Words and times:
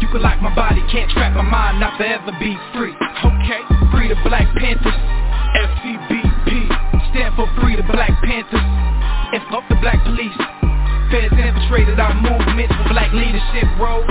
You 0.00 0.06
can 0.08 0.22
lock 0.22 0.40
my 0.40 0.54
body, 0.54 0.80
can't 0.90 1.10
trap 1.10 1.34
my 1.34 1.42
mind, 1.42 1.80
not 1.80 1.98
forever 1.98 2.32
be 2.38 2.56
free. 2.72 2.94
Okay, 2.94 3.62
free 3.90 4.08
the 4.08 4.16
Black 4.22 4.46
Panthers, 4.54 4.94
FCBP, 5.58 6.48
stand 7.10 7.34
for 7.34 7.50
Free 7.60 7.74
the 7.76 7.82
Black 7.82 8.14
Panthers, 8.22 8.62
and 9.34 9.42
fuck 9.50 9.66
the 9.68 9.76
black 9.82 10.02
police. 10.04 10.38
Feds 11.10 11.34
infiltrated 11.34 11.98
our 11.98 12.14
movement 12.14 12.68
for 12.68 12.88
black 12.94 13.12
leadership 13.12 13.66
roles, 13.80 14.06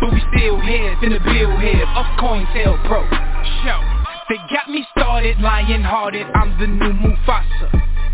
but 0.00 0.12
we 0.12 0.20
still 0.36 0.60
here, 0.60 0.94
in 1.02 1.10
the 1.10 1.20
bill 1.20 1.56
here, 1.58 1.86
of 1.96 2.06
COINTELPRO. 2.20 3.00
Show, 3.64 3.80
they 4.28 4.38
got 4.52 4.68
me 4.68 4.86
started, 4.96 5.40
lion-hearted, 5.40 6.26
I'm 6.34 6.58
the 6.58 6.66
new 6.66 6.92
Mufasa. 6.92 7.81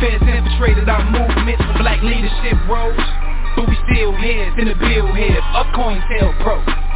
Feds 0.00 0.22
infiltrated 0.22 0.88
our 0.88 1.04
movements 1.10 1.62
for 1.64 1.78
black 1.80 2.02
leadership 2.02 2.56
roles 2.68 3.00
But 3.56 3.68
we 3.68 3.76
still 3.88 4.12
here, 4.16 4.52
in 4.58 4.68
the 4.68 4.74
bill 4.74 5.14
here. 5.14 5.40
Up 5.54 5.72
coin 5.74 6.02
tail 6.08 6.34
COINTELPRO 6.44 6.95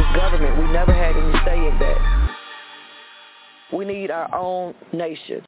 never 0.87 0.97
had 0.97 1.15
any 1.15 1.33
say 1.45 1.67
in 1.67 1.77
that. 1.77 2.35
We 3.71 3.85
need 3.85 4.09
our 4.09 4.33
own 4.33 4.73
nation. 4.91 5.45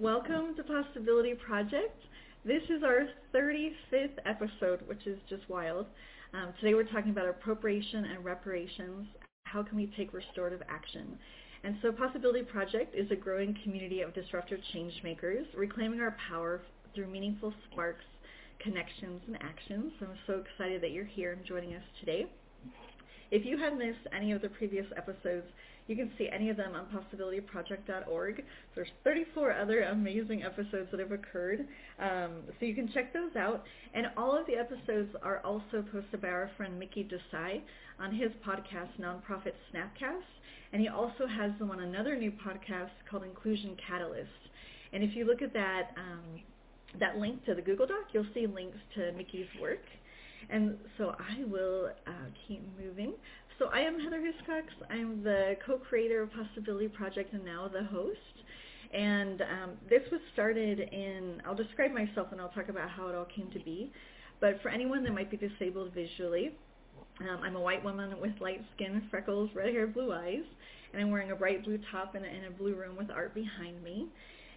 Welcome 0.00 0.56
to 0.56 0.64
Possibility 0.64 1.34
Project. 1.34 1.96
This 2.44 2.62
is 2.64 2.82
our 2.82 3.06
35th 3.32 4.18
episode, 4.26 4.80
which 4.88 5.06
is 5.06 5.20
just 5.28 5.48
wild. 5.48 5.86
Um, 6.34 6.52
today 6.60 6.74
we're 6.74 6.82
talking 6.82 7.12
about 7.12 7.28
appropriation 7.28 8.06
and 8.06 8.24
reparations. 8.24 9.06
How 9.44 9.62
can 9.62 9.76
we 9.76 9.92
take 9.96 10.12
restorative 10.12 10.62
action? 10.68 11.16
And 11.62 11.76
so 11.82 11.92
Possibility 11.92 12.42
Project 12.42 12.96
is 12.96 13.08
a 13.12 13.16
growing 13.16 13.56
community 13.62 14.00
of 14.00 14.12
disruptive 14.14 14.58
change 14.72 14.94
makers, 15.04 15.46
reclaiming 15.56 16.00
our 16.00 16.16
power 16.28 16.60
through 16.92 17.06
meaningful 17.06 17.54
sparks 17.70 18.02
connections 18.60 19.22
and 19.26 19.36
actions. 19.36 19.92
So 19.98 20.06
I'm 20.06 20.18
so 20.26 20.42
excited 20.44 20.82
that 20.82 20.90
you're 20.90 21.04
here 21.04 21.32
and 21.32 21.44
joining 21.46 21.74
us 21.74 21.82
today. 22.00 22.26
If 23.30 23.46
you 23.46 23.56
have 23.58 23.74
missed 23.74 24.06
any 24.14 24.32
of 24.32 24.42
the 24.42 24.48
previous 24.48 24.86
episodes, 24.96 25.46
you 25.86 25.96
can 25.96 26.10
see 26.18 26.28
any 26.28 26.50
of 26.50 26.56
them 26.56 26.72
on 26.74 26.86
possibilityproject.org. 26.86 28.44
There's 28.74 28.88
34 29.04 29.52
other 29.52 29.82
amazing 29.82 30.42
episodes 30.42 30.88
that 30.90 31.00
have 31.00 31.12
occurred, 31.12 31.66
um, 31.98 32.42
so 32.58 32.66
you 32.66 32.74
can 32.74 32.90
check 32.92 33.12
those 33.12 33.34
out. 33.36 33.64
And 33.94 34.06
all 34.16 34.38
of 34.38 34.46
the 34.46 34.54
episodes 34.54 35.14
are 35.22 35.40
also 35.44 35.84
posted 35.92 36.22
by 36.22 36.28
our 36.28 36.50
friend 36.56 36.78
Mickey 36.78 37.04
Desai 37.04 37.60
on 37.98 38.14
his 38.14 38.30
podcast, 38.46 38.90
Nonprofit 39.00 39.54
Snapcast. 39.72 40.22
And 40.72 40.80
he 40.80 40.88
also 40.88 41.26
has 41.26 41.50
them 41.58 41.70
on 41.70 41.80
another 41.80 42.16
new 42.16 42.30
podcast 42.30 42.90
called 43.10 43.24
Inclusion 43.24 43.76
Catalyst. 43.86 44.28
And 44.92 45.02
if 45.02 45.16
you 45.16 45.24
look 45.24 45.42
at 45.42 45.52
that 45.52 45.90
um, 45.96 46.40
that 46.98 47.18
link 47.18 47.44
to 47.46 47.54
the 47.54 47.62
Google 47.62 47.86
Doc, 47.86 48.06
you'll 48.12 48.26
see 48.34 48.46
links 48.46 48.78
to 48.96 49.12
Mickey's 49.12 49.46
work. 49.60 49.82
And 50.48 50.76
so 50.96 51.14
I 51.18 51.44
will 51.44 51.90
uh, 52.06 52.10
keep 52.46 52.62
moving. 52.82 53.12
So 53.58 53.66
I 53.72 53.80
am 53.80 54.00
Heather 54.00 54.20
Hiscox. 54.20 54.64
I'm 54.90 55.22
the 55.22 55.56
co-creator 55.66 56.22
of 56.22 56.30
Possibility 56.32 56.88
Project 56.88 57.34
and 57.34 57.44
now 57.44 57.68
the 57.68 57.84
host. 57.84 58.16
And 58.94 59.42
um, 59.42 59.70
this 59.88 60.02
was 60.10 60.20
started 60.32 60.80
in, 60.80 61.42
I'll 61.46 61.54
describe 61.54 61.92
myself 61.92 62.28
and 62.32 62.40
I'll 62.40 62.48
talk 62.48 62.68
about 62.68 62.88
how 62.90 63.08
it 63.08 63.14
all 63.14 63.26
came 63.36 63.50
to 63.52 63.60
be. 63.60 63.92
But 64.40 64.60
for 64.62 64.70
anyone 64.70 65.04
that 65.04 65.12
might 65.12 65.30
be 65.30 65.36
disabled 65.36 65.92
visually, 65.94 66.52
Um, 67.20 67.40
I'm 67.44 67.56
a 67.56 67.60
white 67.60 67.84
woman 67.84 68.18
with 68.18 68.32
light 68.40 68.62
skin, 68.74 69.02
freckles, 69.10 69.50
red 69.54 69.74
hair, 69.74 69.86
blue 69.86 70.10
eyes, 70.10 70.46
and 70.90 71.02
I'm 71.02 71.10
wearing 71.10 71.32
a 71.32 71.36
bright 71.36 71.62
blue 71.64 71.78
top 71.92 72.16
in 72.16 72.24
a, 72.24 72.26
in 72.26 72.44
a 72.44 72.50
blue 72.50 72.74
room 72.74 72.96
with 72.96 73.10
art 73.10 73.34
behind 73.34 73.76
me. 73.84 74.08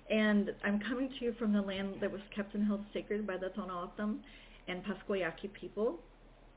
And 0.10 0.52
I'm 0.64 0.80
coming 0.80 1.10
to 1.10 1.26
you 1.26 1.34
from 1.38 1.52
the 1.52 1.62
land 1.62 1.96
that 2.00 2.12
was 2.12 2.22
kept 2.34 2.56
and 2.56 2.66
held 2.66 2.86
sacred 2.94 3.28
by 3.28 3.38
the 3.38 3.48
Tohono 3.48 3.84
O'odham 3.84 4.22
and 4.68 4.84
Pascua 4.84 5.20
Yaqui 5.20 5.50
people. 5.50 6.00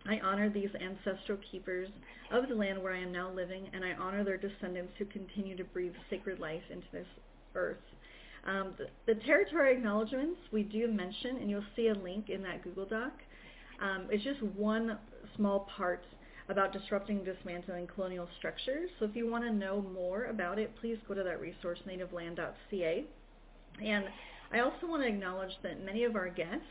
I 0.08 0.20
honor 0.20 0.48
these 0.48 0.70
ancestral 0.80 1.38
keepers 1.50 1.88
of 2.30 2.48
the 2.48 2.54
land 2.54 2.82
where 2.82 2.92
I 2.92 3.00
am 3.00 3.12
now 3.12 3.30
living, 3.30 3.68
and 3.72 3.84
I 3.84 3.92
honor 3.94 4.24
their 4.24 4.36
descendants 4.36 4.92
who 4.98 5.04
continue 5.06 5.56
to 5.56 5.64
breathe 5.64 5.94
sacred 6.10 6.38
life 6.38 6.62
into 6.70 6.86
this 6.92 7.06
earth. 7.54 7.78
Um, 8.46 8.74
the, 8.78 9.12
the, 9.12 9.20
territory 9.22 9.72
acknowledgments 9.72 10.38
we 10.52 10.62
do 10.62 10.86
mention, 10.86 11.38
and 11.38 11.50
you'll 11.50 11.64
see 11.74 11.88
a 11.88 11.94
link 11.94 12.30
in 12.30 12.42
that 12.42 12.62
Google 12.62 12.86
Doc. 12.86 13.12
Um, 13.80 14.06
it's 14.08 14.22
just 14.22 14.40
one 14.56 14.98
small 15.34 15.68
part 15.76 16.04
about 16.48 16.72
disrupting, 16.72 17.24
dismantling 17.24 17.88
colonial 17.88 18.28
structures. 18.38 18.88
So 19.00 19.04
if 19.04 19.16
you 19.16 19.28
want 19.28 19.42
to 19.44 19.52
know 19.52 19.82
more 19.92 20.26
about 20.26 20.60
it, 20.60 20.72
please 20.80 20.96
go 21.08 21.14
to 21.14 21.24
that 21.24 21.40
resource, 21.40 21.80
nativeland.ca. 21.88 23.04
And 23.84 24.04
I 24.52 24.60
also 24.60 24.86
want 24.86 25.02
to 25.02 25.08
acknowledge 25.08 25.50
that 25.64 25.84
many 25.84 26.04
of 26.04 26.14
our 26.14 26.28
guests 26.28 26.64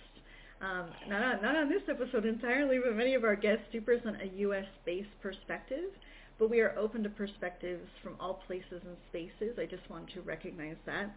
um, 0.61 0.87
not, 1.07 1.21
on, 1.21 1.41
not 1.41 1.55
on 1.55 1.69
this 1.69 1.81
episode 1.89 2.25
entirely, 2.25 2.79
but 2.83 2.95
many 2.95 3.13
of 3.13 3.23
our 3.23 3.35
guests 3.35 3.65
do 3.71 3.81
present 3.81 4.21
a 4.21 4.27
U.S.-based 4.37 5.21
perspective, 5.21 5.91
but 6.39 6.49
we 6.49 6.61
are 6.61 6.75
open 6.77 7.03
to 7.03 7.09
perspectives 7.09 7.87
from 8.01 8.15
all 8.19 8.41
places 8.47 8.81
and 8.85 8.95
spaces. 9.09 9.57
I 9.59 9.65
just 9.65 9.87
want 9.89 10.09
to 10.13 10.21
recognize 10.21 10.77
that. 10.85 11.15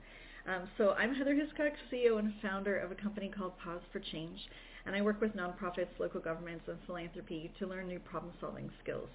Um, 0.48 0.68
so 0.76 0.90
I'm 0.92 1.14
Heather 1.14 1.34
Hiscox, 1.34 1.72
CEO 1.92 2.18
and 2.18 2.32
founder 2.42 2.78
of 2.78 2.90
a 2.90 2.94
company 2.94 3.28
called 3.28 3.52
Pause 3.58 3.82
for 3.92 4.00
Change, 4.00 4.38
and 4.86 4.96
I 4.96 5.02
work 5.02 5.20
with 5.20 5.36
nonprofits, 5.36 5.98
local 5.98 6.20
governments, 6.20 6.64
and 6.68 6.78
philanthropy 6.86 7.52
to 7.58 7.66
learn 7.66 7.86
new 7.86 7.98
problem-solving 8.00 8.70
skills. 8.82 9.08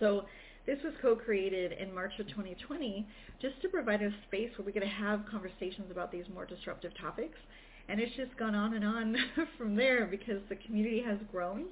So 0.00 0.24
this 0.66 0.78
was 0.82 0.94
co-created 1.00 1.72
in 1.72 1.94
March 1.94 2.12
of 2.18 2.28
2020 2.28 3.06
just 3.40 3.60
to 3.62 3.68
provide 3.68 4.02
a 4.02 4.10
space 4.26 4.50
where 4.56 4.66
we 4.66 4.72
could 4.72 4.82
have 4.82 5.24
conversations 5.30 5.90
about 5.90 6.10
these 6.10 6.24
more 6.32 6.44
disruptive 6.44 6.92
topics 7.00 7.38
and 7.88 8.00
it's 8.00 8.14
just 8.16 8.36
gone 8.36 8.54
on 8.54 8.74
and 8.74 8.84
on 8.84 9.16
from 9.58 9.76
there 9.76 10.06
because 10.06 10.40
the 10.48 10.56
community 10.56 11.02
has 11.02 11.18
grown 11.30 11.66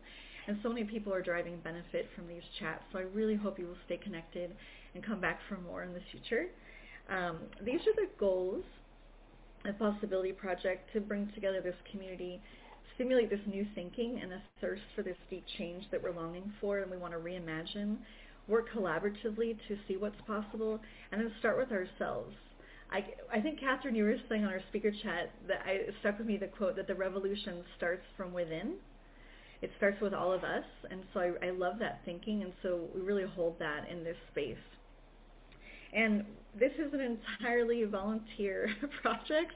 and 0.47 0.59
so 0.63 0.69
many 0.69 0.85
people 0.85 1.13
are 1.13 1.23
driving 1.23 1.59
benefit 1.65 2.09
from 2.15 2.29
these 2.29 2.43
chats. 2.59 2.83
So 2.93 2.99
I 2.99 3.03
really 3.03 3.35
hope 3.35 3.59
you 3.59 3.67
will 3.67 3.79
stay 3.87 3.97
connected 3.97 4.51
and 4.95 5.05
come 5.05 5.21
back 5.21 5.41
for 5.49 5.59
more 5.59 5.83
in 5.83 5.93
the 5.93 6.03
future. 6.11 6.47
Um, 7.11 7.39
these 7.65 7.81
are 7.81 7.95
the 7.97 8.09
goals 8.19 8.65
of 9.65 9.79
Possibility 9.79 10.33
Project 10.33 10.93
to 10.93 11.01
bring 11.01 11.31
together 11.35 11.61
this 11.61 11.75
community, 11.91 12.41
stimulate 12.95 13.31
this 13.31 13.41
new 13.47 13.67
thinking 13.75 14.21
and 14.23 14.33
a 14.33 14.43
thirst 14.61 14.83
for 14.95 15.03
this 15.03 15.17
deep 15.31 15.45
change 15.59 15.85
that 15.91 16.03
we're 16.03 16.15
longing 16.15 16.53
for 16.61 16.79
and 16.81 16.91
we 16.91 16.97
want 16.99 17.13
to 17.13 17.19
reimagine, 17.19 17.97
work 18.47 18.67
collaboratively 18.75 19.57
to 19.69 19.77
see 19.89 19.97
what's 19.97 20.21
possible, 20.27 20.79
and 21.11 21.21
then 21.21 21.33
start 21.39 21.57
with 21.57 21.73
ourselves. 21.73 22.35
I, 22.91 23.05
I 23.33 23.41
think 23.41 23.61
Catherine, 23.61 23.95
you 23.95 24.05
were 24.05 24.17
saying 24.29 24.45
on 24.45 24.53
our 24.53 24.63
speaker 24.69 24.91
chat 24.91 25.31
that 25.49 25.63
I, 25.67 25.91
stuck 26.01 26.19
with 26.19 26.27
me 26.27 26.37
the 26.37 26.47
quote 26.47 26.77
that 26.77 26.87
the 26.87 26.95
revolution 26.95 27.65
starts 27.77 28.05
from 28.17 28.33
within. 28.33 28.75
It 29.63 29.71
starts 29.79 30.01
with 30.01 30.13
all 30.13 30.33
of 30.33 30.45
us, 30.45 30.65
and 30.91 31.03
so 31.13 31.21
I, 31.21 31.47
I 31.47 31.51
love 31.51 31.79
that 31.81 32.01
thinking, 32.05 32.43
and 32.43 32.53
so 32.63 32.89
we 32.95 33.01
really 33.01 33.25
hold 33.25 33.59
that 33.59 33.89
in 33.91 34.05
this 34.05 34.17
space. 34.31 34.57
And 35.95 36.25
this 36.59 36.73
is 36.79 36.93
an 36.93 37.01
entirely 37.01 37.85
volunteer 37.85 38.69
project, 39.03 39.53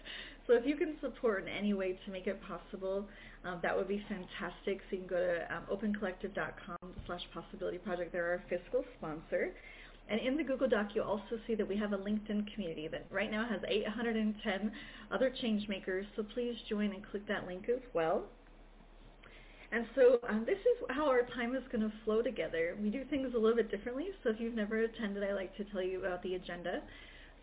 so 0.49 0.55
if 0.55 0.65
you 0.65 0.77
can 0.77 0.97
support 1.03 1.43
in 1.43 1.49
any 1.49 1.75
way 1.75 1.99
to 2.07 2.11
make 2.11 2.27
it 2.27 2.41
possible, 2.43 3.07
um, 3.45 3.61
that 3.63 3.77
would 3.77 3.87
be 3.87 4.03
fantastic. 4.09 4.81
So 4.89 4.97
you 4.97 4.99
can 5.01 5.07
go 5.07 5.19
to 5.19 5.55
um, 5.55 5.65
opencollective.com 5.71 6.95
slash 7.07 7.21
possibility 7.35 7.77
project. 7.77 8.13
They're 8.13 8.31
our 8.31 8.43
fiscal 8.49 8.83
sponsor. 8.97 9.53
And 10.09 10.21
in 10.21 10.37
the 10.37 10.43
Google 10.43 10.69
Doc, 10.69 10.89
you'll 10.95 11.05
also 11.05 11.39
see 11.47 11.55
that 11.55 11.69
we 11.69 11.77
have 11.77 11.93
a 11.93 11.99
LinkedIn 11.99 12.53
community 12.55 12.89
that 12.89 13.07
right 13.11 13.31
now 13.31 13.47
has 13.47 13.61
810 13.69 14.73
other 15.11 15.33
change 15.43 15.69
makers. 15.69 16.07
So 16.17 16.23
please 16.23 16.57
join 16.69 16.93
and 16.93 17.05
click 17.11 17.29
that 17.29 17.47
link 17.47 17.69
as 17.69 17.83
well. 17.93 18.25
And 19.71 19.85
so 19.95 20.19
um, 20.29 20.45
this 20.47 20.57
is 20.57 20.97
how 20.97 21.09
our 21.09 21.23
time 21.35 21.55
is 21.55 21.63
going 21.71 21.83
to 21.83 21.93
flow 22.05 22.23
together. 22.23 22.75
We 22.81 22.89
do 22.89 23.05
things 23.11 23.35
a 23.35 23.39
little 23.39 23.57
bit 23.57 23.71
differently. 23.71 24.07
So 24.25 24.31
if 24.31 24.41
you've 24.41 24.55
never 24.55 24.81
attended, 24.81 25.23
I 25.23 25.35
like 25.35 25.55
to 25.59 25.65
tell 25.65 25.83
you 25.83 25.99
about 26.01 26.23
the 26.23 26.37
agenda. 26.37 26.81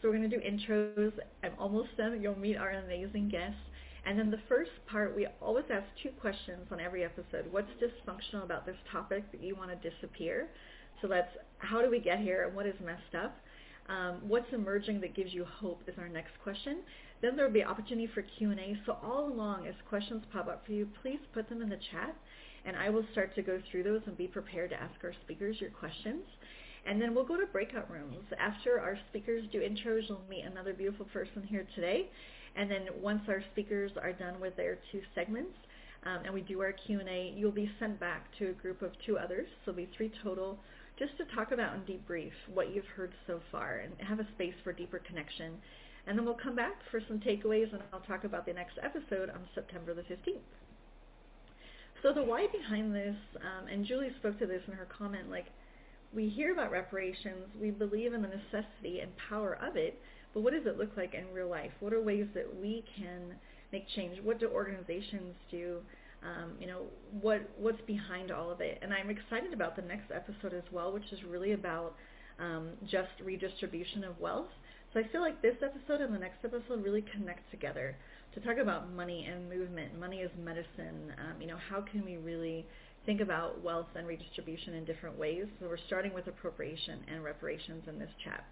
So 0.02 0.10
we're 0.10 0.18
going 0.18 0.30
to 0.30 0.38
do 0.38 0.42
intros. 0.42 1.14
I'm 1.44 1.54
almost 1.60 1.96
done. 1.98 2.20
You'll 2.20 2.38
meet 2.38 2.58
our 2.58 2.72
amazing 2.72 3.30
guests. 3.30 3.60
And 4.06 4.20
then 4.20 4.30
the 4.30 4.40
first 4.48 4.72
part, 4.88 5.16
we 5.16 5.28
always 5.42 5.66
ask 5.72 5.86
two 6.04 6.12
questions 6.22 6.68
on 6.72 6.80
every 6.80 7.04
episode. 7.04 7.52
What's 7.52 7.70
dysfunctional 7.82 8.44
about 8.44 8.66
this 8.66 8.76
topic 8.92 9.32
that 9.32 9.44
you 9.44 9.56
want 9.56 9.72
to 9.72 9.90
disappear? 9.90 10.48
So 11.02 11.08
that's 11.08 11.30
how 11.58 11.82
do 11.82 11.90
we 11.90 12.00
get 12.00 12.20
here 12.20 12.46
and 12.46 12.56
what 12.56 12.68
is 12.68 12.76
messed 12.84 13.16
up? 13.18 13.36
Um, 13.88 14.18
what's 14.28 14.52
emerging 14.52 15.02
that 15.02 15.16
gives 15.16 15.34
you 15.34 15.46
hope 15.46 15.82
is 15.88 15.96
our 15.98 16.10
next 16.10 16.32
question. 16.44 16.80
Then 17.22 17.36
there 17.36 17.46
will 17.46 17.54
be 17.54 17.64
opportunity 17.64 18.08
for 18.14 18.24
Q&A. 18.24 18.78
So 18.86 18.98
all 19.04 19.28
along, 19.28 19.68
as 19.68 19.76
questions 19.90 20.24
pop 20.32 20.48
up 20.48 20.66
for 20.66 20.72
you, 20.72 20.88
please 21.02 21.20
put 21.34 21.50
them 21.50 21.62
in 21.62 21.70
the 21.70 21.80
chat, 21.92 22.16
and 22.66 22.76
I 22.76 22.90
will 22.90 23.06
start 23.12 23.36
to 23.36 23.42
go 23.42 23.62
through 23.70 23.84
those 23.84 24.02
and 24.06 24.18
be 24.18 24.28
prepared 24.28 24.72
to 24.72 24.82
ask 24.82 24.96
our 25.04 25.14
speakers 25.24 25.58
your 25.60 25.70
questions. 25.70 26.24
And 26.88 27.02
then 27.02 27.16
we'll 27.16 27.26
go 27.26 27.40
to 27.40 27.48
breakout 27.48 27.90
rooms. 27.90 28.26
After 28.40 28.80
our 28.80 28.98
speakers 29.10 29.44
do 29.52 29.60
intros, 29.60 30.08
you'll 30.08 30.22
meet 30.30 30.46
another 30.46 30.74
beautiful 30.74 31.06
person 31.06 31.44
here 31.44 31.66
today. 31.74 32.10
And 32.56 32.72
then 32.72 32.88
once 33.02 33.22
our 33.28 33.44
speakers 33.52 33.92
are 34.02 34.14
done 34.14 34.40
with 34.40 34.56
their 34.56 34.78
two 34.92 35.02
segments, 35.14 35.58
um, 36.06 36.20
and 36.24 36.34
we 36.34 36.42
do 36.42 36.62
our 36.62 36.72
Q&A, 36.72 37.34
you'll 37.36 37.52
be 37.52 37.70
sent 37.80 38.00
back 38.00 38.26
to 38.38 38.50
a 38.50 38.54
group 38.54 38.82
of 38.82 38.92
two 39.06 39.18
others. 39.18 39.48
So 39.66 39.72
there'll 39.72 39.88
be 39.88 39.98
three 39.98 40.12
total 40.24 40.60
just 40.98 41.18
to 41.18 41.26
talk 41.36 41.52
about 41.52 41.74
and 41.74 41.86
debrief 41.86 42.32
what 42.54 42.74
you've 42.74 42.86
heard 42.96 43.12
so 43.28 43.42
far 43.52 43.84
and 43.84 43.94
have 44.08 44.20
a 44.20 44.28
space 44.36 44.54
for 44.64 44.72
deeper 44.72 45.00
connection. 45.00 45.54
And 46.08 46.18
then 46.18 46.26
we'll 46.26 46.36
come 46.42 46.56
back 46.56 46.76
for 46.92 47.02
some 47.08 47.20
takeaways 47.20 47.74
and 47.74 47.82
I'll 47.92 48.02
talk 48.02 48.24
about 48.24 48.46
the 48.46 48.54
next 48.54 48.78
episode 48.82 49.30
on 49.30 49.42
September 49.56 49.94
the 49.94 50.04
15th. 50.04 50.46
So 52.04 52.14
the 52.14 52.24
why 52.24 52.46
behind 52.52 52.94
this, 52.94 53.16
um, 53.42 53.68
and 53.68 53.86
Julie 53.86 54.12
spoke 54.20 54.38
to 54.40 54.46
this 54.46 54.62
in 54.68 54.74
her 54.74 54.88
comment, 54.96 55.30
like 55.32 55.48
we 56.14 56.30
hear 56.30 56.54
about 56.54 56.72
reparations, 56.72 57.50
we 57.60 57.72
believe 57.72 58.14
in 58.14 58.22
the 58.22 58.28
necessity 58.28 59.00
and 59.00 59.12
power 59.30 59.58
of 59.62 59.76
it, 59.76 60.00
but 60.36 60.42
what 60.42 60.54
does 60.54 60.68
it 60.68 60.78
look 60.78 60.92
like 60.96 61.16
in 61.16 61.26
real 61.34 61.50
life? 61.50 61.72
What 61.80 61.94
are 61.94 62.02
ways 62.02 62.28
that 62.36 62.46
we 62.62 62.84
can 62.96 63.34
make 63.72 63.88
change? 63.96 64.20
What 64.22 64.40
do 64.40 64.48
organizations 64.50 65.34
do? 65.50 65.80
um, 66.26 66.54
you 66.60 66.68
know, 66.68 66.82
what 67.22 67.42
what's 67.58 67.82
behind 67.86 68.32
all 68.32 68.52
of 68.52 68.62
it. 68.62 68.80
And 68.82 68.94
I'm 68.94 69.10
excited 69.10 69.54
about 69.54 69.76
the 69.76 69.82
next 69.84 70.12
episode 70.12 70.54
as 70.54 70.64
well, 70.72 70.92
which 70.92 71.12
is 71.12 71.20
really 71.24 71.54
about 71.54 71.96
um, 72.40 72.70
just 72.90 73.12
redistribution 73.24 74.04
of 74.04 74.20
wealth. 74.20 74.50
So 74.94 75.00
I 75.00 75.08
feel 75.12 75.22
like 75.22 75.42
this 75.42 75.56
episode 75.62 76.02
and 76.02 76.14
the 76.14 76.20
next 76.20 76.38
episode 76.44 76.84
really 76.84 77.04
connect 77.14 77.50
together 77.52 77.96
to 78.34 78.40
talk 78.40 78.58
about 78.58 78.92
money 78.94 79.28
and 79.30 79.50
movement. 79.50 80.00
Money 80.00 80.20
is 80.20 80.32
medicine. 80.44 81.14
Um, 81.20 81.42
you 81.42 81.48
know, 81.48 81.58
how 81.70 81.82
can 81.82 82.04
we 82.04 82.18
really 82.18 82.66
think 83.06 83.22
about 83.22 83.62
wealth 83.62 83.88
and 83.96 84.08
redistribution 84.08 84.74
in 84.76 84.86
different 84.86 85.18
ways? 85.18 85.46
So 85.60 85.68
we're 85.68 85.78
starting 85.88 86.14
with 86.14 86.28
appropriation 86.28 87.00
and 87.12 87.24
reparations 87.24 87.84
in 87.88 88.00
this 88.00 88.10
chat. 88.24 88.46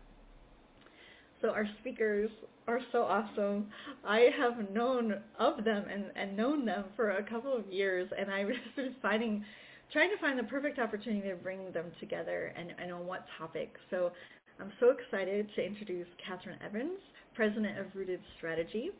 So 1.44 1.50
our 1.50 1.68
speakers 1.82 2.30
are 2.70 2.80
so 2.94 3.04
awesome. 3.04 3.68
I 4.08 4.30
have 4.40 4.72
known 4.72 5.16
of 5.38 5.66
them 5.66 5.84
and, 5.92 6.06
and 6.16 6.38
known 6.38 6.66
them 6.66 6.86
for 6.96 7.12
a 7.12 7.24
couple 7.24 7.54
of 7.54 7.68
years, 7.68 8.10
and 8.18 8.32
I've 8.32 8.48
just 8.48 8.76
been 8.78 8.96
finding, 9.02 9.44
trying 9.92 10.10
to 10.12 10.18
find 10.22 10.40
the 10.40 10.44
perfect 10.44 10.80
opportunity 10.80 11.28
to 11.28 11.36
bring 11.36 11.70
them 11.74 11.88
together 12.00 12.54
and, 12.56 12.74
and 12.82 12.94
on 12.94 13.06
what 13.06 13.26
topic. 13.38 13.76
So 13.90 14.14
I'm 14.58 14.72
so 14.80 14.92
excited 14.92 15.50
to 15.58 15.66
introduce 15.66 16.08
Catherine 16.26 16.60
Evans, 16.66 17.00
President 17.36 17.78
of 17.78 17.88
Rooted 17.94 18.22
Strategy, 18.38 18.92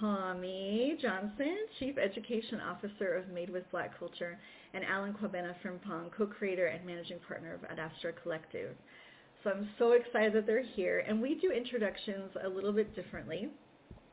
Tommy 0.00 0.96
Johnson, 1.02 1.58
Chief 1.78 1.98
Education 1.98 2.62
Officer 2.62 3.12
of 3.12 3.28
Made 3.28 3.50
with 3.50 3.70
Black 3.70 3.98
Culture, 3.98 4.38
and 4.72 4.82
Alan 4.84 5.12
Kwabena 5.12 5.54
Frimpong, 5.62 6.10
co-creator 6.16 6.68
and 6.68 6.86
managing 6.86 7.18
partner 7.28 7.52
of 7.52 7.64
Ad 7.64 7.78
Astra 7.78 8.14
Collective. 8.22 8.74
So 9.46 9.52
I'm 9.52 9.68
so 9.78 9.92
excited 9.92 10.32
that 10.32 10.44
they're 10.44 10.64
here. 10.74 11.04
And 11.06 11.22
we 11.22 11.36
do 11.36 11.52
introductions 11.52 12.32
a 12.44 12.48
little 12.48 12.72
bit 12.72 12.96
differently. 12.96 13.48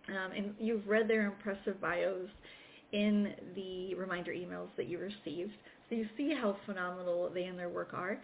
Um, 0.08 0.32
and 0.32 0.54
you've 0.60 0.88
read 0.88 1.08
their 1.08 1.26
impressive 1.26 1.82
bios 1.82 2.30
in 2.92 3.34
the 3.56 3.96
reminder 3.96 4.32
emails 4.32 4.68
that 4.78 4.88
you 4.88 5.00
received. 5.00 5.54
So 5.90 5.96
you 5.96 6.06
see 6.16 6.36
how 6.40 6.56
phenomenal 6.68 7.32
they 7.34 7.46
and 7.46 7.58
their 7.58 7.70
work 7.70 7.96
are. 7.96 8.20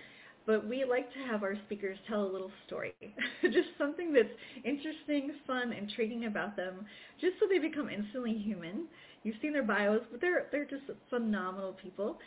But 0.46 0.68
we 0.68 0.86
like 0.86 1.12
to 1.14 1.20
have 1.32 1.42
our 1.42 1.56
speakers 1.66 1.98
tell 2.08 2.24
a 2.24 2.32
little 2.32 2.52
story, 2.68 2.94
just 3.42 3.70
something 3.80 4.14
that's 4.14 4.30
interesting, 4.64 5.32
fun, 5.48 5.74
intriguing 5.74 6.26
about 6.26 6.56
them, 6.56 6.86
just 7.20 7.34
so 7.40 7.48
they 7.50 7.60
become 7.60 7.90
instantly 7.90 8.34
human. 8.34 8.86
You've 9.24 9.36
seen 9.42 9.54
their 9.54 9.64
bios, 9.64 10.02
but 10.12 10.22
they're 10.22 10.48
they're 10.52 10.66
just 10.66 10.84
phenomenal 11.10 11.74
people. 11.74 12.18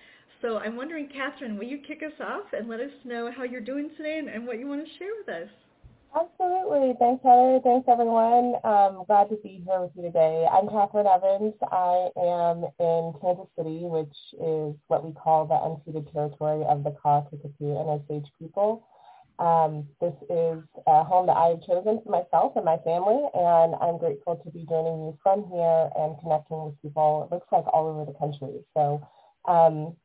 So 0.42 0.58
I'm 0.58 0.74
wondering, 0.74 1.08
Catherine, 1.08 1.56
will 1.56 1.66
you 1.66 1.78
kick 1.78 2.02
us 2.02 2.12
off 2.20 2.46
and 2.52 2.68
let 2.68 2.80
us 2.80 2.90
know 3.04 3.30
how 3.34 3.44
you're 3.44 3.60
doing 3.60 3.90
today 3.96 4.18
and, 4.18 4.28
and 4.28 4.44
what 4.44 4.58
you 4.58 4.66
want 4.66 4.84
to 4.84 4.98
share 4.98 5.12
with 5.16 5.28
us? 5.28 5.48
Absolutely. 6.14 6.94
Thanks, 6.98 7.22
Heather. 7.22 7.60
Thanks, 7.62 7.88
everyone. 7.88 8.54
Um, 8.64 9.04
glad 9.06 9.30
to 9.30 9.36
be 9.36 9.62
here 9.64 9.80
with 9.80 9.92
you 9.94 10.02
today. 10.02 10.46
I'm 10.52 10.68
Catherine 10.68 11.06
Evans. 11.06 11.54
I 11.70 12.10
am 12.18 12.66
in 12.80 13.14
Kansas 13.22 13.46
City, 13.56 13.86
which 13.86 14.18
is 14.34 14.74
what 14.88 15.06
we 15.06 15.12
call 15.12 15.46
the 15.46 15.54
unceded 15.54 16.12
territory 16.12 16.66
of 16.68 16.82
the 16.82 16.90
Kaw, 17.00 17.22
Kickapoo, 17.30 17.78
and 17.78 18.02
Osage 18.02 18.28
people. 18.38 18.84
Um, 19.38 19.86
this 20.00 20.12
is 20.28 20.58
a 20.88 21.04
home 21.04 21.26
that 21.28 21.36
I 21.36 21.54
have 21.54 21.62
chosen 21.62 22.02
for 22.04 22.10
myself 22.10 22.52
and 22.56 22.64
my 22.64 22.78
family, 22.78 23.22
and 23.32 23.76
I'm 23.80 23.96
grateful 23.96 24.36
to 24.36 24.50
be 24.50 24.66
joining 24.68 25.06
you 25.06 25.18
from 25.22 25.46
here 25.48 25.88
and 25.96 26.18
connecting 26.20 26.64
with 26.64 26.82
people, 26.82 27.28
it 27.30 27.34
looks 27.34 27.46
like 27.52 27.64
all 27.72 27.88
over 27.88 28.04
the 28.04 28.18
country. 28.18 28.60
So 28.74 29.00
um, 29.46 29.96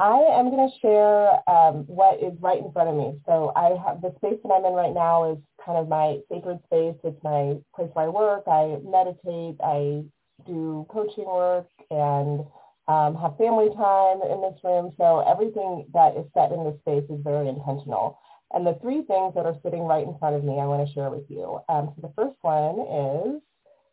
I 0.00 0.16
am 0.40 0.48
going 0.48 0.66
to 0.66 0.78
share 0.80 1.28
um, 1.46 1.84
what 1.84 2.22
is 2.22 2.32
right 2.40 2.58
in 2.58 2.72
front 2.72 2.88
of 2.88 2.96
me. 2.96 3.20
So 3.26 3.52
I 3.54 3.76
have 3.84 4.00
the 4.00 4.14
space 4.16 4.40
that 4.42 4.50
I'm 4.50 4.64
in 4.64 4.72
right 4.72 4.94
now 4.94 5.30
is 5.30 5.38
kind 5.62 5.76
of 5.76 5.88
my 5.88 6.20
sacred 6.32 6.58
space. 6.64 6.96
It's 7.04 7.22
my 7.22 7.60
place 7.76 7.90
where 7.92 8.06
I 8.06 8.08
work. 8.08 8.44
I 8.48 8.80
meditate. 8.80 9.60
I 9.60 10.00
do 10.46 10.86
coaching 10.88 11.26
work 11.26 11.68
and 11.90 12.46
um, 12.88 13.14
have 13.20 13.36
family 13.36 13.68
time 13.76 14.24
in 14.24 14.40
this 14.40 14.56
room. 14.64 14.90
So 14.96 15.20
everything 15.20 15.84
that 15.92 16.16
is 16.16 16.24
set 16.32 16.50
in 16.50 16.64
this 16.64 16.80
space 16.80 17.04
is 17.10 17.20
very 17.22 17.50
intentional. 17.50 18.18
And 18.54 18.66
the 18.66 18.78
three 18.80 19.02
things 19.04 19.34
that 19.36 19.44
are 19.44 19.60
sitting 19.62 19.82
right 19.82 20.06
in 20.06 20.16
front 20.18 20.34
of 20.34 20.44
me, 20.44 20.58
I 20.58 20.64
want 20.64 20.88
to 20.88 20.94
share 20.94 21.10
with 21.10 21.28
you. 21.28 21.60
Um, 21.68 21.92
so 21.94 22.08
the 22.08 22.12
first 22.16 22.40
one 22.40 22.80
is 22.80 23.42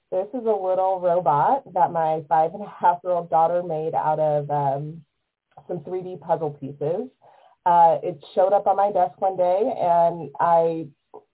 this 0.10 0.28
is 0.34 0.48
a 0.48 0.56
little 0.56 1.02
robot 1.04 1.68
that 1.74 1.92
my 1.92 2.24
five 2.30 2.54
and 2.54 2.64
a 2.64 2.70
half 2.80 3.00
year 3.04 3.12
old 3.12 3.30
daughter 3.30 3.62
made 3.62 3.94
out 3.94 4.20
of 4.20 4.50
um, 4.50 5.04
some 5.68 5.80
3D 5.80 6.20
puzzle 6.22 6.52
pieces. 6.52 7.10
Uh, 7.66 7.98
it 8.02 8.24
showed 8.34 8.54
up 8.54 8.68
on 8.68 8.78
my 8.78 8.92
desk 8.92 9.20
one 9.20 9.36
day, 9.36 9.74
and 9.78 10.30
I 10.40 10.88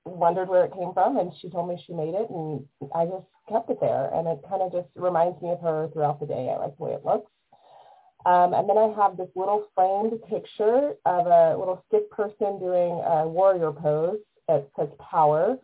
wondered 0.05 0.49
where 0.49 0.65
it 0.65 0.73
came 0.73 0.93
from, 0.93 1.17
and 1.17 1.31
she 1.39 1.49
told 1.49 1.69
me 1.69 1.81
she 1.85 1.93
made 1.93 2.15
it, 2.15 2.29
and 2.29 2.65
I 2.95 3.05
just 3.05 3.27
kept 3.49 3.69
it 3.69 3.79
there. 3.79 4.09
And 4.13 4.27
it 4.27 4.39
kind 4.49 4.61
of 4.61 4.71
just 4.71 4.87
reminds 4.95 5.41
me 5.41 5.51
of 5.51 5.61
her 5.61 5.89
throughout 5.93 6.19
the 6.19 6.25
day. 6.25 6.49
I 6.49 6.57
like 6.57 6.77
the 6.77 6.83
way 6.83 6.91
it 6.93 7.05
looks. 7.05 7.29
Um, 8.25 8.53
and 8.53 8.69
then 8.69 8.77
I 8.77 8.93
have 8.95 9.17
this 9.17 9.29
little 9.35 9.67
framed 9.75 10.13
picture 10.29 10.93
of 11.05 11.27
a 11.27 11.57
little 11.57 11.83
stick 11.87 12.09
person 12.09 12.57
doing 12.59 13.01
a 13.05 13.27
warrior 13.27 13.71
pose. 13.71 14.19
It 14.47 14.69
says 14.77 14.89
power, 14.99 15.57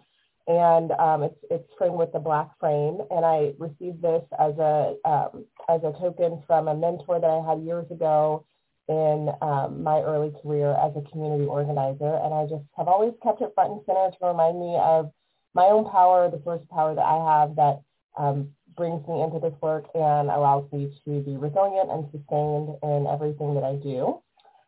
and 0.48 0.92
um, 0.94 1.24
it's 1.24 1.40
it's 1.50 1.70
framed 1.78 1.96
with 1.96 2.14
a 2.16 2.20
black 2.20 2.50
frame. 2.60 3.00
And 3.12 3.26
I 3.26 3.54
received 3.58 4.02
this 4.02 4.24
as 4.38 4.58
a 4.58 4.96
um, 5.06 5.46
as 5.70 5.82
a 5.84 5.94
token 6.00 6.42
from 6.48 6.68
a 6.68 6.76
mentor 6.76 7.20
that 7.20 7.30
I 7.30 7.48
had 7.48 7.64
years 7.64 7.90
ago 7.92 8.46
in 8.90 9.30
um, 9.42 9.84
my 9.84 10.02
early 10.02 10.34
career 10.42 10.76
as 10.84 10.92
a 10.98 11.08
community 11.12 11.46
organizer. 11.46 12.20
And 12.24 12.34
I 12.34 12.48
just 12.50 12.66
have 12.76 12.88
always 12.88 13.14
kept 13.22 13.42
it 13.42 13.52
front 13.54 13.72
and 13.72 13.82
center 13.86 14.10
to 14.10 14.28
remind 14.28 14.60
me 14.60 14.76
of 14.82 15.12
my 15.54 15.66
own 15.66 15.86
power, 15.90 16.30
the 16.30 16.42
source 16.44 16.62
of 16.62 16.70
power 16.70 16.96
that 16.96 17.06
I 17.06 17.40
have 17.40 17.56
that 17.56 17.82
um, 18.18 18.50
brings 18.76 19.08
me 19.08 19.22
into 19.22 19.40
this 19.40 19.54
work 19.62 19.86
and 19.94 20.30
allows 20.30 20.66
me 20.72 20.92
to 21.06 21.22
be 21.22 21.38
resilient 21.38 21.90
and 21.92 22.06
sustained 22.12 22.76
in 22.82 23.06
everything 23.06 23.54
that 23.54 23.64
I 23.64 23.76
do. 23.76 24.22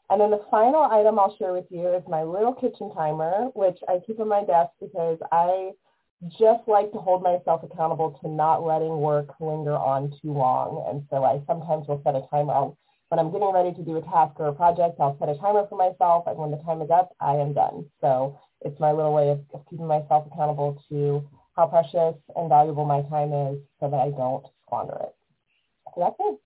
And 0.09 0.19
then 0.19 0.29
the 0.29 0.43
final 0.51 0.83
item 0.83 1.17
I'll 1.17 1.35
share 1.37 1.53
with 1.53 1.65
you 1.69 1.87
is 1.87 2.03
my 2.07 2.23
little 2.23 2.53
kitchen 2.53 2.93
timer, 2.93 3.49
which 3.53 3.79
I 3.87 3.99
keep 4.05 4.19
on 4.19 4.27
my 4.27 4.43
desk 4.43 4.71
because 4.79 5.17
I 5.31 5.71
just 6.27 6.67
like 6.67 6.91
to 6.91 6.99
hold 6.99 7.23
myself 7.23 7.63
accountable 7.63 8.19
to 8.21 8.29
not 8.29 8.63
letting 8.63 8.97
work 8.99 9.33
linger 9.39 9.75
on 9.75 10.11
too 10.21 10.31
long. 10.33 10.85
And 10.89 11.03
so 11.09 11.23
I 11.23 11.41
sometimes 11.47 11.87
will 11.87 12.01
set 12.03 12.15
a 12.15 12.21
timer 12.29 12.71
when 13.11 13.19
I'm 13.19 13.29
getting 13.29 13.51
ready 13.51 13.73
to 13.73 13.83
do 13.83 13.97
a 13.97 14.01
task 14.03 14.39
or 14.39 14.47
a 14.47 14.53
project, 14.53 14.95
I'll 14.97 15.17
set 15.19 15.27
a 15.27 15.35
timer 15.35 15.67
for 15.67 15.75
myself, 15.75 16.23
and 16.27 16.37
when 16.37 16.49
the 16.49 16.63
time 16.63 16.81
is 16.81 16.89
up, 16.89 17.13
I 17.19 17.35
am 17.35 17.51
done. 17.51 17.85
So 17.99 18.39
it's 18.61 18.79
my 18.79 18.93
little 18.93 19.13
way 19.13 19.31
of, 19.31 19.41
of 19.53 19.65
keeping 19.69 19.85
myself 19.85 20.27
accountable 20.31 20.81
to 20.87 21.27
how 21.57 21.67
precious 21.67 22.15
and 22.37 22.47
valuable 22.47 22.85
my 22.85 23.01
time 23.09 23.33
is 23.33 23.59
so 23.81 23.89
that 23.89 23.99
I 23.99 24.11
don't 24.11 24.45
squander 24.65 24.95
it. 25.01 25.13
So 25.93 25.99
that's 25.99 26.15
it. 26.21 26.39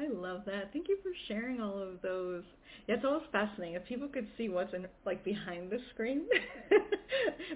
I 0.00 0.08
love 0.08 0.42
that. 0.46 0.72
Thank 0.72 0.88
you 0.88 0.96
for 1.02 1.10
sharing 1.28 1.60
all 1.60 1.78
of 1.78 2.00
those. 2.02 2.42
Yeah, 2.86 2.94
it's 2.94 3.04
always 3.04 3.22
fascinating. 3.32 3.74
If 3.74 3.84
people 3.84 4.08
could 4.08 4.26
see 4.38 4.48
what's 4.48 4.72
in 4.72 4.86
like 5.04 5.22
behind 5.24 5.70
the 5.70 5.78
screen, 5.92 6.22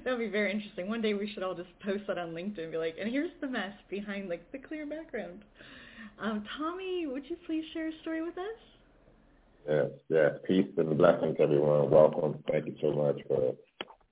that 0.05 0.11
would 0.11 0.19
be 0.19 0.29
very 0.29 0.53
interesting. 0.53 0.89
One 0.89 1.01
day 1.01 1.15
we 1.15 1.31
should 1.33 1.43
all 1.43 1.55
just 1.55 1.71
post 1.83 2.05
that 2.07 2.19
on 2.19 2.31
LinkedIn 2.31 2.65
and 2.65 2.73
be 2.73 2.77
like, 2.77 2.97
and 3.01 3.11
here's 3.11 3.31
the 3.41 3.47
mess 3.47 3.73
behind 3.89 4.29
like 4.29 4.51
the 4.53 4.59
clear 4.59 4.85
background. 4.85 5.41
Um, 6.21 6.45
Tommy, 6.59 7.07
would 7.07 7.25
you 7.31 7.37
please 7.47 7.65
share 7.73 7.89
a 7.89 7.93
story 8.03 8.23
with 8.23 8.37
us? 8.37 8.61
Yes, 9.67 9.87
yes. 10.11 10.33
Peace 10.47 10.69
and 10.77 10.99
blessings, 10.99 11.37
everyone. 11.41 11.91
Welcome. 11.91 12.45
Thank 12.51 12.67
you 12.67 12.77
so 12.83 12.93
much 12.93 13.21
for 13.27 13.55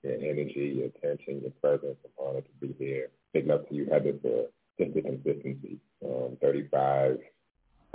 your 0.02 0.14
energy, 0.14 0.74
your 0.78 0.86
attention, 0.86 1.42
your 1.42 1.52
presence. 1.60 1.98
I'm 2.04 2.26
honored 2.26 2.44
to 2.46 2.66
be 2.66 2.74
here. 2.78 3.08
Big 3.34 3.46
love 3.46 3.68
to 3.68 3.74
you, 3.74 3.86
Heather, 3.92 4.14
for 4.22 4.46
just 4.78 4.94
the 4.94 5.02
consistency. 5.02 5.78
Um, 6.02 6.38
35 6.40 7.18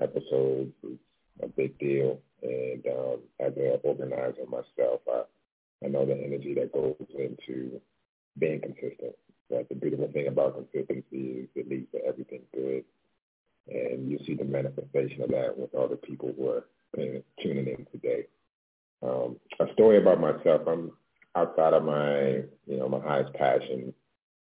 episodes 0.02 0.74
is 0.84 0.98
a 1.42 1.48
big 1.48 1.78
deal. 1.80 2.20
And 2.44 2.86
um, 2.88 3.20
as 3.40 3.54
an 3.58 3.80
organizer 3.84 4.46
myself, 4.48 5.02
I, 5.12 5.24
I 5.86 5.90
know 5.90 6.06
the 6.06 6.14
energy 6.14 6.54
that 6.56 6.74
goes 6.74 6.96
into 7.18 7.82
being 8.38 8.62
consistent. 8.62 9.16
But 9.50 9.70
the 9.70 9.76
beautiful 9.76 10.12
thing 10.12 10.28
about 10.28 10.56
consistency 10.56 11.42
is 11.42 11.50
it 11.56 11.70
leads 11.70 11.92
to 11.94 12.06
everything 12.06 12.42
good 12.54 12.84
and 13.70 14.10
you 14.10 14.20
see 14.26 14.34
the 14.34 14.44
manifestation 14.44 15.22
of 15.22 15.30
that 15.30 15.58
with 15.58 15.74
all 15.74 15.88
the 15.88 15.96
people 15.96 16.34
who 16.38 16.50
are 16.50 16.66
tuning 16.96 17.68
in 17.68 17.88
today. 17.92 18.26
Um, 19.04 19.38
a 19.60 19.72
story 19.74 19.98
about 19.98 20.20
myself. 20.20 20.62
I'm 20.68 20.92
outside 21.36 21.74
of 21.74 21.84
my, 21.84 22.44
you 22.66 22.78
know, 22.78 22.90
my 22.90 23.00
highest 23.00 23.34
passion 23.34 23.94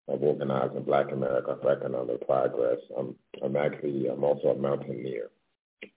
of 0.07 0.23
organizing 0.23 0.83
Black 0.83 1.11
America 1.11 1.57
for 1.61 1.71
economic 1.71 2.25
progress. 2.25 2.77
I'm, 2.97 3.15
I'm 3.43 3.55
actually, 3.55 4.07
I'm 4.07 4.23
also 4.23 4.49
a 4.49 4.55
mountaineer, 4.55 5.29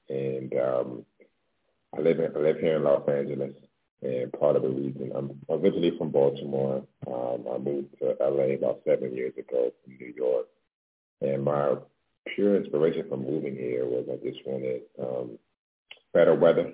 and 0.09 0.53
um, 0.55 1.05
I 1.97 2.01
live 2.01 2.21
in, 2.21 2.37
I 2.37 2.39
live 2.39 2.59
here 2.59 2.77
in 2.77 2.85
Los 2.85 3.09
Angeles, 3.09 3.53
and 4.03 4.33
part 4.33 4.57
of 4.57 4.63
the 4.63 4.69
reason 4.69 5.13
I'm 5.15 5.39
originally 5.49 5.97
from 5.99 6.11
Baltimore. 6.11 6.85
Um, 7.07 7.45
I 7.53 7.59
moved 7.59 7.99
to 7.99 8.17
LA 8.21 8.55
about 8.55 8.81
seven 8.87 9.15
years 9.15 9.35
ago 9.37 9.73
from 9.85 9.97
New 9.99 10.13
York, 10.17 10.47
and 11.21 11.45
my 11.45 11.75
pure 12.35 12.57
inspiration 12.57 13.07
for 13.09 13.17
moving 13.17 13.57
here 13.57 13.85
was 13.87 14.07
I 14.11 14.25
just 14.25 14.41
wanted 14.47 14.83
um, 15.01 15.39
better 16.13 16.35
weather, 16.35 16.73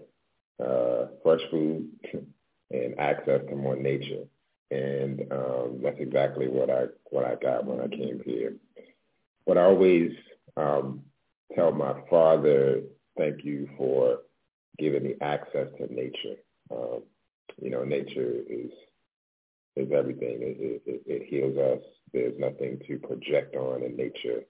uh, 0.62 1.06
fresh 1.22 1.40
food, 1.50 1.88
and 2.70 2.98
access 2.98 3.40
to 3.48 3.56
more 3.56 3.76
nature. 3.76 4.24
And 4.70 5.22
um, 5.30 5.80
that's 5.82 6.00
exactly 6.00 6.48
what 6.48 6.70
I 6.70 6.86
what 7.10 7.24
I 7.24 7.36
got 7.36 7.64
when 7.64 7.80
I 7.80 7.86
came 7.86 8.20
here. 8.24 8.54
But 9.46 9.58
I 9.58 9.62
always 9.62 10.10
um, 10.56 11.02
tell 11.54 11.70
my 11.70 11.94
father, 12.10 12.80
thank 13.16 13.44
you 13.44 13.68
for 13.76 14.20
giving 14.78 15.02
me 15.02 15.14
access 15.20 15.68
to 15.78 15.92
nature. 15.92 16.36
Um, 16.70 17.02
you 17.60 17.70
know, 17.70 17.84
nature 17.84 18.32
is 18.48 18.70
is 19.76 19.92
everything. 19.92 20.38
It, 20.40 20.82
it, 20.86 21.02
it 21.06 21.22
heals 21.28 21.56
us. 21.58 21.84
There's 22.12 22.38
nothing 22.38 22.80
to 22.86 22.98
project 22.98 23.54
on 23.56 23.82
in 23.82 23.96
nature 23.96 24.42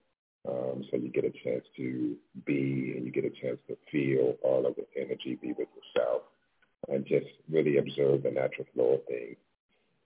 um, 0.48 0.84
so 0.90 0.96
you 0.96 1.08
get 1.08 1.24
a 1.24 1.32
chance 1.44 1.64
to 1.76 2.16
be 2.44 2.94
and 2.96 3.04
you 3.04 3.10
get 3.10 3.24
a 3.24 3.30
chance 3.30 3.58
to 3.68 3.76
feel 3.90 4.36
all 4.42 4.66
of 4.66 4.76
the 4.76 4.86
energy, 4.96 5.38
be 5.40 5.48
with 5.52 5.68
yourself, 5.74 6.22
and 6.88 7.04
just 7.06 7.26
really 7.50 7.78
observe 7.78 8.22
the 8.22 8.30
natural 8.30 8.66
flow 8.74 8.94
of 8.94 9.06
things. 9.06 9.36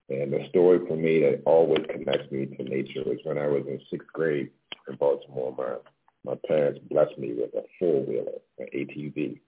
And 0.08 0.32
the 0.32 0.46
story 0.48 0.80
for 0.86 0.96
me 0.96 1.20
that 1.20 1.42
always 1.44 1.84
connects 1.88 2.32
me 2.32 2.46
to 2.46 2.62
nature 2.64 3.12
is 3.12 3.20
when 3.24 3.38
I 3.38 3.46
was 3.46 3.64
in 3.66 3.80
sixth 3.90 4.08
grade 4.12 4.50
in 4.88 4.96
Baltimore. 4.96 5.54
My 5.56 5.74
my 6.24 6.34
parents 6.46 6.80
blessed 6.90 7.18
me 7.18 7.32
with 7.34 7.54
a 7.54 7.64
four 7.78 8.02
wheeler, 8.02 8.40
an 8.58 8.66
ATV. 8.74 9.40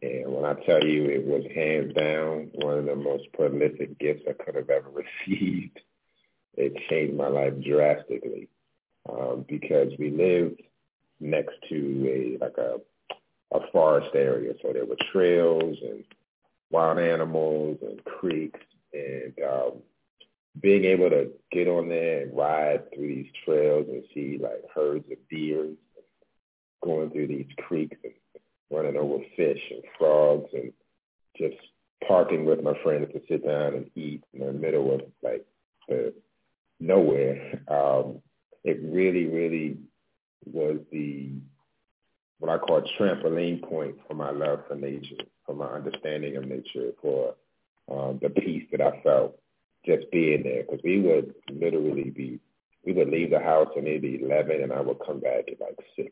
And 0.00 0.32
when 0.32 0.44
I 0.44 0.54
tell 0.64 0.82
you 0.84 1.06
it 1.06 1.24
was 1.24 1.44
hands 1.54 1.92
down 1.94 2.50
one 2.54 2.78
of 2.78 2.84
the 2.86 2.96
most 2.96 3.32
prolific 3.32 3.98
gifts 3.98 4.24
I 4.28 4.32
could 4.32 4.54
have 4.54 4.70
ever 4.70 4.90
received, 5.26 5.80
it 6.56 6.74
changed 6.88 7.16
my 7.16 7.28
life 7.28 7.54
drastically 7.62 8.48
um, 9.08 9.44
because 9.48 9.92
we 9.98 10.10
lived 10.10 10.62
next 11.20 11.54
to 11.68 12.38
a 12.40 12.44
like 12.44 12.58
a 12.58 12.80
a 13.50 13.60
forest 13.72 14.10
area, 14.14 14.52
so 14.60 14.72
there 14.72 14.84
were 14.84 14.96
trails 15.10 15.78
and 15.82 16.04
wild 16.70 16.98
animals 16.98 17.78
and 17.80 18.04
creeks, 18.04 18.60
and 18.92 19.32
um, 19.48 19.72
being 20.60 20.84
able 20.84 21.08
to 21.08 21.30
get 21.50 21.66
on 21.66 21.88
there 21.88 22.22
and 22.22 22.36
ride 22.36 22.92
through 22.92 23.08
these 23.08 23.32
trails 23.44 23.86
and 23.88 24.04
see 24.12 24.38
like 24.38 24.62
herds 24.74 25.10
of 25.10 25.16
deer 25.30 25.68
going 26.82 27.10
through 27.10 27.28
these 27.28 27.46
creeks 27.58 27.96
and 28.04 28.12
running 28.70 28.96
over 28.96 29.22
fish 29.36 29.60
and 29.70 29.82
frogs 29.98 30.50
and 30.52 30.72
just 31.36 31.56
parking 32.06 32.44
with 32.44 32.62
my 32.62 32.74
friends 32.82 33.08
to 33.12 33.20
sit 33.28 33.44
down 33.44 33.74
and 33.74 33.90
eat 33.94 34.22
in 34.34 34.46
the 34.46 34.52
middle 34.52 34.94
of 34.94 35.02
like 35.22 35.44
the 35.88 36.12
nowhere. 36.80 37.62
Um, 37.68 38.20
it 38.64 38.78
really, 38.82 39.26
really 39.26 39.78
was 40.44 40.78
the 40.92 41.30
what 42.38 42.50
I 42.50 42.58
call 42.58 42.78
a 42.78 43.02
trampoline 43.02 43.62
point 43.68 43.96
for 44.06 44.14
my 44.14 44.30
love 44.30 44.60
for 44.68 44.76
nature, 44.76 45.16
for 45.44 45.54
my 45.54 45.66
understanding 45.66 46.36
of 46.36 46.46
nature, 46.46 46.92
for 47.02 47.34
um, 47.90 48.20
the 48.22 48.30
peace 48.30 48.64
that 48.70 48.80
I 48.80 49.00
felt 49.02 49.38
just 49.84 50.10
being 50.12 50.44
there. 50.44 50.62
Because 50.62 50.80
we 50.84 51.00
would 51.00 51.34
literally 51.50 52.10
be 52.10 52.38
we 52.84 52.92
would 52.92 53.08
leave 53.08 53.30
the 53.30 53.40
house 53.40 53.68
at 53.76 53.82
maybe 53.82 54.20
eleven 54.22 54.62
and 54.62 54.72
I 54.72 54.80
would 54.80 54.98
come 55.04 55.20
back 55.20 55.48
at 55.48 55.60
like 55.60 55.76
six 55.96 56.10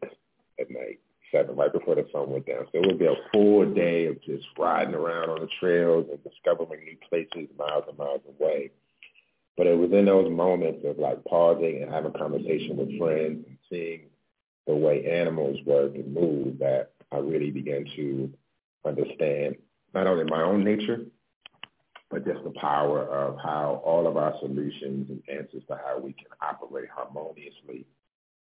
at 0.61 0.71
night, 0.71 1.01
seven, 1.33 1.57
right 1.57 1.73
before 1.73 1.95
the 1.95 2.07
sun 2.13 2.31
went 2.31 2.47
down. 2.47 2.67
So 2.73 2.79
it 2.79 2.87
would 2.87 2.99
be 2.99 3.07
a 3.07 3.17
full 3.33 3.73
day 3.75 4.07
of 4.07 4.23
just 4.23 4.47
riding 4.59 4.95
around 4.95 5.31
on 5.31 5.41
the 5.41 5.49
trails 5.61 6.07
and 6.11 6.23
discovering 6.23 6.85
new 6.85 6.97
places 7.09 7.49
miles 7.59 7.85
and 7.89 7.99
miles 7.99 8.23
away. 8.29 8.71
But 9.57 9.67
it 9.67 9.79
was 9.79 9.91
in 9.93 10.05
those 10.05 10.31
moments 10.31 10.85
of 10.85 10.99
like 10.99 11.25
pausing 11.25 11.83
and 11.83 11.93
having 11.93 12.13
conversation 12.13 12.77
with 12.77 12.99
friends 12.99 13.45
and 13.47 13.59
seeing 13.71 14.03
the 14.67 14.75
way 14.75 15.07
animals 15.07 15.59
work 15.65 15.95
and 15.95 16.13
move 16.13 16.59
that 16.59 16.93
I 17.13 17.19
really 17.19 17.51
began 17.51 17.87
to 17.97 18.33
understand 18.85 19.57
not 19.95 20.07
only 20.07 20.25
my 20.25 20.43
own 20.43 20.65
nature, 20.65 21.07
but 22.11 22.25
just 22.25 22.45
the 22.45 22.51
power 22.51 23.03
of 23.03 23.39
how 23.43 23.81
all 23.85 24.07
of 24.07 24.17
our 24.17 24.35
solutions 24.41 25.09
and 25.11 25.23
answers 25.29 25.63
to 25.69 25.77
how 25.77 25.99
we 25.99 26.13
can 26.13 26.27
operate 26.41 26.89
harmoniously. 26.95 27.87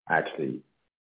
Actually, 0.09 0.61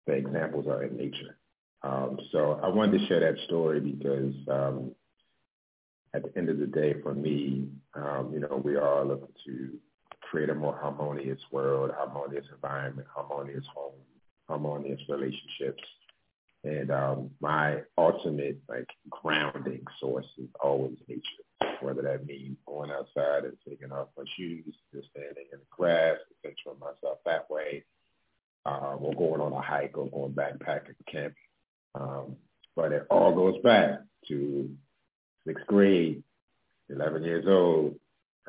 the 0.09 0.15
examples 0.15 0.67
are 0.67 0.83
in 0.83 0.97
nature. 0.97 1.37
Um, 1.83 2.19
so 2.33 2.59
I 2.63 2.69
wanted 2.69 2.99
to 2.99 3.07
share 3.07 3.21
that 3.21 3.39
story 3.45 3.79
because 3.79 4.35
um, 4.51 4.93
at 6.15 6.23
the 6.25 6.37
end 6.37 6.49
of 6.49 6.59
the 6.59 6.67
day, 6.67 6.95
for 7.03 7.15
me, 7.15 7.69
um, 7.95 8.31
you 8.33 8.41
know, 8.41 8.61
we 8.65 8.77
are 8.77 9.05
looking 9.05 9.35
to 9.47 9.79
create 10.23 10.49
a 10.49 10.55
more 10.55 10.77
harmonious 10.77 11.39
world, 11.53 11.93
harmonious 11.97 12.47
environment, 12.53 13.07
harmonious 13.15 13.65
home, 13.75 13.93
harmonious 14.49 15.01
relationships. 15.09 15.83
And 16.65 16.91
um, 16.91 17.31
my 17.41 17.83
ultimate 17.97 18.59
like 18.69 18.89
grounding 19.11 19.85
source 20.01 20.27
is 20.39 20.49
always 20.61 20.97
nature, 21.07 21.77
whether 21.81 22.03
that 22.03 22.27
means 22.27 22.57
going 22.67 22.91
outside 22.91 23.45
and 23.45 23.57
taking 23.69 23.93
off 23.93 24.09
my 24.17 24.25
shoes, 24.37 24.75
just 24.93 25.09
standing 25.11 25.45
in 25.53 25.59
the 25.61 25.67
grass, 25.71 26.17
centering 26.43 26.81
myself 26.81 27.19
that 27.27 27.49
way, 27.49 27.85
um, 28.67 28.99
or 29.01 29.15
going 29.15 29.41
on 29.41 29.53
a 29.53 29.61
hike 29.61 29.97
or 29.97 30.09
going 30.09 30.33
backpacking 30.33 30.95
camp. 31.11 31.35
Um, 31.95 32.37
but 32.77 32.93
it 32.93 33.07
all 33.11 33.35
goes 33.35 33.61
back 33.63 34.01
to 34.29 34.71
sixth 35.47 35.67
grade, 35.67 36.23
11 36.91 37.25
years 37.25 37.45
old, 37.49 37.97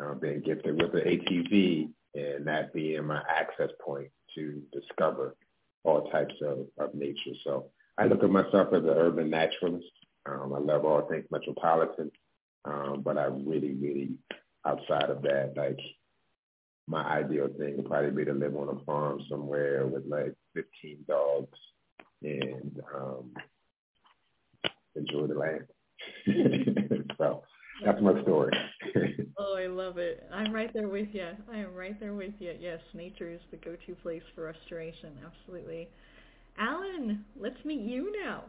uh, 0.02 0.14
being 0.14 0.42
gifted 0.42 0.82
with 0.82 0.94
an 0.94 1.02
ATV 1.02 1.90
and 2.16 2.48
that 2.48 2.74
being 2.74 3.06
my 3.06 3.22
access 3.30 3.70
point 3.80 4.10
to 4.36 4.62
discover 4.72 5.36
all 5.84 6.10
types 6.10 6.36
of, 6.42 6.68
of 6.78 6.94
nature. 6.94 7.32
So 7.44 7.66
I 7.98 8.06
look 8.06 8.24
at 8.24 8.30
myself 8.30 8.70
as 8.74 8.84
an 8.84 8.90
urban 8.90 9.30
naturalist. 9.30 9.88
Um, 10.26 10.54
I 10.54 10.60
love 10.60 10.86
all 10.86 11.08
things 11.08 11.26
metropolitan, 11.32 12.12
um, 12.66 13.02
but 13.04 13.18
I 13.18 13.26
really, 13.26 13.74
really, 13.74 14.12
outside 14.66 15.10
of 15.10 15.22
that, 15.24 15.54
like 15.56 15.80
my 16.90 17.04
ideal 17.04 17.48
thing 17.60 17.78
would 17.78 17.86
probably 17.86 18.10
be 18.10 18.26
to 18.26 18.34
live 18.34 18.56
on 18.56 18.76
a 18.76 18.84
farm 18.84 19.22
somewhere 19.30 19.86
with 19.86 20.04
like 20.08 20.34
15 20.56 21.06
dogs 21.08 21.58
and 22.24 22.82
um, 22.96 23.32
enjoy 24.96 25.28
the 25.28 25.36
land. 25.36 25.68
so 27.18 27.44
that's 27.86 28.02
my 28.02 28.20
story. 28.24 28.52
oh, 29.38 29.56
I 29.56 29.68
love 29.68 30.00
it. 30.00 30.28
I'm 30.34 30.52
right 30.52 30.74
there 30.74 30.88
with 30.88 31.10
you. 31.12 31.28
I 31.52 31.58
am 31.58 31.76
right 31.76 31.98
there 32.00 32.16
with 32.16 32.34
you. 32.40 32.56
Yes, 32.60 32.80
nature 32.96 33.30
is 33.30 33.40
the 33.52 33.58
go-to 33.58 33.94
place 34.02 34.24
for 34.34 34.46
restoration. 34.46 35.12
Absolutely. 35.24 35.90
Alan, 36.58 37.24
let's 37.40 37.64
meet 37.64 37.82
you 37.82 38.12
now. 38.24 38.46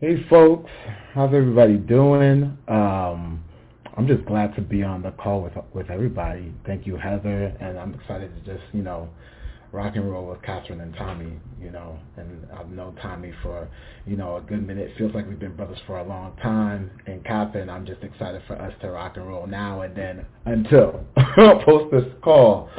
Hey, 0.00 0.26
folks. 0.28 0.70
How's 1.14 1.32
everybody 1.32 1.78
doing? 1.78 2.58
Um, 2.68 3.42
I'm 3.96 4.06
just 4.06 4.24
glad 4.24 4.54
to 4.56 4.60
be 4.60 4.82
on 4.82 5.02
the 5.02 5.12
call 5.12 5.42
with 5.42 5.52
with 5.72 5.90
everybody. 5.90 6.52
Thank 6.66 6.86
you, 6.86 6.96
Heather, 6.96 7.56
and 7.60 7.78
I'm 7.78 7.94
excited 7.94 8.32
to 8.34 8.54
just 8.54 8.64
you 8.72 8.82
know 8.82 9.08
rock 9.74 9.96
and 9.96 10.10
roll 10.10 10.28
with 10.28 10.40
Catherine 10.42 10.80
and 10.80 10.94
Tommy, 10.94 11.32
you 11.60 11.70
know, 11.70 11.98
and 12.16 12.46
I've 12.56 12.70
known 12.70 12.94
Tommy 13.02 13.32
for, 13.42 13.68
you 14.06 14.16
know, 14.16 14.36
a 14.36 14.40
good 14.40 14.64
minute. 14.64 14.90
It 14.90 14.96
feels 14.96 15.12
like 15.14 15.28
we've 15.28 15.38
been 15.38 15.56
brothers 15.56 15.80
for 15.84 15.98
a 15.98 16.04
long 16.04 16.36
time. 16.40 16.90
And 17.06 17.24
Catherine, 17.24 17.68
I'm 17.68 17.84
just 17.84 18.02
excited 18.02 18.42
for 18.46 18.54
us 18.54 18.72
to 18.82 18.90
rock 18.90 19.16
and 19.16 19.26
roll 19.26 19.48
now 19.48 19.82
and 19.82 19.94
then 19.94 20.24
until 20.44 21.04
post 21.64 21.90
this 21.90 22.04
call. 22.22 22.70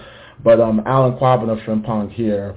But 0.41 0.61
um, 0.61 0.81
Alan 0.85 1.17
Kwabena 1.17 1.63
Frimpong 1.65 2.11
here. 2.11 2.55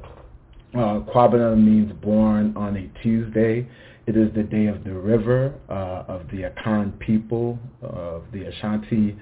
Uh, 0.74 1.54
means 1.56 1.90
born 2.02 2.54
on 2.54 2.76
a 2.76 3.02
Tuesday. 3.02 3.66
It 4.08 4.16
is 4.16 4.32
the 4.34 4.42
day 4.42 4.66
of 4.68 4.84
the 4.84 4.94
river, 4.94 5.52
uh, 5.68 6.10
of 6.10 6.22
the 6.30 6.50
Akan 6.50 6.98
people, 6.98 7.58
of 7.82 8.22
the 8.32 8.44
Ashanti 8.44 9.14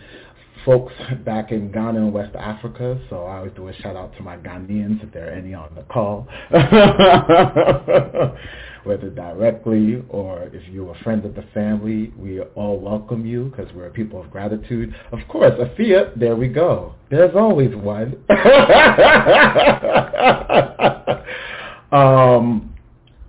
folks 0.65 0.93
back 1.25 1.51
in 1.51 1.73
Ghana 1.73 1.99
and 1.99 2.13
West 2.13 2.37
Africa, 2.37 2.97
so 3.11 3.25
I 3.25 3.39
always 3.39 3.51
do 3.57 3.67
a 3.67 3.75
shout 3.75 3.97
out 3.97 4.17
to 4.17 4.23
my 4.23 4.37
Ghanaians 4.37 5.03
if 5.03 5.13
there 5.13 5.27
are 5.27 5.33
any 5.33 5.55
on 5.55 5.75
the 5.75 5.83
call, 5.93 6.29
whether 8.85 9.11
directly 9.11 10.05
or 10.09 10.45
if 10.53 10.63
you're 10.69 10.95
a 10.95 10.99
friend 11.03 11.25
of 11.25 11.35
the 11.35 11.43
family, 11.53 12.13
we 12.17 12.43
all 12.55 12.79
welcome 12.79 13.27
you 13.27 13.47
because 13.47 13.67
we're 13.75 13.89
a 13.89 13.91
people 13.91 14.21
of 14.21 14.31
gratitude. 14.31 14.95
Of 15.11 15.19
course, 15.27 15.55
Afia, 15.55 16.17
there 16.17 16.37
we 16.37 16.47
go. 16.47 16.95
There's 17.11 17.35
always 17.35 17.75
one. 17.75 18.23
um, 21.91 22.66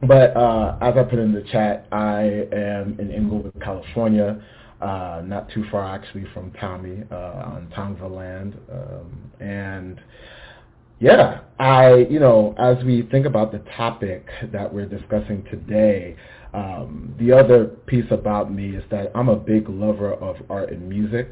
but 0.03 0.35
uh, 0.35 0.77
as 0.81 0.95
I 0.97 1.03
put 1.03 1.19
in 1.19 1.33
the 1.33 1.43
chat, 1.51 1.87
I 1.91 2.47
am 2.51 2.97
in 2.99 3.11
Inglewood, 3.11 3.53
California 3.61 4.41
uh, 4.81 5.21
not 5.25 5.49
too 5.49 5.65
far 5.71 5.83
actually 5.83 6.25
from 6.33 6.51
Tommy 6.51 7.03
uh, 7.11 7.15
on 7.15 7.71
Tongva 7.75 8.09
land. 8.09 8.57
Um, 8.71 9.31
and 9.39 9.99
yeah, 10.99 11.41
I, 11.59 12.07
you 12.09 12.19
know, 12.19 12.55
as 12.57 12.83
we 12.83 13.03
think 13.11 13.25
about 13.25 13.51
the 13.51 13.59
topic 13.75 14.27
that 14.51 14.71
we're 14.71 14.85
discussing 14.85 15.43
today, 15.49 16.15
um, 16.53 17.13
the 17.19 17.31
other 17.31 17.65
piece 17.65 18.09
about 18.11 18.51
me 18.51 18.75
is 18.75 18.83
that 18.89 19.11
I'm 19.15 19.29
a 19.29 19.35
big 19.35 19.69
lover 19.69 20.13
of 20.13 20.37
art 20.49 20.71
and 20.71 20.87
music, 20.87 21.29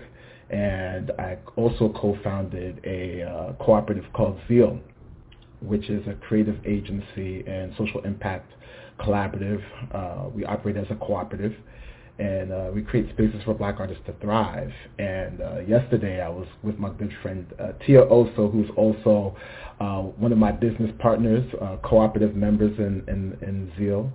and 0.49 1.11
I 1.17 1.37
also 1.55 1.89
co-founded 1.89 2.81
a 2.83 3.23
uh, 3.23 3.53
cooperative 3.63 4.05
called 4.13 4.39
Zeal, 4.47 4.79
which 5.61 5.89
is 5.89 6.05
a 6.07 6.13
creative 6.13 6.57
agency 6.65 7.43
and 7.47 7.73
social 7.77 8.01
impact 8.05 8.51
collaborative. 8.99 9.61
Uh, 9.93 10.29
we 10.29 10.45
operate 10.45 10.77
as 10.77 10.87
a 10.89 10.95
cooperative 10.95 11.53
and 12.17 12.51
uh, 12.51 12.71
we 12.73 12.81
create 12.81 13.09
spaces 13.09 13.41
for 13.43 13.53
black 13.53 13.75
artists 13.79 14.03
to 14.05 14.13
thrive. 14.21 14.71
And 14.99 15.41
uh, 15.41 15.59
yesterday 15.59 16.21
I 16.21 16.29
was 16.29 16.47
with 16.63 16.77
my 16.77 16.89
good 16.89 17.11
friend 17.21 17.45
uh, 17.59 17.73
Tia 17.85 18.05
Oso, 18.05 18.51
who's 18.51 18.69
also 18.77 19.35
uh, 19.81 19.99
one 20.01 20.31
of 20.31 20.37
my 20.37 20.53
business 20.53 20.91
partners, 20.99 21.43
uh, 21.61 21.75
cooperative 21.83 22.35
members 22.35 22.77
in, 22.79 23.03
in, 23.09 23.37
in 23.41 23.71
Zeal. 23.77 24.09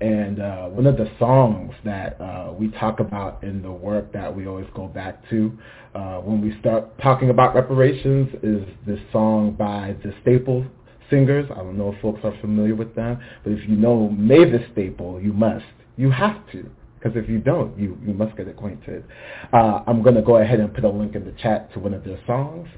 And 0.00 0.40
uh, 0.40 0.68
one 0.68 0.86
of 0.86 0.96
the 0.96 1.10
songs 1.18 1.74
that 1.84 2.18
uh, 2.20 2.52
we 2.58 2.70
talk 2.70 3.00
about 3.00 3.44
in 3.44 3.60
the 3.60 3.70
work 3.70 4.12
that 4.14 4.34
we 4.34 4.46
always 4.46 4.66
go 4.74 4.88
back 4.88 5.22
to 5.28 5.52
uh, 5.94 6.16
when 6.18 6.40
we 6.40 6.58
start 6.58 6.98
talking 7.00 7.28
about 7.28 7.54
reparations 7.54 8.30
is 8.42 8.66
this 8.86 8.98
song 9.12 9.52
by 9.52 9.94
the 10.02 10.14
Staples 10.22 10.64
Singers. 11.12 11.46
I 11.52 11.56
don't 11.56 11.76
know 11.76 11.92
if 11.92 12.00
folks 12.00 12.20
are 12.24 12.34
familiar 12.40 12.74
with 12.74 12.94
them, 12.96 13.20
but 13.44 13.52
if 13.52 13.68
you 13.68 13.76
know 13.76 14.08
Mavis 14.08 14.62
Staple, 14.72 15.20
you 15.20 15.32
must. 15.32 15.66
You 15.96 16.10
have 16.10 16.50
to 16.52 16.68
because 17.02 17.16
if 17.16 17.28
you 17.28 17.38
don't, 17.38 17.76
you, 17.76 17.98
you 18.06 18.14
must 18.14 18.36
get 18.36 18.46
acquainted. 18.46 19.04
Uh, 19.52 19.82
I'm 19.86 20.02
going 20.02 20.14
to 20.14 20.22
go 20.22 20.36
ahead 20.36 20.60
and 20.60 20.72
put 20.72 20.84
a 20.84 20.88
link 20.88 21.16
in 21.16 21.24
the 21.24 21.32
chat 21.32 21.72
to 21.74 21.80
one 21.80 21.94
of 21.94 22.04
their 22.04 22.18
songs, 22.26 22.68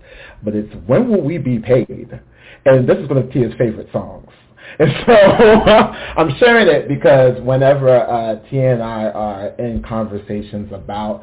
but 0.43 0.55
it's 0.55 0.73
When 0.87 1.11
Will 1.11 1.21
We 1.21 1.37
Be 1.37 1.59
Paid? 1.59 2.21
And 2.65 2.89
this 2.89 2.97
is 2.97 3.09
one 3.09 3.19
of 3.19 3.31
Tia's 3.31 3.53
favorite 3.59 3.89
songs. 3.93 4.29
And 4.77 4.91
so 5.07 5.13
I'm 5.13 6.37
sharing 6.39 6.67
it 6.67 6.89
because 6.89 7.41
whenever 7.43 7.97
uh, 7.97 8.37
Tia 8.49 8.73
and 8.73 8.83
I 8.83 9.05
are 9.05 9.49
in 9.51 9.85
conversations 9.87 10.73
about 10.73 11.23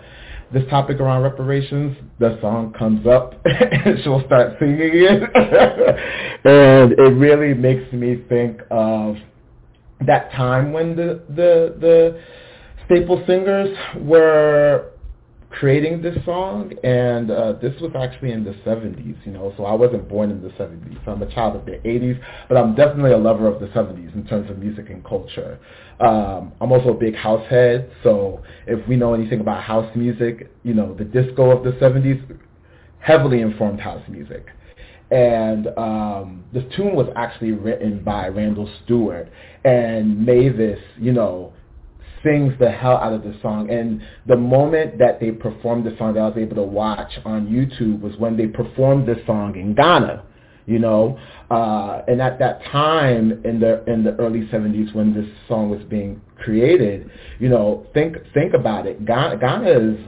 this 0.53 0.63
topic 0.69 0.99
around 0.99 1.23
reparations, 1.23 1.95
the 2.19 2.37
song 2.41 2.73
comes 2.77 3.05
up 3.07 3.33
and 3.45 3.99
she'll 4.03 4.23
start 4.25 4.57
singing 4.59 4.91
it. 4.93 5.23
and 6.45 6.91
it 6.93 7.17
really 7.17 7.53
makes 7.53 7.91
me 7.93 8.23
think 8.27 8.61
of 8.69 9.15
that 10.05 10.31
time 10.31 10.73
when 10.73 10.95
the, 10.95 11.23
the, 11.29 11.75
the 11.79 12.21
Staple 12.85 13.23
Singers 13.25 13.77
were 13.97 14.90
creating 15.51 16.01
this 16.01 16.17
song, 16.25 16.73
and 16.83 17.29
uh, 17.29 17.53
this 17.53 17.79
was 17.81 17.91
actually 17.95 18.31
in 18.31 18.43
the 18.43 18.53
70s, 18.65 19.15
you 19.25 19.31
know, 19.31 19.53
so 19.57 19.65
I 19.65 19.73
wasn't 19.73 20.07
born 20.07 20.31
in 20.31 20.41
the 20.41 20.49
70s. 20.49 21.03
So 21.05 21.11
I'm 21.11 21.21
a 21.21 21.31
child 21.33 21.55
of 21.55 21.65
the 21.65 21.73
80s, 21.73 22.19
but 22.47 22.57
I'm 22.57 22.75
definitely 22.75 23.11
a 23.11 23.17
lover 23.17 23.47
of 23.47 23.59
the 23.59 23.67
70s 23.67 24.15
in 24.15 24.25
terms 24.25 24.49
of 24.49 24.57
music 24.57 24.89
and 24.89 25.03
culture. 25.03 25.59
Um, 25.99 26.53
I'm 26.61 26.71
also 26.71 26.89
a 26.89 26.93
big 26.93 27.15
house 27.15 27.45
head, 27.49 27.91
so 28.01 28.41
if 28.65 28.85
we 28.87 28.95
know 28.95 29.13
anything 29.13 29.41
about 29.41 29.63
house 29.63 29.89
music, 29.95 30.49
you 30.63 30.73
know, 30.73 30.95
the 30.95 31.05
disco 31.05 31.51
of 31.55 31.63
the 31.63 31.71
70s 31.73 32.37
heavily 32.99 33.41
informed 33.41 33.79
house 33.79 34.03
music. 34.07 34.47
And 35.11 35.67
um, 35.77 36.45
the 36.53 36.61
tune 36.75 36.95
was 36.95 37.11
actually 37.17 37.51
written 37.51 38.01
by 38.03 38.29
Randall 38.29 38.69
Stewart, 38.83 39.29
and 39.65 40.25
Mavis, 40.25 40.79
you 40.97 41.11
know, 41.11 41.51
sings 42.23 42.53
the 42.59 42.69
hell 42.69 42.97
out 42.97 43.13
of 43.13 43.23
the 43.23 43.35
song. 43.41 43.69
And 43.69 44.01
the 44.27 44.35
moment 44.35 44.97
that 44.99 45.19
they 45.19 45.31
performed 45.31 45.85
the 45.85 45.95
song 45.97 46.13
that 46.13 46.19
I 46.19 46.27
was 46.27 46.37
able 46.37 46.55
to 46.55 46.63
watch 46.63 47.11
on 47.25 47.47
YouTube 47.47 48.01
was 48.01 48.15
when 48.17 48.37
they 48.37 48.47
performed 48.47 49.07
the 49.07 49.21
song 49.25 49.55
in 49.55 49.73
Ghana. 49.75 50.23
You 50.67 50.79
know, 50.79 51.17
uh, 51.49 52.03
and 52.07 52.21
at 52.21 52.37
that 52.39 52.63
time 52.65 53.41
in 53.43 53.59
the 53.59 53.83
in 53.91 54.03
the 54.03 54.11
early 54.19 54.41
70s 54.41 54.93
when 54.93 55.13
this 55.13 55.25
song 55.47 55.71
was 55.71 55.81
being 55.89 56.21
created, 56.37 57.09
you 57.39 57.49
know, 57.49 57.87
think 57.93 58.15
think 58.33 58.53
about 58.53 58.85
it. 58.85 59.03
Ghana, 59.03 59.37
Ghana 59.37 59.69
is, 59.69 59.99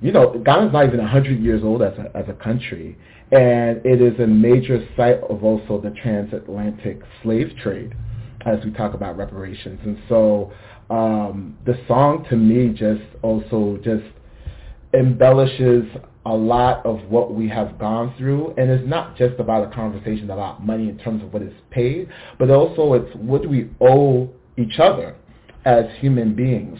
you 0.00 0.12
know, 0.12 0.38
Ghana's 0.44 0.72
not 0.74 0.86
even 0.86 0.98
100 0.98 1.40
years 1.40 1.64
old 1.64 1.82
as 1.82 1.94
a 1.94 2.16
as 2.16 2.26
a 2.28 2.34
country, 2.34 2.98
and 3.32 3.80
it 3.84 4.02
is 4.02 4.20
a 4.20 4.26
major 4.26 4.86
site 4.94 5.20
of 5.22 5.42
also 5.42 5.80
the 5.80 5.90
transatlantic 6.02 7.00
slave 7.22 7.50
trade 7.62 7.94
as 8.46 8.64
we 8.64 8.70
talk 8.72 8.94
about 8.94 9.16
reparations. 9.16 9.80
And 9.84 9.98
so 10.08 10.52
um, 10.90 11.56
the 11.66 11.78
song 11.86 12.24
to 12.30 12.36
me 12.36 12.68
just 12.70 13.02
also 13.22 13.78
just 13.82 14.04
embellishes 14.94 15.84
a 16.24 16.32
lot 16.34 16.84
of 16.84 17.00
what 17.08 17.34
we 17.34 17.48
have 17.48 17.78
gone 17.78 18.14
through. 18.18 18.54
And 18.56 18.70
it's 18.70 18.86
not 18.88 19.16
just 19.16 19.38
about 19.38 19.70
a 19.70 19.74
conversation 19.74 20.30
about 20.30 20.64
money 20.64 20.88
in 20.88 20.98
terms 20.98 21.22
of 21.22 21.32
what 21.32 21.42
is 21.42 21.52
paid 21.70 22.08
but 22.38 22.50
also 22.50 22.94
it's 22.94 23.14
what 23.16 23.48
we 23.48 23.70
owe 23.80 24.28
each 24.56 24.78
other 24.78 25.16
as 25.64 25.84
human 26.00 26.34
beings. 26.34 26.78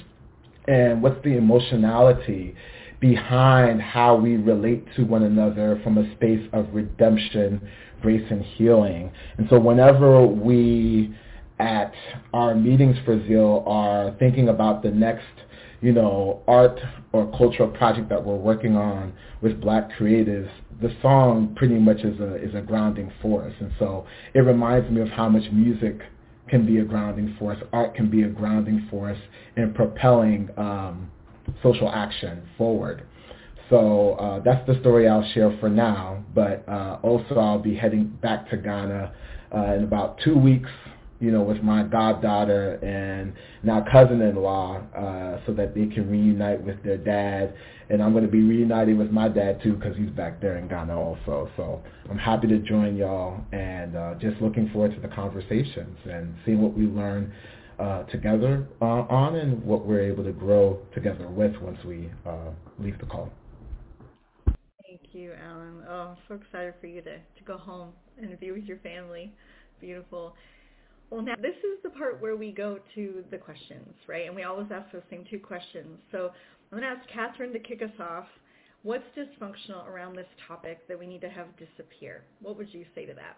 And 0.67 1.03
what's 1.03 1.23
the 1.25 1.37
emotionality 1.37 2.55
behind 3.01 3.81
how 3.81 4.17
we 4.17 4.37
relate 4.37 4.85
to 4.97 5.05
one 5.05 5.23
another 5.23 5.81
from 5.83 5.99
a 5.99 6.15
space 6.15 6.47
of 6.53 6.67
redemption 6.73 7.61
grace 8.01 8.25
and 8.31 8.43
healing. 8.43 9.11
And 9.39 9.49
so 9.51 9.59
whenever 9.59 10.27
we 10.27 11.15
at 11.59 11.93
our 12.33 12.55
meetings 12.55 12.97
for 13.05 13.25
Zeal 13.27 13.65
are 13.67 14.15
thinking 14.19 14.49
about 14.49 14.83
the 14.83 14.91
next, 14.91 15.25
you 15.81 15.93
know, 15.93 16.43
art 16.47 16.79
or 17.13 17.31
cultural 17.37 17.69
project 17.69 18.09
that 18.09 18.25
we're 18.25 18.37
working 18.37 18.77
on 18.77 19.13
with 19.41 19.61
black 19.61 19.91
creatives, 19.99 20.51
the 20.81 20.95
song 21.03 21.55
pretty 21.57 21.79
much 21.79 21.99
is 22.01 22.19
a 22.21 22.37
is 22.37 22.55
a 22.55 22.61
grounding 22.61 23.13
force. 23.21 23.55
And 23.61 23.73
so 23.79 24.07
it 24.35 24.41
reminds 24.41 24.91
me 24.91 25.01
of 25.01 25.09
how 25.09 25.29
much 25.29 25.51
music 25.53 26.01
can 26.49 26.65
be 26.65 26.79
a 26.79 26.85
grounding 26.85 27.37
force, 27.39 27.59
art 27.73 27.95
can 27.95 28.11
be 28.11 28.23
a 28.23 28.29
grounding 28.29 28.87
force 28.91 29.19
in 29.57 29.75
propelling 29.75 30.49
um, 30.57 31.11
social 31.63 31.91
action 31.91 32.43
forward. 32.57 33.03
So 33.71 34.13
uh, 34.15 34.41
that's 34.41 34.67
the 34.67 34.81
story 34.81 35.09
I'll 35.09 35.29
share 35.33 35.57
for 35.61 35.69
now. 35.69 36.25
But 36.35 36.67
uh, 36.69 36.99
also 37.03 37.35
I'll 37.37 37.59
be 37.59 37.75
heading 37.75 38.07
back 38.23 38.49
to 38.51 38.57
Ghana 38.57 39.13
uh, 39.55 39.75
in 39.75 39.85
about 39.85 40.19
two 40.25 40.39
weeks 40.39 40.71
you 41.21 41.31
know, 41.31 41.43
with 41.43 41.63
my 41.63 41.83
goddaughter 41.83 42.75
and 42.77 43.33
now 43.63 43.85
cousin-in-law, 43.91 44.83
uh, 44.97 45.47
so 45.47 45.53
that 45.53 45.75
they 45.75 45.87
can 45.87 46.09
reunite 46.09 46.63
with 46.63 46.83
their 46.85 46.97
dad. 46.99 47.55
And 47.91 48.03
I'm 48.03 48.13
going 48.13 48.25
to 48.25 48.31
be 48.31 48.43
reuniting 48.43 48.99
with 48.99 49.11
my 49.11 49.29
dad 49.29 49.63
too, 49.63 49.75
because 49.75 49.97
he's 49.97 50.11
back 50.11 50.41
there 50.41 50.59
in 50.59 50.69
Ghana 50.69 50.97
also. 50.97 51.51
So 51.57 51.83
I'm 52.11 52.19
happy 52.19 52.47
to 52.49 52.59
join 52.59 52.97
y'all, 52.97 53.41
and 53.53 53.97
uh, 53.97 54.15
just 54.21 54.41
looking 54.41 54.69
forward 54.71 54.95
to 54.95 55.01
the 55.01 55.09
conversations 55.09 55.97
and 56.05 56.35
seeing 56.45 56.61
what 56.61 56.77
we 56.77 56.85
learn 56.85 57.33
uh, 57.79 58.03
together 58.05 58.67
uh, 58.83 58.85
on, 58.85 59.37
and 59.37 59.65
what 59.65 59.87
we're 59.87 60.03
able 60.03 60.25
to 60.25 60.33
grow 60.33 60.79
together 60.95 61.29
with 61.29 61.57
once 61.63 61.79
we 61.85 62.11
uh, 62.27 62.51
leave 62.79 62.99
the 62.99 63.07
call. 63.07 63.31
Thank 64.87 65.01
you, 65.13 65.33
Alan. 65.33 65.85
Oh, 65.89 66.11
I'm 66.11 66.17
so 66.29 66.35
excited 66.35 66.75
for 66.81 66.87
you 66.87 67.03
to, 67.03 67.17
to 67.17 67.45
go 67.47 67.57
home 67.57 67.93
and 68.21 68.39
be 68.41 68.51
with 68.53 68.65
your 68.65 68.79
family. 68.79 69.33
Beautiful. 69.81 70.35
Well, 71.11 71.23
now 71.23 71.35
this 71.41 71.57
is 71.57 71.83
the 71.83 71.91
part 71.91 72.21
where 72.21 72.37
we 72.37 72.53
go 72.53 72.79
to 72.95 73.25
the 73.31 73.39
questions, 73.39 73.95
right? 74.07 74.27
And 74.27 74.37
we 74.37 74.43
always 74.43 74.67
ask 74.71 74.93
those 74.93 75.03
same 75.11 75.25
two 75.31 75.39
questions. 75.39 75.99
So 76.13 76.31
I'm 76.71 76.79
going 76.79 76.83
to 76.83 77.01
ask 77.01 77.09
Catherine 77.09 77.53
to 77.53 77.59
kick 77.59 77.83
us 77.83 77.99
off. 77.99 78.27
What's 78.83 79.05
dysfunctional 79.17 79.87
around 79.89 80.17
this 80.17 80.27
topic 80.47 80.87
that 80.87 80.99
we 80.99 81.07
need 81.07 81.23
to 81.23 81.31
have 81.31 81.47
disappear? 81.57 82.25
What 82.43 82.59
would 82.59 82.73
you 82.73 82.85
say 82.95 83.07
to 83.07 83.15
that? 83.15 83.37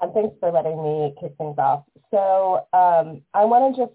And 0.00 0.12
thanks 0.12 0.36
for 0.40 0.50
letting 0.50 0.82
me 0.82 1.14
kick 1.20 1.32
things 1.38 1.56
off. 1.58 1.84
So 2.10 2.66
um, 2.72 3.22
I 3.34 3.44
want 3.44 3.74
to 3.74 3.82
just 3.82 3.92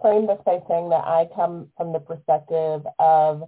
frame 0.00 0.26
this 0.26 0.38
by 0.46 0.58
saying 0.68 0.88
that 0.90 1.04
I 1.04 1.28
come 1.34 1.68
from 1.76 1.92
the 1.92 2.00
perspective 2.00 2.82
of 2.98 3.42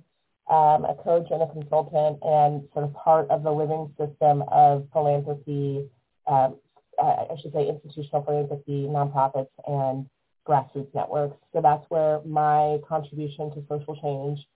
um, 0.51 0.85
a 0.85 0.95
coach 1.05 1.27
and 1.31 1.43
a 1.43 1.49
consultant 1.53 2.19
and 2.23 2.69
sort 2.73 2.85
of 2.85 2.95
part 2.95 3.29
of 3.31 3.43
the 3.43 3.51
living 3.51 3.93
system 3.99 4.43
of 4.51 4.87
philanthropy, 4.93 5.88
um, 6.27 6.57
uh, 7.03 7.27
I 7.31 7.37
should 7.41 7.53
say 7.53 7.69
institutional 7.69 8.23
philanthropy, 8.25 8.87
nonprofits, 8.89 9.49
and 9.67 10.07
grassroots 10.47 10.95
networks. 10.95 11.37
So 11.53 11.61
that's 11.61 11.85
where 11.89 12.21
my 12.25 12.79
contribution 12.89 13.51
to 13.55 13.65
social 13.69 13.97
change 13.97 14.47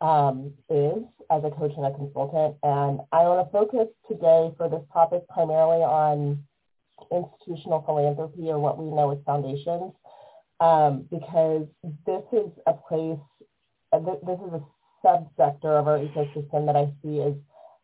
um, 0.00 0.52
is 0.68 1.02
as 1.30 1.44
a 1.44 1.50
coach 1.50 1.72
and 1.76 1.86
a 1.86 1.92
consultant. 1.92 2.56
And 2.62 3.00
I 3.12 3.22
want 3.24 3.46
to 3.46 3.52
focus 3.52 3.88
today 4.08 4.52
for 4.56 4.68
this 4.68 4.82
topic 4.92 5.28
primarily 5.28 5.82
on 5.82 6.42
institutional 7.10 7.82
philanthropy 7.82 8.48
or 8.48 8.58
what 8.58 8.78
we 8.78 8.84
know 8.84 9.10
as 9.10 9.18
foundations, 9.24 9.92
um, 10.60 11.06
because 11.10 11.66
this 12.06 12.22
is 12.32 12.50
a 12.66 12.74
place, 12.74 13.18
uh, 13.92 13.98
this 13.98 14.38
is 14.40 14.52
a 14.54 14.62
subsector 15.04 15.78
of 15.78 15.88
our 15.88 15.98
ecosystem 15.98 16.66
that 16.66 16.76
I 16.76 16.92
see 17.02 17.20
as 17.20 17.34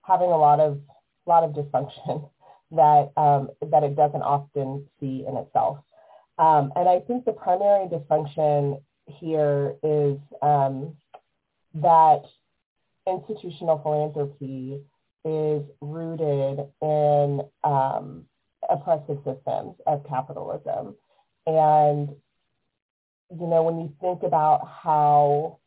having 0.02 0.30
a 0.30 0.36
lot 0.36 0.60
of 0.60 0.80
lot 1.26 1.42
of 1.42 1.50
dysfunction 1.50 2.30
that 2.70 3.12
um, 3.16 3.50
that 3.70 3.82
it 3.82 3.96
doesn't 3.96 4.22
often 4.22 4.86
see 4.98 5.24
in 5.26 5.36
itself. 5.36 5.78
Um, 6.38 6.72
and 6.76 6.88
I 6.88 7.00
think 7.00 7.24
the 7.24 7.32
primary 7.32 7.88
dysfunction 7.88 8.82
here 9.06 9.76
is 9.82 10.18
um, 10.42 10.96
that 11.74 12.22
institutional 13.06 13.78
philanthropy 13.82 14.80
is 15.24 15.62
rooted 15.80 16.66
in 16.82 17.42
um, 17.64 18.24
oppressive 18.68 19.18
systems 19.24 19.76
of 19.86 20.06
capitalism. 20.08 20.94
And, 21.46 22.10
you 23.30 23.46
know, 23.46 23.62
when 23.62 23.78
you 23.80 23.92
think 24.00 24.22
about 24.22 24.68
how 24.82 25.58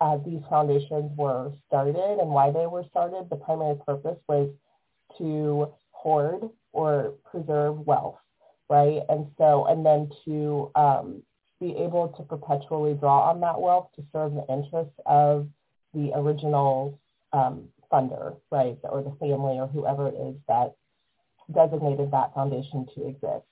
uh, 0.00 0.18
these 0.18 0.40
foundations 0.48 1.10
were 1.16 1.52
started 1.66 1.96
and 1.96 2.30
why 2.30 2.50
they 2.50 2.66
were 2.66 2.84
started, 2.90 3.28
the 3.28 3.36
primary 3.36 3.76
purpose 3.84 4.18
was 4.28 4.48
to 5.18 5.72
hoard 6.02 6.48
or 6.72 7.14
preserve 7.30 7.86
wealth, 7.86 8.18
right? 8.68 9.02
And 9.08 9.26
so, 9.36 9.66
and 9.66 9.84
then 9.84 10.10
to 10.24 10.70
um, 10.74 11.22
be 11.60 11.70
able 11.76 12.08
to 12.16 12.22
perpetually 12.22 12.94
draw 12.94 13.30
on 13.30 13.40
that 13.40 13.60
wealth 13.60 13.88
to 13.96 14.02
serve 14.12 14.32
the 14.34 14.46
interests 14.48 14.98
of 15.06 15.48
the 15.94 16.12
original 16.14 16.98
um, 17.32 17.64
funder, 17.92 18.36
right, 18.50 18.78
or 18.84 19.02
the 19.02 19.16
family 19.18 19.58
or 19.58 19.66
whoever 19.66 20.08
it 20.08 20.14
is 20.14 20.36
that 20.46 20.74
designated 21.52 22.10
that 22.10 22.32
foundation 22.34 22.86
to 22.94 23.08
exist. 23.08 23.46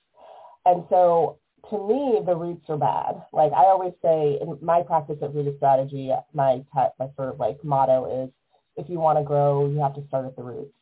And 0.65 0.83
so 0.89 1.39
to 1.69 1.87
me, 1.87 2.19
the 2.25 2.35
roots 2.35 2.65
are 2.69 2.77
bad. 2.77 3.23
Like 3.33 3.51
I 3.51 3.65
always 3.65 3.93
say 4.01 4.37
in 4.41 4.57
my 4.61 4.83
practice 4.83 5.17
at 5.21 5.33
Rooted 5.33 5.57
Strategy, 5.57 6.11
my, 6.33 6.63
my 6.73 7.07
sort 7.15 7.29
of 7.29 7.39
like 7.39 7.61
motto 7.63 8.23
is, 8.23 8.29
if 8.77 8.89
you 8.89 8.99
want 8.99 9.17
to 9.17 9.23
grow, 9.23 9.67
you 9.67 9.79
have 9.79 9.95
to 9.95 10.05
start 10.07 10.25
at 10.25 10.35
the 10.35 10.43
roots. 10.43 10.73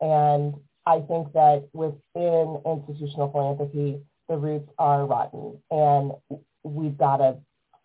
And 0.00 0.54
I 0.90 1.02
think 1.02 1.32
that 1.34 1.68
within 1.72 2.60
institutional 2.66 3.30
philanthropy, 3.30 4.00
the 4.28 4.36
roots 4.36 4.68
are 4.76 5.06
rotten, 5.06 5.56
and 5.70 6.12
we've 6.64 6.98
got 6.98 7.18
to 7.18 7.36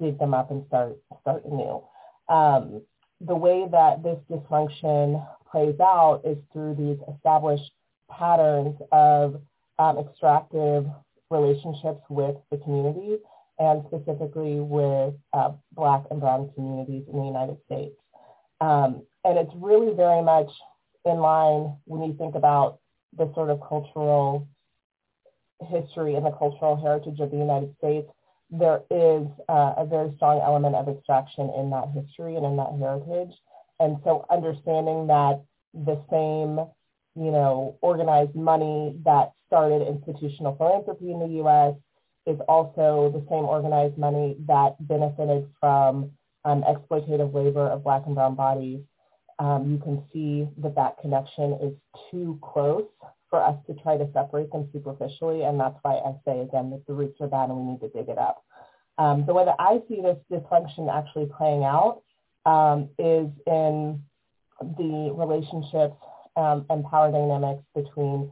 dig 0.02 0.18
them 0.18 0.34
up 0.34 0.50
and 0.50 0.66
start 0.66 0.98
start 1.22 1.46
anew. 1.46 1.84
Um, 2.30 2.82
the 3.22 3.36
way 3.36 3.68
that 3.72 4.02
this 4.02 4.18
dysfunction 4.28 5.24
plays 5.52 5.80
out 5.80 6.22
is 6.26 6.38
through 6.52 6.76
these 6.76 6.98
established 7.14 7.72
patterns 8.10 8.76
of 8.92 9.40
um, 9.78 10.00
extractive 10.00 10.88
relationships 11.30 12.02
with 12.10 12.36
the 12.50 12.58
community 12.58 13.18
and 13.60 13.84
specifically 13.88 14.60
with 14.60 15.14
uh, 15.34 15.52
black 15.74 16.06
and 16.10 16.20
brown 16.20 16.50
communities 16.56 17.04
in 17.12 17.20
the 17.20 17.26
United 17.26 17.58
States. 17.66 17.96
Um, 18.62 19.04
and 19.24 19.38
it's 19.38 19.54
really 19.58 19.94
very 19.94 20.24
much 20.24 20.50
in 21.06 21.18
line 21.18 21.76
when 21.86 22.02
you 22.02 22.16
think 22.18 22.34
about 22.34 22.80
the 23.18 23.32
sort 23.34 23.50
of 23.50 23.60
cultural 23.68 24.48
history 25.70 26.16
and 26.16 26.26
the 26.26 26.32
cultural 26.32 26.76
heritage 26.76 27.20
of 27.20 27.32
the 27.32 27.38
United 27.38 27.76
States, 27.78 28.08
there 28.52 28.82
is 28.92 29.28
uh, 29.50 29.74
a 29.78 29.86
very 29.86 30.14
strong 30.16 30.42
element 30.42 30.76
of 30.76 30.88
extraction 30.88 31.52
in 31.58 31.70
that 31.72 31.90
history 31.90 32.36
and 32.36 32.46
in 32.46 32.56
that 32.58 32.72
heritage. 32.80 33.36
And 33.80 33.98
so 34.04 34.26
understanding 34.30 35.08
that 35.08 35.42
the 35.74 36.00
same, 36.10 36.66
you 37.16 37.32
know, 37.32 37.78
organized 37.82 38.36
money 38.36 38.96
that 39.04 39.34
started 39.48 39.88
institutional 39.88 40.56
philanthropy 40.56 41.12
in 41.12 41.20
the 41.20 41.28
U.S. 41.44 41.76
is 42.26 42.40
also 42.48 43.12
the 43.12 43.26
same 43.30 43.46
organized 43.46 43.98
money 43.98 44.36
that 44.48 44.76
benefited 44.80 45.48
from 45.60 46.12
um, 46.46 46.64
exploitative 46.64 47.34
labor 47.34 47.68
of 47.68 47.84
black 47.84 48.04
and 48.06 48.16
brown 48.16 48.36
bodies 48.36 48.82
um, 49.40 49.70
you 49.72 49.78
can 49.78 50.04
see 50.14 50.48
that 50.62 50.76
that 50.76 50.98
connection 51.00 51.58
is 51.62 51.74
too 52.10 52.40
close 52.42 52.86
for 53.30 53.42
us 53.42 53.56
to 53.68 53.74
try 53.82 53.98
to 53.98 54.08
separate 54.14 54.52
them 54.52 54.70
superficially. 54.72 55.44
And 55.44 55.60
that's 55.60 55.78
why 55.82 55.96
I 55.96 56.16
say, 56.26 56.40
again, 56.42 56.70
that 56.72 56.86
the 56.88 56.94
roots 56.94 57.20
are 57.20 57.28
bad 57.28 57.50
and 57.50 57.58
we 57.58 57.72
need 57.74 57.82
to 57.82 57.90
dig 57.90 58.08
it 58.08 58.18
up. 58.18 58.44
Um, 58.98 59.26
the 59.26 59.34
way 59.34 59.44
that 59.44 59.58
I 59.60 59.82
see 59.90 60.02
this 60.02 60.18
dysfunction 60.32 60.94
actually 60.94 61.30
playing 61.38 61.66
out 61.66 62.02
um, 62.46 62.90
is 62.98 63.28
in 63.46 64.02
the 64.62 65.14
relationships 65.14 65.98
um, 66.38 66.66
and 66.70 66.86
power 66.86 67.12
dynamics 67.12 67.64
between 67.76 68.32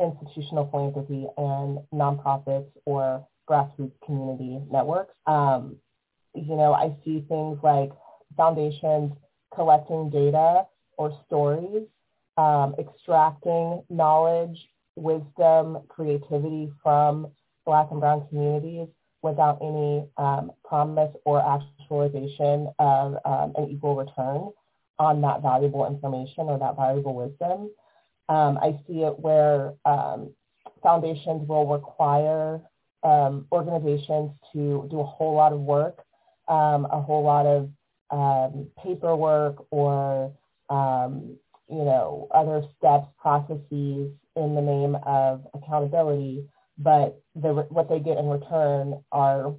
institutional 0.00 0.68
philanthropy 0.70 1.26
and 1.36 1.78
nonprofits 1.92 2.70
or 2.84 3.26
grassroots 3.48 3.92
community 4.04 4.60
networks. 4.70 5.14
Um, 5.26 5.76
you 6.34 6.54
know, 6.54 6.72
I 6.72 6.94
see 7.04 7.24
things 7.28 7.58
like 7.62 7.90
foundations 8.36 9.12
collecting 9.56 10.10
data 10.10 10.66
or 10.98 11.18
stories, 11.26 11.82
um, 12.36 12.74
extracting 12.78 13.82
knowledge, 13.90 14.56
wisdom, 14.94 15.78
creativity 15.88 16.72
from 16.82 17.26
Black 17.64 17.88
and 17.90 18.00
Brown 18.00 18.26
communities 18.28 18.88
without 19.22 19.58
any 19.60 20.06
um, 20.18 20.52
promise 20.64 21.10
or 21.24 21.42
actualization 21.42 22.68
of 22.78 23.16
um, 23.24 23.52
an 23.56 23.70
equal 23.70 23.96
return 23.96 24.50
on 24.98 25.20
that 25.22 25.42
valuable 25.42 25.86
information 25.86 26.44
or 26.44 26.58
that 26.58 26.76
valuable 26.76 27.14
wisdom. 27.14 27.70
Um, 28.28 28.58
I 28.62 28.78
see 28.86 29.02
it 29.02 29.18
where 29.18 29.74
um, 29.84 30.30
foundations 30.82 31.48
will 31.48 31.66
require 31.66 32.60
um, 33.02 33.46
organizations 33.52 34.30
to 34.52 34.86
do 34.90 35.00
a 35.00 35.04
whole 35.04 35.34
lot 35.34 35.52
of 35.52 35.60
work, 35.60 36.04
a 36.48 37.00
whole 37.00 37.24
lot 37.24 37.46
of 37.46 37.68
um, 38.10 38.68
paperwork 38.82 39.64
or, 39.70 40.32
um, 40.70 41.36
you 41.68 41.84
know, 41.84 42.28
other 42.32 42.62
steps, 42.78 43.08
processes 43.20 44.10
in 44.36 44.54
the 44.54 44.60
name 44.60 44.96
of 45.04 45.46
accountability, 45.54 46.44
but 46.78 47.20
the, 47.34 47.66
what 47.70 47.88
they 47.88 47.98
get 47.98 48.18
in 48.18 48.28
return 48.28 49.02
are 49.12 49.54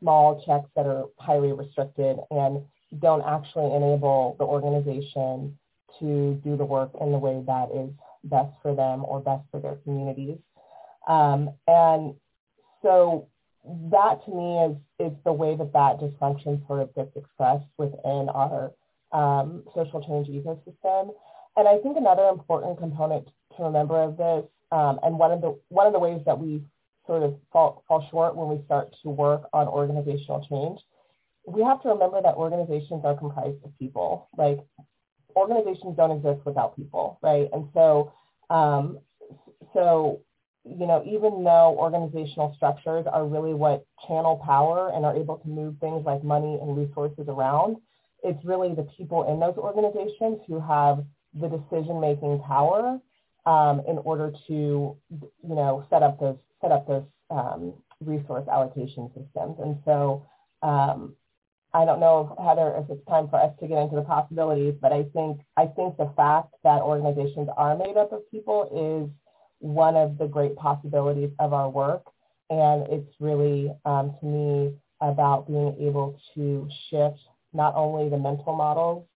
small 0.00 0.42
checks 0.44 0.68
that 0.74 0.86
are 0.86 1.04
highly 1.18 1.52
restricted 1.52 2.16
and 2.30 2.62
don't 3.00 3.22
actually 3.22 3.74
enable 3.74 4.36
the 4.38 4.44
organization 4.44 5.56
to 5.98 6.40
do 6.42 6.56
the 6.56 6.64
work 6.64 6.90
in 7.00 7.12
the 7.12 7.18
way 7.18 7.42
that 7.46 7.68
is 7.74 7.90
best 8.24 8.52
for 8.62 8.74
them 8.74 9.04
or 9.04 9.20
best 9.20 9.44
for 9.50 9.60
their 9.60 9.76
communities. 9.76 10.38
Um, 11.06 11.50
and 11.66 12.14
so 12.82 13.28
that 13.64 14.24
to 14.24 14.30
me 14.30 14.58
is, 14.64 14.76
is 15.12 15.16
the 15.24 15.32
way 15.32 15.56
that 15.56 15.72
that 15.72 16.00
dysfunction 16.00 16.66
sort 16.66 16.80
of 16.80 16.94
gets 16.94 17.16
expressed 17.16 17.66
within 17.78 18.28
our 18.28 18.72
um, 19.12 19.62
social 19.74 20.02
change 20.02 20.28
ecosystem. 20.28 21.12
And 21.56 21.68
I 21.68 21.78
think 21.78 21.96
another 21.96 22.28
important 22.28 22.78
component 22.78 23.28
to 23.56 23.62
remember 23.62 24.02
of 24.02 24.16
this, 24.16 24.44
um, 24.72 24.98
and 25.02 25.18
one 25.18 25.32
of 25.32 25.40
the 25.42 25.58
one 25.68 25.86
of 25.86 25.92
the 25.92 25.98
ways 25.98 26.20
that 26.24 26.38
we 26.38 26.62
sort 27.06 27.22
of 27.22 27.36
fall, 27.52 27.84
fall 27.86 28.06
short 28.10 28.36
when 28.36 28.48
we 28.48 28.64
start 28.64 28.94
to 29.02 29.10
work 29.10 29.48
on 29.52 29.68
organizational 29.68 30.46
change, 30.48 30.80
we 31.46 31.62
have 31.62 31.82
to 31.82 31.88
remember 31.88 32.22
that 32.22 32.34
organizations 32.34 33.04
are 33.04 33.16
comprised 33.16 33.62
of 33.64 33.78
people. 33.78 34.28
Like 34.36 34.60
organizations 35.36 35.96
don't 35.96 36.12
exist 36.12 36.44
without 36.46 36.76
people, 36.76 37.18
right? 37.22 37.48
And 37.52 37.68
so, 37.74 38.12
um, 38.50 38.98
so 39.74 40.20
you 40.64 40.86
know, 40.86 41.02
even 41.04 41.42
though 41.44 41.76
organizational 41.78 42.54
structures 42.56 43.04
are 43.10 43.26
really 43.26 43.52
what 43.54 43.84
channel 44.06 44.40
power 44.44 44.92
and 44.94 45.04
are 45.04 45.16
able 45.16 45.38
to 45.38 45.48
move 45.48 45.76
things 45.80 46.04
like 46.06 46.22
money 46.22 46.58
and 46.60 46.76
resources 46.76 47.24
around, 47.28 47.76
it's 48.22 48.44
really 48.44 48.74
the 48.74 48.86
people 48.96 49.28
in 49.32 49.40
those 49.40 49.56
organizations 49.56 50.38
who 50.46 50.60
have 50.60 51.04
the 51.34 51.48
decision-making 51.48 52.40
power 52.46 53.00
um, 53.46 53.82
in 53.88 53.98
order 53.98 54.32
to, 54.46 54.96
you 55.10 55.54
know, 55.54 55.84
set 55.90 56.02
up 56.02 56.20
those 56.20 56.38
set 56.60 56.70
up 56.70 56.86
those 56.86 57.04
um, 57.30 57.74
resource 58.00 58.46
allocation 58.48 59.08
systems. 59.08 59.56
And 59.60 59.78
so, 59.84 60.24
um, 60.62 61.16
I 61.74 61.84
don't 61.84 61.98
know, 61.98 62.36
Heather, 62.38 62.74
if 62.76 62.88
it's 62.88 63.04
time 63.08 63.28
for 63.28 63.36
us 63.36 63.52
to 63.58 63.66
get 63.66 63.78
into 63.78 63.96
the 63.96 64.02
possibilities, 64.02 64.74
but 64.80 64.92
I 64.92 65.04
think 65.12 65.40
I 65.56 65.66
think 65.66 65.96
the 65.96 66.12
fact 66.16 66.54
that 66.62 66.82
organizations 66.82 67.48
are 67.56 67.76
made 67.76 67.96
up 67.96 68.12
of 68.12 68.30
people 68.30 68.68
is 68.70 69.10
one 69.62 69.96
of 69.96 70.18
the 70.18 70.26
great 70.26 70.56
possibilities 70.56 71.30
of 71.38 71.52
our 71.52 71.70
work. 71.70 72.04
And 72.50 72.86
it's 72.88 73.14
really, 73.20 73.72
um, 73.84 74.14
to 74.20 74.26
me, 74.26 74.74
about 75.00 75.46
being 75.46 75.74
able 75.80 76.18
to 76.34 76.68
shift 76.90 77.18
not 77.52 77.74
only 77.74 78.08
the 78.08 78.18
mental 78.18 78.54
models 78.54 79.06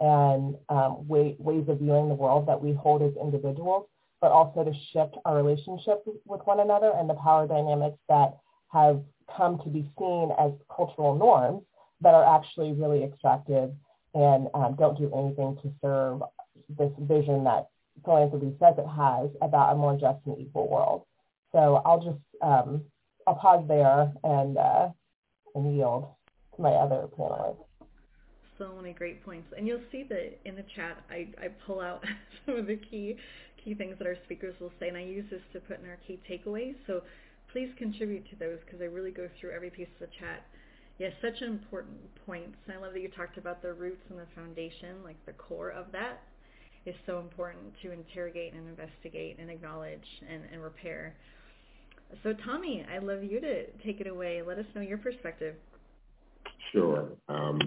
and 0.00 0.56
um, 0.68 1.06
way, 1.06 1.36
ways 1.38 1.68
of 1.68 1.78
viewing 1.80 2.08
the 2.08 2.14
world 2.14 2.46
that 2.46 2.60
we 2.60 2.72
hold 2.72 3.02
as 3.02 3.12
individuals, 3.20 3.86
but 4.20 4.30
also 4.30 4.64
to 4.64 4.72
shift 4.92 5.16
our 5.24 5.36
relationship 5.36 6.02
with 6.24 6.40
one 6.44 6.60
another 6.60 6.92
and 6.96 7.08
the 7.08 7.14
power 7.14 7.46
dynamics 7.46 7.98
that 8.08 8.38
have 8.72 9.00
come 9.36 9.58
to 9.58 9.68
be 9.68 9.88
seen 9.98 10.30
as 10.38 10.52
cultural 10.74 11.14
norms 11.14 11.62
that 12.00 12.14
are 12.14 12.36
actually 12.36 12.72
really 12.72 13.02
extractive 13.02 13.70
and 14.14 14.48
um, 14.54 14.76
don't 14.78 14.98
do 14.98 15.10
anything 15.14 15.56
to 15.62 15.72
serve 15.82 16.22
this 16.78 16.92
vision 17.00 17.44
that 17.44 17.68
philanthropy 18.08 18.56
says 18.58 18.74
it 18.78 18.88
has 18.88 19.28
about 19.42 19.74
a 19.74 19.76
more 19.76 19.92
just 19.92 20.18
and 20.24 20.38
equal 20.38 20.68
world. 20.68 21.02
So 21.52 21.82
I'll 21.84 22.00
just 22.00 22.18
um, 22.42 22.82
I'll 23.26 23.34
pause 23.34 23.64
there 23.68 24.10
and 24.24 24.56
uh, 24.56 24.88
and 25.54 25.76
yield 25.76 26.08
to 26.56 26.62
my 26.62 26.70
other 26.70 27.06
panelists. 27.18 27.58
So 28.56 28.74
many 28.74 28.92
great 28.92 29.24
points, 29.24 29.52
and 29.56 29.66
you'll 29.66 29.84
see 29.92 30.04
that 30.08 30.38
in 30.46 30.56
the 30.56 30.64
chat. 30.74 31.04
I, 31.10 31.28
I 31.40 31.48
pull 31.66 31.80
out 31.80 32.02
some 32.46 32.56
of 32.56 32.66
the 32.66 32.76
key 32.76 33.16
key 33.62 33.74
things 33.74 33.96
that 33.98 34.06
our 34.06 34.16
speakers 34.24 34.54
will 34.58 34.72
say, 34.80 34.88
and 34.88 34.96
I 34.96 35.02
use 35.02 35.26
this 35.30 35.42
to 35.52 35.60
put 35.60 35.80
in 35.80 35.88
our 35.88 35.98
key 36.06 36.18
takeaways. 36.28 36.76
So 36.86 37.02
please 37.52 37.68
contribute 37.76 38.28
to 38.30 38.36
those 38.36 38.58
because 38.64 38.80
I 38.80 38.86
really 38.86 39.10
go 39.10 39.28
through 39.38 39.50
every 39.50 39.70
piece 39.70 39.88
of 40.00 40.08
the 40.08 40.14
chat. 40.18 40.46
Yes, 40.98 41.12
such 41.22 41.42
an 41.42 41.48
important 41.48 41.98
point. 42.26 42.54
And 42.66 42.76
I 42.76 42.80
love 42.80 42.94
that 42.94 43.00
you 43.00 43.08
talked 43.08 43.38
about 43.38 43.62
the 43.62 43.72
roots 43.72 44.02
and 44.08 44.18
the 44.18 44.26
foundation, 44.34 45.04
like 45.04 45.16
the 45.26 45.32
core 45.32 45.70
of 45.70 45.92
that 45.92 46.20
is 46.86 46.94
so 47.06 47.18
important 47.18 47.72
to 47.82 47.92
interrogate 47.92 48.54
and 48.54 48.68
investigate 48.68 49.38
and 49.38 49.50
acknowledge 49.50 50.06
and, 50.30 50.42
and 50.52 50.62
repair. 50.62 51.14
So 52.22 52.32
Tommy, 52.44 52.84
I'd 52.94 53.02
love 53.02 53.22
you 53.22 53.40
to 53.40 53.66
take 53.84 54.00
it 54.00 54.06
away. 54.06 54.42
Let 54.42 54.58
us 54.58 54.64
know 54.74 54.80
your 54.80 54.98
perspective. 54.98 55.54
Sure. 56.72 57.08
Um, 57.28 57.60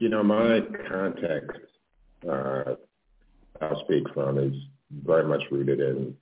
you 0.00 0.08
know, 0.08 0.22
my 0.22 0.60
context 0.88 1.60
uh, 2.28 2.74
I'll 3.60 3.84
speak 3.84 4.04
from 4.14 4.38
is 4.38 4.54
very 5.04 5.24
much 5.24 5.42
rooted 5.50 5.80
in 5.80 6.14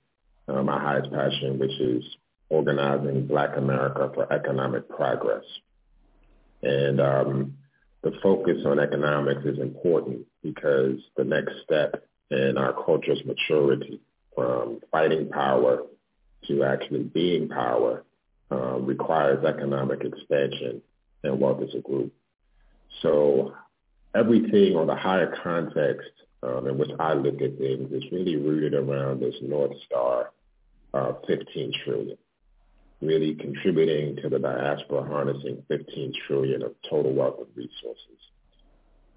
uh, 0.47 0.63
my 0.63 0.79
highest 0.79 1.11
passion, 1.11 1.59
which 1.59 1.71
is 1.79 2.03
organizing 2.49 3.27
Black 3.27 3.57
America 3.57 4.11
for 4.13 4.31
economic 4.31 4.87
progress. 4.89 5.43
And 6.63 7.01
um, 7.01 7.57
the 8.03 8.11
focus 8.21 8.57
on 8.65 8.79
economics 8.79 9.41
is 9.45 9.59
important 9.59 10.25
because 10.43 10.97
the 11.17 11.23
next 11.23 11.53
step 11.63 12.07
and 12.31 12.57
our 12.57 12.73
culture's 12.73 13.23
maturity 13.25 13.99
from 14.33 14.79
fighting 14.91 15.29
power 15.29 15.83
to 16.47 16.63
actually 16.63 17.03
being 17.03 17.49
power 17.49 18.03
um, 18.49 18.85
requires 18.85 19.43
economic 19.45 20.01
expansion 20.01 20.81
and 21.23 21.39
wealth 21.39 21.61
as 21.61 21.75
a 21.75 21.81
group. 21.81 22.13
So 23.01 23.53
everything 24.15 24.75
on 24.75 24.87
the 24.87 24.95
higher 24.95 25.35
context 25.43 26.09
um, 26.43 26.67
in 26.67 26.77
which 26.77 26.89
I 26.99 27.13
look 27.13 27.41
at 27.41 27.57
things 27.57 27.91
is 27.91 28.11
really 28.11 28.37
rooted 28.37 28.73
around 28.73 29.19
this 29.19 29.35
North 29.41 29.73
Star 29.85 30.31
of 30.93 31.17
15 31.27 31.73
trillion, 31.83 32.17
really 33.01 33.35
contributing 33.35 34.17
to 34.21 34.29
the 34.29 34.39
diaspora 34.39 35.03
harnessing 35.03 35.63
15 35.67 36.13
trillion 36.27 36.63
of 36.63 36.73
total 36.89 37.13
wealth 37.13 37.39
of 37.39 37.47
resources. 37.55 38.07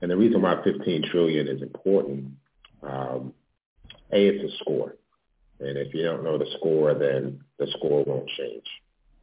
And 0.02 0.10
the 0.10 0.16
reason 0.16 0.42
why 0.42 0.62
15 0.62 1.04
trillion 1.10 1.48
is 1.48 1.62
important 1.62 2.32
um, 2.86 3.32
a, 4.12 4.26
it's 4.26 4.52
a 4.52 4.56
score. 4.58 4.96
And 5.60 5.78
if 5.78 5.94
you 5.94 6.02
don't 6.02 6.24
know 6.24 6.38
the 6.38 6.50
score, 6.58 6.94
then 6.94 7.40
the 7.58 7.66
score 7.78 8.04
won't 8.04 8.28
change. 8.36 8.64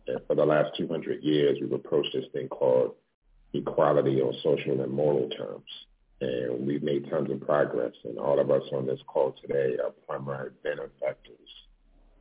And 0.07 0.19
for 0.27 0.35
the 0.35 0.45
last 0.45 0.75
200 0.77 1.23
years, 1.23 1.57
we've 1.61 1.71
approached 1.71 2.13
this 2.13 2.25
thing 2.33 2.47
called 2.47 2.95
equality 3.53 4.21
on 4.21 4.33
social 4.41 4.81
and 4.81 4.91
moral 4.91 5.29
terms. 5.29 5.69
And 6.21 6.65
we've 6.65 6.83
made 6.83 7.09
tons 7.09 7.31
of 7.31 7.41
progress. 7.41 7.93
And 8.03 8.17
all 8.17 8.39
of 8.39 8.49
us 8.49 8.63
on 8.71 8.85
this 8.85 8.99
call 9.07 9.35
today 9.41 9.77
are 9.83 9.91
primary 10.07 10.51
benefactors 10.63 11.37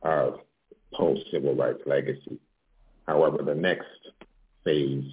of 0.01 0.39
post-civil 0.93 1.55
rights 1.55 1.81
legacy. 1.85 2.39
However, 3.07 3.43
the 3.43 3.55
next 3.55 3.87
phase 4.63 5.05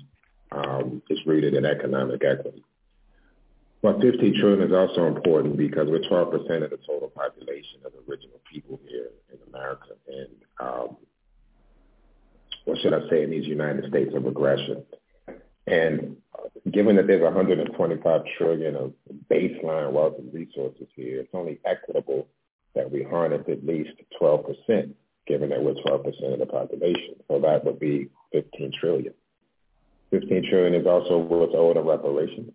um, 0.53 1.03
is 1.09 1.19
rooted 1.27 1.55
in 1.55 1.65
economic 1.65 2.23
equity. 2.25 2.65
Well, 3.81 3.99
15 4.01 4.41
trillion 4.41 4.63
is 4.63 4.75
also 4.75 5.07
important 5.07 5.57
because 5.57 5.89
we're 5.89 6.01
12% 6.01 6.35
of 6.65 6.71
the 6.71 6.79
total 6.87 7.13
population 7.15 7.81
of 7.85 7.93
original 8.09 8.41
people 8.53 8.81
here 8.89 9.11
in 9.33 9.39
America. 9.55 9.91
And 10.09 10.29
um, 10.59 10.97
what 12.65 12.79
should 12.81 12.93
I 12.93 13.09
say 13.09 13.23
in 13.23 13.31
these 13.31 13.47
United 13.47 13.89
States 13.89 14.13
of 14.17 14.27
aggression? 14.27 14.85
And 15.69 16.17
given 16.73 16.97
that 16.97 17.07
there's 17.07 17.23
125 17.23 18.21
trillion 18.37 18.75
of 18.75 18.93
baseline 19.31 19.93
wealth 19.93 20.15
and 20.19 20.33
resources 20.35 20.89
here, 20.97 21.21
it's 21.21 21.31
only 21.33 21.61
equitable 21.65 22.27
that 22.75 22.91
we 22.91 23.05
harness 23.05 23.45
at 23.49 23.65
least 23.65 23.91
12%, 24.21 24.91
given 25.27 25.51
that 25.51 25.63
we're 25.63 25.75
12% 25.75 26.33
of 26.33 26.39
the 26.39 26.47
population. 26.47 27.15
So 27.29 27.39
that 27.41 27.65
would 27.65 27.79
be 27.79 28.09
15 28.33 28.73
trillion. 28.81 29.15
15 30.11 30.49
trillion 30.51 30.75
is 30.75 30.87
also 30.87 31.19
what's 31.19 31.53
owed 31.55 31.77
in 31.77 31.85
reparations. 31.85 32.53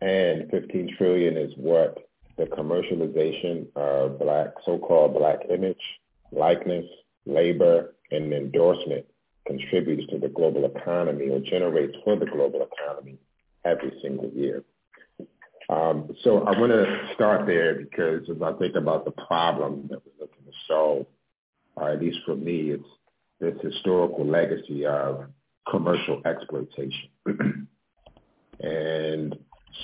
And 0.00 0.50
15 0.50 0.94
trillion 0.96 1.36
is 1.36 1.52
what 1.56 1.98
the 2.36 2.44
commercialization 2.44 3.66
of 3.74 4.18
black, 4.18 4.48
so-called 4.64 5.14
black 5.14 5.40
image, 5.50 5.80
likeness, 6.30 6.86
labor, 7.26 7.94
and 8.10 8.32
endorsement 8.32 9.04
contributes 9.46 10.08
to 10.10 10.18
the 10.18 10.28
global 10.28 10.64
economy 10.64 11.30
or 11.30 11.40
generates 11.40 11.96
for 12.04 12.16
the 12.16 12.26
global 12.26 12.66
economy 12.72 13.18
every 13.64 13.92
single 14.02 14.30
year. 14.30 14.62
Um, 15.68 16.14
so 16.22 16.44
I 16.44 16.58
want 16.58 16.72
to 16.72 17.10
start 17.14 17.46
there 17.46 17.74
because 17.74 18.28
as 18.30 18.40
I 18.40 18.52
think 18.52 18.76
about 18.76 19.04
the 19.04 19.10
problem 19.10 19.88
that 19.90 20.00
we're 20.04 20.24
looking 20.24 20.44
to 20.44 20.52
solve, 20.66 21.06
or 21.76 21.90
at 21.90 22.00
least 22.00 22.18
for 22.24 22.36
me, 22.36 22.70
it's 22.70 22.88
this 23.40 23.54
historical 23.62 24.26
legacy 24.26 24.86
of 24.86 25.26
commercial 25.70 26.22
exploitation. 26.24 27.08
and 27.26 27.66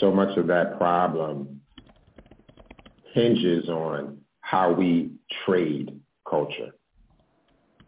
so 0.00 0.10
much 0.10 0.36
of 0.36 0.46
that 0.48 0.78
problem 0.78 1.60
hinges 3.12 3.68
on 3.68 4.18
how 4.40 4.72
we 4.72 5.12
trade 5.44 6.00
culture. 6.28 6.74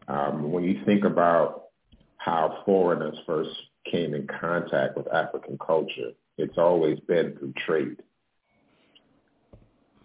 Um, 0.09 0.53
when 0.53 0.65
you 0.65 0.85
think 0.85 1.05
about 1.05 1.65
how 2.19 2.63
foreigners 2.65 3.17
first 3.27 3.51
came 3.91 4.15
in 4.15 4.27
contact 4.27 4.97
with 4.97 5.13
African 5.13 5.59
culture, 5.59 6.13
it's 6.39 6.59
always 6.59 6.99
been 7.01 7.37
through 7.37 7.55
trade. 7.67 7.97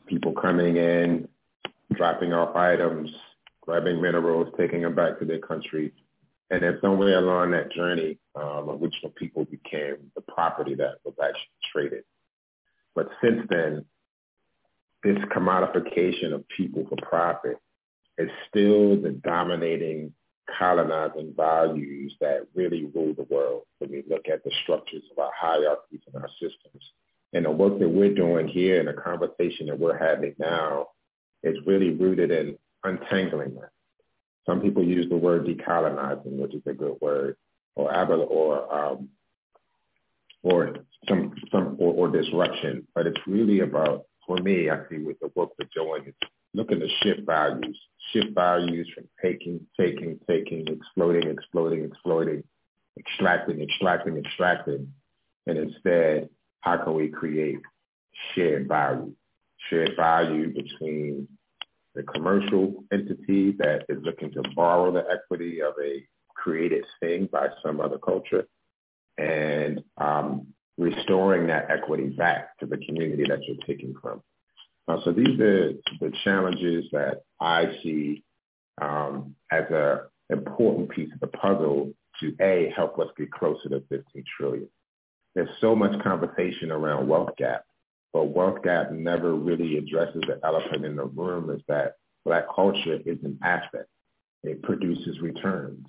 People 0.08 0.34
coming 0.34 0.78
in, 0.78 1.28
dropping 1.94 2.34
off 2.34 2.56
items, 2.56 3.10
grabbing 3.62 4.02
minerals, 4.02 4.54
taking 4.58 4.82
them 4.82 4.96
back 4.96 5.20
to 5.20 5.26
their 5.26 5.40
country. 5.40 5.94
And 6.52 6.62
then 6.64 6.78
somewhere 6.82 7.18
along 7.18 7.52
that 7.52 7.72
journey, 7.72 8.20
um, 8.36 8.70
original 8.70 9.12
people 9.16 9.46
became 9.46 10.12
the 10.16 10.22
property 10.22 10.76
that 10.76 10.96
was 11.06 11.14
actually 11.24 11.48
traded. 11.72 12.04
But 12.94 13.10
since 13.24 13.48
then, 13.50 13.86
this 15.02 15.18
commodification 15.34 16.34
of 16.34 16.46
people 16.50 16.86
for 16.90 16.98
profit 17.02 17.58
is 18.18 18.30
still 18.50 19.02
the 19.02 19.12
dominating 19.12 20.14
colonizing 20.60 21.34
values 21.38 22.14
that 22.20 22.46
really 22.54 22.84
rule 22.94 23.14
the 23.14 23.24
world 23.34 23.64
when 23.80 23.90
we 23.90 24.04
look 24.10 24.28
at 24.28 24.44
the 24.44 24.52
structures 24.64 25.04
of 25.10 25.20
our 25.20 25.32
hierarchies 25.34 26.02
and 26.14 26.22
our 26.22 26.30
systems. 26.34 26.92
And 27.32 27.46
the 27.46 27.52
work 27.52 27.80
that 27.80 27.88
we're 27.88 28.14
doing 28.14 28.50
here 28.50 28.78
and 28.80 28.90
the 28.90 29.02
conversation 29.02 29.68
that 29.68 29.80
we're 29.80 29.98
having 29.98 30.36
now 30.38 30.90
is 31.44 31.56
really 31.66 31.92
rooted 31.92 32.30
in 32.30 32.58
untangling 32.84 33.56
that. 33.56 33.72
Some 34.46 34.62
people 34.62 34.84
use 34.84 35.08
the 35.10 35.18
word 35.18 35.46
decolonizing, 35.46 36.38
which 36.38 36.56
is 36.56 36.64
a 36.66 36.74
good 36.74 36.98
word, 37.02 37.38
or 37.76 37.94
or 37.94 38.74
um, 38.74 39.10
or 40.44 40.76
some 41.08 41.34
some 41.52 41.76
or, 41.80 41.94
or 41.94 42.08
disruption, 42.10 42.88
but 42.96 43.08
it's 43.08 43.20
really 43.28 43.60
about 43.60 44.06
for 44.26 44.38
me. 44.38 44.70
I 44.70 44.80
see 44.90 44.98
with 44.98 45.20
the 45.20 45.32
work 45.36 45.52
we're 45.60 45.68
doing 45.74 46.08
is 46.08 46.30
looking 46.54 46.80
to 46.80 46.88
shift 47.02 47.22
values, 47.26 47.80
shift 48.12 48.34
values 48.34 48.90
from 48.94 49.08
taking, 49.22 49.66
taking, 49.80 50.20
taking, 50.28 50.68
exploding, 50.68 51.30
exploding, 51.30 51.86
exploding, 51.86 52.44
extracting, 53.00 53.62
extracting, 53.62 54.18
extracting, 54.18 54.94
and 55.48 55.58
instead, 55.58 56.30
how 56.62 56.78
can 56.78 56.94
we 56.94 57.10
create 57.10 57.60
shared 58.34 58.68
value? 58.68 59.14
Shared 59.70 59.96
value 59.96 60.54
between 60.54 61.28
the 61.96 62.04
commercial 62.04 62.84
entity 62.92 63.52
that 63.60 63.86
is 63.90 63.98
looking 64.04 64.32
to 64.32 64.44
borrow 64.56 64.92
the 64.92 65.04
equity 65.12 65.62
of 65.62 65.74
a 65.84 66.06
created 66.36 66.86
thing 67.00 67.28
by 67.32 67.48
some 67.64 67.80
other 67.82 67.98
culture 67.98 68.48
and 69.18 69.84
um, 69.98 70.48
restoring 70.78 71.48
that 71.48 71.70
equity 71.70 72.08
back 72.08 72.58
to 72.60 72.66
the 72.66 72.78
community 72.78 73.24
that 73.28 73.44
you're 73.46 73.58
taking 73.68 73.94
from. 74.02 74.22
Uh, 74.88 74.98
so 75.04 75.12
these 75.12 75.40
are 75.40 75.74
the 76.00 76.12
challenges 76.24 76.86
that 76.92 77.22
I 77.40 77.66
see 77.84 78.24
um, 78.82 79.36
as 79.52 79.66
an 79.70 80.00
important 80.30 80.90
piece 80.90 81.12
of 81.14 81.20
the 81.20 81.28
puzzle 81.28 81.94
to 82.20 82.36
A, 82.42 82.72
help 82.76 83.00
us 83.00 83.08
get 83.18 83.32
closer 83.32 83.70
to 83.70 83.84
15 83.90 84.24
trillion. 84.38 84.70
There's 85.36 85.50
so 85.60 85.76
much 85.76 86.02
conversation 86.04 86.72
around 86.72 87.08
wealth 87.08 87.36
gap, 87.38 87.64
but 88.14 88.26
wealth 88.26 88.62
gap 88.64 88.92
never 88.92 89.34
really 89.34 89.78
addresses 89.78 90.22
the 90.28 90.40
elephant 90.44 90.86
in 90.86 90.96
the 90.96 91.06
room 91.06 91.50
is 91.50 91.62
that 91.68 91.96
black 92.26 92.46
culture 92.54 93.00
is 93.06 93.18
an 93.24 93.40
asset. 93.42 93.88
It 94.44 94.62
produces 94.64 95.22
returns. 95.22 95.88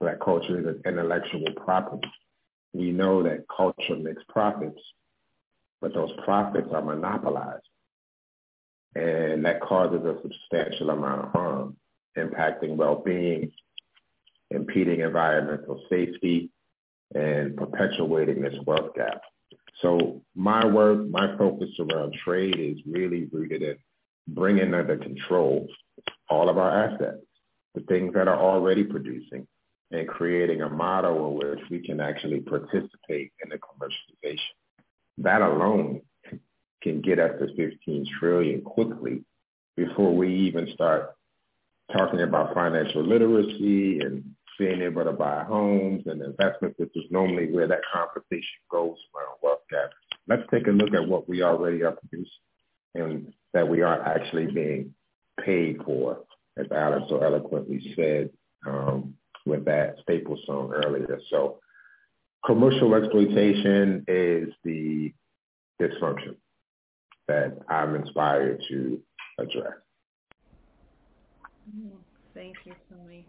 Black 0.00 0.20
culture 0.20 0.58
is 0.58 0.66
an 0.66 0.82
intellectual 0.84 1.52
property. 1.56 2.10
We 2.72 2.90
know 2.90 3.22
that 3.22 3.44
culture 3.54 3.96
makes 3.96 4.22
profits, 4.28 4.80
but 5.80 5.94
those 5.94 6.10
profits 6.24 6.68
are 6.72 6.82
monopolized 6.82 7.62
and 8.94 9.44
that 9.44 9.60
causes 9.60 10.04
a 10.04 10.16
substantial 10.22 10.90
amount 10.90 11.26
of 11.26 11.32
harm, 11.32 11.76
impacting 12.16 12.76
well-being, 12.76 13.52
impeding 14.50 15.00
environmental 15.00 15.82
safety, 15.88 16.50
and 17.14 17.56
perpetuating 17.56 18.42
this 18.42 18.54
wealth 18.66 18.94
gap. 18.94 19.22
So 19.80 20.22
my 20.34 20.64
work, 20.64 21.08
my 21.08 21.36
focus 21.36 21.70
around 21.78 22.14
trade 22.24 22.58
is 22.58 22.78
really 22.86 23.28
rooted 23.32 23.62
in 23.62 23.76
bringing 24.28 24.74
under 24.74 24.96
control 24.96 25.66
all 26.28 26.48
of 26.48 26.58
our 26.58 26.84
assets, 26.84 27.24
the 27.74 27.80
things 27.82 28.14
that 28.14 28.28
are 28.28 28.38
already 28.38 28.84
producing, 28.84 29.46
and 29.90 30.08
creating 30.08 30.62
a 30.62 30.68
model 30.68 31.30
in 31.30 31.48
which 31.48 31.60
we 31.70 31.80
can 31.80 32.00
actually 32.00 32.40
participate 32.40 33.32
in 33.42 33.50
the 33.50 33.58
commercialization. 33.58 34.38
That 35.18 35.42
alone 35.42 36.02
can 36.82 37.00
get 37.00 37.18
us 37.18 37.32
to 37.38 37.54
15 37.54 38.06
trillion 38.18 38.62
quickly 38.62 39.24
before 39.76 40.14
we 40.14 40.34
even 40.34 40.68
start 40.74 41.14
talking 41.96 42.20
about 42.20 42.54
financial 42.54 43.02
literacy 43.02 44.00
and 44.00 44.24
being 44.58 44.82
able 44.82 45.04
to 45.04 45.12
buy 45.12 45.44
homes 45.44 46.02
and 46.06 46.22
investments, 46.22 46.78
which 46.78 46.94
is 46.94 47.04
normally 47.10 47.50
where 47.50 47.66
that 47.68 47.80
conversation 47.92 48.60
goes 48.70 48.96
around 49.14 49.36
wealth 49.42 49.60
gap. 49.70 49.90
Let's 50.28 50.42
take 50.50 50.66
a 50.66 50.70
look 50.70 50.94
at 50.94 51.08
what 51.08 51.28
we 51.28 51.42
already 51.42 51.82
are 51.82 51.92
producing 51.92 52.30
and 52.94 53.32
that 53.54 53.68
we 53.68 53.82
aren't 53.82 54.06
actually 54.06 54.46
being 54.46 54.94
paid 55.44 55.78
for, 55.84 56.18
as 56.58 56.66
Alan 56.70 57.06
so 57.08 57.18
eloquently 57.18 57.94
said 57.96 58.30
um, 58.66 59.14
with 59.46 59.64
that 59.64 59.96
Staple 60.02 60.38
song 60.46 60.72
earlier. 60.84 61.18
So 61.30 61.58
commercial 62.44 62.94
exploitation 62.94 64.04
is 64.06 64.48
the 64.64 65.12
dysfunction 65.80 66.36
that 67.28 67.58
I'm 67.68 67.94
inspired 67.94 68.60
to 68.68 69.00
address. 69.38 69.72
Thank 72.34 72.56
you, 72.64 72.74
Tony. 72.90 73.24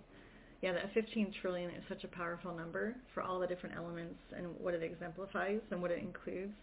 Yeah, 0.64 0.72
that 0.72 0.94
15 0.94 1.34
trillion 1.42 1.70
is 1.72 1.84
such 1.90 2.06
a 2.06 2.08
powerful 2.08 2.56
number 2.56 2.96
for 3.14 3.22
all 3.22 3.38
the 3.38 3.46
different 3.46 3.76
elements 3.76 4.16
and 4.34 4.48
what 4.62 4.74
it 4.74 4.82
exemplifies 4.82 5.60
and 5.72 5.82
what 5.82 5.92
it 5.92 6.00
includes. 6.00 6.54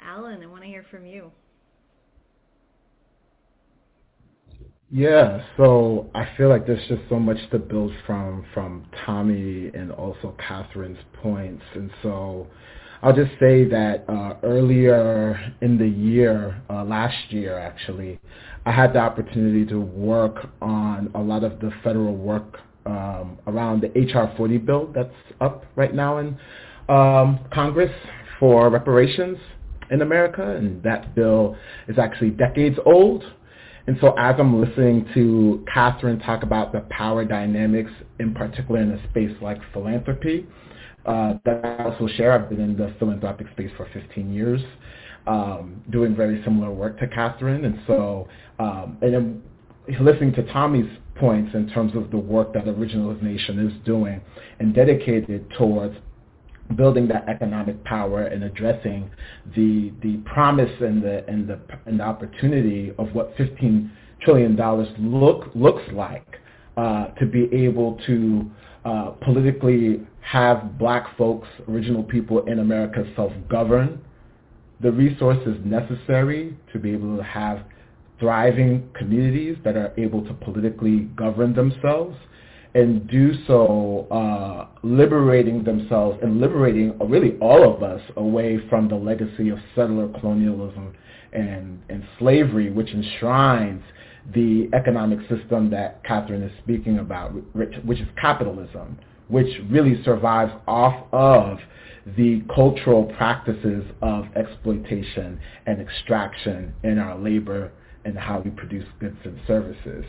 Alan, 0.00 0.40
I 0.44 0.46
want 0.46 0.62
to 0.62 0.68
hear 0.68 0.84
from 0.92 1.04
you. 1.04 1.32
Yeah, 4.92 5.42
so 5.56 6.08
I 6.14 6.28
feel 6.36 6.50
like 6.50 6.68
there's 6.68 6.86
just 6.86 7.02
so 7.08 7.18
much 7.18 7.36
to 7.50 7.58
build 7.58 7.92
from 8.06 8.46
from 8.54 8.86
Tommy 9.04 9.72
and 9.74 9.90
also 9.90 10.36
Catherine's 10.38 10.98
points, 11.20 11.64
and 11.74 11.90
so 12.04 12.46
I'll 13.02 13.14
just 13.14 13.32
say 13.40 13.64
that 13.64 14.04
uh, 14.08 14.34
earlier 14.44 15.52
in 15.62 15.78
the 15.78 15.88
year, 15.88 16.62
uh, 16.70 16.84
last 16.84 17.32
year 17.32 17.58
actually, 17.58 18.20
I 18.66 18.70
had 18.70 18.92
the 18.92 19.00
opportunity 19.00 19.66
to 19.66 19.80
work 19.80 20.48
on 20.62 21.10
a 21.16 21.20
lot 21.20 21.42
of 21.42 21.58
the 21.58 21.72
federal 21.82 22.14
work 22.14 22.60
um, 22.86 23.38
around 23.46 23.82
the 23.82 23.88
HR 24.00 24.34
40 24.36 24.58
bill 24.58 24.90
that's 24.94 25.14
up 25.40 25.64
right 25.76 25.94
now 25.94 26.18
in 26.18 26.38
um, 26.88 27.40
Congress 27.52 27.92
for 28.38 28.70
reparations 28.70 29.38
in 29.90 30.02
America, 30.02 30.56
and 30.56 30.82
that 30.82 31.14
bill 31.14 31.56
is 31.88 31.98
actually 31.98 32.30
decades 32.30 32.78
old. 32.86 33.24
And 33.86 33.96
so 34.00 34.14
as 34.18 34.36
I'm 34.38 34.60
listening 34.60 35.06
to 35.14 35.64
Catherine 35.72 36.20
talk 36.20 36.42
about 36.42 36.72
the 36.72 36.80
power 36.90 37.24
dynamics, 37.24 37.90
in 38.18 38.34
particular 38.34 38.80
in 38.80 38.92
a 38.92 39.10
space 39.10 39.34
like 39.40 39.58
philanthropy, 39.72 40.46
uh, 41.06 41.34
that 41.44 41.64
I 41.64 41.84
also 41.84 42.06
share. 42.14 42.32
I've 42.32 42.48
been 42.48 42.60
in 42.60 42.76
the 42.76 42.94
philanthropic 42.98 43.48
space 43.52 43.70
for 43.76 43.88
15 43.92 44.32
years, 44.32 44.60
um, 45.26 45.82
doing 45.90 46.14
very 46.14 46.42
similar 46.44 46.70
work 46.70 46.98
to 47.00 47.08
Catherine. 47.08 47.64
And 47.64 47.80
so, 47.86 48.28
um, 48.58 48.98
and 49.00 49.14
then 49.14 49.42
listening 50.00 50.32
to 50.34 50.42
Tommy's 50.52 50.90
points 51.20 51.54
in 51.54 51.68
terms 51.68 51.94
of 51.94 52.10
the 52.10 52.16
work 52.18 52.52
that 52.54 52.64
Originalist 52.64 53.22
Nation 53.22 53.58
is 53.68 53.72
doing 53.84 54.20
and 54.58 54.74
dedicated 54.74 55.46
towards 55.56 55.94
building 56.76 57.06
that 57.08 57.28
economic 57.28 57.82
power 57.84 58.22
and 58.22 58.44
addressing 58.44 59.10
the 59.56 59.92
the 60.02 60.16
promise 60.24 60.70
and 60.80 61.02
the 61.02 61.24
and 61.28 61.48
the 61.48 61.60
and 61.86 62.00
the 62.00 62.04
opportunity 62.04 62.92
of 62.98 63.12
what 63.12 63.34
15 63.36 63.90
trillion 64.22 64.56
dollars 64.56 64.88
look 64.98 65.50
looks 65.54 65.82
like 65.92 66.40
uh, 66.76 67.08
to 67.18 67.26
be 67.26 67.48
able 67.52 67.98
to 68.06 68.50
uh, 68.84 69.10
politically 69.22 70.00
have 70.20 70.78
black 70.78 71.16
folks, 71.16 71.48
original 71.68 72.02
people 72.02 72.44
in 72.46 72.60
America 72.60 73.04
self-govern 73.16 74.00
the 74.80 74.90
resources 74.90 75.56
necessary 75.64 76.56
to 76.72 76.78
be 76.78 76.92
able 76.92 77.16
to 77.16 77.22
have 77.22 77.64
thriving 78.20 78.88
communities 78.94 79.56
that 79.64 79.76
are 79.76 79.92
able 79.96 80.22
to 80.24 80.34
politically 80.34 81.00
govern 81.16 81.54
themselves 81.54 82.16
and 82.74 83.08
do 83.08 83.32
so 83.46 84.06
uh, 84.12 84.68
liberating 84.84 85.64
themselves 85.64 86.18
and 86.22 86.40
liberating 86.40 86.96
really 87.08 87.36
all 87.40 87.74
of 87.74 87.82
us 87.82 88.00
away 88.16 88.60
from 88.68 88.88
the 88.88 88.94
legacy 88.94 89.48
of 89.48 89.58
settler 89.74 90.08
colonialism 90.20 90.94
and, 91.32 91.82
and 91.88 92.04
slavery, 92.18 92.70
which 92.70 92.90
enshrines 92.90 93.82
the 94.34 94.68
economic 94.74 95.18
system 95.28 95.70
that 95.70 96.02
Catherine 96.04 96.42
is 96.42 96.52
speaking 96.62 96.98
about, 96.98 97.32
which 97.54 98.00
is 98.00 98.08
capitalism, 98.20 98.98
which 99.28 99.48
really 99.68 100.00
survives 100.04 100.52
off 100.68 101.06
of 101.12 101.58
the 102.16 102.42
cultural 102.54 103.04
practices 103.16 103.84
of 104.02 104.24
exploitation 104.36 105.40
and 105.66 105.80
extraction 105.80 106.72
in 106.84 106.98
our 106.98 107.18
labor 107.18 107.72
and 108.04 108.18
how 108.18 108.40
we 108.40 108.50
produce 108.50 108.86
goods 108.98 109.18
and 109.24 109.38
services. 109.46 110.04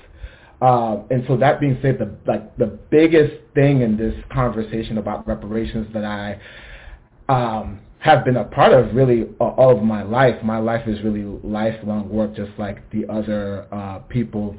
Uh, 0.61 1.01
and 1.09 1.23
so 1.27 1.35
that 1.37 1.59
being 1.59 1.77
said, 1.81 1.97
the 1.97 2.15
like 2.27 2.55
the 2.57 2.67
biggest 2.67 3.33
thing 3.55 3.81
in 3.81 3.97
this 3.97 4.13
conversation 4.31 4.99
about 4.99 5.27
reparations 5.27 5.87
that 5.93 6.05
I 6.05 6.39
um, 7.29 7.79
have 7.99 8.23
been 8.23 8.37
a 8.37 8.43
part 8.43 8.71
of 8.71 8.95
really 8.95 9.23
all 9.39 9.75
of 9.75 9.83
my 9.83 10.03
life. 10.03 10.35
My 10.43 10.59
life 10.59 10.87
is 10.87 11.01
really 11.03 11.23
lifelong 11.43 12.09
work, 12.09 12.35
just 12.35 12.51
like 12.59 12.87
the 12.91 13.07
other 13.07 13.67
uh, 13.73 13.99
people 14.09 14.55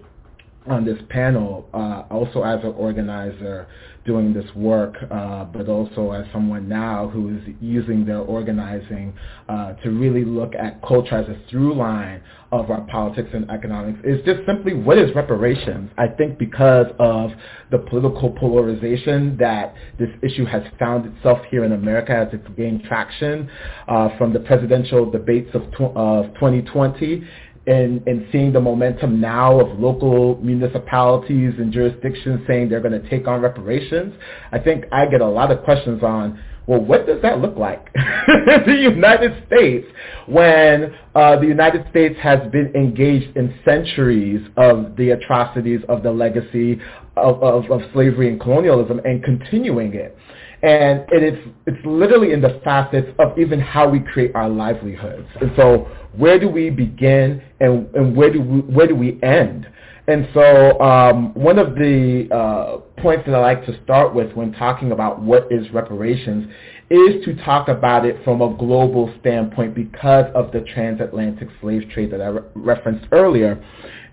on 0.67 0.85
this 0.85 0.99
panel, 1.09 1.69
uh, 1.75 2.05
also 2.11 2.43
as 2.43 2.61
an 2.65 2.73
organizer 2.77 3.69
doing 4.05 4.33
this 4.35 4.45
work, 4.55 4.95
uh, 5.11 5.45
but 5.45 5.69
also 5.69 6.11
as 6.13 6.27
someone 6.33 6.69
now 6.69 7.09
who 7.09 7.37
is 7.37 7.43
using 7.61 8.05
their 8.05 8.19
organizing 8.19 9.13
uh, 9.49 9.75
to 9.75 9.91
really 9.91 10.25
look 10.25 10.55
at 10.55 10.83
culture 10.83 11.15
as 11.17 11.29
a 11.29 11.51
through 11.51 11.75
line 11.75 12.23
of 12.53 12.71
our 12.71 12.83
politics 12.83 13.31
and 13.33 13.51
economics 13.51 13.99
is 14.05 14.21
just 14.27 14.41
simply 14.47 14.75
what 14.75 14.99
is 14.99 15.15
reparations. 15.15 15.91
I 15.97 16.09
think 16.09 16.39
because 16.39 16.87
of 16.99 17.31
the 17.71 17.79
political 17.79 18.31
polarization 18.31 19.37
that 19.39 19.75
this 19.99 20.11
issue 20.23 20.45
has 20.45 20.63
found 20.79 21.17
itself 21.17 21.39
here 21.51 21.65
in 21.65 21.73
America 21.73 22.13
as 22.13 22.29
it's 22.33 22.47
gained 22.57 22.83
traction 22.85 23.49
uh, 23.89 24.11
from 24.19 24.35
the 24.35 24.41
presidential 24.41 25.11
debates 25.11 25.55
of, 25.55 25.63
tw- 25.73 25.97
of 25.97 26.27
2020 26.35 27.27
and, 27.67 28.07
and 28.07 28.27
seeing 28.33 28.53
the 28.53 28.61
momentum 28.61 29.21
now 29.21 29.61
of 29.61 29.79
local 29.79 30.37
municipalities 30.43 31.55
and 31.59 31.73
jurisdictions 31.73 32.41
saying 32.47 32.69
they're 32.69 32.81
going 32.81 33.01
to 33.01 33.09
take 33.09 33.29
on 33.29 33.41
reparations, 33.41 34.15
I 34.51 34.59
think 34.59 34.85
I 34.91 35.07
get 35.07 35.21
a 35.21 35.29
lot 35.29 35.53
of 35.53 35.63
questions 35.63 36.03
on, 36.03 36.43
well, 36.67 36.81
what 36.81 37.07
does 37.07 37.21
that 37.23 37.41
look 37.41 37.57
like 37.57 37.89
in 37.97 38.63
the 38.67 38.79
United 38.81 39.45
States 39.47 39.87
when 40.27 40.95
uh, 41.15 41.37
the 41.39 41.47
United 41.47 41.87
States 41.91 42.17
has 42.21 42.39
been 42.51 42.73
engaged 42.75 43.37
in 43.37 43.55
centuries 43.65 44.47
of 44.57 44.97
the 44.97 45.11
atrocities 45.11 45.81
of 45.89 46.03
the 46.03 46.11
legacy 46.11 46.81
of, 47.17 47.43
of, 47.43 47.71
of 47.71 47.81
slavery 47.93 48.29
and 48.29 48.41
colonialism 48.41 49.01
and 49.05 49.23
continuing 49.25 49.95
it? 49.95 50.17
And 50.63 51.05
it 51.11 51.23
is, 51.23 51.49
it's 51.67 51.85
literally 51.85 52.33
in 52.33 52.41
the 52.41 52.61
facets 52.63 53.09
of 53.19 53.37
even 53.39 53.59
how 53.59 53.89
we 53.89 53.99
create 53.99 54.35
our 54.35 54.49
livelihoods. 54.49 55.27
And 55.41 55.51
so 55.57 55.89
where 56.17 56.39
do 56.39 56.49
we 56.49 56.71
begin 56.71 57.43
and, 57.61 57.93
and 57.95 58.17
where, 58.17 58.33
do 58.33 58.41
we, 58.41 58.61
where 58.61 58.87
do 58.87 58.95
we 58.95 59.21
end? 59.23 59.67
And 60.09 60.29
so 60.35 60.81
um, 60.81 61.33
one 61.35 61.59
of 61.59 61.75
the 61.75 62.29
uh, 62.35 63.01
points 63.01 63.25
that 63.27 63.35
I 63.35 63.41
like 63.41 63.65
to 63.67 63.83
start 63.85 64.15
with 64.15 64.33
when 64.35 64.53
talking 64.53 64.93
about 64.93 65.21
what 65.21 65.47
is 65.51 65.71
reparations 65.73 66.51
is 66.91 67.25
to 67.25 67.35
talk 67.45 67.69
about 67.69 68.05
it 68.05 68.23
from 68.25 68.43
a 68.43 68.55
global 68.57 69.13
standpoint 69.21 69.75
because 69.75 70.27
of 70.35 70.53
the 70.53 70.61
transatlantic 70.75 71.49
slave 71.61 71.89
trade 71.91 72.11
that 72.13 72.21
I 72.21 72.27
re- 72.27 72.43
referenced 72.55 73.07
earlier 73.13 73.65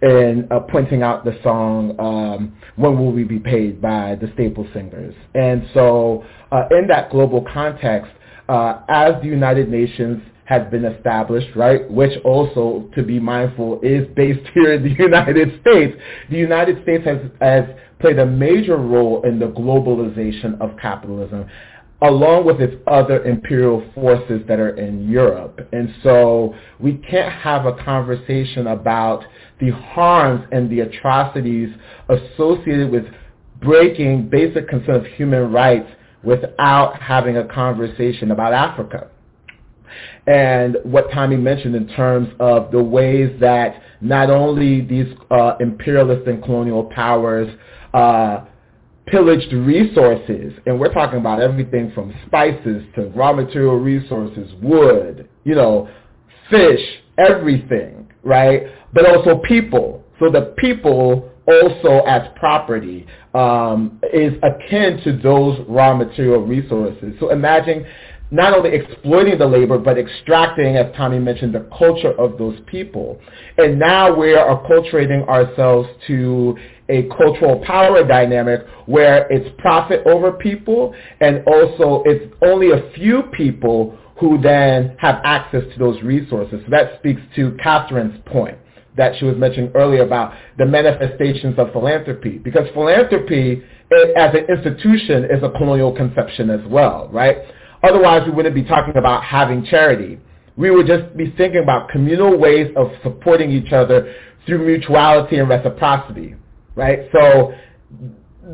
in 0.01 0.47
uh, 0.49 0.61
pointing 0.61 1.03
out 1.03 1.25
the 1.25 1.37
song 1.43 1.95
um, 1.99 2.57
When 2.75 2.97
Will 2.97 3.11
We 3.11 3.23
Be 3.23 3.39
Paid 3.39 3.81
by 3.81 4.17
the 4.19 4.31
Staple 4.33 4.67
Singers. 4.73 5.13
And 5.35 5.67
so 5.73 6.23
uh, 6.51 6.63
in 6.71 6.87
that 6.87 7.11
global 7.11 7.45
context, 7.51 8.11
uh, 8.47 8.81
as 8.87 9.21
the 9.21 9.27
United 9.27 9.69
Nations 9.69 10.21
has 10.45 10.69
been 10.71 10.83
established, 10.83 11.55
right, 11.55 11.89
which 11.91 12.17
also, 12.23 12.89
to 12.95 13.03
be 13.03 13.19
mindful, 13.19 13.79
is 13.81 14.07
based 14.15 14.47
here 14.53 14.73
in 14.73 14.83
the 14.83 14.95
United 14.97 15.61
States, 15.61 15.95
the 16.29 16.37
United 16.37 16.81
States 16.83 17.05
has, 17.05 17.19
has 17.39 17.65
played 17.99 18.17
a 18.17 18.25
major 18.25 18.77
role 18.77 19.21
in 19.23 19.37
the 19.37 19.47
globalization 19.47 20.59
of 20.61 20.75
capitalism 20.81 21.45
along 22.01 22.45
with 22.45 22.61
its 22.61 22.75
other 22.87 23.23
imperial 23.25 23.83
forces 23.93 24.41
that 24.47 24.59
are 24.59 24.75
in 24.77 25.09
Europe. 25.09 25.59
And 25.73 25.93
so 26.01 26.55
we 26.79 26.93
can't 26.93 27.31
have 27.31 27.65
a 27.65 27.73
conversation 27.83 28.67
about 28.67 29.25
the 29.59 29.71
harms 29.71 30.45
and 30.51 30.69
the 30.69 30.81
atrocities 30.81 31.69
associated 32.07 32.89
with 32.89 33.05
breaking 33.61 34.29
basic 34.29 34.69
concerns 34.69 35.05
of 35.05 35.11
human 35.13 35.51
rights 35.51 35.89
without 36.23 37.01
having 37.01 37.37
a 37.37 37.45
conversation 37.45 38.31
about 38.31 38.53
Africa. 38.53 39.09
And 40.27 40.77
what 40.83 41.11
Tommy 41.11 41.35
mentioned 41.35 41.75
in 41.75 41.87
terms 41.89 42.29
of 42.39 42.71
the 42.71 42.81
ways 42.81 43.35
that 43.41 43.81
not 43.99 44.29
only 44.29 44.81
these 44.81 45.07
uh, 45.31 45.55
imperialist 45.59 46.27
and 46.27 46.41
colonial 46.43 46.85
powers 46.85 47.49
uh, 47.93 48.45
pillaged 49.11 49.51
resources, 49.53 50.53
and 50.65 50.79
we're 50.79 50.93
talking 50.93 51.19
about 51.19 51.41
everything 51.41 51.91
from 51.93 52.13
spices 52.25 52.83
to 52.95 53.05
raw 53.15 53.33
material 53.33 53.77
resources, 53.77 54.51
wood, 54.61 55.27
you 55.43 55.55
know, 55.55 55.89
fish, 56.49 56.81
everything, 57.17 58.11
right? 58.23 58.63
But 58.93 59.05
also 59.05 59.39
people. 59.39 60.03
So 60.19 60.29
the 60.29 60.53
people 60.57 61.29
also 61.47 62.05
as 62.05 62.27
property 62.35 63.07
um, 63.33 63.99
is 64.13 64.33
akin 64.43 65.01
to 65.03 65.17
those 65.21 65.59
raw 65.67 65.95
material 65.95 66.45
resources. 66.45 67.13
So 67.19 67.31
imagine 67.31 67.85
not 68.31 68.53
only 68.53 68.71
exploiting 68.75 69.39
the 69.39 69.45
labor, 69.45 69.79
but 69.79 69.97
extracting, 69.97 70.77
as 70.77 70.93
Tommy 70.95 71.17
mentioned, 71.17 71.55
the 71.55 71.67
culture 71.75 72.11
of 72.19 72.37
those 72.37 72.59
people. 72.67 73.19
And 73.57 73.79
now 73.79 74.15
we 74.15 74.33
are 74.35 74.61
acculturating 74.61 75.27
ourselves 75.27 75.89
to 76.07 76.55
a 76.89 77.07
cultural 77.15 77.63
power 77.65 78.03
dynamic 78.05 78.65
where 78.87 79.27
it's 79.31 79.49
profit 79.59 80.01
over 80.05 80.31
people 80.33 80.93
and 81.21 81.43
also 81.47 82.03
it's 82.05 82.33
only 82.41 82.71
a 82.71 82.91
few 82.95 83.23
people 83.33 83.97
who 84.19 84.41
then 84.41 84.95
have 84.99 85.21
access 85.23 85.63
to 85.73 85.79
those 85.79 86.01
resources. 86.01 86.61
So 86.65 86.71
that 86.71 86.99
speaks 86.99 87.21
to 87.35 87.55
Catherine's 87.63 88.19
point 88.25 88.57
that 88.97 89.13
she 89.17 89.25
was 89.25 89.37
mentioning 89.37 89.71
earlier 89.75 90.03
about 90.03 90.33
the 90.57 90.65
manifestations 90.65 91.57
of 91.57 91.71
philanthropy. 91.71 92.37
Because 92.37 92.67
philanthropy 92.73 93.63
as 94.17 94.35
an 94.35 94.45
institution 94.49 95.25
is 95.25 95.41
a 95.41 95.49
colonial 95.51 95.95
conception 95.95 96.49
as 96.49 96.59
well, 96.67 97.09
right? 97.13 97.37
Otherwise, 97.81 98.23
we 98.25 98.31
wouldn't 98.31 98.55
be 98.55 98.63
talking 98.63 98.97
about 98.97 99.23
having 99.23 99.63
charity. 99.63 100.19
We 100.57 100.69
would 100.69 100.85
just 100.85 101.15
be 101.15 101.33
thinking 101.37 101.63
about 101.63 101.89
communal 101.89 102.37
ways 102.37 102.73
of 102.75 102.91
supporting 103.03 103.51
each 103.51 103.71
other 103.71 104.13
through 104.45 104.65
mutuality 104.65 105.37
and 105.37 105.47
reciprocity 105.47 106.35
right? 106.79 107.09
So 107.11 107.53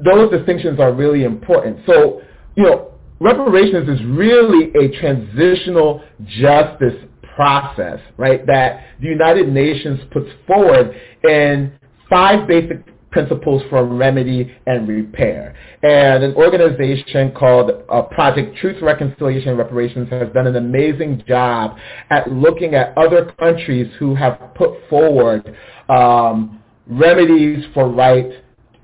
those 0.04 0.32
distinctions 0.32 0.80
are 0.80 0.92
really 0.92 1.24
important. 1.24 1.80
So, 1.86 2.22
you 2.56 2.64
know, 2.64 2.92
reparations 3.20 3.88
is 3.88 4.04
really 4.06 4.72
a 4.76 5.00
transitional 5.00 6.04
justice 6.28 6.96
process, 7.36 8.00
right, 8.18 8.46
that 8.48 8.86
the 9.00 9.08
United 9.08 9.50
Nations 9.50 10.00
puts 10.12 10.28
forward 10.48 11.00
in 11.24 11.72
five 12.10 12.48
basic 12.48 12.84
principles 13.12 13.62
for 13.70 13.86
remedy 13.86 14.54
and 14.66 14.88
repair. 14.90 15.56
And 15.84 16.24
an 16.24 16.34
organization 16.36 17.32
called 17.32 17.72
uh, 17.90 18.02
Project 18.02 18.58
Truth, 18.58 18.82
Reconciliation, 18.82 19.50
and 19.50 19.58
Reparations 19.58 20.10
has 20.10 20.28
done 20.34 20.48
an 20.48 20.58
amazing 20.58 21.24
job 21.26 21.78
at 22.10 22.30
looking 22.30 22.76
at 22.76 22.98
other 22.98 23.34
countries 23.40 23.90
who 24.00 24.16
have 24.16 24.38
put 24.56 24.72
forward 24.90 25.56
um, 25.88 26.62
remedies 26.88 27.64
for 27.74 27.90
right 27.90 28.32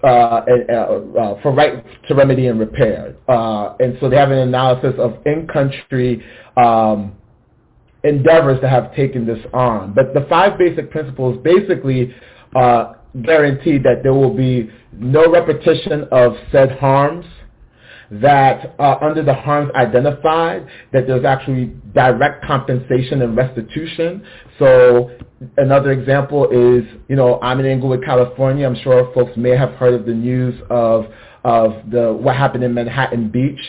uh, 0.03 0.07
uh, 0.07 0.73
uh, 0.73 1.41
for 1.43 1.51
right 1.51 1.85
to 2.07 2.15
remedy 2.15 2.47
and 2.47 2.59
repair. 2.59 3.15
Uh, 3.29 3.75
and 3.79 3.97
so 3.99 4.09
they 4.09 4.15
have 4.15 4.31
an 4.31 4.39
analysis 4.39 4.93
of 4.97 5.19
in-country 5.27 6.23
um, 6.57 7.15
endeavors 8.03 8.59
that 8.61 8.71
have 8.71 8.95
taken 8.95 9.27
this 9.27 9.37
on. 9.53 9.93
But 9.93 10.15
the 10.15 10.25
five 10.27 10.57
basic 10.57 10.89
principles 10.89 11.37
basically 11.43 12.15
uh, 12.55 12.93
guarantee 13.23 13.77
that 13.77 14.01
there 14.01 14.13
will 14.13 14.35
be 14.35 14.71
no 14.91 15.31
repetition 15.31 16.07
of 16.11 16.33
said 16.51 16.79
harms, 16.79 17.25
that 18.11 18.75
uh, 18.79 18.97
under 19.01 19.23
the 19.23 19.33
harms 19.33 19.71
identified, 19.75 20.67
that 20.91 21.07
there's 21.07 21.23
actually 21.23 21.73
direct 21.93 22.43
compensation 22.45 23.21
and 23.21 23.37
restitution. 23.37 24.25
So 24.59 25.11
another 25.57 25.91
example 25.91 26.45
is, 26.49 26.83
you 27.07 27.15
know, 27.15 27.39
I'm 27.41 27.59
in 27.59 27.65
Inglewood, 27.65 28.03
California. 28.03 28.65
I'm 28.65 28.75
sure 28.81 29.11
folks 29.13 29.31
may 29.37 29.55
have 29.57 29.71
heard 29.71 29.93
of 29.93 30.05
the 30.05 30.13
news 30.13 30.59
of 30.69 31.05
of 31.43 31.89
the 31.89 32.13
what 32.13 32.35
happened 32.35 32.63
in 32.63 32.73
Manhattan 32.73 33.29
Beach 33.29 33.59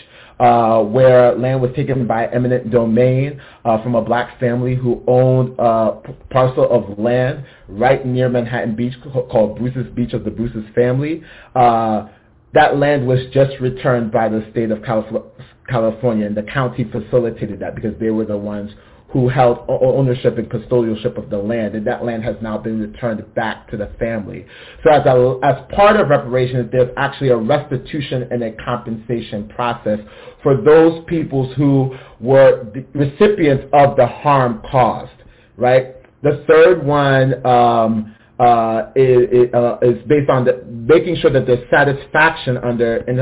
uh, 0.42 0.82
where 0.82 1.36
land 1.36 1.60
was 1.62 1.70
taken 1.76 2.06
by 2.06 2.26
eminent 2.26 2.70
domain 2.70 3.40
uh, 3.64 3.80
from 3.82 3.94
a 3.94 4.02
black 4.02 4.40
family 4.40 4.74
who 4.74 5.02
owned 5.06 5.54
a 5.58 6.00
parcel 6.30 6.68
of 6.68 6.98
land 6.98 7.44
right 7.68 8.04
near 8.04 8.28
Manhattan 8.28 8.74
Beach 8.74 8.94
called 9.30 9.58
Bruce's 9.58 9.86
Beach 9.94 10.12
of 10.12 10.24
the 10.24 10.30
Bruce's 10.30 10.64
family. 10.74 11.22
Uh, 11.54 12.08
that 12.54 12.76
land 12.76 13.06
was 13.06 13.20
just 13.32 13.58
returned 13.60 14.10
by 14.10 14.28
the 14.28 14.44
state 14.50 14.70
of 14.70 14.82
California, 14.82 16.26
and 16.26 16.36
the 16.36 16.42
county 16.42 16.84
facilitated 16.90 17.60
that 17.60 17.74
because 17.74 17.98
they 18.00 18.10
were 18.10 18.26
the 18.26 18.36
ones 18.36 18.72
who 19.12 19.28
held 19.28 19.58
ownership 19.68 20.38
and 20.38 20.48
custodialship 20.48 21.18
of 21.18 21.28
the 21.28 21.36
land, 21.36 21.74
and 21.74 21.86
that 21.86 22.02
land 22.02 22.24
has 22.24 22.36
now 22.40 22.56
been 22.56 22.80
returned 22.80 23.22
back 23.34 23.68
to 23.70 23.76
the 23.76 23.90
family. 23.98 24.46
So 24.82 24.90
as, 24.90 25.04
a, 25.04 25.38
as 25.42 25.56
part 25.74 25.96
of 25.96 26.08
reparations, 26.08 26.70
there's 26.72 26.90
actually 26.96 27.28
a 27.28 27.36
restitution 27.36 28.26
and 28.30 28.42
a 28.42 28.52
compensation 28.52 29.48
process 29.48 29.98
for 30.42 30.56
those 30.62 31.04
peoples 31.06 31.54
who 31.56 31.94
were 32.20 32.66
recipients 32.94 33.64
of 33.74 33.96
the 33.96 34.06
harm 34.06 34.62
caused, 34.70 35.12
right? 35.58 35.96
The 36.22 36.44
third 36.48 36.86
one 36.86 37.44
um, 37.44 38.16
uh, 38.38 38.90
is, 38.96 39.52
uh, 39.54 39.76
is, 39.82 40.02
based 40.08 40.30
on 40.30 40.44
the, 40.44 40.64
making 40.66 41.16
sure 41.16 41.30
that 41.30 41.46
there's 41.46 41.68
satisfaction 41.70 42.56
under 42.58 42.96
in, 42.96 43.20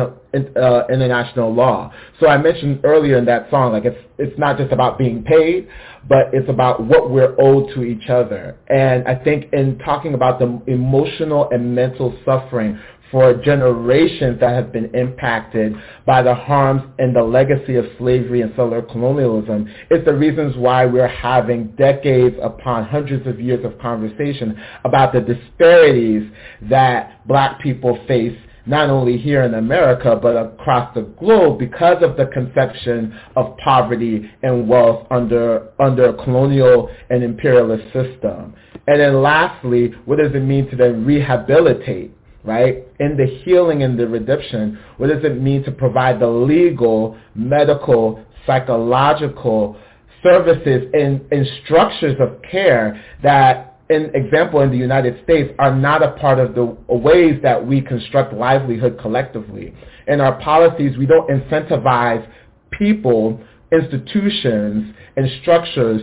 uh, 0.57 0.87
international 0.89 1.53
law. 1.53 1.93
So 2.21 2.29
I 2.29 2.39
mentioned 2.39 2.81
earlier 2.85 3.19
in 3.19 3.25
that 3.27 3.51
song, 3.51 3.73
like 3.73 3.85
it's 3.85 3.99
it's 4.19 4.39
not 4.39 4.57
just 4.57 4.73
about 4.73 4.99
being 4.99 5.25
paid, 5.25 5.69
but 6.09 6.33
it's 6.33 6.49
about 6.49 6.85
what 6.85 7.11
we're 7.11 7.35
owed 7.41 7.75
to 7.75 7.83
each 7.83 8.09
other. 8.09 8.57
And 8.69 9.07
I 9.09 9.15
think 9.17 9.53
in 9.53 9.79
talking 9.79 10.15
about 10.15 10.39
the 10.39 10.61
emotional 10.67 11.49
and 11.51 11.75
mental 11.75 12.17
suffering 12.25 12.79
for 13.11 13.35
generations 13.35 14.39
that 14.41 14.51
have 14.51 14.73
been 14.73 14.95
impacted 14.95 15.75
by 16.07 16.23
the 16.23 16.35
harms 16.35 16.83
and 16.99 17.15
the 17.15 17.23
legacy 17.23 17.77
of 17.77 17.85
slavery 17.99 18.43
and 18.43 18.51
settler 18.53 18.83
colonialism. 18.83 19.69
It's 19.91 20.05
the 20.05 20.15
reasons 20.15 20.57
why 20.57 20.87
we're 20.87 21.09
having 21.09 21.69
decades 21.77 22.37
upon 22.43 22.85
hundreds 22.85 23.27
of 23.27 23.41
years 23.41 23.65
of 23.65 23.79
conversation 23.79 24.61
about 24.85 25.13
the 25.13 25.21
disparities 25.21 26.31
that 26.69 27.27
black 27.27 27.61
people 27.61 27.99
face 28.07 28.37
not 28.67 28.91
only 28.91 29.17
here 29.17 29.43
in 29.43 29.55
America, 29.55 30.19
but 30.21 30.37
across 30.37 30.95
the 30.95 31.03
globe 31.03 31.59
because 31.59 32.03
of 32.03 32.17
the 32.17 32.27
conception 32.27 33.19
of 33.35 33.57
poverty 33.57 34.31
and 34.43 34.69
wealth 34.69 35.07
under, 35.11 35.69
under 35.81 36.11
a 36.11 36.25
colonial 36.25 36.91
and 37.09 37.25
imperialist 37.25 37.85
system. 37.87 38.55
And 38.87 39.01
then 39.01 39.23
lastly, 39.23 39.93
what 40.05 40.19
does 40.19 40.33
it 40.35 40.41
mean 40.41 40.69
to 40.71 40.77
then 40.77 41.05
rehabilitate 41.05 42.15
right? 42.45 42.87
In 42.99 43.17
the 43.17 43.27
healing 43.45 43.83
and 43.83 43.99
the 43.99 44.07
redemption, 44.09 44.79
what 44.97 45.09
does 45.09 45.25
it 45.25 45.41
mean 45.41 45.63
to 45.65 45.73
provide 45.73 46.21
the 46.21 46.27
legal, 46.27 47.19
medical, 47.35 48.25
psychological 48.47 49.77
services 50.23 50.91
and, 50.93 51.21
and 51.31 51.47
structures 51.65 52.17
of 52.21 52.41
care 52.43 53.03
that 53.23 53.79
in 53.89 54.11
example 54.15 54.61
in 54.61 54.71
the 54.71 54.77
United 54.77 55.23
States 55.25 55.53
are 55.59 55.75
not 55.75 56.03
a 56.03 56.13
part 56.13 56.39
of 56.39 56.55
the 56.55 56.65
ways 56.89 57.41
that 57.43 57.67
we 57.67 57.81
construct 57.81 58.33
livelihood 58.33 58.99
collectively. 59.01 59.75
In 60.07 60.21
our 60.21 60.41
policies, 60.41 60.97
we 60.97 61.07
don't 61.07 61.29
incentivize 61.29 62.27
people, 62.71 63.41
institutions, 63.73 64.95
and 65.17 65.29
structures 65.43 66.03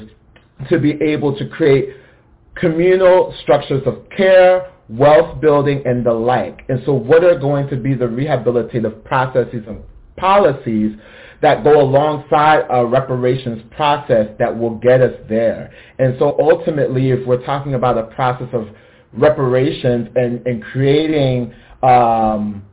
to 0.70 0.80
be 0.80 0.94
able 1.02 1.38
to 1.38 1.48
create 1.48 1.90
communal 2.56 3.34
structures 3.42 3.84
of 3.86 4.10
care, 4.16 4.72
wealth 4.90 5.42
building, 5.42 5.82
and 5.86 6.06
the 6.06 6.14
like. 6.14 6.64
And 6.70 6.82
so 6.86 6.94
what 6.94 7.24
are 7.24 7.38
going 7.38 7.68
to 7.70 7.76
be 7.76 7.94
the 7.94 8.06
rehabilitative 8.06 9.04
processes 9.04 9.64
and 9.68 9.82
policies 10.16 10.96
that 11.42 11.64
go 11.64 11.82
alongside 11.82 12.66
a 12.70 12.86
reparations 12.86 13.62
process 13.76 14.28
that 14.40 14.58
will 14.58 14.76
get 14.76 15.02
us 15.02 15.14
there? 15.28 15.72
And 16.00 16.16
so 16.20 16.38
ultimately, 16.40 17.12
if 17.12 17.26
we're 17.28 17.46
talking 17.46 17.74
about 17.74 17.98
a 17.98 18.04
process 18.16 18.48
of 18.54 18.70
reparations 19.14 20.10
and, 20.16 20.46
and 20.48 20.64
creating 20.64 21.54
um, 21.84 22.64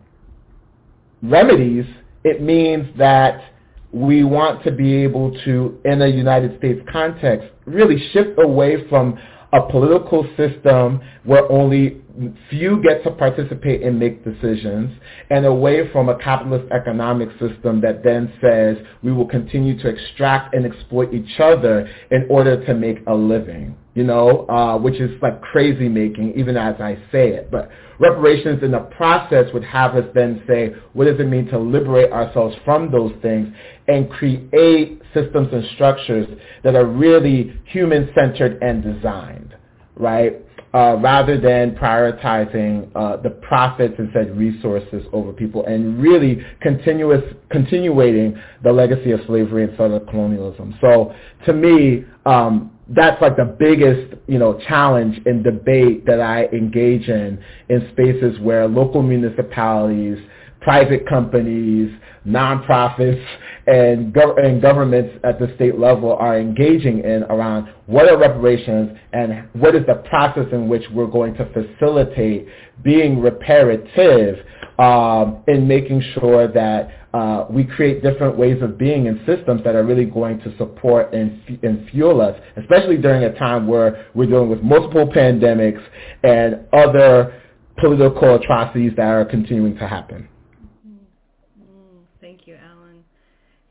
remedies, 1.22 1.86
it 2.22 2.40
means 2.40 2.86
that 2.98 3.52
we 3.92 4.24
want 4.24 4.64
to 4.64 4.72
be 4.72 4.94
able 4.96 5.30
to, 5.44 5.78
in 5.84 6.02
a 6.02 6.08
United 6.08 6.58
States 6.58 6.80
context, 6.90 7.48
really 7.64 7.96
shift 8.12 8.38
away 8.38 8.88
from 8.88 9.18
a 9.52 9.70
political 9.70 10.26
system 10.36 11.00
where 11.22 11.50
only 11.50 12.02
few 12.48 12.80
get 12.82 13.02
to 13.02 13.10
participate 13.10 13.82
and 13.82 13.98
make 13.98 14.24
decisions 14.24 14.92
and 15.30 15.44
away 15.44 15.90
from 15.90 16.08
a 16.08 16.16
capitalist 16.18 16.70
economic 16.72 17.28
system 17.40 17.80
that 17.80 18.04
then 18.04 18.32
says 18.40 18.76
we 19.02 19.12
will 19.12 19.26
continue 19.26 19.76
to 19.80 19.88
extract 19.88 20.54
and 20.54 20.64
exploit 20.64 21.12
each 21.12 21.40
other 21.40 21.88
in 22.10 22.26
order 22.30 22.64
to 22.66 22.74
make 22.74 22.98
a 23.08 23.14
living, 23.14 23.76
you 23.94 24.04
know, 24.04 24.46
uh, 24.48 24.78
which 24.78 25.00
is 25.00 25.10
like 25.22 25.40
crazy 25.42 25.88
making 25.88 26.32
even 26.36 26.56
as 26.56 26.76
I 26.80 26.94
say 27.10 27.30
it. 27.30 27.50
But 27.50 27.68
reparations 27.98 28.62
in 28.62 28.70
the 28.70 28.80
process 28.96 29.52
would 29.52 29.64
have 29.64 29.96
us 29.96 30.04
then 30.14 30.42
say, 30.48 30.72
what 30.92 31.06
does 31.06 31.18
it 31.18 31.28
mean 31.28 31.46
to 31.46 31.58
liberate 31.58 32.12
ourselves 32.12 32.54
from 32.64 32.92
those 32.92 33.12
things 33.22 33.52
and 33.88 34.08
create 34.10 35.02
systems 35.12 35.48
and 35.52 35.64
structures 35.74 36.28
that 36.62 36.76
are 36.76 36.86
really 36.86 37.58
human-centered 37.66 38.62
and 38.62 38.82
designed, 38.82 39.56
right? 39.96 40.40
Uh, 40.74 40.96
rather 40.96 41.40
than 41.40 41.72
prioritizing 41.76 42.90
uh, 42.96 43.16
the 43.18 43.30
profits 43.30 43.94
and 43.98 44.10
said 44.12 44.36
resources 44.36 45.04
over 45.12 45.32
people 45.32 45.64
and 45.66 46.02
really 46.02 46.44
continuous 46.60 47.22
continuating 47.50 48.36
the 48.64 48.72
legacy 48.72 49.12
of 49.12 49.20
slavery 49.26 49.64
and 49.64 49.76
southern 49.76 50.04
colonialism. 50.06 50.76
So 50.80 51.14
to 51.46 51.52
me, 51.52 52.04
um, 52.26 52.72
that's 52.88 53.20
like 53.22 53.36
the 53.36 53.56
biggest, 53.58 54.14
you 54.26 54.38
know, 54.38 54.60
challenge 54.68 55.20
and 55.26 55.44
debate 55.44 56.04
that 56.06 56.20
I 56.20 56.46
engage 56.46 57.08
in 57.08 57.42
in 57.68 57.88
spaces 57.92 58.38
where 58.40 58.66
local 58.66 59.02
municipalities, 59.02 60.18
private 60.60 61.08
companies, 61.08 61.90
nonprofits, 62.26 63.24
and, 63.66 64.12
gov- 64.12 64.44
and 64.44 64.60
governments 64.60 65.18
at 65.24 65.38
the 65.38 65.52
state 65.56 65.78
level 65.78 66.14
are 66.14 66.38
engaging 66.38 66.98
in 66.98 67.24
around 67.24 67.68
what 67.86 68.08
are 68.08 68.18
reparations 68.18 68.96
and 69.12 69.48
what 69.54 69.74
is 69.74 69.84
the 69.86 69.94
process 70.08 70.46
in 70.52 70.68
which 70.68 70.82
we're 70.92 71.06
going 71.06 71.34
to 71.34 71.46
facilitate 71.52 72.46
being 72.82 73.20
reparative 73.20 74.44
um, 74.78 75.42
in 75.48 75.66
making 75.68 76.02
sure 76.14 76.48
that 76.48 76.90
uh, 77.14 77.46
we 77.48 77.64
create 77.64 78.02
different 78.02 78.36
ways 78.36 78.60
of 78.60 78.76
being 78.76 79.06
and 79.06 79.20
systems 79.24 79.62
that 79.64 79.76
are 79.76 79.84
really 79.84 80.04
going 80.04 80.38
to 80.40 80.56
support 80.58 81.14
and, 81.14 81.40
f- 81.48 81.58
and 81.62 81.88
fuel 81.90 82.20
us, 82.20 82.38
especially 82.56 82.96
during 82.96 83.22
a 83.22 83.38
time 83.38 83.68
where 83.68 84.06
we're 84.14 84.26
dealing 84.26 84.48
with 84.50 84.62
multiple 84.62 85.06
pandemics 85.06 85.80
and 86.24 86.66
other 86.72 87.40
political 87.78 88.34
atrocities 88.34 88.92
that 88.96 89.06
are 89.06 89.24
continuing 89.24 89.76
to 89.76 89.86
happen. 89.86 90.28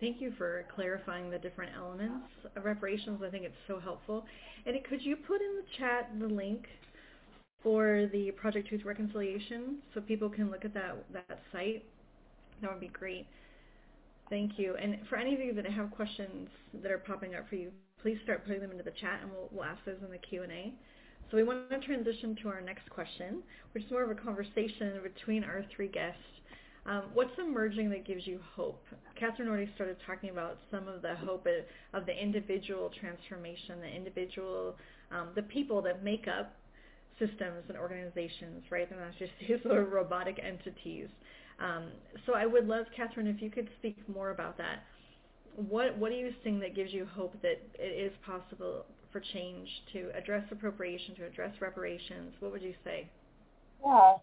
Thank 0.03 0.19
you 0.19 0.33
for 0.37 0.65
clarifying 0.75 1.29
the 1.29 1.39
different 1.39 1.71
elements 1.77 2.25
of 2.57 2.65
reparations. 2.65 3.21
I 3.25 3.29
think 3.29 3.45
it's 3.45 3.55
so 3.69 3.79
helpful. 3.79 4.25
And 4.65 4.75
could 4.83 5.01
you 5.01 5.15
put 5.15 5.39
in 5.39 5.55
the 5.55 5.63
chat 5.77 6.11
the 6.19 6.27
link 6.27 6.65
for 7.63 8.09
the 8.11 8.31
Project 8.31 8.67
Truth 8.67 8.81
Reconciliation 8.83 9.77
so 9.93 10.01
people 10.01 10.27
can 10.27 10.51
look 10.51 10.65
at 10.65 10.73
that 10.73 11.05
that 11.13 11.39
site? 11.53 11.85
That 12.61 12.69
would 12.69 12.81
be 12.81 12.89
great. 12.89 13.27
Thank 14.29 14.59
you. 14.59 14.75
And 14.75 14.99
for 15.07 15.15
any 15.15 15.35
of 15.35 15.39
you 15.39 15.53
that 15.53 15.65
have 15.67 15.89
questions 15.91 16.49
that 16.81 16.91
are 16.91 16.97
popping 16.97 17.35
up 17.35 17.47
for 17.47 17.55
you, 17.55 17.71
please 18.01 18.17
start 18.25 18.45
putting 18.45 18.59
them 18.59 18.71
into 18.71 18.83
the 18.83 18.91
chat 18.99 19.21
and 19.21 19.31
we'll, 19.31 19.47
we'll 19.53 19.63
ask 19.63 19.79
those 19.85 20.03
in 20.03 20.11
the 20.11 20.17
Q&A. 20.17 20.73
So 21.31 21.37
we 21.37 21.45
want 21.45 21.69
to 21.69 21.79
transition 21.79 22.35
to 22.41 22.49
our 22.49 22.59
next 22.59 22.89
question, 22.89 23.41
which 23.71 23.85
is 23.85 23.91
more 23.91 24.03
of 24.03 24.11
a 24.11 24.21
conversation 24.21 24.99
between 25.01 25.45
our 25.45 25.63
three 25.73 25.87
guests 25.87 26.19
um, 26.85 27.03
what's 27.13 27.31
emerging 27.39 27.89
that 27.91 28.05
gives 28.05 28.27
you 28.27 28.39
hope? 28.55 28.83
Catherine 29.17 29.47
already 29.47 29.71
started 29.75 29.97
talking 30.05 30.31
about 30.31 30.57
some 30.69 30.87
of 30.87 31.01
the 31.01 31.15
hope 31.15 31.47
of 31.93 32.05
the 32.05 32.11
individual 32.11 32.91
transformation, 32.99 33.79
the 33.79 33.87
individual, 33.87 34.75
um, 35.11 35.29
the 35.35 35.43
people 35.43 35.81
that 35.81 36.03
make 36.03 36.27
up 36.27 36.55
systems 37.19 37.63
and 37.69 37.77
organizations, 37.77 38.63
right? 38.69 38.89
They're 38.89 38.99
not 38.99 39.17
just 39.17 39.31
these 39.47 39.59
of 39.63 39.91
robotic 39.91 40.39
entities. 40.43 41.07
Um, 41.59 41.85
so 42.25 42.33
I 42.33 42.45
would 42.45 42.67
love, 42.67 42.85
Catherine, 42.95 43.27
if 43.27 43.41
you 43.41 43.49
could 43.49 43.69
speak 43.79 43.97
more 44.13 44.31
about 44.31 44.57
that. 44.57 44.83
What 45.55 45.95
what 45.99 46.11
are 46.11 46.15
you 46.15 46.33
seeing 46.43 46.59
that 46.61 46.75
gives 46.75 46.91
you 46.91 47.05
hope 47.05 47.39
that 47.43 47.61
it 47.75 47.83
is 47.83 48.11
possible 48.25 48.85
for 49.11 49.21
change 49.33 49.69
to 49.93 50.09
address 50.17 50.43
appropriation, 50.51 51.13
to 51.15 51.27
address 51.27 51.51
reparations? 51.61 52.33
What 52.39 52.51
would 52.51 52.63
you 52.63 52.73
say? 52.83 53.07
Yeah, 53.85 54.13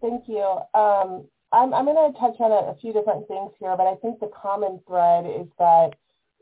thank 0.00 0.24
you. 0.26 0.60
Um, 0.74 1.26
I'm, 1.52 1.72
I'm 1.72 1.84
going 1.84 2.12
to 2.12 2.18
touch 2.18 2.36
on 2.40 2.52
a, 2.52 2.70
a 2.72 2.76
few 2.80 2.92
different 2.92 3.26
things 3.28 3.52
here, 3.58 3.74
but 3.76 3.86
I 3.86 3.94
think 3.96 4.20
the 4.20 4.30
common 4.40 4.80
thread 4.86 5.24
is 5.24 5.46
that 5.58 5.94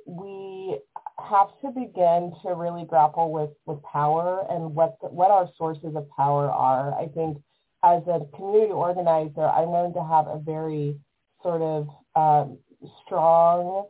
we 0.07 0.79
have 1.19 1.49
to 1.63 1.71
begin 1.71 2.33
to 2.43 2.55
really 2.55 2.85
grapple 2.85 3.33
with, 3.33 3.51
with 3.67 3.83
power 3.83 4.45
and 4.51 4.75
what 4.75 4.97
the, 5.01 5.09
what 5.09 5.31
our 5.31 5.49
sources 5.57 5.95
of 5.97 6.09
power 6.17 6.51
are. 6.51 6.95
I 6.95 7.09
think 7.09 7.39
as 7.85 8.03
a 8.07 8.27
community 8.37 8.73
organizer, 8.73 9.45
I 9.45 9.61
learned 9.61 9.95
to 9.95 10.05
have 10.05 10.27
a 10.27 10.39
very 10.39 10.97
sort 11.43 11.63
of 11.63 11.89
um, 12.15 12.59
strong 13.05 13.87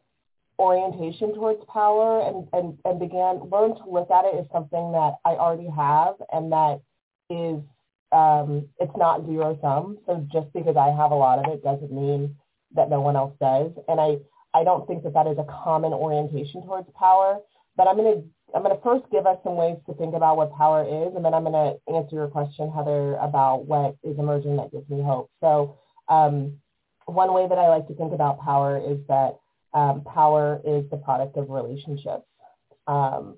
orientation 0.59 1.35
towards 1.35 1.63
power 1.73 2.23
and, 2.23 2.49
and, 2.53 2.79
and 2.85 2.99
began 2.99 3.41
learn 3.51 3.75
to 3.77 3.91
look 3.91 4.11
at 4.11 4.25
it 4.25 4.35
as 4.37 4.47
something 4.53 4.93
that 4.93 5.15
I 5.25 5.31
already 5.31 5.69
have 5.69 6.15
and 6.33 6.51
that 6.53 6.81
is 7.29 7.61
um, 8.13 8.69
it's 8.79 8.97
not 8.97 9.27
zero 9.27 9.59
sum. 9.61 9.99
So 10.07 10.27
just 10.33 10.53
because 10.53 10.77
I 10.77 10.89
have 10.91 11.11
a 11.11 11.15
lot 11.15 11.39
of 11.39 11.53
it 11.53 11.63
doesn't 11.63 11.93
mean 11.93 12.37
that 12.75 12.91
no 12.91 13.01
one 13.01 13.17
else 13.17 13.35
does. 13.41 13.73
And 13.89 14.01
I, 14.01 14.19
I 14.55 14.65
don't 14.65 14.87
think 14.87 15.03
that 15.05 15.15
that 15.15 15.27
is 15.27 15.39
a 15.39 15.45
common 15.45 15.93
orientation 15.93 16.63
towards 16.63 16.89
power. 16.99 17.39
But 17.77 17.89
I'm 17.89 17.97
going 17.97 18.15
to 18.15 18.25
I'm 18.55 18.63
going 18.63 18.75
to 18.75 18.83
first 18.83 19.05
give 19.11 19.27
us 19.27 19.39
some 19.43 19.57
ways 19.57 19.77
to 19.87 19.95
think 19.95 20.15
about 20.15 20.37
what 20.37 20.57
power 20.57 20.83
is, 20.83 21.15
and 21.17 21.25
then 21.25 21.35
I'm 21.35 21.45
going 21.45 21.53
to 21.53 21.93
answer 21.93 22.17
your 22.17 22.29
question, 22.29 22.71
Heather, 22.71 23.17
about 23.17 23.67
what 23.67 23.97
is 24.05 24.19
emerging 24.19 24.57
that 24.57 24.71
gives 24.71 24.89
me 24.89 25.03
hope. 25.03 25.31
So 25.41 25.77
um, 26.09 26.55
one 27.07 27.35
way 27.35 27.49
that 27.49 27.59
I 27.59 27.69
like 27.69 27.89
to 27.89 27.95
think 27.95 28.13
about 28.13 28.41
power 28.41 28.79
is 28.79 28.99
that 29.09 29.37
um, 29.75 30.03
power 30.05 30.61
is 30.65 30.89
the 30.91 30.97
product 30.97 31.37
of 31.37 31.51
relationships. 31.51 32.25
Um, 32.87 33.37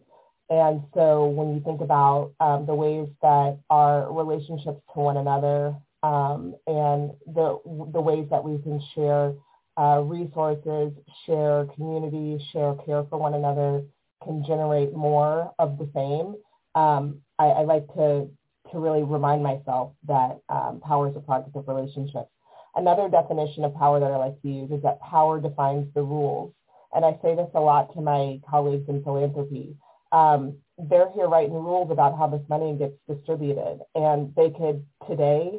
and 0.51 0.83
so 0.95 1.27
when 1.27 1.55
you 1.55 1.61
think 1.61 1.81
about 1.81 2.33
um, 2.41 2.65
the 2.67 2.75
ways 2.75 3.09
that 3.23 3.59
our 3.69 4.13
relationships 4.13 4.81
to 4.95 5.01
one 5.01 5.19
another 5.19 5.75
um, 6.03 6.55
and 6.67 7.11
the, 7.27 7.59
the 7.93 8.01
ways 8.01 8.27
that 8.31 8.43
we 8.43 8.61
can 8.63 8.81
share 8.95 9.35
uh, 9.77 10.01
resources, 10.01 10.93
share 11.27 11.67
community, 11.75 12.43
share 12.53 12.75
care 12.87 13.05
for 13.11 13.19
one 13.19 13.35
another 13.35 13.83
can 14.25 14.45
generate 14.45 14.95
more 14.95 15.53
of 15.59 15.79
the 15.79 15.89
same, 15.95 16.35
um, 16.75 17.21
I, 17.39 17.47
I, 17.47 17.63
like 17.63 17.87
to, 17.95 18.29
to 18.73 18.79
really 18.79 19.03
remind 19.03 19.43
myself 19.43 19.93
that 20.07 20.41
um, 20.49 20.81
power 20.81 21.09
is 21.09 21.17
a 21.17 21.21
product 21.21 21.55
of 21.55 21.69
relationships. 21.69 22.31
Another 22.75 23.09
definition 23.09 23.65
of 23.65 23.75
power 23.75 24.01
that 24.01 24.11
I 24.11 24.17
like 24.17 24.41
to 24.43 24.49
use 24.49 24.71
is 24.71 24.83
that 24.83 25.01
power 25.01 25.41
defines 25.41 25.87
the 25.95 26.03
rules. 26.03 26.53
And 26.93 27.05
I 27.05 27.19
say 27.23 27.35
this 27.35 27.49
a 27.55 27.61
lot 27.61 27.93
to 27.95 28.01
my 28.01 28.41
colleagues 28.49 28.89
in 28.89 29.03
philanthropy. 29.03 29.77
Um, 30.13 30.59
they're 30.79 31.11
here 31.15 31.29
writing 31.29 31.55
rules 31.55 31.91
about 31.91 32.17
how 32.17 32.29
this 32.29 32.43
money 32.49 32.77
gets 32.77 32.95
distributed. 33.09 33.81
And 33.95 34.35
they 34.35 34.51
could 34.51 34.85
today 35.09 35.59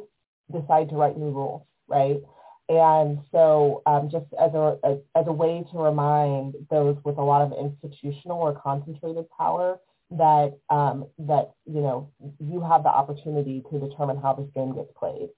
decide 0.50 0.88
to 0.90 0.96
write 0.96 1.18
new 1.18 1.30
rules, 1.30 1.62
right? 1.88 2.20
And 2.68 3.18
so 3.32 3.82
um, 3.86 4.08
just 4.10 4.26
as 4.40 4.54
a, 4.54 4.78
a, 4.84 4.98
as 5.16 5.26
a 5.26 5.32
way 5.32 5.64
to 5.72 5.78
remind 5.78 6.54
those 6.70 6.96
with 7.04 7.18
a 7.18 7.22
lot 7.22 7.42
of 7.42 7.52
institutional 7.58 8.38
or 8.38 8.54
concentrated 8.54 9.28
power 9.36 9.80
that 10.12 10.56
um, 10.70 11.06
that 11.18 11.52
you 11.66 11.80
know 11.80 12.10
you 12.38 12.60
have 12.60 12.82
the 12.82 12.88
opportunity 12.88 13.64
to 13.70 13.78
determine 13.78 14.16
how 14.16 14.34
this 14.34 14.48
game 14.54 14.74
gets 14.74 14.90
played. 14.96 15.30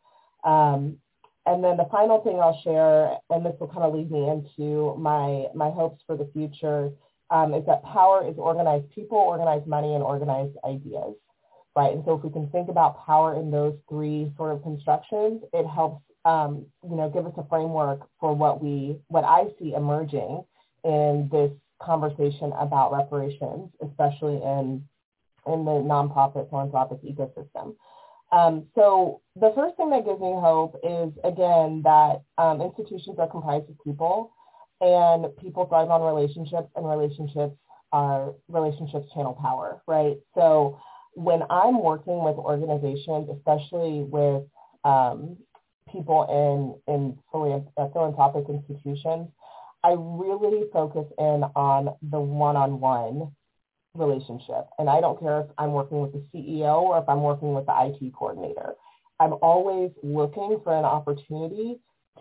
Um, 0.44 0.98
and 1.44 1.62
then 1.64 1.76
the 1.76 1.88
final 1.90 2.22
thing 2.22 2.38
I'll 2.38 2.60
share, 2.62 3.18
and 3.30 3.44
this 3.44 3.54
will 3.58 3.68
kind 3.68 3.82
of 3.82 3.94
lead 3.94 4.10
me 4.10 4.28
into 4.28 4.94
my 4.98 5.46
my 5.54 5.70
hopes 5.70 6.02
for 6.06 6.16
the 6.16 6.28
future, 6.32 6.90
um, 7.32 7.54
is 7.54 7.64
that 7.66 7.82
power 7.82 8.28
is 8.28 8.36
organized 8.36 8.90
people, 8.94 9.16
organized 9.16 9.66
money, 9.66 9.94
and 9.94 10.04
organized 10.04 10.54
ideas, 10.64 11.14
right? 11.74 11.94
And 11.94 12.04
so 12.04 12.14
if 12.14 12.22
we 12.22 12.30
can 12.30 12.48
think 12.50 12.68
about 12.68 13.04
power 13.06 13.34
in 13.40 13.50
those 13.50 13.74
three 13.88 14.30
sort 14.36 14.52
of 14.52 14.62
constructions, 14.62 15.42
it 15.54 15.66
helps 15.66 16.02
um, 16.26 16.66
you 16.88 16.94
know 16.94 17.08
give 17.08 17.26
us 17.26 17.32
a 17.38 17.44
framework 17.48 18.06
for 18.20 18.36
what 18.36 18.62
we 18.62 18.98
what 19.08 19.24
I 19.24 19.46
see 19.58 19.72
emerging 19.72 20.44
in 20.84 21.28
this 21.32 21.50
conversation 21.80 22.52
about 22.52 22.92
reparations, 22.92 23.70
especially 23.82 24.36
in 24.36 24.86
in 25.46 25.64
the 25.64 25.80
nonprofit 25.82 26.50
philanthropic 26.50 27.02
ecosystem. 27.02 27.74
Um, 28.30 28.66
so 28.74 29.20
the 29.36 29.52
first 29.54 29.76
thing 29.76 29.90
that 29.90 30.04
gives 30.04 30.20
me 30.20 30.32
hope 30.32 30.76
is, 30.82 31.12
again, 31.24 31.82
that 31.84 32.22
um, 32.38 32.60
institutions 32.60 33.16
are 33.18 33.28
comprised 33.28 33.68
of 33.68 33.76
people 33.84 34.32
and 34.82 35.34
people 35.36 35.64
thrive 35.66 35.88
on 35.90 36.02
relationships 36.02 36.68
and 36.76 36.86
relationships 36.86 37.56
are 37.92 38.34
relationships 38.48 39.06
channel 39.14 39.38
power, 39.40 39.80
right? 39.86 40.16
So 40.34 40.80
when 41.14 41.42
I'm 41.50 41.82
working 41.82 42.22
with 42.24 42.36
organizations, 42.36 43.28
especially 43.30 44.02
with 44.02 44.42
um, 44.84 45.36
people 45.90 46.82
in, 46.88 46.92
in 46.92 47.16
philanthropic 47.32 48.46
institutions, 48.48 49.28
I 49.84 49.94
really 49.96 50.68
focus 50.72 51.06
in 51.18 51.44
on 51.54 51.94
the 52.10 52.20
one-on-one 52.20 53.30
relationship. 53.94 54.66
And 54.78 54.88
I 54.88 55.00
don't 55.00 55.20
care 55.20 55.40
if 55.40 55.46
I'm 55.58 55.72
working 55.72 56.00
with 56.00 56.12
the 56.12 56.24
CEO 56.34 56.82
or 56.82 56.98
if 56.98 57.08
I'm 57.08 57.22
working 57.22 57.54
with 57.54 57.66
the 57.66 57.74
IT 57.76 58.12
coordinator. 58.14 58.74
I'm 59.20 59.34
always 59.34 59.90
looking 60.02 60.60
for 60.64 60.76
an 60.76 60.84
opportunity 60.84 61.78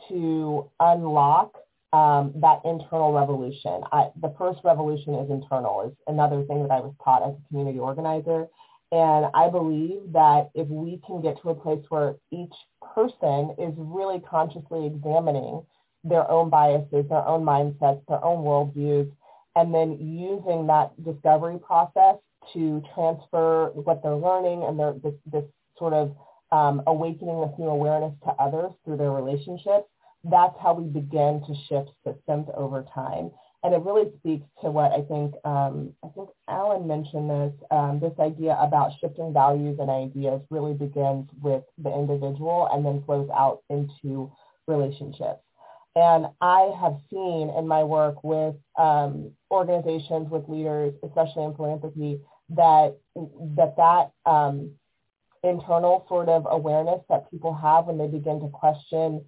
to 0.09 0.69
unlock 0.79 1.55
um, 1.93 2.31
that 2.35 2.61
internal 2.63 3.11
revolution. 3.13 3.81
I, 3.91 4.09
the 4.21 4.33
first 4.37 4.59
revolution 4.63 5.15
is 5.15 5.29
internal, 5.29 5.87
is 5.87 5.93
another 6.07 6.43
thing 6.43 6.61
that 6.63 6.71
I 6.71 6.79
was 6.79 6.93
taught 7.03 7.23
as 7.23 7.33
a 7.33 7.47
community 7.49 7.79
organizer. 7.79 8.47
And 8.93 9.27
I 9.33 9.49
believe 9.49 10.11
that 10.11 10.49
if 10.53 10.67
we 10.67 11.01
can 11.05 11.21
get 11.21 11.41
to 11.41 11.49
a 11.49 11.55
place 11.55 11.83
where 11.89 12.15
each 12.31 12.53
person 12.93 13.55
is 13.57 13.73
really 13.77 14.19
consciously 14.19 14.85
examining 14.85 15.63
their 16.03 16.29
own 16.29 16.49
biases, 16.49 17.07
their 17.09 17.25
own 17.25 17.43
mindsets, 17.43 18.01
their 18.07 18.23
own 18.23 18.43
worldviews, 18.43 19.09
and 19.55 19.73
then 19.73 19.97
using 19.99 20.67
that 20.67 20.91
discovery 21.03 21.57
process 21.59 22.15
to 22.53 22.81
transfer 22.95 23.71
what 23.75 24.01
they're 24.01 24.15
learning 24.15 24.63
and 24.63 24.79
their, 24.79 24.93
this, 24.93 25.13
this 25.31 25.43
sort 25.77 25.93
of 25.93 26.15
um, 26.51 26.81
awakening 26.87 27.39
this 27.41 27.51
new 27.57 27.67
awareness 27.67 28.13
to 28.23 28.31
others 28.31 28.71
through 28.83 28.97
their 28.97 29.11
relationships, 29.11 29.87
that's 30.23 30.55
how 30.61 30.73
we 30.73 30.85
begin 30.85 31.41
to 31.47 31.55
shift 31.67 31.91
systems 32.05 32.47
over 32.55 32.85
time. 32.93 33.31
And 33.63 33.75
it 33.75 33.81
really 33.81 34.11
speaks 34.17 34.45
to 34.61 34.71
what 34.71 34.91
I 34.91 35.01
think, 35.03 35.35
um, 35.45 35.93
I 36.03 36.07
think 36.15 36.29
Alan 36.47 36.87
mentioned 36.87 37.29
this, 37.29 37.53
um, 37.69 37.99
this 37.99 38.13
idea 38.19 38.57
about 38.59 38.91
shifting 38.99 39.33
values 39.33 39.77
and 39.79 39.89
ideas 39.89 40.41
really 40.49 40.73
begins 40.73 41.29
with 41.41 41.63
the 41.77 41.93
individual 41.93 42.67
and 42.71 42.83
then 42.83 43.03
flows 43.05 43.29
out 43.29 43.61
into 43.69 44.31
relationships. 44.67 45.41
And 45.95 46.27
I 46.39 46.71
have 46.79 46.97
seen 47.09 47.49
in 47.55 47.67
my 47.67 47.83
work 47.83 48.23
with 48.23 48.55
um, 48.79 49.31
organizations, 49.51 50.29
with 50.31 50.47
leaders, 50.47 50.93
especially 51.03 51.43
in 51.43 51.53
philanthropy, 51.53 52.21
that 52.49 52.97
that 53.55 53.75
that 53.75 54.11
um, 54.25 54.71
internal 55.43 56.05
sort 56.07 56.29
of 56.29 56.47
awareness 56.49 57.01
that 57.09 57.29
people 57.29 57.53
have 57.53 57.87
when 57.87 57.97
they 57.97 58.07
begin 58.07 58.39
to 58.39 58.47
question 58.47 59.25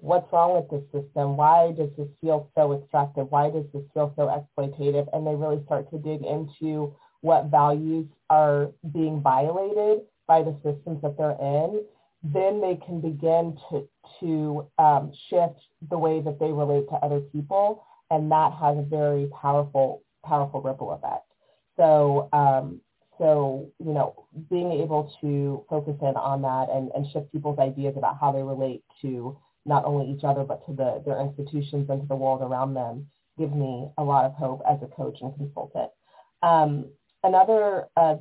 what's 0.00 0.32
wrong 0.32 0.54
with 0.54 0.70
this 0.70 0.84
system? 0.92 1.36
Why 1.36 1.72
does 1.72 1.90
this 1.96 2.08
feel 2.20 2.50
so 2.54 2.72
extractive? 2.72 3.30
Why 3.30 3.50
does 3.50 3.64
this 3.72 3.82
feel 3.94 4.12
so 4.16 4.26
exploitative? 4.28 5.08
And 5.12 5.26
they 5.26 5.34
really 5.34 5.62
start 5.64 5.90
to 5.90 5.98
dig 5.98 6.24
into 6.24 6.94
what 7.20 7.46
values 7.46 8.06
are 8.28 8.70
being 8.92 9.20
violated 9.20 10.02
by 10.26 10.42
the 10.42 10.54
systems 10.62 11.02
that 11.02 11.16
they're 11.18 11.36
in 11.40 11.84
then 12.22 12.60
they 12.60 12.78
can 12.84 13.00
begin 13.00 13.56
to 13.70 13.88
to 14.20 14.66
um, 14.78 15.12
shift 15.28 15.60
the 15.88 15.96
way 15.96 16.20
that 16.20 16.38
they 16.38 16.52
relate 16.52 16.88
to 16.88 16.94
other 16.96 17.20
people, 17.20 17.84
and 18.10 18.30
that 18.30 18.52
has 18.52 18.76
a 18.76 18.82
very 18.82 19.26
powerful 19.40 20.02
powerful 20.24 20.60
ripple 20.60 20.92
effect. 20.92 21.24
So 21.76 22.28
um, 22.32 22.80
so 23.18 23.70
you 23.78 23.92
know 23.92 24.26
being 24.50 24.72
able 24.72 25.12
to 25.22 25.64
focus 25.70 25.96
in 26.02 26.16
on 26.16 26.42
that 26.42 26.68
and, 26.74 26.90
and 26.94 27.10
shift 27.10 27.32
people's 27.32 27.58
ideas 27.58 27.94
about 27.96 28.18
how 28.20 28.32
they 28.32 28.42
relate 28.42 28.84
to 29.02 29.38
not 29.70 29.84
only 29.84 30.12
each 30.12 30.24
other 30.24 30.44
but 30.50 30.58
to 30.66 30.72
the, 30.80 31.02
their 31.06 31.20
institutions 31.20 31.88
and 31.88 32.02
to 32.02 32.08
the 32.08 32.20
world 32.22 32.42
around 32.42 32.74
them 32.74 33.06
gives 33.38 33.54
me 33.54 33.88
a 33.96 34.04
lot 34.04 34.24
of 34.24 34.32
hope 34.34 34.60
as 34.68 34.78
a 34.82 34.94
coach 34.98 35.18
and 35.22 35.34
consultant. 35.36 35.90
Um, 36.42 36.86
another 37.22 37.86
uh, 37.96 38.16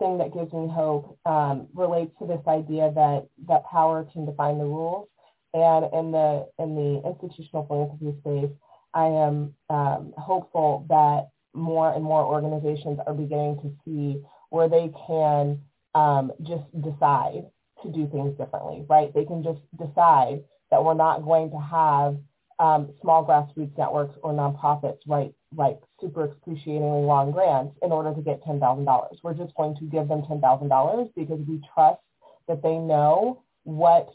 thing 0.00 0.18
that 0.18 0.34
gives 0.34 0.52
me 0.52 0.68
hope 0.68 1.18
um, 1.24 1.68
relates 1.72 2.12
to 2.18 2.26
this 2.26 2.42
idea 2.46 2.92
that 2.94 3.28
that 3.46 3.64
power 3.70 4.06
can 4.12 4.26
define 4.26 4.58
the 4.58 4.64
rules. 4.64 5.08
And 5.54 5.86
in 5.94 6.12
the 6.12 6.46
in 6.58 6.74
the 6.74 6.90
institutional 7.08 7.64
philanthropy 7.66 8.12
space, 8.20 8.54
I 8.92 9.06
am 9.06 9.54
um, 9.70 10.12
hopeful 10.18 10.84
that 10.88 11.30
more 11.54 11.92
and 11.94 12.04
more 12.04 12.24
organizations 12.24 12.98
are 13.06 13.14
beginning 13.14 13.56
to 13.62 13.68
see 13.84 14.22
where 14.50 14.68
they 14.68 14.90
can 15.06 15.62
um, 15.94 16.32
just 16.42 16.66
decide 16.88 17.44
to 17.82 17.88
do 17.90 18.08
things 18.08 18.36
differently, 18.36 18.84
right? 18.88 19.12
They 19.14 19.24
can 19.24 19.42
just 19.42 19.60
decide 19.78 20.44
that 20.70 20.82
we're 20.82 20.94
not 20.94 21.24
going 21.24 21.50
to 21.50 21.58
have 21.58 22.16
um, 22.58 22.90
small 23.00 23.24
grassroots 23.24 23.76
networks 23.78 24.16
or 24.22 24.32
nonprofits 24.32 24.98
write 25.06 25.32
like 25.56 25.78
super 26.00 26.26
excruciatingly 26.26 27.02
long 27.02 27.30
grants 27.30 27.74
in 27.82 27.92
order 27.92 28.12
to 28.14 28.20
get 28.20 28.42
$10,000. 28.44 29.08
We're 29.22 29.34
just 29.34 29.54
going 29.54 29.76
to 29.76 29.84
give 29.84 30.08
them 30.08 30.22
$10,000 30.22 31.10
because 31.16 31.40
we 31.46 31.60
trust 31.74 32.00
that 32.48 32.62
they 32.62 32.76
know 32.76 33.42
what 33.64 34.10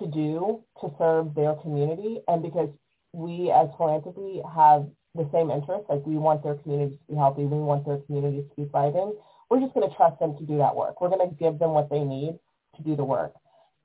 to 0.00 0.06
do 0.06 0.62
to 0.80 0.92
serve 0.98 1.34
their 1.34 1.54
community 1.54 2.20
and 2.28 2.42
because 2.42 2.68
we 3.12 3.50
as 3.50 3.68
philanthropy 3.76 4.42
have 4.54 4.86
the 5.14 5.28
same 5.32 5.50
interests, 5.50 5.86
like 5.88 6.04
we 6.04 6.16
want 6.16 6.42
their 6.42 6.56
communities 6.56 6.98
to 7.06 7.12
be 7.12 7.18
healthy, 7.18 7.44
we 7.44 7.58
want 7.58 7.86
their 7.86 7.98
communities 7.98 8.44
to 8.50 8.62
be 8.62 8.68
thriving, 8.70 9.14
we're 9.48 9.60
just 9.60 9.74
going 9.74 9.88
to 9.88 9.96
trust 9.96 10.18
them 10.20 10.36
to 10.36 10.44
do 10.44 10.58
that 10.58 10.74
work. 10.74 11.00
We're 11.00 11.08
going 11.08 11.28
to 11.28 11.34
give 11.34 11.58
them 11.58 11.70
what 11.70 11.88
they 11.88 12.00
need 12.00 12.38
to 12.76 12.82
do 12.82 12.96
the 12.96 13.04
work. 13.04 13.32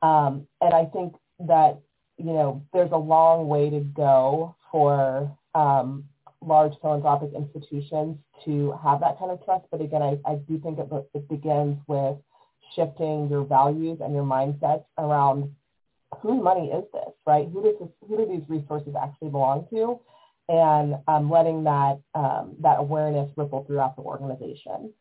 Um, 0.01 0.47
and 0.59 0.73
I 0.73 0.85
think 0.85 1.13
that 1.47 1.79
you 2.23 2.33
know, 2.33 2.63
there's 2.73 2.91
a 2.91 2.97
long 2.97 3.47
way 3.47 3.69
to 3.69 3.79
go 3.79 4.55
for 4.71 5.35
um, 5.55 6.05
large 6.41 6.73
philanthropic 6.81 7.31
institutions 7.35 8.17
to 8.45 8.73
have 8.83 8.99
that 9.01 9.19
kind 9.19 9.31
of 9.31 9.43
trust. 9.43 9.65
But 9.71 9.81
again, 9.81 10.01
I, 10.01 10.19
I 10.25 10.35
do 10.35 10.59
think 10.59 10.79
it, 10.79 10.87
it 11.13 11.27
begins 11.29 11.77
with 11.87 12.17
shifting 12.75 13.27
your 13.29 13.43
values 13.43 13.99
and 14.01 14.13
your 14.13 14.23
mindsets 14.23 14.85
around 14.97 15.53
whose 16.19 16.41
money 16.41 16.67
is 16.67 16.83
this, 16.93 17.13
right? 17.25 17.47
Who 17.51 17.63
does 17.63 17.75
this, 17.79 17.89
who 18.07 18.17
do 18.17 18.25
these 18.25 18.47
resources 18.49 18.93
actually 19.01 19.29
belong 19.29 19.67
to? 19.71 19.99
And 20.49 20.95
um, 21.07 21.29
letting 21.29 21.63
that 21.63 21.99
um, 22.13 22.55
that 22.59 22.79
awareness 22.79 23.29
ripple 23.37 23.63
throughout 23.65 23.95
the 23.95 24.01
organization. 24.01 24.91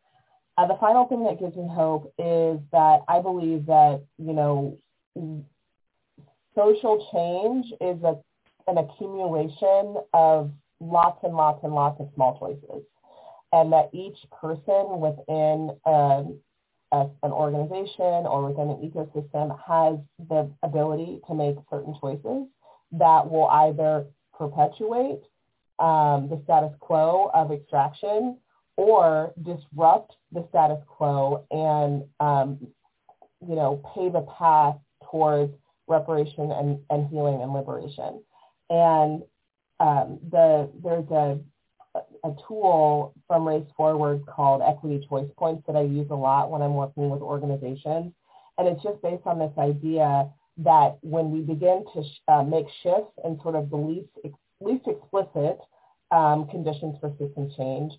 Uh, 0.56 0.66
the 0.66 0.76
final 0.78 1.06
thing 1.06 1.24
that 1.24 1.40
gives 1.40 1.56
me 1.56 1.66
hope 1.68 2.12
is 2.18 2.60
that 2.70 3.00
I 3.08 3.20
believe 3.20 3.66
that 3.66 4.02
you 4.18 4.32
know 4.32 4.78
social 6.55 7.07
change 7.12 7.66
is 7.80 8.03
a, 8.03 8.16
an 8.70 8.78
accumulation 8.78 9.96
of 10.12 10.51
lots 10.80 11.18
and 11.22 11.34
lots 11.34 11.61
and 11.62 11.74
lots 11.74 12.01
of 12.01 12.09
small 12.14 12.38
choices, 12.38 12.84
and 13.53 13.72
that 13.72 13.90
each 13.92 14.18
person 14.40 15.01
within 15.01 15.70
um, 15.86 16.38
a, 16.92 17.07
an 17.22 17.32
organization 17.32 18.26
or 18.26 18.48
within 18.48 18.70
an 18.70 18.90
ecosystem 18.90 19.57
has 19.66 19.98
the 20.28 20.51
ability 20.62 21.20
to 21.26 21.34
make 21.34 21.57
certain 21.70 21.94
choices 22.01 22.46
that 22.92 23.30
will 23.30 23.46
either 23.46 24.07
perpetuate 24.36 25.22
um, 25.78 26.28
the 26.28 26.40
status 26.44 26.72
quo 26.80 27.30
of 27.32 27.53
extraction 27.53 28.36
or 28.76 29.32
disrupt 29.42 30.16
the 30.32 30.44
status 30.48 30.82
quo 30.86 31.44
and 31.51 32.05
um, 32.20 32.59
you 33.46 33.55
know 33.55 33.82
pave 33.94 34.14
a 34.14 34.22
path 34.22 34.76
towards 35.11 35.53
reparation 35.91 36.51
and, 36.53 36.78
and 36.88 37.09
healing 37.09 37.43
and 37.43 37.53
liberation. 37.53 38.22
And 38.70 39.22
um, 39.80 40.18
the 40.30 40.70
there's 40.82 41.11
a 41.11 41.41
a 42.24 42.30
tool 42.47 43.14
from 43.26 43.49
Race 43.49 43.66
Forward 43.76 44.24
called 44.26 44.62
Equity 44.62 45.05
Choice 45.09 45.28
Points 45.36 45.64
that 45.66 45.76
I 45.76 45.82
use 45.82 46.09
a 46.11 46.14
lot 46.14 46.51
when 46.51 46.62
I'm 46.62 46.74
working 46.74 47.11
with 47.11 47.20
organizations. 47.20 48.12
And 48.59 48.68
it's 48.68 48.82
just 48.82 49.03
based 49.03 49.26
on 49.26 49.38
this 49.38 49.53
idea 49.59 50.28
that 50.59 50.99
when 51.01 51.32
we 51.32 51.41
begin 51.41 51.84
to 51.95 52.03
sh- 52.03 52.20
uh, 52.28 52.43
make 52.45 52.66
shifts 52.82 53.12
in 53.24 53.41
sort 53.43 53.57
of 53.57 53.70
the 53.70 53.76
least, 53.76 54.11
ex- 54.24 54.34
least 54.61 54.86
explicit 54.86 55.59
um, 56.11 56.47
conditions 56.49 56.97
for 57.01 57.11
system 57.18 57.51
change, 57.57 57.93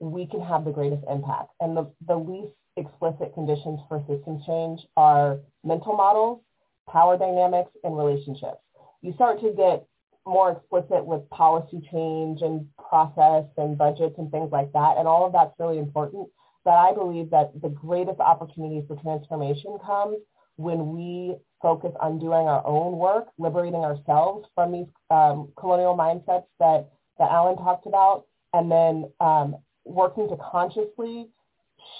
we 0.00 0.26
can 0.26 0.40
have 0.40 0.64
the 0.64 0.70
greatest 0.70 1.04
impact. 1.08 1.50
And 1.60 1.76
the, 1.76 1.90
the 2.06 2.16
least 2.16 2.54
explicit 2.76 3.34
conditions 3.34 3.80
for 3.88 4.00
system 4.08 4.42
change 4.46 4.80
are 4.96 5.38
mental 5.62 5.94
models, 5.94 6.40
power 6.88 7.16
dynamics, 7.16 7.70
and 7.84 7.96
relationships. 7.96 8.58
You 9.02 9.12
start 9.14 9.40
to 9.40 9.52
get 9.52 9.86
more 10.26 10.52
explicit 10.52 11.04
with 11.04 11.28
policy 11.30 11.80
change 11.90 12.42
and 12.42 12.66
process 12.88 13.44
and 13.56 13.78
budgets 13.78 14.14
and 14.18 14.30
things 14.30 14.50
like 14.52 14.72
that. 14.72 14.96
And 14.98 15.08
all 15.08 15.24
of 15.24 15.32
that's 15.32 15.54
really 15.58 15.78
important. 15.78 16.28
But 16.64 16.74
I 16.74 16.92
believe 16.92 17.30
that 17.30 17.52
the 17.62 17.70
greatest 17.70 18.20
opportunity 18.20 18.84
for 18.86 18.96
transformation 18.96 19.78
comes 19.84 20.18
when 20.56 20.94
we 20.94 21.36
focus 21.62 21.92
on 22.00 22.18
doing 22.18 22.46
our 22.46 22.66
own 22.66 22.98
work, 22.98 23.28
liberating 23.38 23.80
ourselves 23.80 24.48
from 24.54 24.72
these 24.72 24.86
um, 25.10 25.48
colonial 25.56 25.96
mindsets 25.96 26.44
that, 26.58 26.90
that 27.18 27.30
Alan 27.30 27.56
talked 27.56 27.86
about, 27.86 28.26
and 28.52 28.70
then 28.70 29.10
um, 29.20 29.56
working 29.84 30.28
to 30.28 30.36
consciously 30.36 31.28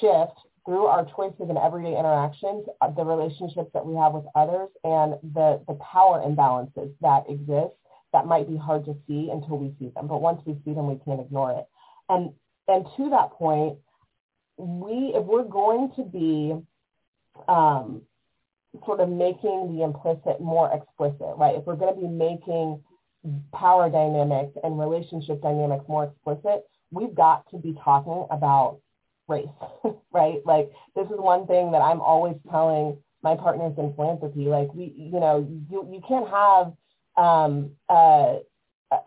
shift 0.01 0.39
through 0.69 0.85
our 0.85 1.07
choices 1.17 1.49
and 1.49 1.57
everyday 1.57 1.97
interactions, 1.99 2.67
uh, 2.83 2.91
the 2.91 3.03
relationships 3.03 3.71
that 3.73 3.87
we 3.87 3.97
have 3.97 4.13
with 4.13 4.27
others 4.35 4.69
and 4.85 5.15
the, 5.33 5.59
the 5.67 5.73
power 5.81 6.23
imbalances 6.23 6.93
that 7.01 7.25
exist 7.27 7.73
that 8.13 8.27
might 8.27 8.47
be 8.47 8.55
hard 8.55 8.85
to 8.85 8.95
see 9.07 9.31
until 9.33 9.57
we 9.57 9.75
see 9.79 9.89
them. 9.95 10.07
But 10.07 10.21
once 10.21 10.43
we 10.45 10.59
see 10.67 10.75
them, 10.75 10.87
we 10.87 11.01
can't 11.07 11.23
ignore 11.23 11.53
it. 11.53 11.67
And 12.11 12.33
and 12.69 12.85
to 12.99 13.09
that 13.09 13.31
point, 13.33 13.79
we 14.59 15.15
if 15.15 15.25
we're 15.25 15.45
going 15.45 15.91
to 15.97 16.03
be 16.03 16.55
um, 17.49 18.03
sort 18.85 19.01
of 19.01 19.09
making 19.09 19.75
the 19.75 19.85
implicit 19.85 20.39
more 20.39 20.71
explicit, 20.75 21.35
right? 21.39 21.57
If 21.57 21.65
we're 21.65 21.77
going 21.77 21.95
to 21.95 22.01
be 22.01 22.07
making 22.07 22.83
power 23.55 23.89
dynamics 23.89 24.53
and 24.63 24.79
relationship 24.79 25.41
dynamics 25.41 25.87
more 25.89 26.05
explicit, 26.05 26.67
we've 26.91 27.15
got 27.15 27.51
to 27.53 27.57
be 27.57 27.75
talking 27.83 28.27
about 28.31 28.81
race, 29.29 29.47
right? 30.13 30.39
Like 30.45 30.71
this 30.97 31.07
is 31.07 31.19
one 31.19 31.47
thing 31.47 31.73
that 31.73 31.83
I'm 31.83 32.01
always 32.01 32.37
telling 32.51 32.97
my 33.23 33.35
partners 33.35 33.75
in 33.79 33.95
philanthropy. 33.95 34.47
Like 34.47 34.73
we, 34.75 34.93
you 34.97 35.21
know, 35.21 35.47
you 35.71 35.89
you 35.91 36.03
can't 36.07 36.29
have 36.29 36.73
um, 37.17 37.71
a, 37.89 38.39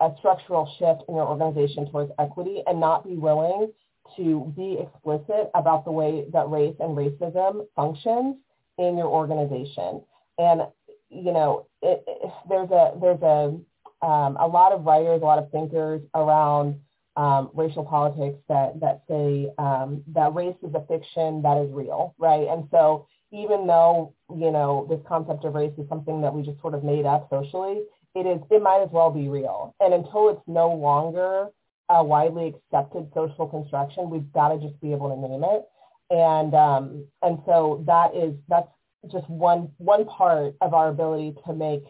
a 0.00 0.14
structural 0.18 0.70
shift 0.78 1.08
in 1.08 1.16
your 1.16 1.26
organization 1.26 1.90
towards 1.90 2.12
equity 2.18 2.62
and 2.66 2.80
not 2.80 3.04
be 3.04 3.16
willing 3.16 3.72
to 4.16 4.52
be 4.56 4.78
explicit 4.80 5.50
about 5.54 5.84
the 5.84 5.92
way 5.92 6.24
that 6.32 6.48
race 6.50 6.76
and 6.80 6.96
racism 6.96 7.66
functions 7.74 8.36
in 8.78 8.96
your 8.96 9.06
organization. 9.06 10.02
And 10.38 10.62
you 11.08 11.32
know, 11.32 11.66
it, 11.82 12.02
it, 12.06 12.32
there's 12.48 12.70
a 12.70 12.92
there's 13.00 13.22
a 13.22 13.58
um, 14.04 14.36
a 14.40 14.46
lot 14.46 14.72
of 14.72 14.84
writers, 14.84 15.22
a 15.22 15.24
lot 15.24 15.38
of 15.38 15.50
thinkers 15.50 16.02
around 16.14 16.80
um, 17.16 17.50
racial 17.54 17.84
politics 17.84 18.38
that 18.48 18.80
that 18.80 19.02
say 19.08 19.50
um, 19.58 20.02
that 20.08 20.34
race 20.34 20.56
is 20.62 20.74
a 20.74 20.84
fiction 20.86 21.42
that 21.42 21.58
is 21.58 21.70
real, 21.72 22.14
right? 22.18 22.48
And 22.48 22.66
so 22.70 23.06
even 23.32 23.66
though 23.66 24.14
you 24.30 24.50
know 24.50 24.86
this 24.88 25.00
concept 25.06 25.44
of 25.44 25.54
race 25.54 25.72
is 25.78 25.88
something 25.88 26.20
that 26.22 26.34
we 26.34 26.42
just 26.42 26.60
sort 26.60 26.74
of 26.74 26.84
made 26.84 27.04
up 27.04 27.28
socially, 27.30 27.82
it 28.14 28.26
is 28.26 28.40
it 28.50 28.62
might 28.62 28.82
as 28.82 28.88
well 28.90 29.10
be 29.10 29.28
real. 29.28 29.74
And 29.80 29.92
until 29.92 30.30
it's 30.30 30.42
no 30.46 30.72
longer 30.72 31.48
a 31.90 32.02
widely 32.02 32.54
accepted 32.54 33.10
social 33.14 33.46
construction, 33.46 34.08
we've 34.08 34.32
got 34.32 34.48
to 34.48 34.58
just 34.58 34.80
be 34.80 34.92
able 34.92 35.10
to 35.10 35.20
name 35.20 35.44
it. 35.44 35.64
And 36.10 36.54
um, 36.54 37.06
and 37.20 37.38
so 37.44 37.84
that 37.86 38.14
is 38.14 38.34
that's 38.48 38.68
just 39.10 39.28
one 39.28 39.70
one 39.76 40.06
part 40.06 40.54
of 40.62 40.72
our 40.72 40.88
ability 40.88 41.34
to 41.46 41.52
make 41.52 41.84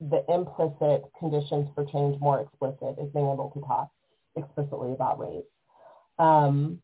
the 0.00 0.24
implicit 0.32 1.04
conditions 1.18 1.68
for 1.74 1.84
change 1.86 2.20
more 2.20 2.40
explicit 2.40 2.96
is 3.02 3.10
being 3.12 3.30
able 3.32 3.50
to 3.54 3.60
talk 3.60 3.90
explicitly 4.36 4.92
about 4.92 5.18
race. 5.18 5.44
Um, 6.18 6.80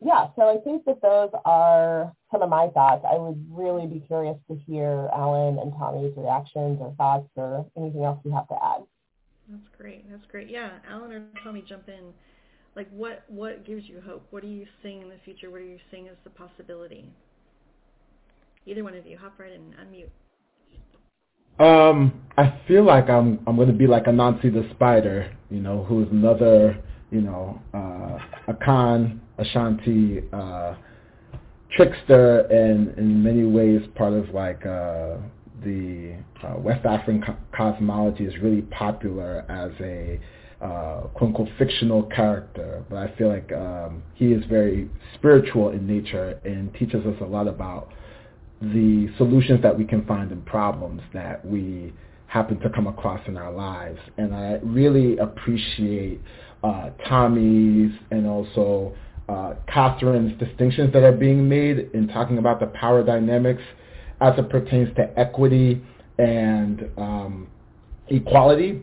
yeah, 0.00 0.28
so 0.34 0.48
I 0.48 0.58
think 0.64 0.84
that 0.86 1.02
those 1.02 1.30
are 1.44 2.12
some 2.32 2.42
of 2.42 2.48
my 2.48 2.68
thoughts. 2.68 3.04
I 3.10 3.18
would 3.18 3.44
really 3.50 3.86
be 3.86 4.00
curious 4.00 4.36
to 4.48 4.56
hear 4.56 5.10
Alan 5.14 5.58
and 5.58 5.72
Tommy's 5.78 6.16
reactions 6.16 6.78
or 6.80 6.94
thoughts 6.96 7.28
or 7.36 7.66
anything 7.76 8.04
else 8.04 8.18
you 8.24 8.32
have 8.32 8.48
to 8.48 8.54
add. 8.54 8.82
That's 9.48 9.68
great. 9.76 10.10
That's 10.10 10.24
great. 10.30 10.48
Yeah, 10.48 10.70
Alan 10.88 11.12
or 11.12 11.26
Tommy, 11.44 11.62
jump 11.68 11.88
in. 11.88 12.14
Like, 12.76 12.88
what 12.90 13.24
what 13.28 13.66
gives 13.66 13.88
you 13.88 14.00
hope? 14.00 14.24
What 14.30 14.44
are 14.44 14.48
you 14.48 14.66
seeing 14.82 15.02
in 15.02 15.08
the 15.08 15.18
future? 15.24 15.50
What 15.50 15.60
are 15.60 15.64
you 15.64 15.78
seeing 15.90 16.08
as 16.08 16.16
the 16.22 16.30
possibility? 16.30 17.04
Either 18.64 18.84
one 18.84 18.94
of 18.94 19.06
you, 19.06 19.18
hop 19.18 19.38
right 19.38 19.52
in, 19.52 19.60
and 19.60 19.74
unmute. 19.74 20.10
Um, 21.60 22.14
I 22.38 22.58
feel 22.66 22.84
like 22.84 23.10
I'm 23.10 23.38
I'm 23.46 23.56
going 23.56 23.68
to 23.68 23.74
be 23.74 23.86
like 23.86 24.04
Anansi 24.06 24.52
the 24.52 24.66
spider, 24.70 25.30
you 25.50 25.60
know, 25.60 25.84
who's 25.84 26.08
another, 26.10 26.82
you 27.10 27.20
know, 27.20 27.60
uh, 27.74 28.18
Akan 28.50 29.20
Ashanti 29.36 30.22
uh, 30.32 30.74
trickster 31.76 32.40
and 32.46 32.96
in 32.96 33.22
many 33.22 33.44
ways 33.44 33.82
part 33.94 34.14
of 34.14 34.30
like 34.30 34.64
uh, 34.64 35.18
the 35.62 36.16
uh, 36.42 36.54
West 36.58 36.86
African 36.86 37.22
co- 37.22 37.36
cosmology 37.54 38.24
is 38.24 38.32
really 38.40 38.62
popular 38.62 39.44
as 39.50 39.70
a 39.80 40.18
uh, 40.64 41.08
quote 41.08 41.28
unquote 41.28 41.48
fictional 41.58 42.04
character, 42.04 42.82
but 42.88 42.96
I 42.96 43.14
feel 43.16 43.28
like 43.28 43.52
um, 43.52 44.02
he 44.14 44.32
is 44.32 44.42
very 44.46 44.88
spiritual 45.14 45.70
in 45.70 45.86
nature 45.86 46.40
and 46.44 46.72
teaches 46.74 47.04
us 47.04 47.16
a 47.20 47.24
lot 47.26 47.48
about 47.48 47.92
the 48.60 49.08
solutions 49.16 49.62
that 49.62 49.76
we 49.76 49.84
can 49.84 50.04
find 50.04 50.30
in 50.30 50.42
problems 50.42 51.00
that 51.14 51.44
we 51.44 51.92
happen 52.26 52.60
to 52.60 52.70
come 52.70 52.86
across 52.86 53.20
in 53.26 53.36
our 53.36 53.50
lives. 53.52 53.98
And 54.18 54.34
I 54.34 54.60
really 54.62 55.16
appreciate 55.18 56.20
uh, 56.62 56.90
Tommy's 57.08 57.92
and 58.10 58.26
also 58.26 58.94
uh, 59.28 59.54
Catherine's 59.66 60.38
distinctions 60.38 60.92
that 60.92 61.02
are 61.02 61.12
being 61.12 61.48
made 61.48 61.90
in 61.94 62.08
talking 62.08 62.38
about 62.38 62.60
the 62.60 62.66
power 62.66 63.02
dynamics 63.02 63.62
as 64.20 64.38
it 64.38 64.48
pertains 64.50 64.94
to 64.96 65.18
equity 65.18 65.82
and 66.18 66.88
um, 66.98 67.48
equality, 68.08 68.82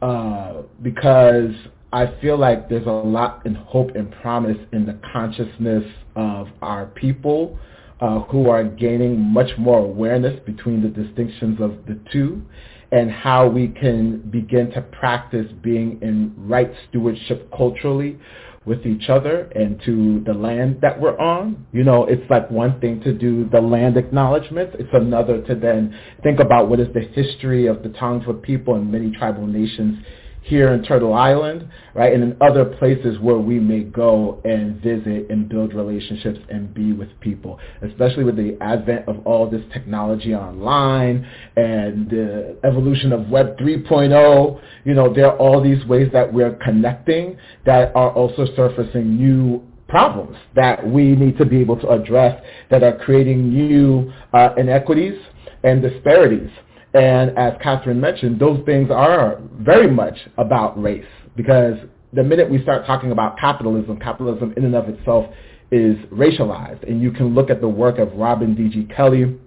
uh, 0.00 0.62
because 0.82 1.50
I 1.92 2.14
feel 2.20 2.38
like 2.38 2.68
there's 2.68 2.86
a 2.86 2.90
lot 2.90 3.44
in 3.44 3.54
hope 3.54 3.96
and 3.96 4.10
promise 4.22 4.58
in 4.72 4.86
the 4.86 4.98
consciousness 5.12 5.84
of 6.14 6.48
our 6.62 6.86
people 6.86 7.58
uh, 8.00 8.20
who 8.20 8.48
are 8.48 8.64
gaining 8.64 9.18
much 9.18 9.50
more 9.58 9.80
awareness 9.80 10.38
between 10.46 10.82
the 10.82 10.88
distinctions 10.88 11.60
of 11.60 11.84
the 11.86 11.98
two 12.12 12.42
and 12.90 13.10
how 13.10 13.46
we 13.46 13.68
can 13.68 14.18
begin 14.30 14.70
to 14.70 14.80
practice 14.80 15.46
being 15.62 15.98
in 16.00 16.34
right 16.38 16.70
stewardship 16.88 17.50
culturally 17.54 18.18
with 18.64 18.86
each 18.86 19.08
other 19.08 19.50
and 19.54 19.80
to 19.84 20.22
the 20.26 20.32
land 20.32 20.78
that 20.82 21.00
we're 21.00 21.18
on. 21.18 21.66
You 21.72 21.84
know, 21.84 22.04
it's 22.04 22.28
like 22.30 22.50
one 22.50 22.80
thing 22.80 23.00
to 23.00 23.12
do 23.12 23.48
the 23.50 23.60
land 23.60 23.96
acknowledgments. 23.96 24.76
It's 24.78 24.92
another 24.92 25.42
to 25.42 25.54
then 25.54 25.98
think 26.22 26.40
about 26.40 26.68
what 26.68 26.80
is 26.80 26.88
the 26.94 27.00
history 27.00 27.66
of 27.66 27.82
the 27.82 27.88
Tongva 27.90 28.42
people 28.42 28.74
and 28.74 28.90
many 28.90 29.10
tribal 29.10 29.46
nations 29.46 30.04
here 30.48 30.72
in 30.72 30.82
Turtle 30.82 31.12
Island, 31.12 31.68
right, 31.94 32.12
and 32.12 32.22
in 32.22 32.36
other 32.40 32.64
places 32.64 33.18
where 33.20 33.36
we 33.36 33.60
may 33.60 33.80
go 33.80 34.40
and 34.44 34.80
visit 34.80 35.30
and 35.30 35.48
build 35.48 35.74
relationships 35.74 36.38
and 36.50 36.72
be 36.72 36.92
with 36.92 37.08
people, 37.20 37.58
especially 37.82 38.24
with 38.24 38.36
the 38.36 38.56
advent 38.60 39.06
of 39.08 39.26
all 39.26 39.48
this 39.48 39.62
technology 39.72 40.34
online 40.34 41.26
and 41.56 42.08
the 42.08 42.58
evolution 42.64 43.12
of 43.12 43.28
Web 43.28 43.58
3.0. 43.58 44.60
You 44.84 44.94
know, 44.94 45.12
there 45.12 45.26
are 45.26 45.36
all 45.36 45.62
these 45.62 45.84
ways 45.84 46.08
that 46.14 46.32
we're 46.32 46.56
connecting 46.56 47.36
that 47.66 47.94
are 47.94 48.10
also 48.12 48.46
surfacing 48.56 49.16
new 49.16 49.62
problems 49.86 50.36
that 50.54 50.86
we 50.86 51.16
need 51.16 51.36
to 51.38 51.44
be 51.44 51.60
able 51.60 51.78
to 51.80 51.88
address 51.90 52.42
that 52.70 52.82
are 52.82 52.96
creating 52.98 53.50
new 53.50 54.12
uh, 54.32 54.50
inequities 54.56 55.18
and 55.64 55.82
disparities 55.82 56.50
and 56.98 57.38
as 57.38 57.54
Catherine 57.62 58.00
mentioned, 58.00 58.40
those 58.40 58.60
things 58.66 58.90
are 58.90 59.40
very 59.60 59.88
much 59.88 60.16
about 60.36 60.80
race 60.82 61.04
because 61.36 61.76
the 62.12 62.24
minute 62.24 62.50
we 62.50 62.60
start 62.62 62.86
talking 62.86 63.12
about 63.12 63.38
capitalism, 63.38 63.98
capitalism 64.00 64.52
in 64.56 64.64
and 64.64 64.74
of 64.74 64.88
itself 64.88 65.26
is 65.70 65.96
racialized. 66.10 66.88
And 66.88 67.00
you 67.00 67.12
can 67.12 67.34
look 67.34 67.50
at 67.50 67.60
the 67.60 67.68
work 67.68 67.98
of 67.98 68.12
Robin 68.14 68.54
D.G. 68.54 68.88
Kelley 68.96 69.38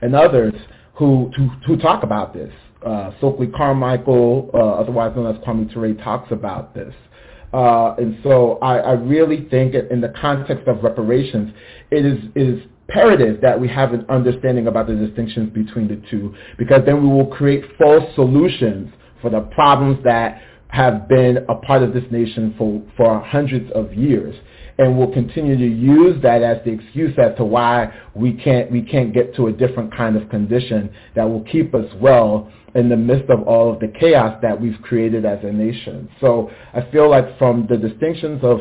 and 0.00 0.14
others 0.16 0.54
who, 0.94 1.30
who, 1.36 1.48
who 1.66 1.76
talk 1.76 2.02
about 2.02 2.32
this. 2.32 2.52
Uh, 2.84 3.10
Carmichael, 3.54 4.50
uh, 4.54 4.58
otherwise 4.58 5.14
known 5.14 5.34
as 5.34 5.42
Kwame 5.42 5.70
Ture, 5.72 5.92
talks 6.02 6.32
about 6.32 6.74
this. 6.74 6.94
Uh, 7.52 7.94
and 7.98 8.18
so 8.22 8.58
I, 8.62 8.78
I 8.78 8.92
really 8.92 9.46
think 9.50 9.74
in 9.74 10.00
the 10.00 10.12
context 10.20 10.68
of 10.68 10.82
reparations, 10.82 11.52
it 11.90 12.06
is, 12.06 12.18
it 12.34 12.48
is 12.48 12.62
imperative 12.88 13.40
that 13.40 13.60
we 13.60 13.68
have 13.68 13.92
an 13.92 14.04
understanding 14.08 14.66
about 14.66 14.86
the 14.86 14.94
distinctions 14.94 15.52
between 15.52 15.88
the 15.88 16.00
two 16.10 16.34
because 16.58 16.82
then 16.86 17.02
we 17.02 17.08
will 17.08 17.26
create 17.26 17.64
false 17.78 18.04
solutions 18.14 18.92
for 19.20 19.30
the 19.30 19.40
problems 19.40 20.02
that 20.04 20.40
have 20.68 21.08
been 21.08 21.38
a 21.48 21.54
part 21.54 21.82
of 21.82 21.92
this 21.92 22.04
nation 22.10 22.54
for, 22.58 22.82
for 22.96 23.20
hundreds 23.20 23.70
of 23.72 23.92
years 23.94 24.34
and 24.78 24.96
we'll 24.96 25.12
continue 25.12 25.56
to 25.56 25.66
use 25.66 26.20
that 26.22 26.42
as 26.42 26.58
the 26.64 26.70
excuse 26.70 27.16
as 27.18 27.36
to 27.36 27.44
why 27.44 27.92
we 28.14 28.32
can't 28.32 28.70
we 28.70 28.82
can't 28.82 29.14
get 29.14 29.34
to 29.34 29.46
a 29.46 29.52
different 29.52 29.94
kind 29.96 30.16
of 30.16 30.28
condition 30.28 30.90
that 31.14 31.24
will 31.24 31.42
keep 31.44 31.74
us 31.74 31.86
well 32.00 32.52
in 32.74 32.88
the 32.90 32.96
midst 32.96 33.30
of 33.30 33.42
all 33.44 33.72
of 33.72 33.80
the 33.80 33.88
chaos 33.98 34.38
that 34.42 34.60
we've 34.60 34.78
created 34.82 35.24
as 35.24 35.38
a 35.42 35.50
nation. 35.50 36.10
So 36.20 36.50
I 36.74 36.82
feel 36.92 37.08
like 37.08 37.38
from 37.38 37.66
the 37.70 37.76
distinctions 37.78 38.40
of 38.44 38.60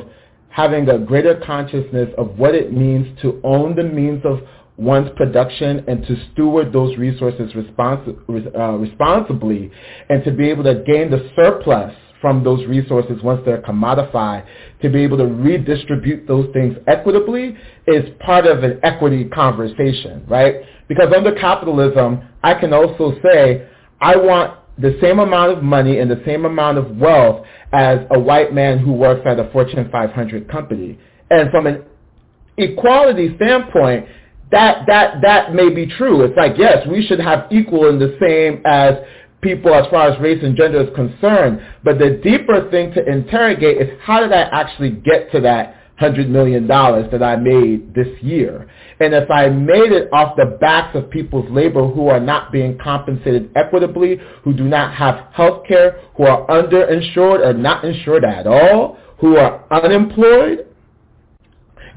having 0.55 0.87
a 0.87 0.97
greater 0.97 1.35
consciousness 1.45 2.07
of 2.17 2.39
what 2.39 2.55
it 2.55 2.71
means 2.71 3.05
to 3.21 3.41
own 3.43 3.75
the 3.75 3.83
means 3.83 4.23
of 4.23 4.39
one's 4.77 5.09
production 5.17 5.83
and 5.89 6.07
to 6.07 6.15
steward 6.31 6.71
those 6.71 6.97
resources 6.97 7.51
uh, 7.77 8.71
responsibly 8.77 9.69
and 10.09 10.23
to 10.23 10.31
be 10.31 10.49
able 10.49 10.63
to 10.63 10.81
gain 10.87 11.11
the 11.11 11.29
surplus 11.35 11.93
from 12.21 12.41
those 12.41 12.65
resources 12.67 13.21
once 13.21 13.41
they're 13.43 13.61
commodified, 13.63 14.45
to 14.81 14.89
be 14.89 15.03
able 15.03 15.17
to 15.17 15.25
redistribute 15.25 16.25
those 16.25 16.47
things 16.53 16.77
equitably 16.87 17.57
is 17.87 18.05
part 18.21 18.45
of 18.45 18.63
an 18.63 18.79
equity 18.83 19.25
conversation, 19.25 20.23
right? 20.25 20.55
Because 20.87 21.11
under 21.13 21.35
capitalism, 21.35 22.21
I 22.43 22.53
can 22.53 22.71
also 22.71 23.13
say, 23.21 23.67
I 23.99 24.15
want 24.15 24.57
the 24.77 24.97
same 25.01 25.19
amount 25.19 25.51
of 25.57 25.63
money 25.63 25.99
and 25.99 26.09
the 26.09 26.21
same 26.25 26.45
amount 26.45 26.77
of 26.77 26.97
wealth 26.97 27.45
as 27.71 27.99
a 28.11 28.19
white 28.19 28.53
man 28.53 28.77
who 28.79 28.93
works 28.93 29.21
at 29.25 29.39
a 29.39 29.49
Fortune 29.51 29.89
500 29.91 30.49
company. 30.49 30.97
And 31.29 31.49
from 31.51 31.67
an 31.67 31.83
equality 32.57 33.35
standpoint, 33.35 34.07
that, 34.51 34.85
that, 34.87 35.21
that 35.21 35.53
may 35.53 35.69
be 35.69 35.87
true. 35.87 36.23
It's 36.23 36.37
like, 36.37 36.57
yes, 36.57 36.85
we 36.87 37.05
should 37.05 37.19
have 37.19 37.47
equal 37.51 37.89
and 37.89 37.99
the 37.99 38.17
same 38.21 38.61
as 38.65 38.95
people 39.41 39.73
as 39.73 39.85
far 39.89 40.09
as 40.09 40.19
race 40.19 40.39
and 40.43 40.55
gender 40.55 40.81
is 40.81 40.95
concerned. 40.95 41.61
But 41.83 41.99
the 41.99 42.19
deeper 42.23 42.69
thing 42.69 42.93
to 42.93 43.05
interrogate 43.05 43.81
is 43.81 43.89
how 44.01 44.19
did 44.19 44.31
I 44.31 44.41
actually 44.41 44.91
get 44.91 45.31
to 45.31 45.41
that 45.41 45.75
$100 46.01 46.27
million 46.29 46.67
that 46.67 47.23
I 47.23 47.35
made 47.37 47.93
this 47.93 48.07
year? 48.21 48.69
And 48.99 49.13
if 49.13 49.29
I 49.29 49.49
made 49.49 49.91
it 49.91 50.09
off 50.13 50.35
the 50.37 50.57
backs 50.59 50.95
of 50.95 51.09
people's 51.09 51.49
labor 51.51 51.85
who 51.87 52.07
are 52.07 52.19
not 52.19 52.51
being 52.51 52.77
compensated 52.77 53.51
equitably, 53.55 54.19
who 54.43 54.53
do 54.53 54.63
not 54.63 54.93
have 54.95 55.27
health 55.33 55.65
care, 55.67 55.99
who 56.15 56.23
are 56.23 56.45
underinsured 56.47 57.45
or 57.45 57.53
not 57.53 57.83
insured 57.83 58.23
at 58.23 58.47
all, 58.47 58.97
who 59.19 59.37
are 59.37 59.63
unemployed, 59.71 60.67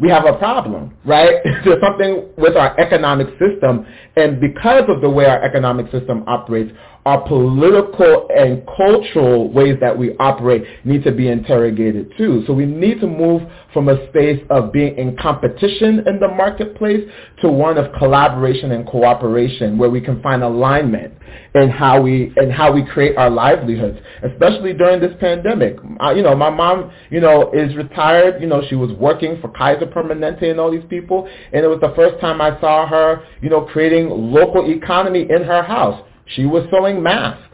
we 0.01 0.09
have 0.11 0.25
a 0.27 0.35
problem, 0.39 0.95
right? 1.05 1.37
There's 1.65 1.81
something 1.83 2.29
with 2.37 2.57
our 2.57 2.79
economic 2.79 3.29
system, 3.39 3.87
and 4.17 4.41
because 4.41 4.85
of 4.89 5.01
the 5.01 5.11
way 5.11 5.27
our 5.27 5.43
economic 5.43 5.91
system 5.91 6.25
operates, 6.27 6.73
our 7.07 7.27
political 7.27 8.29
and 8.37 8.67
cultural 8.77 9.51
ways 9.51 9.79
that 9.81 9.97
we 9.97 10.15
operate 10.19 10.65
need 10.85 11.03
to 11.05 11.13
be 11.13 11.29
interrogated 11.29 12.13
too. 12.19 12.45
So 12.47 12.53
we 12.53 12.67
need 12.67 13.01
to 13.01 13.07
move 13.07 13.43
from 13.73 13.89
a 13.89 14.09
space 14.11 14.45
of 14.51 14.73
being 14.73 14.97
in 14.99 15.17
competition 15.17 16.07
in 16.07 16.21
the 16.21 16.29
marketplace 16.29 17.09
to 17.41 17.49
one 17.49 17.79
of 17.79 17.93
collaboration 17.99 18.73
and 18.73 18.87
cooperation 18.87 19.79
where 19.79 19.89
we 19.89 20.03
can 20.03 20.21
find 20.23 20.43
alignment 20.43 21.15
in 21.55 21.71
how 21.71 22.01
we 22.01 22.33
and 22.37 22.53
how 22.53 22.73
we 22.73 22.85
create 22.85 23.17
our 23.17 23.31
livelihoods, 23.31 23.99
especially 24.23 24.75
during 24.75 25.01
this 25.01 25.13
pandemic. 25.21 25.77
I, 26.01 26.13
you 26.13 26.23
know, 26.23 26.35
my 26.35 26.51
mom, 26.51 26.91
you 27.11 27.21
know, 27.21 27.51
is 27.53 27.75
retired. 27.77 28.41
You 28.41 28.49
know, 28.49 28.63
she 28.69 28.75
was 28.75 28.91
working 28.93 29.41
for 29.41 29.49
Kaiser 29.49 29.87
Permanente 29.87 30.51
and 30.51 30.61
all 30.61 30.71
these 30.71 30.87
people, 30.89 31.29
and 31.53 31.65
it 31.65 31.69
was 31.69 31.81
the 31.81 31.93
first 31.97 32.21
time 32.21 32.41
I 32.41 32.59
saw 32.61 32.87
her, 32.87 33.25
you 33.41 33.51
know, 33.51 33.63
creating 33.63 34.09
local 34.11 34.71
economy 34.71 35.27
in 35.29 35.45
her 35.45 35.63
house 35.63 36.05
she 36.35 36.45
was 36.45 36.67
sewing 36.71 37.03
masks. 37.03 37.45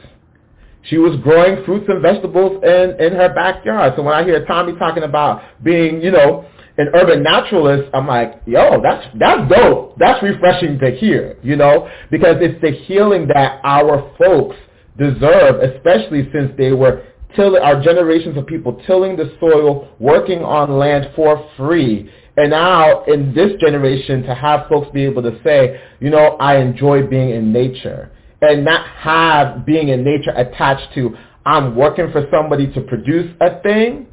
She 0.83 0.99
was 0.99 1.17
growing 1.23 1.65
fruits 1.65 1.87
and 1.89 2.03
vegetables 2.03 2.63
in, 2.63 2.97
in 3.01 3.13
her 3.15 3.33
backyard. 3.35 3.95
So 3.97 4.03
when 4.03 4.15
I 4.15 4.23
hear 4.25 4.45
Tommy 4.45 4.75
talking 4.79 5.03
about 5.03 5.43
being, 5.63 6.03
you 6.03 6.11
know, 6.11 6.45
an 6.77 6.89
urban 6.95 7.23
naturalist, 7.23 7.89
I'm 7.95 8.07
like, 8.07 8.43
yo, 8.47 8.81
that's 8.83 9.07
that's 9.19 9.49
dope. 9.49 9.97
That's 9.99 10.23
refreshing 10.23 10.79
to 10.81 10.91
hear, 10.91 11.37
you 11.43 11.57
know, 11.57 11.89
because 12.11 12.37
it's 12.41 12.61
the 12.61 12.73
healing 12.73 13.29
that 13.29 13.61
our 13.65 14.13
folks 14.19 14.57
deserve, 14.99 15.61
especially 15.61 16.29
since 16.33 16.53
they 16.59 16.73
were 16.73 17.05
till 17.37 17.57
our 17.63 17.83
generations 17.83 18.37
of 18.37 18.47
people 18.47 18.81
tilling 18.87 19.17
the 19.17 19.37
soil, 19.41 19.89
working 19.99 20.41
on 20.41 20.79
land 20.79 21.11
for 21.17 21.49
free. 21.57 22.11
And 22.37 22.51
now 22.51 23.05
in 23.05 23.35
this 23.35 23.53
generation 23.61 24.23
to 24.25 24.35
have 24.35 24.67
folks 24.69 24.89
be 24.93 25.05
able 25.05 25.23
to 25.23 25.41
say, 25.45 25.81
you 26.01 26.11
know, 26.11 26.37
I 26.41 26.57
enjoy 26.57 27.07
being 27.07 27.31
in 27.31 27.53
nature 27.53 28.11
and 28.41 28.65
not 28.65 28.87
have 28.89 29.65
being 29.65 29.89
in 29.89 30.05
nature 30.05 30.33
attached 30.37 30.95
to 30.95 31.17
I'm 31.47 31.77
working 31.77 32.11
for 32.11 32.27
somebody 32.31 32.73
to 32.73 32.81
produce 32.81 33.31
a 33.41 33.61
thing 33.61 34.07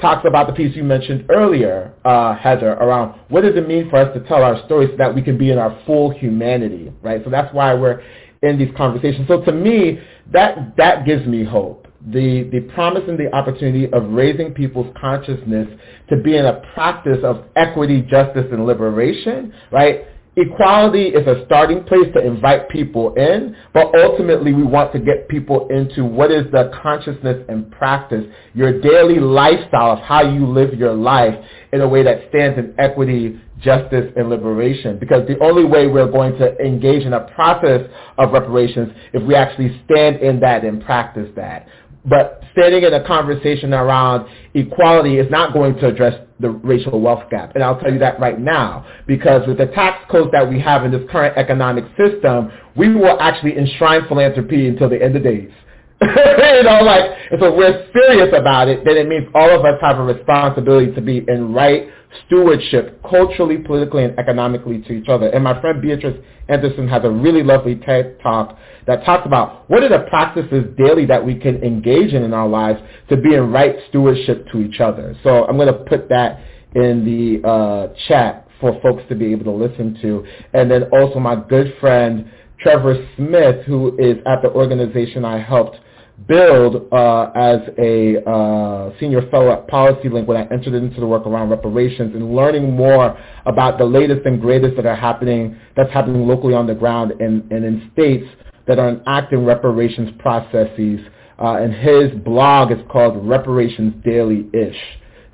talks 0.00 0.26
about 0.26 0.46
the 0.46 0.52
piece 0.52 0.74
you 0.76 0.84
mentioned 0.84 1.26
earlier, 1.28 1.92
uh, 2.04 2.34
Heather, 2.36 2.72
around 2.74 3.18
what 3.28 3.42
does 3.42 3.56
it 3.56 3.66
mean 3.66 3.90
for 3.90 3.96
us 3.96 4.14
to 4.14 4.20
tell 4.28 4.42
our 4.42 4.64
stories 4.66 4.90
so 4.90 4.96
that 4.96 5.14
we 5.14 5.22
can 5.22 5.36
be 5.36 5.50
in 5.50 5.58
our 5.58 5.80
full 5.86 6.10
humanity, 6.10 6.92
right? 7.02 7.22
So 7.24 7.30
that's 7.30 7.52
why 7.52 7.74
we're 7.74 8.02
in 8.42 8.58
these 8.58 8.70
conversations. 8.76 9.26
So 9.28 9.42
to 9.44 9.52
me, 9.52 10.00
that 10.32 10.76
that 10.76 11.04
gives 11.04 11.26
me 11.26 11.44
hope. 11.44 11.86
The 12.12 12.44
the 12.52 12.60
promise 12.74 13.02
and 13.08 13.18
the 13.18 13.34
opportunity 13.34 13.90
of 13.92 14.10
raising 14.10 14.54
people's 14.54 14.94
consciousness 15.00 15.68
to 16.10 16.16
be 16.16 16.36
in 16.36 16.46
a 16.46 16.62
practice 16.74 17.18
of 17.24 17.44
equity, 17.56 18.02
justice, 18.02 18.46
and 18.52 18.64
liberation, 18.66 19.52
right? 19.72 20.06
Equality 20.40 21.06
is 21.06 21.26
a 21.26 21.44
starting 21.46 21.82
place 21.82 22.06
to 22.14 22.24
invite 22.24 22.68
people 22.68 23.12
in, 23.14 23.56
but 23.74 23.92
ultimately 23.98 24.52
we 24.52 24.62
want 24.62 24.92
to 24.92 25.00
get 25.00 25.28
people 25.28 25.66
into 25.68 26.04
what 26.04 26.30
is 26.30 26.44
the 26.52 26.70
consciousness 26.80 27.44
and 27.48 27.68
practice, 27.72 28.24
your 28.54 28.80
daily 28.80 29.18
lifestyle 29.18 29.94
of 29.94 29.98
how 29.98 30.22
you 30.22 30.46
live 30.46 30.74
your 30.74 30.94
life 30.94 31.34
in 31.72 31.80
a 31.80 31.88
way 31.88 32.04
that 32.04 32.28
stands 32.28 32.56
in 32.56 32.72
equity, 32.78 33.40
justice, 33.60 34.12
and 34.14 34.30
liberation. 34.30 34.96
Because 35.00 35.26
the 35.26 35.42
only 35.42 35.64
way 35.64 35.88
we're 35.88 36.06
going 36.08 36.38
to 36.38 36.56
engage 36.64 37.02
in 37.02 37.14
a 37.14 37.28
process 37.34 37.90
of 38.16 38.30
reparations 38.30 38.92
if 39.12 39.26
we 39.26 39.34
actually 39.34 39.82
stand 39.86 40.20
in 40.20 40.38
that 40.38 40.64
and 40.64 40.84
practice 40.84 41.28
that. 41.34 41.66
But 42.04 42.37
standing 42.52 42.82
in 42.82 42.94
a 42.94 43.06
conversation 43.06 43.72
around 43.72 44.28
equality 44.54 45.18
is 45.18 45.30
not 45.30 45.52
going 45.52 45.74
to 45.76 45.88
address 45.88 46.20
the 46.40 46.50
racial 46.50 47.00
wealth 47.00 47.24
gap. 47.30 47.54
And 47.54 47.64
I'll 47.64 47.78
tell 47.80 47.92
you 47.92 47.98
that 47.98 48.20
right 48.20 48.38
now, 48.38 48.86
because 49.06 49.46
with 49.46 49.58
the 49.58 49.66
tax 49.66 50.04
codes 50.10 50.30
that 50.32 50.48
we 50.48 50.60
have 50.60 50.84
in 50.84 50.90
this 50.90 51.02
current 51.10 51.36
economic 51.36 51.84
system, 51.96 52.50
we 52.76 52.94
will 52.94 53.20
actually 53.20 53.56
enshrine 53.56 54.06
philanthropy 54.06 54.68
until 54.68 54.88
the 54.88 55.02
end 55.02 55.16
of 55.16 55.22
days. 55.22 55.50
you 56.00 56.62
know, 56.62 56.80
like, 56.82 57.10
and 57.32 57.40
so 57.40 57.54
we're 57.54 57.88
serious 57.92 58.32
about 58.36 58.68
it, 58.68 58.84
then 58.84 58.96
it 58.96 59.08
means 59.08 59.26
all 59.34 59.50
of 59.50 59.64
us 59.64 59.80
have 59.80 59.98
a 59.98 60.02
responsibility 60.02 60.92
to 60.94 61.00
be 61.00 61.24
in 61.26 61.52
right 61.52 61.88
stewardship, 62.26 63.02
culturally, 63.02 63.58
politically, 63.58 64.04
and 64.04 64.18
economically 64.18 64.80
to 64.82 64.92
each 64.92 65.08
other. 65.08 65.28
And 65.28 65.44
my 65.44 65.60
friend 65.60 65.80
Beatrice 65.80 66.16
Anderson 66.48 66.88
has 66.88 67.04
a 67.04 67.10
really 67.10 67.42
lovely 67.42 67.76
TED 67.76 68.18
talk 68.22 68.56
that 68.86 69.04
talks 69.04 69.26
about 69.26 69.68
what 69.70 69.82
are 69.82 69.88
the 69.88 70.06
practices 70.08 70.64
daily 70.76 71.04
that 71.06 71.24
we 71.24 71.34
can 71.34 71.62
engage 71.62 72.14
in 72.14 72.22
in 72.22 72.32
our 72.32 72.48
lives 72.48 72.80
to 73.10 73.16
be 73.16 73.34
in 73.34 73.52
right 73.52 73.76
stewardship 73.88 74.46
to 74.52 74.60
each 74.60 74.80
other. 74.80 75.16
So 75.22 75.44
I'm 75.44 75.56
going 75.56 75.72
to 75.72 75.84
put 75.84 76.08
that 76.08 76.40
in 76.74 77.04
the 77.04 77.46
uh, 77.48 77.94
chat 78.08 78.48
for 78.60 78.80
folks 78.82 79.02
to 79.08 79.14
be 79.14 79.32
able 79.32 79.44
to 79.44 79.52
listen 79.52 79.98
to. 80.02 80.26
And 80.54 80.70
then 80.70 80.84
also 80.92 81.20
my 81.20 81.36
good 81.36 81.74
friend 81.80 82.30
Trevor 82.60 83.06
Smith, 83.16 83.64
who 83.66 83.96
is 83.98 84.16
at 84.26 84.42
the 84.42 84.50
organization 84.50 85.24
I 85.24 85.38
helped 85.38 85.78
build 86.26 86.92
uh, 86.92 87.30
as 87.34 87.60
a 87.78 88.22
uh, 88.28 88.90
senior 88.98 89.28
fellow 89.30 89.52
at 89.52 89.68
PolicyLink 89.68 90.26
when 90.26 90.36
I 90.36 90.42
entered 90.52 90.74
into 90.74 91.00
the 91.00 91.06
work 91.06 91.26
around 91.26 91.50
reparations 91.50 92.14
and 92.14 92.34
learning 92.34 92.72
more 92.72 93.18
about 93.46 93.78
the 93.78 93.84
latest 93.84 94.26
and 94.26 94.40
greatest 94.40 94.76
that 94.76 94.86
are 94.86 94.96
happening, 94.96 95.56
that's 95.76 95.92
happening 95.92 96.26
locally 96.26 96.54
on 96.54 96.66
the 96.66 96.74
ground 96.74 97.12
and, 97.20 97.50
and 97.52 97.64
in 97.64 97.90
states 97.92 98.26
that 98.66 98.78
are 98.78 98.90
enacting 98.90 99.44
reparations 99.44 100.10
processes. 100.18 101.00
Uh, 101.40 101.54
and 101.54 101.72
his 101.72 102.10
blog 102.24 102.72
is 102.72 102.78
called 102.90 103.26
Reparations 103.26 103.94
Daily-ish. 104.04 104.76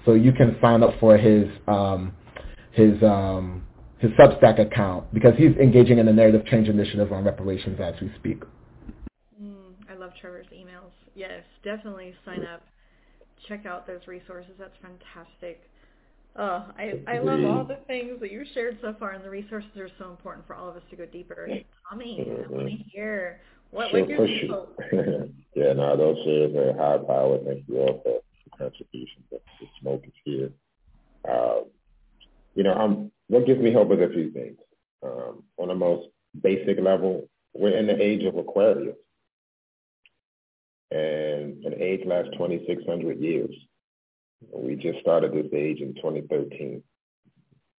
So 0.04 0.12
you 0.12 0.32
can 0.32 0.56
sign 0.60 0.82
up 0.82 0.94
for 1.00 1.16
his 1.16 1.48
um, 1.66 2.12
his 2.72 3.02
um, 3.02 3.64
his 3.98 4.10
Substack 4.12 4.60
account 4.60 5.12
because 5.14 5.32
he's 5.36 5.56
engaging 5.56 5.98
in 5.98 6.06
the 6.06 6.12
narrative 6.12 6.44
change 6.46 6.68
initiative 6.68 7.12
on 7.12 7.24
reparations 7.24 7.80
as 7.80 7.94
we 8.02 8.12
speak. 8.18 8.42
Mm, 9.42 9.72
I 9.90 9.94
love 9.94 10.10
Trevor's 10.20 10.46
emails. 10.52 10.63
Yes, 11.14 11.42
definitely 11.62 12.14
sign 12.24 12.44
up. 12.44 12.62
Check 13.48 13.66
out 13.66 13.86
those 13.86 14.00
resources. 14.06 14.52
That's 14.58 14.74
fantastic. 14.82 15.62
Oh, 16.36 16.66
I, 16.76 17.00
I 17.06 17.18
love 17.20 17.44
all 17.44 17.64
the 17.64 17.78
things 17.86 18.18
that 18.20 18.32
you've 18.32 18.48
shared 18.54 18.78
so 18.82 18.94
far, 18.98 19.12
and 19.12 19.24
the 19.24 19.30
resources 19.30 19.70
are 19.76 19.90
so 19.98 20.10
important 20.10 20.46
for 20.46 20.56
all 20.56 20.68
of 20.68 20.76
us 20.76 20.82
to 20.90 20.96
go 20.96 21.06
deeper. 21.06 21.48
Tommy, 21.88 22.26
I 22.26 22.50
want 22.50 22.68
to 22.68 22.76
hear 22.90 23.40
what 23.70 23.90
sure, 23.90 24.08
your 24.08 24.26
sure. 24.40 24.68
yeah, 25.54 25.72
no, 25.74 25.96
those 25.96 26.16
shares 26.24 26.54
are 26.56 26.72
high 26.76 26.98
power. 27.04 27.38
Thank 27.44 27.64
you 27.68 27.78
all 27.78 28.00
for 28.02 28.20
the 28.44 28.56
contributions. 28.58 29.24
The 29.30 29.38
smoke 29.80 30.02
is 30.06 30.12
here. 30.24 30.50
Um, 31.28 31.66
you 32.56 32.64
know, 32.64 32.72
I'm, 32.74 33.12
what 33.28 33.46
gives 33.46 33.60
me 33.60 33.72
hope 33.72 33.92
is 33.92 34.00
a 34.00 34.12
few 34.12 34.32
things. 34.32 34.58
Um, 35.04 35.44
on 35.58 35.68
the 35.68 35.74
most 35.74 36.08
basic 36.42 36.80
level, 36.80 37.28
we're 37.52 37.76
in 37.76 37.86
the 37.86 38.00
age 38.00 38.24
of 38.24 38.36
Aquarius. 38.36 38.96
And 40.94 41.64
an 41.64 41.74
age 41.80 42.02
lasts 42.06 42.30
2,600 42.34 43.18
years. 43.18 43.52
We 44.52 44.76
just 44.76 45.00
started 45.00 45.32
this 45.32 45.52
age 45.52 45.80
in 45.80 45.94
2013. 45.96 46.84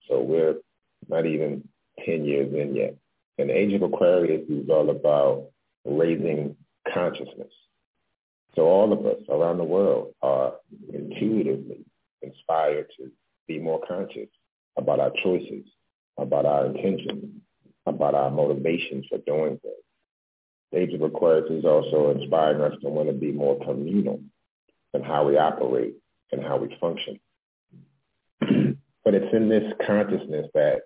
So 0.10 0.22
we're 0.22 0.56
not 1.08 1.26
even 1.26 1.66
10 2.06 2.26
years 2.26 2.54
in 2.54 2.76
yet. 2.76 2.98
And 3.38 3.50
the 3.50 3.58
age 3.58 3.74
of 3.74 3.84
Aquarius 3.84 4.50
is 4.50 4.70
all 4.70 4.90
about 4.90 5.48
raising 5.86 6.58
consciousness. 6.94 7.54
So 8.54 8.64
all 8.64 8.92
of 8.92 9.06
us 9.06 9.22
around 9.30 9.60
the 9.60 9.64
world 9.64 10.14
are 10.22 10.56
intuitively 10.94 11.86
inspired 12.22 12.88
to 12.98 13.12
be 13.48 13.60
more 13.60 13.80
conscious 13.88 14.30
about 14.78 15.00
our 15.00 15.12
choices, 15.24 15.64
about 16.18 16.46
our 16.46 16.66
intentions, 16.66 17.32
about 17.86 18.14
our 18.14 18.30
motivations 18.30 19.06
for 19.10 19.20
doing 19.20 19.58
things. 19.62 19.85
Age 20.74 20.94
of 20.94 21.02
Aquarius 21.02 21.50
is 21.52 21.66
also 21.66 22.12
inspiring 22.12 22.62
us 22.62 22.78
to 22.82 22.90
want 22.90 23.08
to 23.08 23.14
be 23.14 23.32
more 23.32 23.58
communal 23.64 24.22
in 24.94 25.04
how 25.04 25.26
we 25.26 25.38
operate 25.38 25.96
and 26.32 26.44
how 26.44 26.58
we 26.58 26.76
function. 26.80 27.20
but 28.40 29.14
it's 29.14 29.34
in 29.34 29.50
this 29.50 29.72
consciousness 29.86 30.48
that 30.54 30.82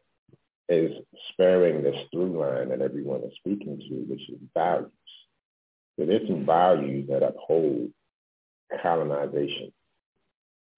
is 0.68 0.92
sparing 1.32 1.82
this 1.82 1.96
through 2.12 2.40
line 2.40 2.70
that 2.70 2.82
everyone 2.82 3.22
is 3.24 3.34
speaking 3.38 3.80
to, 3.80 3.96
which 4.08 4.30
is 4.30 4.38
values. 4.54 4.92
So 5.98 6.06
there's 6.06 6.28
some 6.28 6.46
values 6.46 7.08
that 7.10 7.24
uphold 7.24 7.92
colonization. 8.82 9.72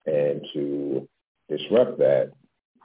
And 0.05 0.45
to 0.53 1.07
disrupt 1.49 1.99
that, 1.99 2.31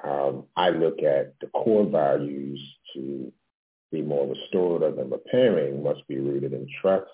um, 0.05 0.45
I 0.57 0.71
look 0.71 1.03
at 1.03 1.35
the 1.41 1.47
core 1.49 1.87
values 1.87 2.61
to 2.95 3.33
be 3.91 4.03
more 4.03 4.27
restorative 4.27 4.99
and 4.99 5.11
repairing 5.11 5.83
must 5.83 6.07
be 6.09 6.19
rooted 6.19 6.53
in 6.53 6.67
trust. 6.81 7.11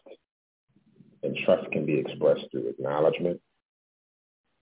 And 1.23 1.37
trust 1.45 1.70
can 1.70 1.87
be 1.87 1.99
expressed 1.99 2.47
through 2.51 2.68
acknowledgement 2.68 3.41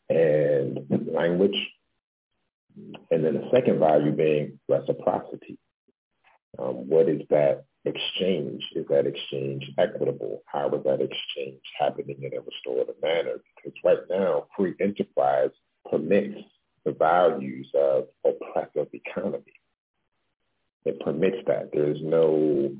and 0.09 0.79
language. 1.13 1.57
And 3.11 3.25
then 3.25 3.35
the 3.35 3.49
second 3.53 3.79
value 3.79 4.13
being 4.13 4.59
reciprocity. 4.69 5.59
Um, 6.59 6.89
what 6.89 7.09
is 7.09 7.23
that 7.31 7.65
exchange? 7.85 8.63
Is 8.75 8.87
that 8.91 9.07
exchange 9.07 9.71
equitable? 9.79 10.43
How 10.47 10.69
is 10.69 10.85
that 10.85 11.01
exchange 11.01 11.63
happening 11.79 12.23
in 12.23 12.37
a 12.37 12.41
restorative 12.41 13.01
manner? 13.03 13.41
Because 13.57 13.79
right 13.85 13.99
now, 14.11 14.47
free 14.57 14.75
enterprise 14.81 15.51
permits 15.91 16.41
the 16.85 16.93
values 16.93 17.71
of 17.75 18.09
oppressive 18.25 18.89
economy. 18.93 19.60
It 20.85 21.01
permits 21.01 21.39
that. 21.47 21.71
There's 21.73 22.01
no 22.03 22.75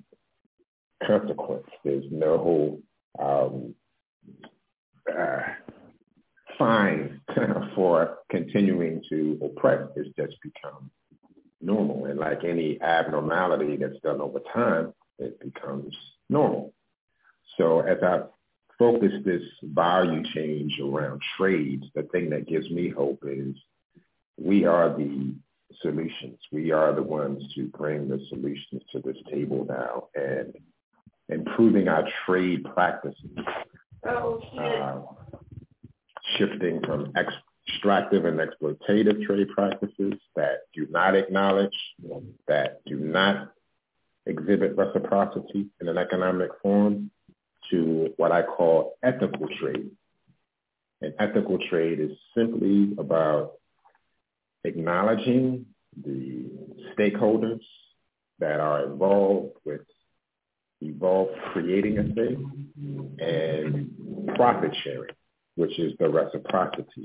consequence. 1.07 1.67
There's 1.85 2.05
no 2.11 2.81
um, 3.19 3.75
uh, 5.11 5.41
fine 6.59 7.21
for 7.75 8.19
continuing 8.31 9.03
to 9.11 9.39
oppress. 9.43 9.89
It's 9.97 10.15
just 10.17 10.37
become 10.43 10.91
normal. 11.61 12.07
And 12.07 12.19
like 12.19 12.45
any 12.45 12.81
abnormality 12.81 13.77
that's 13.77 14.01
done 14.03 14.21
over 14.21 14.41
time, 14.53 14.95
it 15.19 15.39
becomes 15.41 15.95
normal. 16.29 16.73
So 17.59 17.81
as 17.81 17.99
I 18.03 18.23
focus 18.79 19.13
this 19.25 19.43
value 19.63 20.23
change 20.35 20.81
around 20.81 21.21
trades, 21.37 21.85
the 21.95 22.03
thing 22.05 22.31
that 22.31 22.49
gives 22.49 22.71
me 22.71 22.89
hope 22.89 23.23
is 23.27 23.55
we 24.39 24.65
are 24.65 24.89
the 24.97 25.35
solutions. 25.83 26.39
We 26.53 26.73
are 26.73 26.95
the 26.95 27.03
ones 27.03 27.43
to 27.55 27.67
bring 27.67 28.09
the 28.09 28.21
solutions 28.29 28.83
to 28.93 29.01
this 29.01 29.17
table 29.31 29.67
now 29.69 30.09
and 30.15 30.55
improving 31.29 31.89
our 31.89 32.09
trade 32.27 32.65
practices. 32.75 33.17
Oh, 34.07 34.41
uh, 34.59 35.01
shifting 36.37 36.81
from 36.85 37.13
extractive 37.69 38.25
and 38.25 38.41
exploitative 38.41 39.25
trade 39.27 39.49
practices 39.55 40.15
that 40.37 40.61
do 40.75 40.87
not 40.91 41.15
acknowledge, 41.15 41.77
that 42.49 42.85
do 42.87 42.97
not 42.97 43.53
exhibit 44.27 44.77
reciprocity 44.77 45.67
in 45.81 45.89
an 45.89 45.99
economic 45.99 46.51
form 46.63 47.11
to 47.71 48.13
what 48.17 48.33
I 48.33 48.43
call 48.43 48.97
ethical 49.03 49.49
trade. 49.61 49.91
And 51.03 51.15
ethical 51.19 51.59
trade 51.71 52.01
is 52.01 52.11
simply 52.37 52.95
about 52.99 53.53
acknowledging 54.65 55.67
the 56.05 56.51
stakeholders 56.97 57.61
that 58.39 58.61
are 58.61 58.85
involved 58.85 59.57
with 59.65 59.83
evolve 60.81 61.29
creating 61.53 61.99
a 61.99 62.05
thing 62.15 63.15
and 63.19 64.35
profit 64.35 64.75
sharing, 64.83 65.15
which 65.57 65.79
is 65.79 65.93
the 65.99 66.09
reciprocity, 66.09 67.05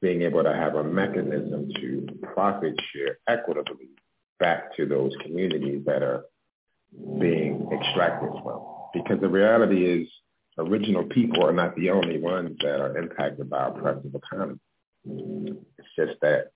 being 0.00 0.22
able 0.22 0.42
to 0.42 0.52
have 0.52 0.74
a 0.74 0.82
mechanism 0.82 1.70
to 1.80 2.06
profit 2.34 2.74
share 2.92 3.18
equitably 3.28 3.90
back 4.40 4.74
to 4.76 4.86
those 4.86 5.12
communities 5.22 5.82
that 5.86 6.02
are 6.02 6.24
being 7.20 7.68
extracted 7.72 8.30
from. 8.42 8.60
Because 8.92 9.20
the 9.20 9.28
reality 9.28 9.86
is 9.86 10.08
original 10.58 11.04
people 11.04 11.46
are 11.46 11.52
not 11.52 11.76
the 11.76 11.90
only 11.90 12.18
ones 12.18 12.56
that 12.60 12.80
are 12.80 12.98
impacted 12.98 13.48
by 13.48 13.68
oppressive 13.68 14.14
economy. 14.14 14.58
It's 15.04 15.88
just 15.96 16.20
that 16.20 16.50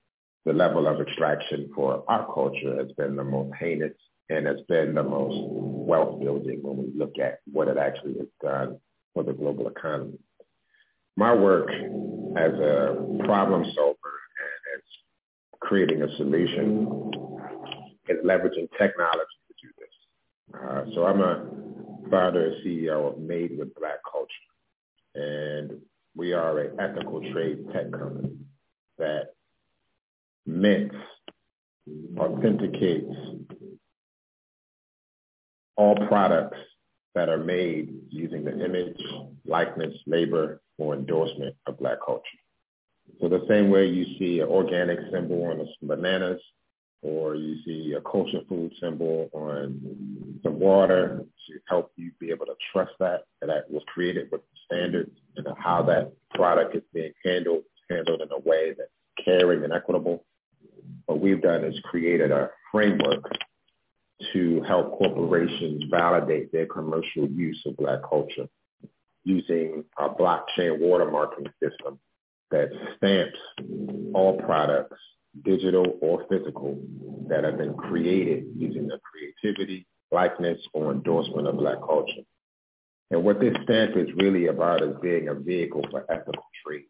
the 0.47 0.53
level 0.53 0.87
of 0.87 1.01
extraction 1.01 1.69
for 1.75 2.05
our 2.09 2.25
culture 2.33 2.77
has 2.77 2.93
been 2.93 3.17
the 3.17 3.25
most 3.25 3.53
heinous 3.59 3.93
and 4.31 4.47
has 4.47 4.61
been 4.69 4.95
the 4.95 5.03
most 5.03 5.37
wealth 5.51 6.21
building 6.21 6.61
when 6.63 6.77
we 6.77 6.93
look 6.97 7.19
at 7.19 7.41
what 7.53 7.67
it 7.67 7.77
actually 7.77 8.15
has 8.17 8.29
done 8.41 8.79
for 9.13 9.25
the 9.25 9.33
global 9.33 9.67
economy. 9.67 10.19
My 11.17 11.35
work 11.35 11.69
as 12.37 12.53
a 12.53 12.97
problem 13.25 13.65
solver 13.75 14.15
and 14.39 14.77
as 14.77 14.83
creating 15.61 16.03
a 16.03 16.17
solution 16.17 17.11
is 18.09 18.25
leveraging 18.25 18.69
technology 18.79 19.39
to 19.49 19.55
do 19.61 19.69
this. 19.79 20.61
Uh, 20.61 20.85
so 20.95 21.07
I'm 21.07 21.21
a 21.21 21.45
founder 22.09 22.47
and 22.47 22.65
CEO 22.65 23.13
of 23.13 23.19
Made 23.19 23.59
with 23.59 23.75
Black 23.75 23.99
Culture. 24.11 24.31
And 25.17 25.81
we 26.15 26.35
are 26.35 26.59
an 26.61 26.79
ethical 26.79 27.21
trade 27.33 27.67
tech 27.73 27.91
company 27.91 28.37
that 28.99 29.36
mints, 30.47 30.95
authenticates 32.19 33.13
all 35.77 35.95
products 36.09 36.59
that 37.15 37.29
are 37.29 37.39
made 37.39 37.95
using 38.11 38.45
the 38.45 38.65
image, 38.65 39.01
likeness, 39.45 39.95
labor, 40.07 40.61
or 40.79 40.95
endorsement 40.95 41.55
of 41.67 41.79
black 41.79 41.99
culture. 42.05 42.23
So 43.21 43.29
the 43.29 43.45
same 43.49 43.71
way 43.71 43.87
you 43.87 44.19
see 44.19 44.41
an 44.41 44.49
organic 44.49 44.99
symbol 45.13 45.45
on 45.45 45.59
some 45.59 45.89
bananas, 45.89 46.41
or 47.03 47.35
you 47.35 47.57
see 47.65 47.95
a 47.97 48.01
kosher 48.01 48.41
food 48.49 48.73
symbol 48.81 49.31
on 49.33 50.41
some 50.43 50.59
water 50.59 51.25
to 51.49 51.55
help 51.69 51.93
you 51.97 52.11
be 52.19 52.31
able 52.31 52.47
to 52.47 52.55
trust 52.73 52.93
that, 52.99 53.23
that 53.41 53.47
that 53.47 53.71
was 53.71 53.83
created 53.87 54.29
with 54.33 54.41
standards 54.65 55.13
and 55.37 55.47
how 55.59 55.83
that 55.83 56.13
product 56.35 56.75
is 56.75 56.83
being 56.93 57.13
handled, 57.25 57.63
handled 57.89 58.23
in 58.23 58.29
a 58.33 58.39
way 58.39 58.75
that's 58.77 58.91
caring 59.25 59.63
and 59.63 59.73
equitable. 59.73 60.25
What 61.07 61.21
we've 61.21 61.43
done 61.43 61.65
is 61.65 61.79
created 61.85 62.31
a 62.31 62.51
framework 62.71 63.25
to 64.33 64.63
help 64.63 64.99
corporations 64.99 65.85
validate 65.91 66.53
their 66.53 66.67
commercial 66.67 67.29
use 67.29 67.61
of 67.67 67.77
black 67.77 68.01
culture 68.09 68.49
using 69.25 69.85
a 69.99 70.09
blockchain 70.09 70.81
watermarking 70.81 71.49
system 71.63 71.99
that 72.51 72.71
stamps 72.97 73.39
all 74.15 74.41
products, 74.41 75.01
digital 75.45 75.99
or 76.01 76.25
physical, 76.29 76.79
that 77.29 77.45
have 77.45 77.59
been 77.59 77.75
created 77.75 78.45
using 78.57 78.87
the 78.87 78.99
creativity, 79.03 79.87
likeness, 80.13 80.59
or 80.73 80.93
endorsement 80.93 81.49
of 81.49 81.57
black 81.57 81.79
culture. 81.81 82.23
And 83.11 83.25
what 83.25 83.41
this 83.41 83.55
stamp 83.65 83.97
is 83.97 84.09
really 84.17 84.47
about 84.47 84.83
is 84.83 84.95
being 85.03 85.29
a 85.29 85.35
vehicle 85.35 85.85
for 85.91 86.05
ethical 86.11 86.45
trade. 86.65 86.87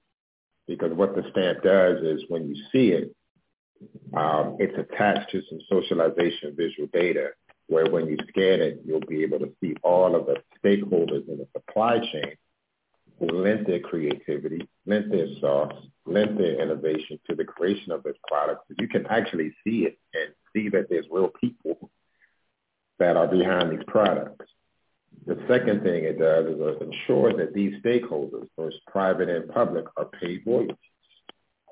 Because 0.67 0.93
what 0.93 1.15
the 1.15 1.23
stamp 1.31 1.63
does 1.63 2.03
is 2.03 2.25
when 2.29 2.49
you 2.49 2.63
see 2.73 2.93
it, 2.93 3.16
um, 4.15 4.57
it's 4.59 4.77
attached 4.79 5.31
to 5.31 5.43
some 5.49 5.59
socialization 5.69 6.55
visual 6.57 6.89
data 6.93 7.31
where 7.69 7.91
when 7.91 8.07
you 8.07 8.17
scan 8.29 8.61
it, 8.61 8.81
you'll 8.85 9.01
be 9.01 9.23
able 9.23 9.39
to 9.41 9.53
see 9.61 9.75
all 9.83 10.15
of 10.15 10.27
the 10.27 10.37
stakeholders 10.63 11.29
in 11.29 11.39
the 11.39 11.49
supply 11.53 11.99
chain 11.99 12.37
who 13.19 13.27
lent 13.27 13.67
their 13.67 13.81
creativity, 13.81 14.69
lent 14.87 15.11
their 15.11 15.27
sauce, 15.41 15.75
lent 16.05 16.39
their 16.39 16.61
innovation 16.61 17.19
to 17.29 17.35
the 17.35 17.45
creation 17.45 17.91
of 17.91 18.03
this 18.03 18.17
product. 18.29 18.63
So 18.69 18.75
you 18.79 18.89
can 18.89 19.07
actually 19.07 19.55
see 19.65 19.87
it 19.87 19.99
and 20.15 20.33
see 20.55 20.69
that 20.71 20.89
there's 20.89 21.07
real 21.11 21.33
people 21.41 21.91
that 22.99 23.17
are 23.17 23.27
behind 23.27 23.73
these 23.73 23.85
products. 23.87 24.47
The 25.27 25.43
second 25.49 25.83
thing 25.83 26.05
it 26.05 26.19
does 26.19 26.47
is 26.47 26.57
it 26.59 26.83
ensures 26.83 27.35
that 27.39 27.53
these 27.53 27.83
stakeholders, 27.83 28.49
both 28.57 28.73
private 28.87 29.29
and 29.29 29.49
public, 29.49 29.87
are 29.97 30.05
paid 30.05 30.43
royalties 30.47 30.77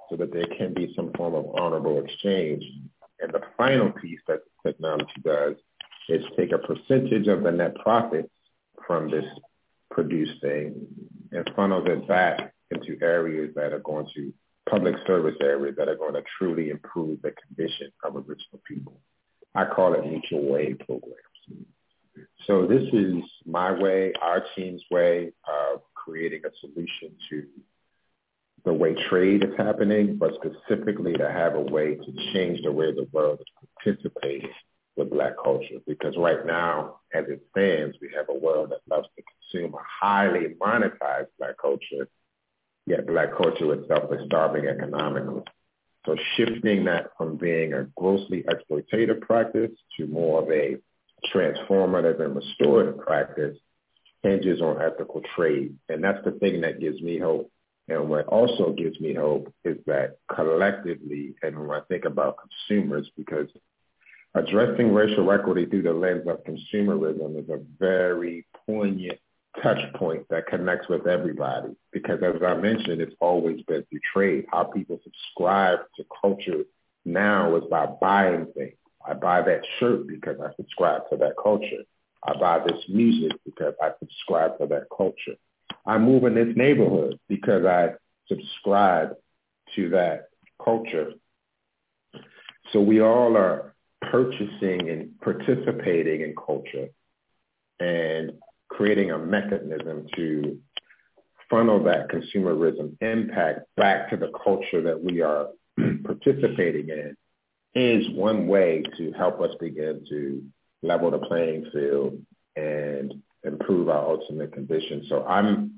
so 0.08 0.16
that 0.16 0.32
there 0.32 0.46
can 0.58 0.74
be 0.74 0.92
some 0.94 1.12
form 1.16 1.34
of 1.34 1.46
honorable 1.58 2.02
exchange. 2.04 2.64
And 3.20 3.32
the 3.32 3.40
final 3.56 3.90
piece 3.92 4.20
that 4.28 4.40
technology 4.66 5.12
does 5.24 5.54
is 6.08 6.24
take 6.36 6.52
a 6.52 6.58
percentage 6.58 7.28
of 7.28 7.42
the 7.42 7.50
net 7.50 7.74
profits 7.76 8.28
from 8.86 9.10
this 9.10 9.24
produced 9.90 10.40
thing 10.42 10.86
and 11.32 11.50
funnels 11.56 11.86
it 11.86 12.06
back 12.06 12.52
into 12.70 12.98
areas 13.02 13.54
that 13.54 13.72
are 13.72 13.80
going 13.80 14.06
to 14.14 14.32
public 14.68 14.96
service 15.06 15.36
areas 15.40 15.76
that 15.76 15.88
are 15.88 15.96
going 15.96 16.14
to 16.14 16.22
truly 16.38 16.70
improve 16.70 17.20
the 17.22 17.32
condition 17.46 17.92
of 18.02 18.16
original 18.16 18.60
people. 18.66 19.00
I 19.54 19.66
call 19.66 19.94
it 19.94 20.04
mutual 20.04 20.56
aid 20.56 20.80
programs. 20.80 21.18
So 22.46 22.66
this 22.66 22.82
is 22.92 23.22
my 23.46 23.72
way, 23.72 24.12
our 24.20 24.44
team's 24.56 24.82
way 24.90 25.32
of 25.46 25.80
creating 25.94 26.42
a 26.44 26.50
solution 26.60 27.12
to 27.30 27.44
the 28.64 28.72
way 28.72 28.94
trade 29.08 29.44
is 29.44 29.54
happening, 29.56 30.16
but 30.16 30.32
specifically 30.34 31.12
to 31.14 31.30
have 31.30 31.54
a 31.54 31.60
way 31.60 31.96
to 31.96 32.12
change 32.32 32.62
the 32.62 32.72
way 32.72 32.92
the 32.92 33.08
world 33.12 33.40
is 33.40 33.68
participating 33.82 34.50
with 34.96 35.10
black 35.10 35.34
culture. 35.42 35.78
Because 35.86 36.16
right 36.16 36.44
now, 36.46 37.00
as 37.12 37.24
it 37.28 37.42
stands, 37.50 37.96
we 38.00 38.10
have 38.16 38.26
a 38.28 38.38
world 38.38 38.70
that 38.70 38.80
loves 38.88 39.08
to 39.16 39.22
consume 39.52 39.74
a 39.74 39.78
highly 40.00 40.54
monetized 40.60 41.28
black 41.38 41.56
culture, 41.60 42.08
yet 42.86 43.06
black 43.06 43.36
culture 43.36 43.72
itself 43.74 44.10
is 44.12 44.24
starving 44.26 44.66
economically. 44.66 45.42
So 46.06 46.16
shifting 46.36 46.84
that 46.84 47.10
from 47.16 47.36
being 47.36 47.72
a 47.72 47.84
grossly 47.96 48.44
exploitative 48.44 49.22
practice 49.22 49.70
to 49.96 50.06
more 50.06 50.42
of 50.42 50.50
a 50.50 50.76
transformative 51.34 52.20
and 52.20 52.36
restorative 52.36 52.98
practice 53.00 53.56
hinges 54.22 54.60
on 54.60 54.80
ethical 54.80 55.22
trade. 55.34 55.76
And 55.88 56.04
that's 56.04 56.22
the 56.24 56.32
thing 56.32 56.60
that 56.62 56.80
gives 56.80 57.00
me 57.00 57.18
hope. 57.18 57.50
And 57.88 58.08
what 58.08 58.26
also 58.28 58.72
gives 58.72 58.98
me 58.98 59.14
hope 59.14 59.52
is 59.64 59.76
that 59.86 60.16
collectively, 60.34 61.34
and 61.42 61.58
when 61.58 61.78
I 61.78 61.82
think 61.88 62.04
about 62.06 62.38
consumers, 62.38 63.10
because 63.16 63.48
addressing 64.34 64.92
racial 64.94 65.30
equity 65.30 65.66
through 65.66 65.82
the 65.82 65.92
lens 65.92 66.26
of 66.26 66.44
consumerism 66.44 67.42
is 67.42 67.48
a 67.50 67.60
very 67.78 68.46
poignant 68.66 69.18
touch 69.62 69.78
point 69.94 70.26
that 70.30 70.46
connects 70.46 70.88
with 70.88 71.06
everybody. 71.06 71.76
Because 71.92 72.20
as 72.22 72.42
I 72.42 72.54
mentioned, 72.54 73.00
it's 73.00 73.14
always 73.20 73.60
been 73.62 73.84
through 73.84 74.00
trade. 74.12 74.46
How 74.50 74.64
people 74.64 74.98
subscribe 75.04 75.80
to 75.96 76.04
culture 76.20 76.64
now 77.04 77.54
is 77.56 77.64
by 77.70 77.86
buying 77.86 78.46
things. 78.56 78.74
I 79.06 79.12
buy 79.12 79.42
that 79.42 79.60
shirt 79.78 80.06
because 80.06 80.38
I 80.40 80.54
subscribe 80.56 81.02
to 81.10 81.16
that 81.18 81.34
culture. 81.40 81.84
I 82.26 82.32
buy 82.38 82.60
this 82.66 82.82
music 82.88 83.32
because 83.44 83.74
I 83.82 83.90
subscribe 83.98 84.58
to 84.58 84.66
that 84.68 84.86
culture. 84.96 85.36
I 85.86 85.98
move 85.98 86.24
in 86.24 86.34
this 86.34 86.56
neighborhood 86.56 87.18
because 87.28 87.64
I 87.64 87.90
subscribe 88.28 89.16
to 89.76 89.90
that 89.90 90.28
culture. 90.62 91.12
So 92.72 92.80
we 92.80 93.00
all 93.00 93.36
are 93.36 93.74
purchasing 94.10 94.88
and 94.88 95.20
participating 95.20 96.22
in 96.22 96.34
culture 96.34 96.88
and 97.80 98.32
creating 98.68 99.10
a 99.10 99.18
mechanism 99.18 100.06
to 100.16 100.58
funnel 101.50 101.82
that 101.84 102.08
consumerism 102.08 102.96
impact 103.00 103.60
back 103.76 104.10
to 104.10 104.16
the 104.16 104.32
culture 104.42 104.82
that 104.82 105.02
we 105.02 105.20
are 105.20 105.48
participating 106.04 106.88
in 106.88 107.16
is 107.74 108.08
one 108.10 108.46
way 108.46 108.82
to 108.96 109.12
help 109.12 109.40
us 109.40 109.50
begin 109.60 110.04
to 110.08 110.42
level 110.82 111.10
the 111.10 111.18
playing 111.18 111.66
field 111.72 112.20
and 112.56 113.14
improve 113.42 113.88
our 113.88 114.08
ultimate 114.08 114.52
condition. 114.52 115.04
So 115.08 115.24
I'm 115.24 115.73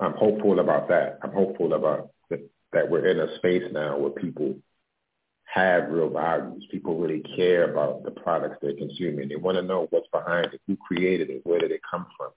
I'm 0.00 0.12
hopeful 0.12 0.60
about 0.60 0.88
that. 0.88 1.18
I'm 1.22 1.32
hopeful 1.32 1.72
about 1.74 2.10
that 2.72 2.90
we're 2.90 3.06
in 3.06 3.20
a 3.20 3.36
space 3.36 3.62
now 3.72 3.96
where 3.96 4.10
people 4.10 4.56
have 5.44 5.88
real 5.88 6.10
values. 6.10 6.66
People 6.70 6.98
really 6.98 7.22
care 7.34 7.70
about 7.70 8.02
the 8.04 8.10
products 8.10 8.56
they're 8.60 8.76
consuming. 8.76 9.28
They 9.28 9.36
want 9.36 9.56
to 9.56 9.62
know 9.62 9.86
what's 9.90 10.08
behind 10.12 10.52
it, 10.52 10.60
who 10.66 10.76
created 10.76 11.30
it, 11.30 11.40
where 11.44 11.60
did 11.60 11.70
it 11.70 11.80
come 11.88 12.06
from. 12.16 12.30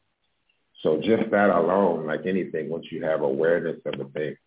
So 0.82 0.98
just 0.98 1.30
that 1.32 1.50
alone, 1.50 2.06
like 2.08 2.26
anything, 2.26 2.70
once 2.70 2.86
you 2.92 3.04
have 3.04 3.22
awareness 3.22 3.82
of 3.86 3.98
the 3.98 4.06
thing, 4.14 4.38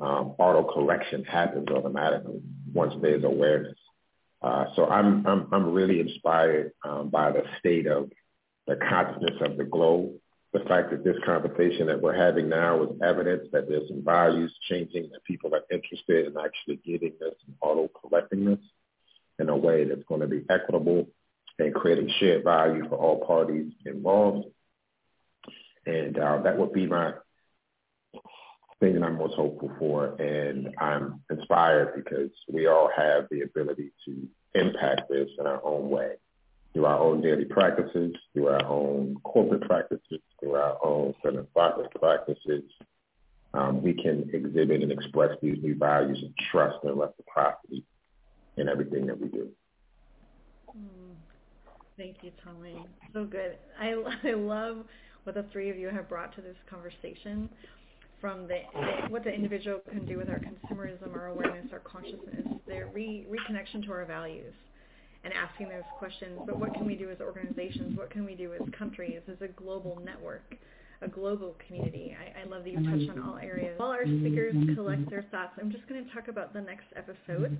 um, 0.00 0.34
auto 0.38 0.72
correction 0.72 1.24
happens 1.24 1.68
automatically 1.68 2.40
once 2.72 2.94
there's 3.00 3.24
awareness. 3.24 3.76
Uh, 4.42 4.66
so 4.74 4.86
I'm, 4.86 5.26
I'm, 5.26 5.48
I'm 5.52 5.72
really 5.72 6.00
inspired 6.00 6.72
um, 6.84 7.10
by 7.10 7.30
the 7.30 7.42
state 7.58 7.86
of 7.86 8.10
the 8.66 8.76
consciousness 8.76 9.40
of 9.40 9.56
the 9.56 9.64
globe. 9.64 10.14
The 10.52 10.60
fact 10.60 10.90
that 10.90 11.04
this 11.04 11.16
conversation 11.26 11.86
that 11.88 12.00
we're 12.00 12.16
having 12.16 12.48
now 12.48 12.82
is 12.82 12.88
evidence 13.02 13.48
that 13.52 13.68
there's 13.68 13.88
some 13.88 14.02
values 14.02 14.54
changing, 14.68 15.10
that 15.12 15.22
people 15.24 15.54
are 15.54 15.64
interested 15.70 16.26
in 16.26 16.36
actually 16.38 16.76
getting 16.76 17.12
this 17.20 17.34
and 17.46 17.54
auto-correcting 17.60 18.44
this 18.46 18.58
in 19.38 19.50
a 19.50 19.56
way 19.56 19.84
that's 19.84 20.04
going 20.08 20.22
to 20.22 20.26
be 20.26 20.44
equitable 20.48 21.06
and 21.58 21.74
creating 21.74 22.10
shared 22.18 22.44
value 22.44 22.88
for 22.88 22.96
all 22.96 23.26
parties 23.26 23.72
involved. 23.84 24.48
And 25.84 26.18
uh, 26.18 26.40
that 26.42 26.58
would 26.58 26.72
be 26.72 26.86
my 26.86 27.12
thing 28.80 28.94
that 28.94 29.02
I'm 29.02 29.18
most 29.18 29.34
hopeful 29.34 29.70
for. 29.78 30.14
And 30.20 30.74
I'm 30.78 31.20
inspired 31.30 31.94
because 31.94 32.30
we 32.50 32.68
all 32.68 32.90
have 32.96 33.26
the 33.30 33.42
ability 33.42 33.90
to 34.06 34.28
impact 34.54 35.10
this 35.10 35.28
in 35.38 35.46
our 35.46 35.62
own 35.64 35.90
way 35.90 36.14
through 36.72 36.86
our 36.86 36.98
own 36.98 37.20
daily 37.20 37.44
practices, 37.44 38.14
through 38.32 38.48
our 38.48 38.64
own 38.66 39.16
corporate 39.24 39.62
practices, 39.62 40.20
through 40.40 40.54
our 40.54 40.78
own 40.84 41.14
philanthropic 41.22 41.92
practices. 42.00 42.62
Um, 43.54 43.82
we 43.82 43.94
can 43.94 44.28
exhibit 44.32 44.82
and 44.82 44.92
express 44.92 45.30
these 45.42 45.56
new 45.62 45.74
values 45.74 46.22
of 46.22 46.30
trust 46.50 46.76
and 46.84 46.98
reciprocity 46.98 47.84
in 48.56 48.68
everything 48.68 49.06
that 49.06 49.18
we 49.18 49.28
do. 49.28 49.48
Mm. 50.76 51.14
Thank 51.96 52.16
you, 52.22 52.30
Tommy. 52.44 52.84
So 53.12 53.24
good. 53.24 53.56
I, 53.80 53.94
I 54.24 54.32
love 54.32 54.84
what 55.24 55.34
the 55.34 55.44
three 55.52 55.70
of 55.70 55.76
you 55.76 55.88
have 55.88 56.08
brought 56.08 56.34
to 56.36 56.42
this 56.42 56.56
conversation 56.70 57.48
from 58.20 58.48
the, 58.48 58.60
the, 58.74 59.08
what 59.10 59.24
the 59.24 59.32
individual 59.32 59.80
can 59.90 60.04
do 60.06 60.16
with 60.16 60.28
our 60.28 60.40
consumerism, 60.40 61.14
our 61.14 61.26
awareness, 61.26 61.66
our 61.72 61.78
consciousness, 61.80 62.46
the 62.66 62.86
re, 62.92 63.26
reconnection 63.30 63.84
to 63.84 63.92
our 63.92 64.04
values, 64.04 64.54
and 65.24 65.32
asking 65.32 65.68
those 65.68 65.86
questions. 65.98 66.40
But 66.46 66.58
what 66.58 66.74
can 66.74 66.86
we 66.86 66.94
do 66.94 67.10
as 67.10 67.20
organizations? 67.20 67.96
What 67.96 68.10
can 68.10 68.24
we 68.24 68.34
do 68.34 68.52
as 68.54 68.60
countries, 68.78 69.20
as 69.28 69.40
a 69.40 69.48
global 69.48 70.00
network 70.04 70.54
a 71.00 71.08
global 71.08 71.54
community. 71.66 72.16
I, 72.18 72.40
I 72.40 72.44
love 72.44 72.64
that 72.64 72.70
you 72.70 72.78
touch 72.78 73.16
on 73.16 73.22
all 73.22 73.38
areas. 73.38 73.78
While 73.78 73.90
our 73.90 74.04
speakers 74.04 74.54
collect 74.74 75.08
their 75.10 75.24
thoughts, 75.30 75.52
I'm 75.60 75.70
just 75.70 75.86
going 75.88 76.04
to 76.04 76.12
talk 76.12 76.28
about 76.28 76.52
the 76.52 76.60
next 76.60 76.86
episode, 76.96 77.56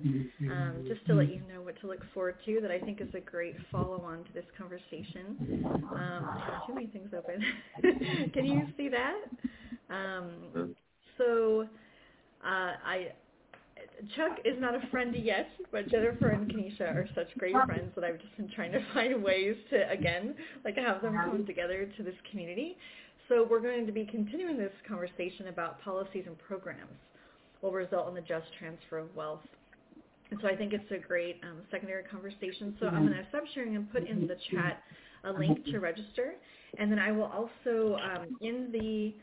um, 0.51 0.83
just 0.87 1.05
to 1.07 1.13
let 1.13 1.29
you 1.29 1.41
know 1.51 1.61
what 1.61 1.79
to 1.81 1.87
look 1.87 2.01
forward 2.13 2.35
to. 2.45 2.59
That 2.61 2.71
I 2.71 2.79
think 2.79 2.99
is 2.99 3.07
a 3.13 3.19
great 3.19 3.55
follow-on 3.71 4.25
to 4.25 4.33
this 4.33 4.45
conversation. 4.57 5.63
Um, 5.93 6.41
too 6.67 6.73
many 6.73 6.87
things 6.87 7.09
open. 7.17 7.41
Can 8.33 8.45
you 8.45 8.67
see 8.75 8.89
that? 8.89 9.15
Um, 9.89 10.75
so 11.17 11.65
uh, 12.43 12.71
I 12.85 13.07
Chuck 14.15 14.39
is 14.45 14.59
not 14.59 14.75
a 14.75 14.87
friend 14.87 15.13
yet, 15.15 15.49
but 15.71 15.89
Jennifer 15.89 16.29
and 16.29 16.49
Kenesha 16.49 16.95
are 16.95 17.07
such 17.15 17.27
great 17.37 17.55
friends 17.65 17.91
that 17.95 18.03
I've 18.03 18.19
just 18.19 18.35
been 18.37 18.49
trying 18.49 18.71
to 18.71 18.79
find 18.93 19.23
ways 19.23 19.55
to, 19.71 19.89
again, 19.89 20.35
like 20.63 20.77
have 20.77 21.01
them 21.01 21.13
come 21.13 21.45
together 21.45 21.89
to 21.97 22.03
this 22.03 22.15
community. 22.31 22.77
So 23.27 23.45
we're 23.49 23.61
going 23.61 23.85
to 23.85 23.91
be 23.91 24.05
continuing 24.05 24.57
this 24.57 24.71
conversation 24.87 25.47
about 25.49 25.81
policies 25.81 26.23
and 26.25 26.37
programs 26.39 26.97
will 27.61 27.71
result 27.71 28.07
in 28.07 28.15
the 28.15 28.21
just 28.21 28.47
transfer 28.57 28.97
of 28.97 29.15
wealth. 29.15 29.41
And 30.31 30.39
so 30.41 30.47
I 30.47 30.55
think 30.55 30.73
it's 30.73 30.91
a 30.91 30.97
great 30.97 31.37
um, 31.43 31.61
secondary 31.71 32.03
conversation. 32.03 32.75
So 32.79 32.87
I'm 32.87 33.05
going 33.05 33.17
to 33.17 33.25
stop 33.29 33.43
sharing 33.53 33.75
and 33.75 33.91
put 33.91 34.07
in 34.07 34.27
the 34.27 34.37
chat 34.51 34.81
a 35.23 35.31
link 35.31 35.65
to 35.65 35.79
register. 35.79 36.35
And 36.77 36.91
then 36.91 36.99
I 36.99 37.11
will 37.11 37.23
also, 37.23 37.97
um, 37.97 38.37
in 38.41 38.69
the 38.71 39.15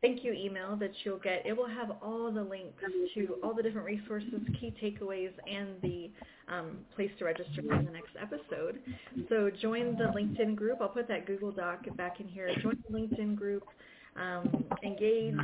thank 0.00 0.24
you 0.24 0.32
email 0.32 0.76
that 0.76 0.92
you'll 1.04 1.18
get, 1.18 1.44
it 1.44 1.56
will 1.56 1.68
have 1.68 1.90
all 2.02 2.30
the 2.32 2.42
links 2.42 2.82
to 3.14 3.36
all 3.42 3.54
the 3.54 3.62
different 3.62 3.86
resources, 3.86 4.40
key 4.58 4.74
takeaways, 4.82 5.32
and 5.46 5.68
the 5.82 6.10
um, 6.48 6.78
place 6.94 7.10
to 7.18 7.24
register 7.24 7.62
for 7.62 7.76
the 7.76 7.90
next 7.90 8.12
episode. 8.20 8.80
So 9.28 9.50
join 9.60 9.96
the 9.96 10.04
LinkedIn 10.04 10.56
group. 10.56 10.78
I'll 10.80 10.88
put 10.88 11.08
that 11.08 11.26
Google 11.26 11.52
Doc 11.52 11.84
back 11.96 12.20
in 12.20 12.28
here. 12.28 12.50
Join 12.62 12.82
the 12.88 12.98
LinkedIn 12.98 13.36
group 13.36 13.64
um, 14.20 14.64
engage, 14.82 15.34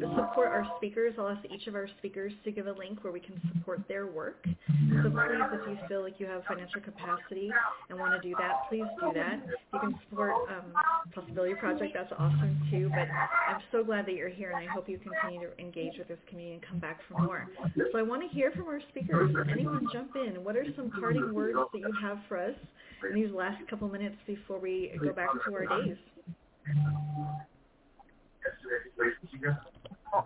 support 0.00 0.48
our 0.48 0.66
speakers. 0.76 1.14
I'll 1.18 1.28
ask 1.28 1.44
each 1.52 1.66
of 1.66 1.74
our 1.74 1.88
speakers 1.98 2.32
to 2.44 2.50
give 2.50 2.66
a 2.66 2.72
link 2.72 3.04
where 3.04 3.12
we 3.12 3.20
can 3.20 3.40
support 3.54 3.82
their 3.88 4.06
work. 4.06 4.44
So 4.44 5.10
please, 5.10 5.42
if 5.52 5.68
you 5.68 5.78
feel 5.88 6.02
like 6.02 6.14
you 6.18 6.26
have 6.26 6.42
financial 6.48 6.80
capacity 6.80 7.50
and 7.88 7.98
want 7.98 8.20
to 8.20 8.28
do 8.28 8.34
that, 8.38 8.68
please 8.68 8.86
do 9.00 9.12
that. 9.14 9.40
You 9.72 9.80
can 9.80 9.94
support 10.08 10.32
um, 10.48 10.72
Possibility 11.14 11.54
Project. 11.54 11.92
That's 11.94 12.12
awesome 12.18 12.60
too. 12.70 12.90
But 12.90 13.08
I'm 13.48 13.60
so 13.72 13.84
glad 13.84 14.06
that 14.06 14.14
you're 14.14 14.28
here, 14.28 14.50
and 14.50 14.68
I 14.68 14.72
hope 14.72 14.88
you 14.88 14.98
continue 14.98 15.46
to 15.46 15.58
engage 15.60 15.98
with 15.98 16.08
this 16.08 16.18
community 16.28 16.54
and 16.54 16.62
come 16.66 16.78
back 16.78 17.00
for 17.08 17.22
more. 17.22 17.48
So 17.92 17.98
I 17.98 18.02
want 18.02 18.22
to 18.22 18.28
hear 18.28 18.50
from 18.52 18.66
our 18.66 18.80
speakers. 18.90 19.34
Anyone 19.50 19.86
jump 19.92 20.16
in? 20.16 20.42
What 20.42 20.56
are 20.56 20.64
some 20.76 20.90
parting 20.90 21.32
words 21.32 21.58
that 21.72 21.78
you 21.78 21.92
have 22.02 22.18
for 22.28 22.38
us 22.38 22.54
in 23.08 23.14
these 23.14 23.30
last 23.32 23.58
couple 23.68 23.88
minutes 23.88 24.16
before 24.26 24.58
we 24.58 24.92
go 25.00 25.12
back 25.12 25.28
to 25.46 25.54
our 25.54 25.82
days? 25.82 25.96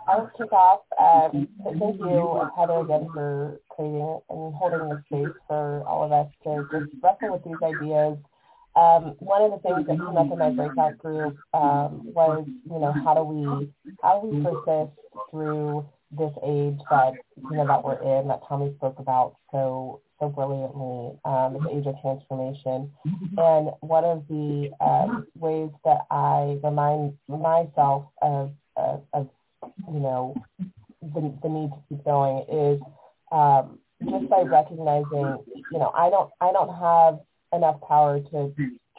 I'll 0.09 0.31
kick 0.37 0.53
off. 0.53 0.83
Um, 1.01 1.49
thank 1.65 1.99
you, 1.99 2.41
Heather, 2.57 2.81
again 2.81 3.09
for 3.13 3.61
creating 3.69 4.21
and 4.31 4.55
holding 4.55 4.89
the 4.89 5.03
space 5.07 5.35
for 5.47 5.83
all 5.87 6.05
of 6.05 6.13
us 6.13 6.29
to 6.45 6.67
just 6.71 6.93
wrestle 7.03 7.33
with 7.33 7.45
these 7.45 7.63
ideas. 7.63 8.19
Um, 8.75 9.17
one 9.19 9.43
of 9.43 9.51
the 9.51 9.59
things 9.59 9.87
that 9.87 9.99
came 9.99 10.17
up 10.17 10.33
in 10.33 10.39
my 10.39 10.51
breakout 10.51 10.97
group 10.99 11.37
um, 11.53 12.01
was, 12.05 12.47
you 12.47 12.79
know, 12.79 12.93
how 13.05 13.15
do 13.15 13.23
we 13.23 13.71
how 14.03 14.21
do 14.21 14.29
we 14.29 14.43
persist 14.43 14.97
through 15.31 15.87
this 16.11 16.33
age 16.47 16.79
that 16.91 17.13
you 17.37 17.57
know 17.57 17.67
that 17.67 17.85
we're 17.85 18.01
in 18.21 18.29
that 18.29 18.41
Tommy 18.49 18.73
spoke 18.77 18.99
about 18.99 19.37
so 19.51 20.01
so 20.23 20.29
brilliantly, 20.29 21.19
um, 21.25 21.59
the 21.63 21.77
age 21.77 21.87
of 21.87 21.97
transformation. 22.01 22.93
And 23.37 23.71
one 23.81 24.05
of 24.05 24.25
the 24.29 24.71
um, 24.81 25.27
ways 25.35 25.71
that 25.85 26.07
I 26.11 26.59
remind 26.63 27.15
myself 27.27 28.05
of, 28.23 28.53
of, 28.77 29.03
of 29.13 29.29
you 29.93 30.01
know, 30.01 30.35
the, 31.03 31.35
the 31.43 31.49
need 31.49 31.71
to 31.71 31.79
keep 31.89 32.05
going 32.05 32.45
is 32.51 32.81
um, 33.31 33.79
just 34.09 34.29
by 34.29 34.43
recognizing, 34.43 35.39
you 35.71 35.79
know, 35.79 35.93
I 35.95 36.11
don't 36.11 36.31
I 36.41 36.53
don't 36.53 36.75
have 36.75 37.21
enough 37.53 37.81
power 37.87 38.21
to 38.21 38.53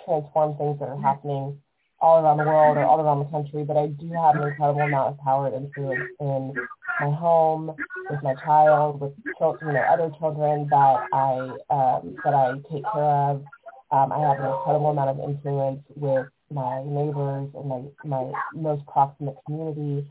transform 0.05 0.57
things 0.57 0.79
that 0.79 0.89
are 0.89 0.99
happening 0.99 1.59
all 1.99 2.21
around 2.21 2.37
the 2.37 2.43
world 2.43 2.77
or 2.77 2.83
all 2.83 2.99
around 2.99 3.19
the 3.19 3.31
country, 3.31 3.63
but 3.63 3.77
I 3.77 3.87
do 3.87 4.11
have 4.11 4.35
an 4.35 4.49
incredible 4.49 4.81
amount 4.81 5.13
of 5.13 5.17
power 5.19 5.47
and 5.47 5.65
influence 5.65 6.11
in 6.19 6.53
my 6.99 7.15
home, 7.15 7.73
with 8.09 8.21
my 8.21 8.35
child, 8.43 8.99
with 8.99 9.13
children, 9.37 9.71
you 9.71 9.73
know, 9.73 9.85
other 9.89 10.11
children 10.19 10.67
that 10.69 11.07
I 11.13 11.33
um, 11.69 12.15
that 12.23 12.33
I 12.33 12.53
take 12.71 12.83
care 12.91 13.03
of. 13.03 13.43
Um, 13.91 14.11
I 14.11 14.19
have 14.19 14.39
an 14.39 14.51
incredible 14.51 14.89
amount 14.89 15.11
of 15.11 15.29
influence 15.29 15.81
with 15.95 16.27
my 16.53 16.83
neighbors 16.83 17.49
and 17.55 17.67
my 17.67 17.81
my 18.03 18.31
most 18.53 18.85
proximate 18.87 19.35
community, 19.45 20.05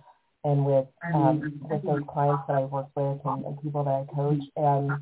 and 0.44 0.64
with 0.64 0.86
um, 1.14 1.60
with 1.70 1.82
those 1.82 2.02
clients 2.09 2.43
that 2.48 2.56
I 2.56 2.64
work 2.64 2.89
with 2.97 3.20
and, 3.24 3.44
and 3.44 3.62
people 3.62 3.85
that 3.85 4.06
I 4.09 4.14
coach. 4.14 4.43
And 4.56 4.93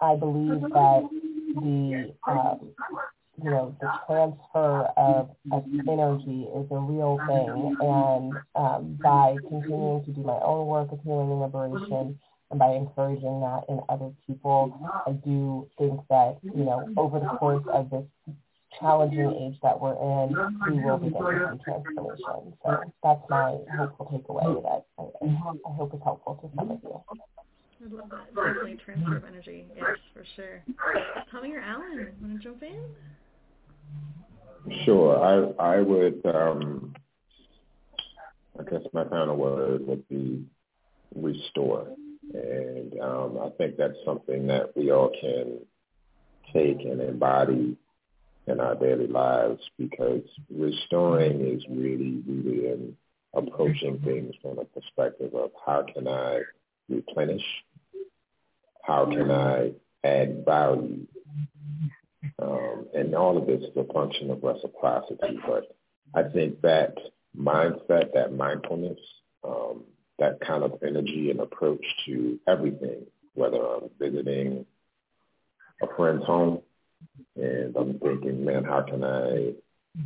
I 0.00 0.16
believe 0.16 0.62
that 0.62 1.08
the 1.56 2.14
um, 2.26 2.72
you 3.42 3.50
know, 3.50 3.74
the 3.80 3.90
transfer 4.06 4.84
of, 4.96 5.30
of 5.52 5.64
energy 5.88 6.46
is 6.54 6.66
a 6.70 6.78
real 6.78 7.18
thing. 7.26 7.76
And 7.80 8.34
um, 8.54 8.98
by 9.02 9.36
continuing 9.48 10.04
to 10.04 10.10
do 10.12 10.22
my 10.22 10.38
own 10.42 10.66
work 10.66 10.92
of 10.92 11.00
healing 11.02 11.30
and 11.30 11.40
liberation, 11.40 12.18
and 12.50 12.58
by 12.58 12.72
encouraging 12.72 13.40
that 13.40 13.62
in 13.68 13.80
other 13.88 14.10
people, 14.26 14.78
I 15.06 15.12
do 15.12 15.68
think 15.78 16.00
that, 16.10 16.38
you 16.42 16.64
know, 16.64 16.88
over 16.96 17.20
the 17.20 17.28
course 17.38 17.64
of 17.72 17.90
this 17.90 18.04
challenging 18.78 19.32
age 19.40 19.58
that 19.62 19.80
we're 19.80 19.92
in, 19.92 20.36
we 20.70 20.84
will 20.84 20.98
begin 20.98 21.12
to 21.20 21.58
see 21.58 21.64
transformation. 21.64 22.54
So 22.64 22.92
that's 23.02 23.20
my 23.28 23.58
hopeful 23.76 24.06
takeaway 24.06 24.62
that 24.62 24.86
I, 24.98 25.02
I 25.26 25.72
hope 25.74 25.94
is 25.94 26.00
helpful 26.04 26.34
to 26.42 26.56
some 26.56 26.70
of 26.70 26.78
you. 26.82 27.00
I 27.82 27.94
love 27.94 28.10
that. 28.10 28.34
Definitely 28.34 28.78
transfer 28.84 29.16
of 29.16 29.24
energy. 29.24 29.66
Yes, 29.74 29.96
for 30.12 30.24
sure. 30.36 30.62
Tommy 31.30 31.52
or 31.52 31.60
Alan, 31.60 32.08
want 32.20 32.40
to 32.40 32.48
jump 32.48 32.62
in? 32.62 32.84
Sure. 34.84 35.18
I 35.58 35.76
I 35.78 35.80
would 35.80 36.20
um 36.26 36.94
I 38.58 38.62
guess 38.64 38.82
my 38.92 39.04
final 39.04 39.36
word 39.36 39.86
would 39.86 40.06
be 40.08 40.44
restore. 41.14 41.88
And 42.34 43.00
um 43.00 43.38
I 43.42 43.48
think 43.56 43.76
that's 43.78 43.96
something 44.04 44.46
that 44.48 44.76
we 44.76 44.90
all 44.90 45.10
can 45.18 45.60
take 46.52 46.80
and 46.84 47.00
embody 47.00 47.76
in 48.50 48.60
our 48.60 48.74
daily 48.74 49.06
lives 49.06 49.60
because 49.78 50.22
restoring 50.50 51.40
is 51.40 51.64
really, 51.70 52.22
really 52.26 52.66
in 52.68 52.96
approaching 53.34 54.00
things 54.04 54.34
from 54.42 54.58
a 54.58 54.64
perspective 54.64 55.34
of 55.34 55.50
how 55.64 55.84
can 55.94 56.08
I 56.08 56.40
replenish? 56.88 57.44
How 58.82 59.06
can 59.06 59.30
I 59.30 59.72
add 60.04 60.44
value 60.44 61.06
um, 62.40 62.86
and 62.94 63.14
all 63.14 63.36
of 63.36 63.46
this 63.46 63.62
is 63.62 63.76
a 63.76 63.92
function 63.92 64.30
of 64.30 64.42
reciprocity. 64.42 65.38
But 65.46 65.76
I 66.14 66.28
think 66.28 66.60
that 66.62 66.96
mindset, 67.38 68.12
that 68.14 68.32
mindfulness, 68.32 68.98
um, 69.44 69.84
that 70.18 70.40
kind 70.40 70.62
of 70.62 70.78
energy 70.86 71.30
and 71.30 71.40
approach 71.40 71.84
to 72.06 72.38
everything, 72.48 73.06
whether 73.34 73.58
I'm 73.58 73.90
visiting 73.98 74.66
a 75.82 75.86
friend's 75.96 76.24
home 76.24 76.60
and 77.36 77.76
I'm 77.76 77.98
thinking, 77.98 78.44
man, 78.44 78.64
how 78.64 78.82
can 78.82 79.04
I 79.04 79.52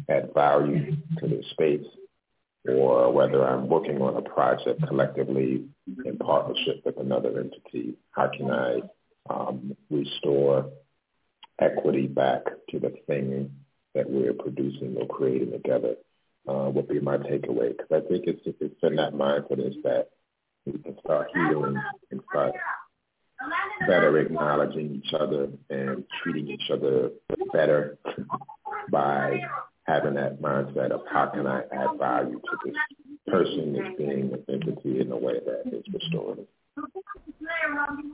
add 0.09 0.33
value 0.35 0.97
to 1.19 1.29
this 1.29 1.47
space? 1.51 1.87
Or 2.67 3.13
whether 3.13 3.47
I'm 3.47 3.69
working 3.69 4.01
on 4.01 4.17
a 4.17 4.23
project 4.23 4.87
collectively 4.87 5.67
in 6.05 6.17
partnership 6.17 6.81
with 6.85 6.99
another 6.99 7.39
entity, 7.39 7.95
how 8.13 8.31
can 8.35 8.51
I 8.51 8.81
um, 9.29 9.77
restore 9.91 10.71
equity 11.61 12.07
back 12.07 12.45
to 12.71 12.79
the 12.79 12.95
thing 13.07 13.51
that 13.95 14.09
we're 14.09 14.33
producing 14.33 14.97
or 14.99 15.07
creating 15.07 15.53
together 15.53 15.97
uh, 16.49 16.71
would 16.75 16.89
be 16.89 17.01
my 17.01 17.17
takeaway. 17.17 17.77
Because 17.77 18.03
I 18.05 18.09
think 18.09 18.25
it's, 18.27 18.41
it's 18.45 18.83
in 18.83 18.97
that 18.97 19.15
mindfulness 19.15 19.75
that 19.85 20.09
we 20.67 20.79
can 20.79 20.99
start 21.01 21.29
healing 21.33 21.81
and 22.11 22.21
start 22.31 22.55
better 23.87 24.19
acknowledging 24.19 24.95
each 24.95 25.13
other 25.15 25.49
and 25.71 26.05
treating 26.23 26.49
each 26.49 26.71
other 26.73 27.11
better 27.53 27.99
by 28.91 29.39
having 29.85 30.15
that 30.15 30.41
mindset 30.41 30.91
of 30.91 31.03
how 31.11 31.27
can 31.27 31.47
I 31.47 31.61
add 31.73 31.99
value 31.99 32.41
to 32.41 32.59
this 32.65 32.75
person, 33.29 33.73
this 33.73 33.93
being, 33.99 34.31
this 34.31 34.41
entity 34.49 35.01
in 35.01 35.13
a 35.13 35.17
way 35.17 35.35
that 35.45 35.75
is 35.75 35.85
restorative. 35.93 36.47
Mm, 36.79 36.87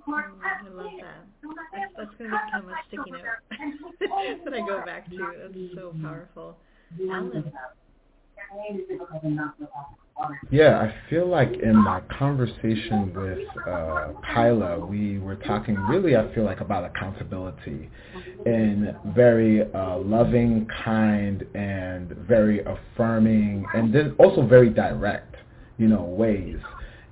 I 0.09 0.69
love 0.75 0.91
that. 1.01 1.25
That's, 1.73 1.93
that's 1.97 2.11
going 2.19 2.31
to 2.31 2.39
become 2.47 2.69
a 2.69 2.75
sticky 2.89 3.11
note 3.13 3.23
that 4.45 4.55
I 4.55 4.61
go 4.67 4.83
back 4.85 5.09
to. 5.11 5.33
That's 5.43 5.75
so 5.75 5.95
powerful. 6.03 6.57
Alan. 7.11 7.53
Yeah, 10.51 10.79
I 10.81 10.95
feel 11.09 11.27
like 11.29 11.53
in 11.63 11.83
my 11.83 12.01
conversation 12.19 13.13
with 13.15 13.67
uh, 13.67 14.09
Kyla, 14.35 14.79
we 14.81 15.19
were 15.19 15.37
talking 15.37 15.87
really, 15.87 16.17
I 16.17 16.33
feel 16.35 16.45
like, 16.45 16.61
about 16.61 16.85
accountability 16.85 17.89
in 18.47 18.97
very 19.15 19.63
uh, 19.73 19.99
loving, 19.99 20.67
kind, 20.85 21.47
and 21.55 22.11
very 22.29 22.65
affirming, 22.65 23.71
and 23.75 23.95
then 23.95 24.15
also 24.19 24.43
very 24.47 24.71
direct, 24.71 25.37
you 25.79 25.89
know, 25.89 26.03
ways. 26.03 26.59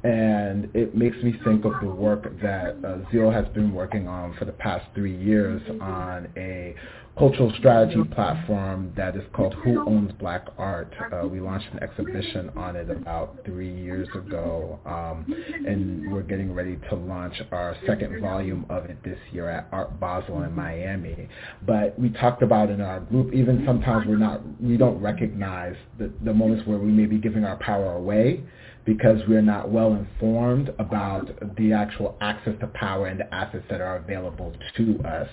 And 0.04 0.70
it 0.74 0.94
makes 0.96 1.16
me 1.18 1.34
think 1.44 1.64
of 1.64 1.80
the 1.80 1.88
work 1.88 2.24
that 2.40 2.76
uh, 2.84 3.10
Zeal 3.10 3.30
has 3.30 3.46
been 3.48 3.72
working 3.72 4.06
on 4.08 4.34
for 4.36 4.44
the 4.44 4.52
past 4.52 4.86
three 4.94 5.16
years 5.16 5.60
on 5.80 6.28
a 6.36 6.74
cultural 7.18 7.52
strategy 7.58 8.02
platform 8.14 8.92
that 8.96 9.16
is 9.16 9.22
called 9.32 9.52
Who 9.54 9.84
Owns 9.88 10.12
Black 10.20 10.46
Art. 10.56 10.94
Uh, 11.12 11.26
we 11.26 11.40
launched 11.40 11.66
an 11.72 11.82
exhibition 11.82 12.50
on 12.56 12.76
it 12.76 12.88
about 12.90 13.38
three 13.44 13.74
years 13.74 14.08
ago, 14.14 14.78
um, 14.86 15.26
and 15.66 16.12
we're 16.12 16.22
getting 16.22 16.54
ready 16.54 16.78
to 16.88 16.94
launch 16.94 17.34
our 17.50 17.76
second 17.86 18.20
volume 18.20 18.64
of 18.70 18.84
it 18.84 19.02
this 19.02 19.18
year 19.32 19.50
at 19.50 19.66
Art 19.72 19.98
Basel 19.98 20.44
in 20.44 20.54
Miami. 20.54 21.28
But 21.66 21.98
we 21.98 22.10
talked 22.10 22.42
about 22.42 22.70
in 22.70 22.80
our 22.80 23.00
group, 23.00 23.34
even 23.34 23.64
sometimes 23.66 24.06
we're 24.06 24.16
not, 24.16 24.40
we 24.62 24.76
don't 24.76 25.00
recognize 25.00 25.74
the, 25.98 26.12
the 26.24 26.32
moments 26.32 26.66
where 26.68 26.78
we 26.78 26.92
may 26.92 27.06
be 27.06 27.18
giving 27.18 27.44
our 27.44 27.56
power 27.56 27.94
away 27.94 28.44
because 28.84 29.20
we're 29.28 29.42
not 29.42 29.70
well 29.70 29.94
informed 29.94 30.72
about 30.78 31.28
the 31.56 31.72
actual 31.72 32.16
access 32.20 32.54
to 32.60 32.66
power 32.68 33.06
and 33.06 33.20
the 33.20 33.34
assets 33.34 33.64
that 33.70 33.80
are 33.80 33.96
available 33.96 34.54
to 34.76 34.98
us. 35.00 35.28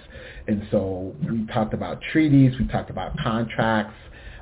And 0.47 0.67
so 0.71 1.15
we 1.29 1.45
talked 1.47 1.73
about 1.73 1.99
treaties, 2.11 2.53
we 2.59 2.67
talked 2.67 2.89
about 2.89 3.17
contracts, 3.17 3.95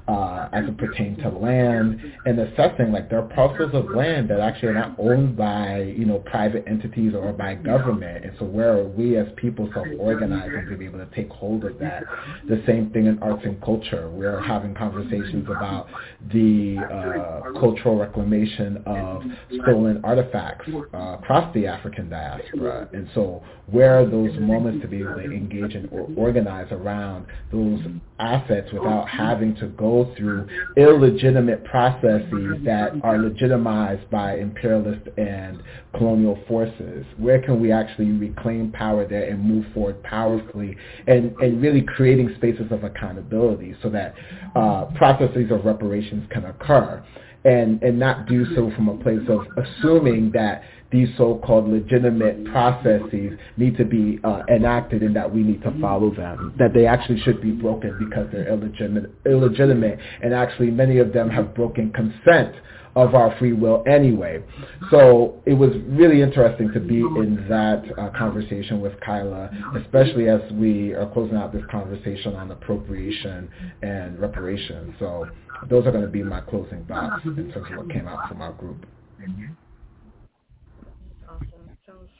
uh, 0.07 0.49
as 0.51 0.65
it 0.67 0.77
pertains 0.77 1.17
to 1.21 1.29
land 1.29 1.99
and 2.25 2.39
assessing 2.39 2.91
like 2.91 3.09
there 3.09 3.19
are 3.19 3.29
parcels 3.29 3.71
of 3.73 3.89
land 3.91 4.29
that 4.29 4.39
actually 4.39 4.69
are 4.69 4.73
not 4.73 4.95
owned 4.99 5.37
by 5.37 5.81
you 5.97 6.05
know 6.05 6.19
private 6.19 6.63
entities 6.67 7.13
or 7.15 7.31
by 7.31 7.55
government. 7.55 8.25
And 8.25 8.33
so 8.37 8.45
where 8.45 8.77
are 8.77 8.83
we 8.83 9.17
as 9.17 9.27
people 9.37 9.69
self-organizing 9.73 10.67
to 10.69 10.77
be 10.77 10.85
able 10.85 10.99
to 10.99 11.07
take 11.15 11.29
hold 11.29 11.63
of 11.63 11.79
that? 11.79 12.03
The 12.49 12.61
same 12.67 12.89
thing 12.91 13.05
in 13.05 13.19
arts 13.19 13.43
and 13.45 13.61
culture. 13.61 14.09
We're 14.09 14.41
having 14.41 14.73
conversations 14.73 15.47
about 15.49 15.87
the 16.31 16.77
uh, 16.77 17.59
cultural 17.59 17.97
reclamation 17.97 18.83
of 18.85 19.23
stolen 19.61 20.01
artifacts 20.03 20.69
uh, 20.93 21.17
across 21.19 21.53
the 21.53 21.67
African 21.67 22.09
diaspora. 22.09 22.89
And 22.93 23.09
so 23.13 23.41
where 23.71 23.99
are 23.99 24.05
those 24.05 24.37
moments 24.39 24.81
to 24.81 24.87
be 24.87 24.99
able 24.99 25.15
to 25.15 25.31
engage 25.31 25.75
and 25.75 25.89
or 25.91 26.09
organize 26.17 26.67
around 26.71 27.25
those 27.51 27.79
assets 28.23 28.71
without 28.71 29.07
having 29.09 29.53
to 29.55 29.67
go 29.67 30.13
through 30.17 30.47
illegitimate 30.77 31.63
processes 31.65 32.55
that 32.63 32.91
are 33.03 33.17
legitimized 33.17 34.09
by 34.09 34.37
imperialist 34.37 35.07
and 35.17 35.61
colonial 35.95 36.39
forces? 36.47 37.05
Where 37.17 37.41
can 37.41 37.59
we 37.59 37.71
actually 37.71 38.11
reclaim 38.11 38.71
power 38.71 39.05
there 39.07 39.29
and 39.29 39.43
move 39.43 39.65
forward 39.73 40.01
powerfully 40.03 40.77
and, 41.07 41.35
and 41.37 41.61
really 41.61 41.81
creating 41.81 42.33
spaces 42.37 42.71
of 42.71 42.83
accountability 42.83 43.75
so 43.83 43.89
that 43.89 44.15
uh, 44.55 44.85
processes 44.95 45.51
of 45.51 45.65
reparations 45.65 46.25
can 46.31 46.45
occur? 46.45 47.03
And, 47.45 47.83
and 47.83 47.99
not 47.99 48.25
do 48.29 48.45
so 48.55 48.71
from 48.73 48.87
a 48.87 48.97
place 49.03 49.19
of 49.27 49.41
assuming 49.57 50.31
that 50.31 50.63
these 50.93 51.09
so-called 51.17 51.67
legitimate 51.67 52.45
processes 52.45 53.37
need 53.57 53.75
to 53.75 53.83
be 53.83 54.19
uh, 54.23 54.43
enacted 54.47 55.01
and 55.01 55.15
that 55.15 55.33
we 55.33 55.43
need 55.43 55.61
to 55.63 55.73
follow 55.81 56.13
them, 56.13 56.53
that 56.59 56.73
they 56.73 56.85
actually 56.85 57.19
should 57.21 57.41
be 57.41 57.51
broken 57.51 57.97
because 57.99 58.27
they're 58.31 58.47
illegitimate, 58.47 59.11
illegitimate. 59.25 59.99
And 60.21 60.33
actually 60.33 60.69
many 60.71 60.99
of 60.99 61.11
them 61.11 61.29
have 61.31 61.55
broken 61.55 61.91
consent 61.91 62.55
of 62.95 63.15
our 63.15 63.35
free 63.39 63.53
will 63.53 63.83
anyway. 63.87 64.43
So 64.91 65.41
it 65.47 65.55
was 65.55 65.71
really 65.87 66.21
interesting 66.21 66.71
to 66.73 66.79
be 66.79 66.99
in 66.99 67.43
that 67.49 67.83
uh, 67.97 68.09
conversation 68.15 68.79
with 68.79 68.93
Kyla, 69.01 69.49
especially 69.83 70.29
as 70.29 70.41
we 70.53 70.93
are 70.93 71.09
closing 71.11 71.35
out 71.35 71.51
this 71.51 71.63
conversation 71.71 72.35
on 72.35 72.51
appropriation 72.51 73.49
and 73.81 74.19
reparations. 74.19 74.93
So 74.99 75.25
those 75.69 75.87
are 75.87 75.91
going 75.91 76.05
to 76.05 76.11
be 76.11 76.21
my 76.21 76.41
closing 76.41 76.85
thoughts 76.85 77.25
in 77.25 77.51
terms 77.51 77.65
of 77.71 77.77
what 77.77 77.89
came 77.89 78.07
out 78.07 78.29
from 78.29 78.41
our 78.41 78.53
group 78.53 78.85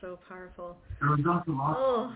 so 0.04 0.20
powerful. 0.28 0.76
Oh, 1.78 2.14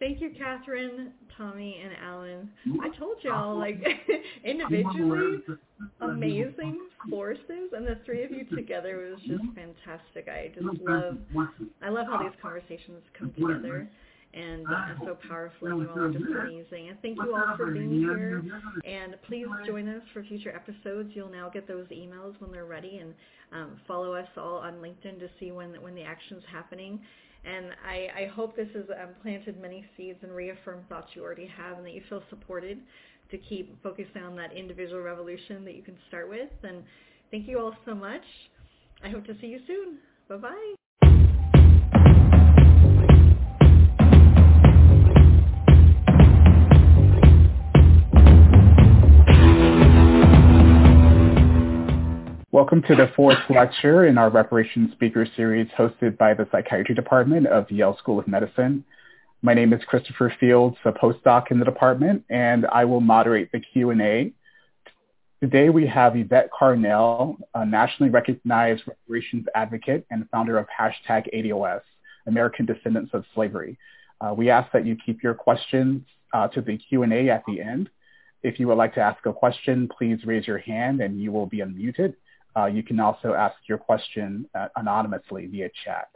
thank 0.00 0.20
you, 0.20 0.32
Catherine, 0.36 1.12
Tommy, 1.36 1.80
and 1.82 1.92
Alan. 2.04 2.50
I 2.82 2.98
told 2.98 3.16
y'all, 3.22 3.56
like, 3.56 3.80
individually, 4.44 5.38
amazing 6.00 6.80
forces, 7.08 7.70
and 7.72 7.86
the 7.86 7.98
three 8.04 8.24
of 8.24 8.32
you 8.32 8.44
together 8.56 9.10
was 9.10 9.20
just 9.20 9.44
fantastic. 9.54 10.28
I 10.28 10.50
just 10.52 10.82
love, 10.82 11.18
I 11.80 11.88
love 11.88 12.06
how 12.06 12.22
these 12.22 12.36
conversations 12.42 13.02
come 13.16 13.32
together 13.38 13.88
and 14.34 14.66
uh, 14.66 15.04
so 15.04 15.18
powerfully. 15.28 15.70
You 15.70 15.88
all 15.90 15.98
are 15.98 16.12
just 16.12 16.24
amazing. 16.24 16.90
And 16.90 17.00
thank 17.00 17.16
you 17.16 17.34
all 17.34 17.56
for 17.56 17.70
being 17.70 17.90
here. 17.90 18.42
And 18.84 19.14
please 19.26 19.46
join 19.66 19.88
us 19.88 20.02
for 20.12 20.22
future 20.24 20.54
episodes. 20.54 21.10
You'll 21.14 21.30
now 21.30 21.48
get 21.48 21.66
those 21.66 21.86
emails 21.86 22.38
when 22.40 22.52
they're 22.52 22.66
ready, 22.66 22.98
and 22.98 23.14
um, 23.52 23.80
follow 23.86 24.12
us 24.14 24.28
all 24.36 24.56
on 24.56 24.74
LinkedIn 24.74 25.18
to 25.20 25.28
see 25.40 25.52
when 25.52 25.80
when 25.82 25.94
the 25.94 26.02
action's 26.02 26.42
happening. 26.52 27.00
And 27.44 27.66
I, 27.86 28.24
I 28.24 28.26
hope 28.26 28.56
this 28.56 28.68
has 28.74 28.84
um, 28.90 29.10
planted 29.22 29.60
many 29.60 29.84
seeds 29.96 30.18
and 30.22 30.32
reaffirmed 30.34 30.88
thoughts 30.88 31.08
you 31.14 31.22
already 31.22 31.46
have 31.46 31.76
and 31.76 31.86
that 31.86 31.92
you 31.92 32.02
feel 32.08 32.22
supported 32.30 32.78
to 33.30 33.38
keep 33.38 33.80
focusing 33.82 34.22
on 34.22 34.36
that 34.36 34.52
individual 34.52 35.02
revolution 35.02 35.64
that 35.64 35.74
you 35.74 35.82
can 35.82 35.96
start 36.08 36.28
with. 36.28 36.50
And 36.62 36.82
thank 37.30 37.46
you 37.46 37.58
all 37.58 37.74
so 37.86 37.94
much. 37.94 38.24
I 39.04 39.10
hope 39.10 39.24
to 39.26 39.34
see 39.40 39.48
you 39.48 39.60
soon. 39.66 39.98
Bye-bye. 40.28 40.87
Welcome 52.58 52.82
to 52.88 52.96
the 52.96 53.08
fourth 53.14 53.38
lecture 53.48 54.04
in 54.04 54.18
our 54.18 54.30
Reparations 54.30 54.90
Speaker 54.90 55.24
Series 55.36 55.68
hosted 55.78 56.18
by 56.18 56.34
the 56.34 56.44
Psychiatry 56.50 56.92
Department 56.92 57.46
of 57.46 57.70
Yale 57.70 57.96
School 57.98 58.18
of 58.18 58.26
Medicine. 58.26 58.84
My 59.42 59.54
name 59.54 59.72
is 59.72 59.80
Christopher 59.84 60.34
Fields, 60.40 60.76
a 60.84 60.90
postdoc 60.90 61.52
in 61.52 61.60
the 61.60 61.64
department, 61.64 62.24
and 62.28 62.66
I 62.66 62.84
will 62.84 63.00
moderate 63.00 63.52
the 63.52 63.60
Q&A. 63.60 64.32
Today 65.40 65.68
we 65.68 65.86
have 65.86 66.16
Yvette 66.16 66.50
Carnell, 66.50 67.36
a 67.54 67.64
nationally 67.64 68.10
recognized 68.10 68.82
reparations 68.88 69.46
advocate 69.54 70.04
and 70.10 70.28
founder 70.30 70.58
of 70.58 70.66
hashtag 70.66 71.32
ADOS, 71.32 71.82
American 72.26 72.66
Descendants 72.66 73.14
of 73.14 73.24
Slavery. 73.36 73.78
Uh, 74.20 74.34
we 74.36 74.50
ask 74.50 74.72
that 74.72 74.84
you 74.84 74.96
keep 75.06 75.22
your 75.22 75.34
questions 75.34 76.02
uh, 76.32 76.48
to 76.48 76.60
the 76.60 76.76
Q&A 76.76 77.30
at 77.30 77.44
the 77.46 77.60
end. 77.60 77.88
If 78.42 78.58
you 78.58 78.66
would 78.66 78.78
like 78.78 78.94
to 78.94 79.00
ask 79.00 79.24
a 79.26 79.32
question, 79.32 79.88
please 79.96 80.18
raise 80.24 80.48
your 80.48 80.58
hand 80.58 81.00
and 81.00 81.22
you 81.22 81.30
will 81.30 81.46
be 81.46 81.58
unmuted. 81.58 82.14
Uh, 82.58 82.66
you 82.66 82.82
can 82.82 82.98
also 82.98 83.34
ask 83.34 83.56
your 83.68 83.78
question 83.78 84.48
uh, 84.54 84.68
anonymously 84.76 85.46
via 85.46 85.70
chat. 85.84 86.08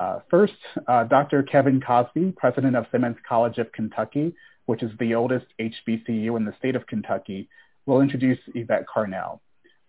Uh, 0.00 0.18
first, 0.30 0.54
uh, 0.88 1.04
Dr. 1.04 1.42
Kevin 1.42 1.80
Cosby, 1.80 2.32
president 2.36 2.76
of 2.76 2.86
Simmons 2.90 3.16
College 3.28 3.58
of 3.58 3.70
Kentucky, 3.72 4.34
which 4.66 4.82
is 4.82 4.90
the 4.98 5.14
oldest 5.14 5.46
HBCU 5.60 6.36
in 6.36 6.44
the 6.44 6.54
state 6.58 6.74
of 6.74 6.86
Kentucky, 6.86 7.48
will 7.86 8.00
introduce 8.00 8.38
Yvette 8.54 8.84
Carnell. 8.92 9.38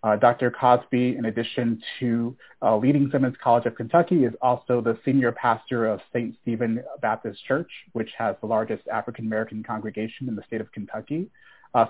Uh, 0.04 0.16
Dr. 0.16 0.52
Cosby, 0.52 1.18
in 1.18 1.26
addition 1.26 1.82
to 2.00 2.38
uh, 2.62 2.78
leading 2.78 3.10
Simmons 3.12 3.36
College 3.44 3.66
of 3.66 3.76
Kentucky, 3.76 4.24
is 4.24 4.34
also 4.42 4.80
the 4.80 4.98
senior 5.04 5.32
pastor 5.32 5.88
of 5.88 6.00
St. 6.14 6.36
Stephen 6.44 6.84
Baptist 7.02 7.44
Church, 7.46 7.72
which 7.94 8.12
has 8.18 8.36
the 8.42 8.48
largest 8.48 8.88
African 8.88 9.26
American 9.26 9.64
congregation 9.64 10.30
in 10.30 10.36
the 10.36 10.44
state 10.46 10.62
of 10.62 10.72
Kentucky. 10.72 11.30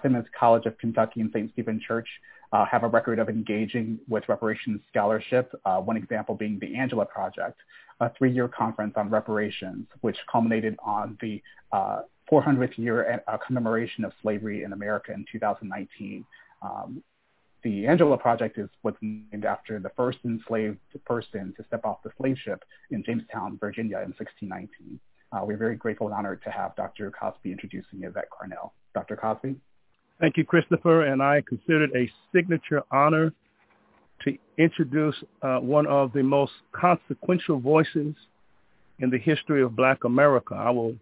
Simmons 0.02 0.26
College 0.38 0.66
of 0.66 0.78
Kentucky 0.80 1.22
and 1.22 1.32
St. 1.32 1.50
Stephen 1.54 1.80
Church 1.80 2.08
uh, 2.52 2.65
have 2.65 2.84
a 2.84 2.88
record 2.88 3.19
of 3.19 3.30
engaging 3.30 3.99
with 4.07 4.28
reparations 4.30 4.82
scholarship, 4.90 5.53
uh, 5.65 5.78
one 5.78 5.98
example 5.98 6.36
being 6.36 6.60
the 6.60 6.76
Angela 6.76 7.06
Project, 7.06 7.60
a 7.99 8.11
three-year 8.18 8.48
conference 8.48 8.94
on 8.95 9.10
reparations, 9.10 9.88
which 10.02 10.18
culminated 10.32 10.78
on 10.84 11.18
the 11.22 11.41
uh, 11.72 12.02
400th 12.32 12.78
year 12.78 13.24
uh, 13.28 13.38
commemoration 13.38 14.06
of 14.06 14.11
slavery 14.22 14.64
in 14.64 14.74
America 14.74 15.11
in 15.14 15.26
2019. 15.32 16.26
Um, 16.61 17.03
the 17.64 17.88
Angela 17.88 18.18
Project 18.18 18.57
is 18.57 18.69
what's 18.82 18.98
named 19.02 19.45
after 19.45 19.80
the 19.80 19.90
first 19.98 20.19
enslaved 20.24 20.78
person 21.06 21.53
to 21.57 21.64
step 21.65 21.86
off 21.86 22.03
the 22.03 22.11
slave 22.18 22.38
ship 22.44 22.64
in 22.91 23.03
Jamestown, 23.03 23.57
Virginia 23.60 23.98
in 23.98 24.14
1619. 24.18 24.99
Uh, 25.32 25.44
we're 25.44 25.57
very 25.57 25.76
grateful 25.76 26.07
and 26.07 26.15
honored 26.15 26.41
to 26.44 26.49
have 26.49 26.76
Dr. 26.76 27.11
Cosby 27.11 27.52
introducing 27.52 28.03
Yvette 28.03 28.30
Carnell. 28.30 28.72
Dr. 28.94 29.18
Cosby? 29.18 29.56
Thank 30.19 30.38
you, 30.38 30.45
Christopher, 30.45 31.03
and 31.03 31.22
I 31.22 31.44
consider 31.48 31.84
it 31.84 31.91
a 31.95 32.11
signature 32.34 32.81
honor 32.91 33.31
to 34.23 34.35
introduce 34.57 35.15
uh, 35.44 35.60
one 35.60 35.85
of 35.85 36.11
the 36.14 36.23
most 36.23 36.53
consequential 36.72 37.60
voices 37.60 38.15
in 38.98 39.11
the 39.11 39.19
history 39.19 39.61
of 39.61 39.76
Black 39.76 40.06
America. 40.06 40.56
I 40.56 40.72
will 40.72 40.95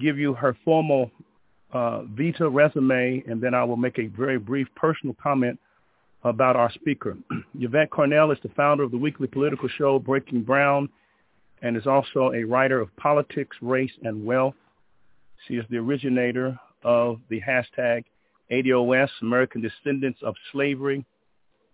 give 0.00 0.18
you 0.18 0.34
her 0.34 0.56
formal 0.64 1.10
uh, 1.72 2.02
vita 2.04 2.48
resume, 2.48 3.24
and 3.26 3.40
then 3.40 3.54
I 3.54 3.64
will 3.64 3.76
make 3.76 3.98
a 3.98 4.06
very 4.06 4.38
brief 4.38 4.68
personal 4.76 5.16
comment 5.20 5.58
about 6.22 6.54
our 6.54 6.70
speaker. 6.70 7.16
Yvette 7.58 7.90
Carnell 7.90 8.32
is 8.32 8.38
the 8.44 8.50
founder 8.50 8.84
of 8.84 8.92
the 8.92 8.96
weekly 8.96 9.26
political 9.26 9.68
show 9.68 9.98
Breaking 9.98 10.42
Brown 10.42 10.88
and 11.62 11.76
is 11.76 11.88
also 11.88 12.32
a 12.32 12.44
writer 12.44 12.80
of 12.80 12.94
politics, 12.96 13.56
race, 13.60 13.92
and 14.04 14.24
wealth. 14.24 14.54
She 15.48 15.54
is 15.54 15.64
the 15.70 15.78
originator 15.78 16.56
of 16.84 17.18
the 17.30 17.40
hashtag 17.40 18.04
ADOS, 18.50 19.10
American 19.22 19.60
Descendants 19.60 20.20
of 20.22 20.34
Slavery, 20.52 21.04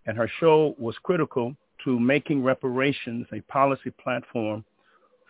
and 0.06 0.16
her 0.16 0.30
show 0.40 0.74
was 0.78 0.96
critical 1.02 1.54
to 1.84 1.98
making 1.98 2.42
reparations 2.42 3.26
a 3.32 3.40
policy 3.42 3.90
platform 4.02 4.64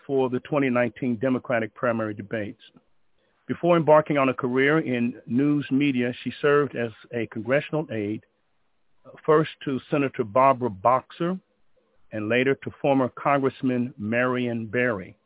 for 0.06 0.28
the 0.28 0.40
2019 0.40 1.16
Democratic 1.16 1.74
primary 1.74 2.14
debates. 2.14 2.62
Before 3.46 3.76
embarking 3.76 4.16
on 4.16 4.28
a 4.28 4.34
career 4.34 4.78
in 4.78 5.14
news 5.26 5.66
media, 5.70 6.12
she 6.22 6.32
served 6.40 6.76
as 6.76 6.92
a 7.12 7.26
congressional 7.26 7.86
aide, 7.90 8.24
first 9.24 9.50
to 9.64 9.80
Senator 9.90 10.24
Barbara 10.24 10.70
Boxer 10.70 11.38
and 12.12 12.28
later 12.28 12.54
to 12.56 12.70
former 12.82 13.08
Congressman 13.08 13.94
Marion 13.98 14.66
Barry. 14.66 15.16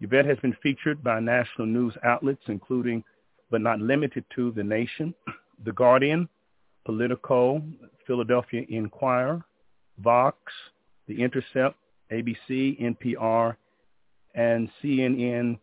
Yvette 0.00 0.26
has 0.26 0.38
been 0.38 0.56
featured 0.62 1.02
by 1.02 1.20
national 1.20 1.66
news 1.66 1.94
outlets, 2.04 2.42
including 2.46 3.02
but 3.50 3.60
not 3.60 3.80
limited 3.80 4.24
to 4.34 4.52
The 4.52 4.64
Nation, 4.64 5.14
The 5.64 5.72
Guardian, 5.72 6.28
Politico, 6.84 7.62
Philadelphia 8.06 8.64
Inquirer, 8.68 9.42
Vox, 9.98 10.38
The 11.06 11.22
Intercept, 11.22 11.76
ABC, 12.12 12.80
NPR, 12.80 13.56
and 14.34 14.68
CNN's 14.82 15.58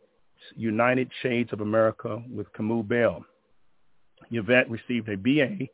United 0.55 1.09
Shades 1.21 1.51
of 1.53 1.61
America 1.61 2.21
with 2.31 2.51
Kamau 2.53 2.87
Bell. 2.87 3.25
Yvette 4.31 4.69
received 4.69 5.09
a 5.09 5.17
BA 5.17 5.67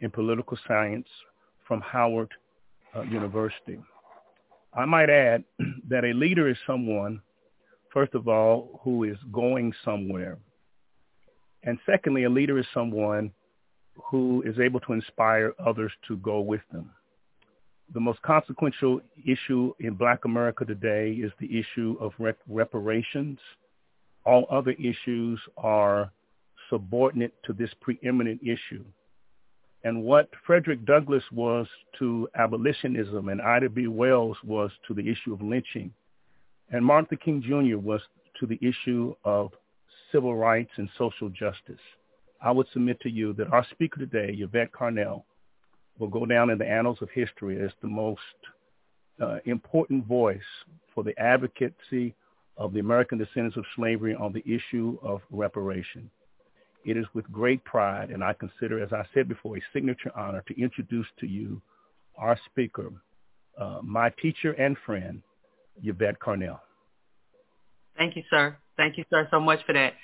in 0.00 0.10
political 0.10 0.58
science 0.66 1.08
from 1.66 1.80
Howard 1.80 2.30
uh, 2.94 3.02
University. 3.02 3.78
I 4.74 4.84
might 4.84 5.10
add 5.10 5.44
that 5.88 6.04
a 6.04 6.12
leader 6.12 6.48
is 6.48 6.56
someone, 6.66 7.20
first 7.92 8.14
of 8.14 8.28
all, 8.28 8.80
who 8.84 9.04
is 9.04 9.16
going 9.32 9.72
somewhere. 9.84 10.38
And 11.64 11.78
secondly, 11.86 12.24
a 12.24 12.30
leader 12.30 12.58
is 12.58 12.66
someone 12.72 13.32
who 14.10 14.42
is 14.46 14.58
able 14.58 14.80
to 14.80 14.92
inspire 14.92 15.52
others 15.64 15.92
to 16.08 16.16
go 16.18 16.40
with 16.40 16.60
them. 16.72 16.90
The 17.94 18.00
most 18.00 18.20
consequential 18.22 19.00
issue 19.24 19.72
in 19.80 19.94
black 19.94 20.24
America 20.24 20.64
today 20.64 21.12
is 21.12 21.32
the 21.38 21.58
issue 21.58 21.96
of 22.00 22.12
rep- 22.18 22.38
reparations. 22.48 23.38
All 24.24 24.46
other 24.50 24.72
issues 24.72 25.40
are 25.56 26.10
subordinate 26.68 27.32
to 27.44 27.52
this 27.52 27.70
preeminent 27.80 28.40
issue. 28.42 28.84
And 29.84 30.02
what 30.02 30.28
Frederick 30.44 30.84
Douglass 30.84 31.22
was 31.30 31.68
to 32.00 32.28
abolitionism 32.34 33.28
and 33.28 33.40
Ida 33.40 33.70
B. 33.70 33.86
Wells 33.86 34.36
was 34.42 34.72
to 34.88 34.94
the 34.94 35.08
issue 35.08 35.32
of 35.32 35.40
lynching. 35.40 35.92
And 36.70 36.84
Martin 36.84 37.06
Luther 37.12 37.22
King 37.24 37.42
Jr. 37.42 37.78
was 37.78 38.00
to 38.40 38.46
the 38.46 38.58
issue 38.60 39.14
of 39.24 39.52
civil 40.16 40.34
rights 40.34 40.70
and 40.78 40.88
social 40.96 41.28
justice. 41.28 41.84
I 42.40 42.50
would 42.50 42.66
submit 42.72 42.98
to 43.02 43.10
you 43.10 43.34
that 43.34 43.52
our 43.52 43.66
speaker 43.70 44.00
today, 44.00 44.34
Yvette 44.38 44.72
Carnell, 44.72 45.24
will 45.98 46.08
go 46.08 46.24
down 46.24 46.48
in 46.48 46.56
the 46.56 46.66
annals 46.66 46.96
of 47.02 47.10
history 47.10 47.62
as 47.62 47.70
the 47.82 47.88
most 47.88 48.20
uh, 49.20 49.40
important 49.44 50.06
voice 50.06 50.38
for 50.94 51.04
the 51.04 51.18
advocacy 51.18 52.14
of 52.56 52.72
the 52.72 52.80
American 52.80 53.18
descendants 53.18 53.58
of 53.58 53.64
slavery 53.76 54.14
on 54.14 54.32
the 54.32 54.42
issue 54.50 54.96
of 55.02 55.20
reparation. 55.30 56.10
It 56.86 56.96
is 56.96 57.04
with 57.12 57.30
great 57.30 57.62
pride, 57.64 58.08
and 58.10 58.24
I 58.24 58.32
consider, 58.32 58.82
as 58.82 58.94
I 58.94 59.04
said 59.12 59.28
before, 59.28 59.58
a 59.58 59.62
signature 59.74 60.12
honor 60.16 60.42
to 60.48 60.58
introduce 60.58 61.06
to 61.20 61.26
you 61.26 61.60
our 62.16 62.38
speaker, 62.46 62.90
uh, 63.60 63.80
my 63.82 64.10
teacher 64.22 64.52
and 64.52 64.78
friend, 64.86 65.20
Yvette 65.82 66.18
Carnell. 66.20 66.60
Thank 67.98 68.16
you, 68.16 68.22
sir. 68.30 68.56
Thank 68.76 68.98
you, 68.98 69.04
sir, 69.10 69.26
so 69.30 69.40
much 69.40 69.60
for 69.66 69.72
that. 69.72 69.94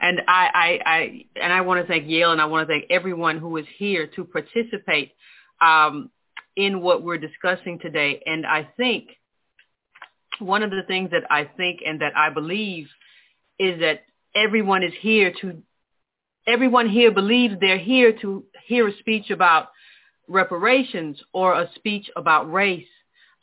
And 0.00 0.20
I, 0.28 0.48
I, 0.54 0.90
I 0.90 1.24
and 1.42 1.52
I 1.52 1.62
want 1.62 1.80
to 1.80 1.86
thank 1.86 2.08
Yale, 2.08 2.32
and 2.32 2.40
I 2.40 2.46
want 2.46 2.68
to 2.68 2.72
thank 2.72 2.90
everyone 2.90 3.38
who 3.38 3.56
is 3.56 3.66
here 3.78 4.06
to 4.08 4.24
participate 4.24 5.12
um, 5.60 6.10
in 6.54 6.82
what 6.82 7.02
we're 7.02 7.18
discussing 7.18 7.78
today. 7.78 8.22
And 8.26 8.44
I 8.44 8.68
think 8.76 9.08
one 10.38 10.62
of 10.62 10.70
the 10.70 10.82
things 10.86 11.10
that 11.12 11.22
I 11.30 11.44
think 11.44 11.80
and 11.86 12.00
that 12.02 12.14
I 12.14 12.30
believe 12.30 12.88
is 13.58 13.80
that 13.80 14.04
everyone 14.34 14.82
is 14.82 14.92
here 15.00 15.32
to 15.40 15.62
everyone 16.46 16.88
here 16.88 17.10
believes 17.10 17.54
they're 17.60 17.78
here 17.78 18.12
to 18.20 18.44
hear 18.66 18.88
a 18.88 18.96
speech 18.98 19.30
about 19.30 19.68
reparations 20.28 21.20
or 21.32 21.54
a 21.54 21.70
speech 21.74 22.10
about 22.16 22.52
race. 22.52 22.86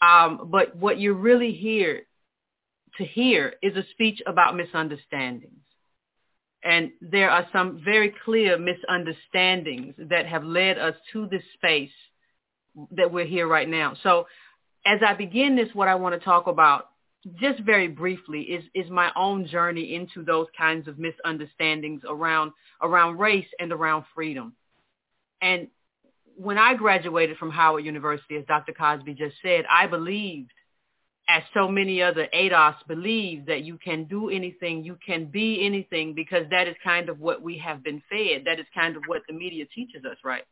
Um, 0.02 0.50
but 0.52 0.76
what 0.76 1.00
you're 1.00 1.14
really 1.14 1.54
here 1.54 2.04
to 2.98 3.06
hear 3.06 3.54
is 3.62 3.76
a 3.76 3.84
speech 3.92 4.22
about 4.26 4.56
misunderstandings. 4.56 5.60
And 6.64 6.92
there 7.02 7.30
are 7.30 7.48
some 7.52 7.82
very 7.84 8.14
clear 8.24 8.58
misunderstandings 8.58 9.96
that 9.98 10.26
have 10.26 10.44
led 10.44 10.78
us 10.78 10.96
to 11.12 11.28
this 11.28 11.44
space 11.56 11.92
that 12.92 13.12
we're 13.12 13.26
here 13.26 13.48
right 13.48 13.68
now. 13.68 13.96
So 14.02 14.28
as 14.86 15.00
I 15.06 15.14
begin 15.14 15.56
this, 15.56 15.70
what 15.74 15.88
I 15.88 15.96
want 15.96 16.20
to 16.20 16.24
talk 16.24 16.48
about 16.48 16.90
just 17.40 17.62
very 17.62 17.88
briefly 17.88 18.42
is, 18.42 18.64
is 18.74 18.90
my 18.90 19.12
own 19.16 19.48
journey 19.48 19.96
into 19.96 20.24
those 20.24 20.48
kinds 20.58 20.88
of 20.88 20.98
misunderstandings 20.98 22.02
around, 22.08 22.52
around 22.82 23.18
race 23.18 23.48
and 23.60 23.72
around 23.72 24.06
freedom. 24.14 24.54
And 25.42 25.68
when 26.36 26.58
I 26.58 26.74
graduated 26.74 27.38
from 27.38 27.52
Howard 27.52 27.86
University, 27.86 28.36
as 28.38 28.46
Dr. 28.46 28.74
Cosby 28.74 29.14
just 29.14 29.36
said, 29.42 29.66
I 29.70 29.88
believed, 29.88 30.52
as 31.30 31.44
so 31.54 31.68
many 31.68 32.02
other 32.02 32.28
ADOS 32.34 32.76
believe, 32.88 33.46
that 33.46 33.64
you 33.64 33.78
can 33.78 34.06
do 34.06 34.30
anything, 34.30 34.84
you 34.84 34.98
can 35.06 35.26
be 35.26 35.66
anything, 35.66 36.14
because 36.14 36.46
that 36.52 36.68
is 36.68 36.76
kind 36.84 37.10
of 37.10 37.20
what 37.20 37.42
we 37.42 37.58
have 37.60 37.84
been 37.84 38.02
fed. 38.10 38.44
That 38.46 38.60
is 38.60 38.66
kind 38.76 38.98
of 38.98 39.04
what 39.08 39.22
the 39.28 39.34
media 39.34 39.66
teaches 39.74 40.04
us, 40.06 40.18
right? 40.24 40.44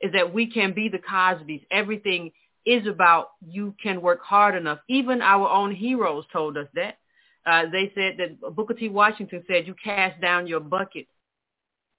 Is 0.00 0.12
that 0.12 0.32
we 0.32 0.50
can 0.50 0.72
be 0.72 0.88
the 0.88 0.98
Cosbys. 0.98 1.64
Everything 1.70 2.32
is 2.66 2.86
about 2.86 3.30
you 3.40 3.74
can 3.82 4.02
work 4.02 4.20
hard 4.22 4.54
enough. 4.54 4.78
Even 4.88 5.22
our 5.22 5.48
own 5.48 5.74
heroes 5.74 6.24
told 6.32 6.56
us 6.56 6.66
that. 6.74 6.98
Uh, 7.46 7.64
they 7.70 7.90
said 7.94 8.16
that 8.18 8.54
Booker 8.54 8.74
T. 8.74 8.88
Washington 8.88 9.42
said 9.46 9.66
you 9.66 9.74
cast 9.82 10.20
down 10.20 10.46
your 10.46 10.60
bucket 10.60 11.06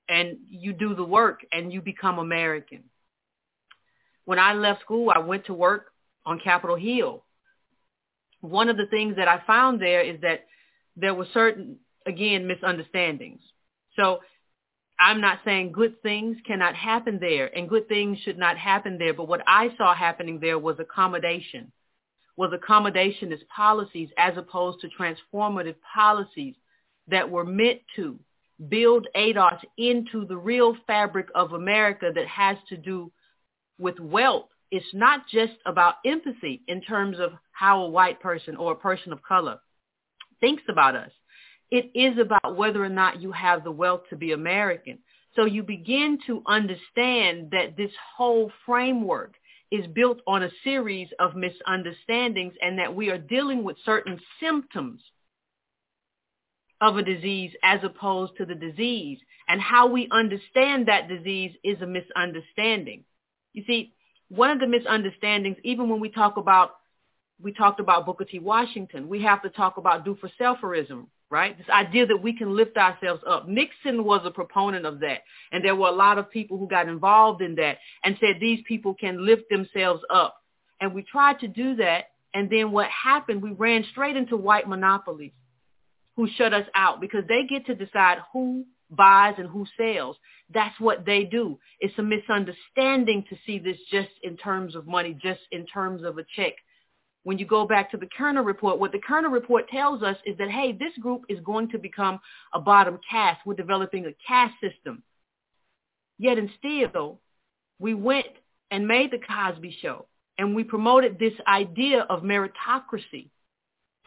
and 0.07 0.37
you 0.47 0.73
do 0.73 0.93
the 0.93 1.03
work 1.03 1.45
and 1.51 1.73
you 1.73 1.81
become 1.81 2.19
American. 2.19 2.83
When 4.25 4.37
I 4.37 4.53
left 4.53 4.81
school, 4.81 5.09
I 5.09 5.19
went 5.19 5.45
to 5.45 5.53
work 5.53 5.87
on 6.25 6.39
Capitol 6.39 6.75
Hill. 6.75 7.23
One 8.41 8.69
of 8.69 8.77
the 8.77 8.87
things 8.87 9.15
that 9.17 9.27
I 9.27 9.41
found 9.45 9.81
there 9.81 10.01
is 10.01 10.21
that 10.21 10.45
there 10.95 11.13
were 11.13 11.27
certain, 11.33 11.77
again, 12.05 12.47
misunderstandings. 12.47 13.41
So 13.95 14.19
I'm 14.99 15.21
not 15.21 15.39
saying 15.45 15.71
good 15.71 16.01
things 16.01 16.37
cannot 16.45 16.75
happen 16.75 17.19
there 17.19 17.55
and 17.57 17.69
good 17.69 17.87
things 17.87 18.17
should 18.19 18.37
not 18.37 18.57
happen 18.57 18.97
there. 18.97 19.13
But 19.13 19.27
what 19.27 19.41
I 19.47 19.69
saw 19.77 19.93
happening 19.93 20.39
there 20.39 20.59
was 20.59 20.77
accommodation, 20.79 21.71
was 22.35 22.51
accommodation 22.53 23.31
as 23.31 23.39
policies 23.53 24.09
as 24.17 24.37
opposed 24.37 24.79
to 24.81 24.89
transformative 24.89 25.75
policies 25.93 26.55
that 27.07 27.29
were 27.29 27.45
meant 27.45 27.79
to 27.95 28.19
build 28.67 29.07
ADOS 29.15 29.59
into 29.77 30.25
the 30.25 30.37
real 30.37 30.75
fabric 30.85 31.27
of 31.33 31.53
America 31.53 32.11
that 32.13 32.27
has 32.27 32.57
to 32.67 32.75
do 32.75 33.11
with 33.77 33.99
wealth. 33.99 34.49
It's 34.71 34.93
not 34.93 35.27
just 35.27 35.53
about 35.65 35.95
empathy 36.05 36.61
in 36.67 36.81
terms 36.81 37.19
of 37.19 37.31
how 37.51 37.83
a 37.83 37.89
white 37.89 38.19
person 38.19 38.55
or 38.55 38.73
a 38.73 38.77
person 38.77 39.11
of 39.11 39.23
color 39.23 39.59
thinks 40.39 40.63
about 40.69 40.95
us. 40.95 41.11
It 41.71 41.91
is 41.93 42.17
about 42.17 42.57
whether 42.57 42.83
or 42.83 42.89
not 42.89 43.21
you 43.21 43.31
have 43.31 43.63
the 43.63 43.71
wealth 43.71 44.01
to 44.09 44.15
be 44.15 44.31
American. 44.31 44.99
So 45.35 45.45
you 45.45 45.63
begin 45.63 46.19
to 46.27 46.41
understand 46.47 47.51
that 47.51 47.77
this 47.77 47.91
whole 48.15 48.51
framework 48.65 49.35
is 49.71 49.85
built 49.87 50.19
on 50.25 50.43
a 50.43 50.49
series 50.63 51.07
of 51.19 51.35
misunderstandings 51.35 52.53
and 52.61 52.79
that 52.79 52.95
we 52.95 53.09
are 53.09 53.19
dealing 53.19 53.63
with 53.63 53.77
certain 53.85 54.19
symptoms 54.39 55.01
of 56.81 56.97
a 56.97 57.03
disease 57.03 57.51
as 57.63 57.79
opposed 57.83 58.35
to 58.37 58.45
the 58.45 58.55
disease. 58.55 59.19
And 59.47 59.61
how 59.61 59.87
we 59.87 60.07
understand 60.11 60.87
that 60.87 61.07
disease 61.07 61.51
is 61.63 61.81
a 61.81 61.87
misunderstanding. 61.87 63.03
You 63.53 63.63
see, 63.67 63.93
one 64.29 64.51
of 64.51 64.59
the 64.59 64.67
misunderstandings, 64.67 65.57
even 65.63 65.89
when 65.89 65.99
we 65.99 66.09
talk 66.09 66.37
about, 66.37 66.77
we 67.41 67.51
talked 67.51 67.79
about 67.79 68.05
Booker 68.05 68.25
T. 68.25 68.39
Washington, 68.39 69.09
we 69.09 69.21
have 69.23 69.41
to 69.41 69.49
talk 69.49 69.77
about 69.77 70.05
do 70.05 70.15
for 70.21 70.29
selferism, 70.39 71.07
right? 71.29 71.57
This 71.57 71.69
idea 71.69 72.05
that 72.05 72.21
we 72.21 72.37
can 72.37 72.55
lift 72.55 72.77
ourselves 72.77 73.23
up. 73.27 73.47
Nixon 73.47 74.03
was 74.03 74.21
a 74.25 74.31
proponent 74.31 74.85
of 74.85 74.99
that. 74.99 75.23
And 75.51 75.63
there 75.63 75.75
were 75.75 75.87
a 75.87 75.93
lot 75.93 76.17
of 76.17 76.29
people 76.29 76.57
who 76.57 76.67
got 76.67 76.87
involved 76.87 77.41
in 77.41 77.55
that 77.55 77.77
and 78.03 78.17
said 78.19 78.35
these 78.39 78.59
people 78.67 78.93
can 78.93 79.25
lift 79.25 79.49
themselves 79.49 80.01
up. 80.09 80.35
And 80.79 80.93
we 80.93 81.03
tried 81.03 81.39
to 81.39 81.47
do 81.47 81.75
that. 81.77 82.05
And 82.33 82.49
then 82.49 82.71
what 82.71 82.87
happened, 82.89 83.41
we 83.41 83.51
ran 83.51 83.83
straight 83.91 84.15
into 84.15 84.37
white 84.37 84.67
monopolies 84.67 85.31
who 86.15 86.27
shut 86.37 86.53
us 86.53 86.67
out 86.75 87.01
because 87.01 87.23
they 87.27 87.45
get 87.47 87.65
to 87.65 87.73
decide 87.73 88.19
who 88.31 88.65
buys 88.89 89.35
and 89.37 89.47
who 89.47 89.65
sells. 89.77 90.17
That's 90.53 90.79
what 90.79 91.05
they 91.05 91.23
do. 91.23 91.59
It's 91.79 91.97
a 91.97 92.03
misunderstanding 92.03 93.25
to 93.29 93.37
see 93.45 93.59
this 93.59 93.77
just 93.91 94.09
in 94.23 94.37
terms 94.37 94.75
of 94.75 94.87
money, 94.87 95.17
just 95.21 95.41
in 95.51 95.65
terms 95.65 96.03
of 96.03 96.17
a 96.17 96.25
check. 96.35 96.53
When 97.23 97.37
you 97.37 97.45
go 97.45 97.67
back 97.67 97.91
to 97.91 97.97
the 97.97 98.07
Kerner 98.17 98.43
report, 98.43 98.79
what 98.79 98.91
the 98.91 98.99
Kerner 98.99 99.29
report 99.29 99.67
tells 99.69 100.01
us 100.01 100.17
is 100.25 100.37
that, 100.37 100.49
hey, 100.49 100.71
this 100.71 100.97
group 100.99 101.25
is 101.29 101.39
going 101.41 101.69
to 101.69 101.77
become 101.77 102.19
a 102.53 102.59
bottom 102.59 102.99
caste. 103.09 103.41
We're 103.45 103.55
developing 103.55 104.05
a 104.05 104.15
caste 104.27 104.55
system. 104.61 105.03
Yet 106.17 106.37
and 106.37 106.49
still, 106.57 107.19
we 107.77 107.93
went 107.93 108.27
and 108.71 108.87
made 108.87 109.11
the 109.11 109.19
Cosby 109.19 109.75
Show 109.81 110.05
and 110.37 110.55
we 110.55 110.63
promoted 110.63 111.19
this 111.19 111.33
idea 111.47 112.01
of 112.09 112.23
meritocracy. 112.23 113.29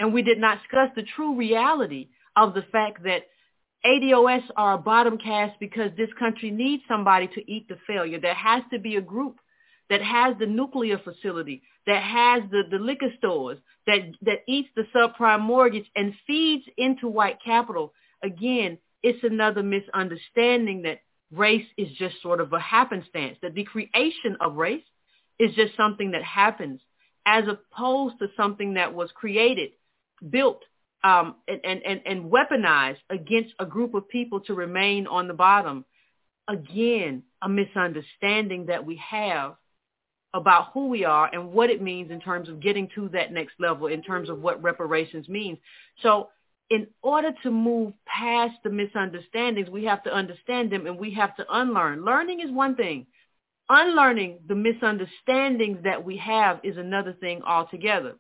And 0.01 0.13
we 0.13 0.23
did 0.23 0.39
not 0.39 0.59
discuss 0.63 0.89
the 0.97 1.05
true 1.15 1.37
reality 1.37 2.09
of 2.35 2.55
the 2.55 2.65
fact 2.73 3.05
that 3.05 3.27
ADOS 3.85 4.43
are 4.57 4.75
a 4.75 4.79
bottom 4.79 5.19
caste 5.19 5.59
because 5.59 5.91
this 5.97 6.11
country 6.19 6.51
needs 6.51 6.83
somebody 6.87 7.27
to 7.29 7.51
eat 7.51 7.69
the 7.69 7.79
failure. 7.87 8.21
There 8.21 8.35
has 8.35 8.63
to 8.73 8.79
be 8.79 8.97
a 8.97 9.01
group 9.01 9.39
that 9.91 10.03
has 10.03 10.37
the 10.39 10.47
nuclear 10.47 10.99
facility, 10.99 11.63
that 11.87 12.03
has 12.03 12.43
the, 12.51 12.63
the 12.71 12.79
liquor 12.79 13.13
stores, 13.19 13.59
that, 13.87 13.99
that 14.23 14.43
eats 14.47 14.69
the 14.77 14.87
subprime 14.95 15.41
mortgage 15.41 15.87
and 15.97 16.15
feeds 16.27 16.65
into 16.77 17.09
white 17.09 17.39
capital. 17.45 17.93
Again, 18.23 18.79
it's 19.03 19.23
another 19.25 19.63
misunderstanding 19.65 20.83
that 20.83 21.01
race 21.33 21.67
is 21.77 21.89
just 21.99 22.23
sort 22.23 22.41
of 22.41 22.53
a 22.53 22.61
happenstance, 22.61 23.37
that 23.43 23.55
the 23.55 23.65
creation 23.65 24.37
of 24.41 24.57
race 24.57 24.85
is 25.41 25.55
just 25.57 25.77
something 25.77 26.13
that 26.13 26.23
happens 26.23 26.81
as 27.27 27.45
opposed 27.49 28.19
to 28.21 28.29
something 28.37 28.75
that 28.75 28.95
was 28.95 29.11
created, 29.15 29.71
built, 30.31 30.63
um, 31.05 31.37
and, 31.49 31.83
and, 31.85 32.01
and 32.07 32.31
weaponized 32.31 32.99
against 33.11 33.55
a 33.59 33.67
group 33.67 33.95
of 33.95 34.09
people 34.09 34.41
to 34.41 34.55
remain 34.55 35.07
on 35.07 35.29
the 35.29 35.35
bottom. 35.35 35.85
Again, 36.49 37.23
a 37.43 37.49
misunderstanding 37.49 38.67
that 38.67 38.85
we 38.85 39.01
have 39.09 39.57
about 40.35 40.71
who 40.73 40.89
we 40.89 41.05
are 41.05 41.29
and 41.33 41.53
what 41.53 41.71
it 41.71 41.83
means 41.83 42.11
in 42.11 42.21
terms 42.21 42.49
of 42.49 42.61
getting 42.61 42.89
to 42.95 43.09
that 43.11 43.33
next 43.33 43.55
level, 43.59 43.89
in 43.89 44.03
terms 44.03 44.31
of 44.31 44.41
what 44.41 44.63
reparations 44.63 45.29
means. 45.29 45.59
So 46.03 46.29
in 46.71 46.87
order 47.03 47.33
to 47.43 47.51
move 47.51 47.93
past 48.07 48.55
the 48.65 48.71
misunderstandings, 48.71 49.69
we 49.69 49.85
have 49.85 50.03
to 50.05 50.13
understand 50.13 50.73
them 50.73 50.87
and 50.87 50.99
we 50.99 51.13
have 51.15 51.37
to 51.37 51.45
unlearn. 51.51 52.05
Learning 52.05 52.41
is 52.41 52.51
one 52.51 52.77
thing. 52.77 53.07
Unlearning 53.69 54.41
the 54.49 54.55
misunderstandings 54.55 55.85
that 55.85 56.05
we 56.05 56.17
have 56.17 56.61
is 56.63 56.77
another 56.77 57.13
thing 57.13 57.43
altogether 57.43 58.15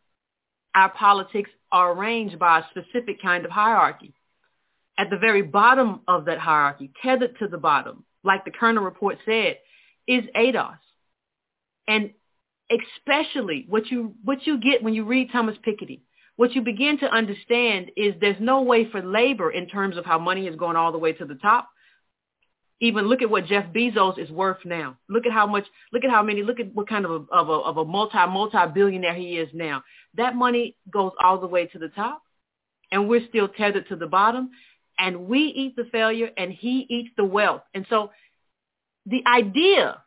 our 0.74 0.90
politics 0.90 1.50
are 1.70 1.92
arranged 1.92 2.38
by 2.38 2.60
a 2.60 2.64
specific 2.70 3.20
kind 3.22 3.44
of 3.44 3.50
hierarchy. 3.50 4.14
At 4.98 5.10
the 5.10 5.18
very 5.18 5.42
bottom 5.42 6.00
of 6.06 6.26
that 6.26 6.38
hierarchy, 6.38 6.90
tethered 7.02 7.38
to 7.38 7.48
the 7.48 7.58
bottom, 7.58 8.04
like 8.24 8.44
the 8.44 8.50
Kerner 8.50 8.82
report 8.82 9.18
said, 9.24 9.58
is 10.06 10.24
ADOS. 10.36 10.78
And 11.88 12.10
especially 12.70 13.66
what 13.68 13.90
you, 13.90 14.14
what 14.24 14.46
you 14.46 14.58
get 14.58 14.82
when 14.82 14.94
you 14.94 15.04
read 15.04 15.30
Thomas 15.32 15.56
Piketty, 15.66 16.00
what 16.36 16.54
you 16.54 16.62
begin 16.62 16.98
to 16.98 17.06
understand 17.06 17.90
is 17.96 18.14
there's 18.20 18.40
no 18.40 18.62
way 18.62 18.90
for 18.90 19.02
labor 19.02 19.50
in 19.50 19.66
terms 19.66 19.96
of 19.96 20.04
how 20.04 20.18
money 20.18 20.46
is 20.46 20.56
going 20.56 20.76
all 20.76 20.92
the 20.92 20.98
way 20.98 21.12
to 21.12 21.24
the 21.24 21.34
top 21.36 21.68
even 22.82 23.06
look 23.06 23.22
at 23.22 23.30
what 23.30 23.46
Jeff 23.46 23.72
Bezos 23.72 24.18
is 24.18 24.28
worth 24.28 24.59
now. 24.64 24.98
Look 25.09 25.24
at 25.24 25.32
how 25.32 25.46
much, 25.46 25.64
look 25.92 26.02
at 26.02 26.10
how 26.10 26.20
many, 26.20 26.42
look 26.42 26.59
at 26.59 26.74
what 26.74 26.88
kind 26.88 27.04
of 27.04 27.12
a, 27.12 27.32
of 27.32 27.48
a, 27.48 27.52
of 27.52 27.76
a 27.76 27.84
multi, 27.84 28.18
multi-billionaire 28.26 29.14
he 29.14 29.38
is 29.38 29.48
now. 29.54 29.84
That 30.16 30.34
money 30.34 30.74
goes 30.92 31.12
all 31.22 31.38
the 31.38 31.46
way 31.46 31.66
to 31.66 31.78
the 31.78 31.90
top 31.90 32.22
and 32.90 33.09
we're 33.09 33.24
still 33.28 33.46
tethered 33.46 33.88
to 33.88 33.96
the 33.96 34.09
bottom 34.09 34.50
and 34.98 35.28
we 35.28 35.38
eat 35.38 35.76
the 35.76 35.84
failure 35.92 36.30
and 36.36 36.52
he 36.52 36.84
eats 36.90 37.10
the 37.16 37.24
wealth. 37.24 37.62
And 37.72 37.86
so 37.88 38.10
the 39.06 39.22
idea 39.28 40.02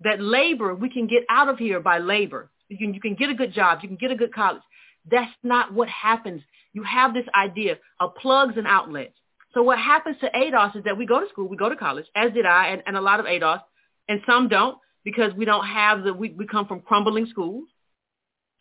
that 0.00 0.20
labor, 0.20 0.74
we 0.74 0.90
can 0.90 1.06
get 1.06 1.22
out 1.30 1.48
of 1.48 1.56
here 1.56 1.78
by 1.78 1.98
labor. 1.98 2.50
You 2.68 2.78
can, 2.78 2.94
you 2.94 3.00
can 3.00 3.14
get 3.14 3.30
a 3.30 3.34
good 3.34 3.54
job. 3.54 3.78
You 3.80 3.88
can 3.88 3.96
get 3.96 4.10
a 4.10 4.16
good 4.16 4.34
college. 4.34 4.62
That's 5.08 5.30
not 5.44 5.72
what 5.72 5.88
happens. 5.88 6.42
You 6.72 6.82
have 6.82 7.14
this 7.14 7.26
idea 7.32 7.78
of 8.00 8.16
plugs 8.16 8.54
and 8.56 8.66
outlets. 8.66 9.14
So 9.54 9.62
what 9.62 9.78
happens 9.78 10.16
to 10.20 10.30
ADOS 10.30 10.76
is 10.76 10.84
that 10.84 10.96
we 10.96 11.06
go 11.06 11.20
to 11.20 11.28
school, 11.28 11.48
we 11.48 11.56
go 11.56 11.68
to 11.68 11.76
college, 11.76 12.06
as 12.14 12.32
did 12.32 12.46
I, 12.46 12.68
and, 12.68 12.82
and 12.86 12.96
a 12.96 13.00
lot 13.00 13.20
of 13.20 13.26
ADOS, 13.26 13.60
and 14.08 14.20
some 14.26 14.48
don't 14.48 14.78
because 15.04 15.32
we 15.34 15.44
don't 15.44 15.66
have 15.66 16.04
the, 16.04 16.14
we, 16.14 16.30
we 16.30 16.46
come 16.46 16.66
from 16.66 16.80
crumbling 16.80 17.26
schools, 17.26 17.68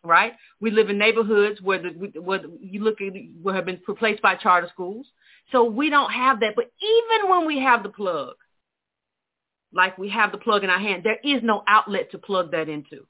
right? 0.04 0.34
We 0.60 0.72
live 0.72 0.90
in 0.90 0.98
neighborhoods 0.98 1.62
where, 1.62 1.82
the, 1.82 2.20
where 2.20 2.42
you 2.60 2.84
look 2.84 3.00
at, 3.02 3.14
where 3.42 3.56
have 3.56 3.66
been 3.66 3.80
replaced 3.88 4.22
by 4.22 4.36
charter 4.36 4.70
schools. 4.72 5.08
So 5.52 5.64
we 5.64 5.90
don't 5.90 6.12
have 6.12 6.40
that. 6.42 6.56
But 6.56 6.72
even 6.82 7.30
when 7.30 7.46
we 7.46 7.60
have 7.60 7.84
the 7.84 7.90
plug, 7.90 8.36
like 9.74 9.98
we 9.98 10.10
have 10.10 10.32
the 10.32 10.38
plug 10.38 10.64
in 10.64 10.70
our 10.70 10.80
hand, 10.80 11.04
there 11.04 11.20
is 11.24 11.42
no 11.44 11.64
outlet 11.68 12.12
to 12.12 12.18
plug 12.18 12.52
that 12.52 12.70
into. 12.70 13.06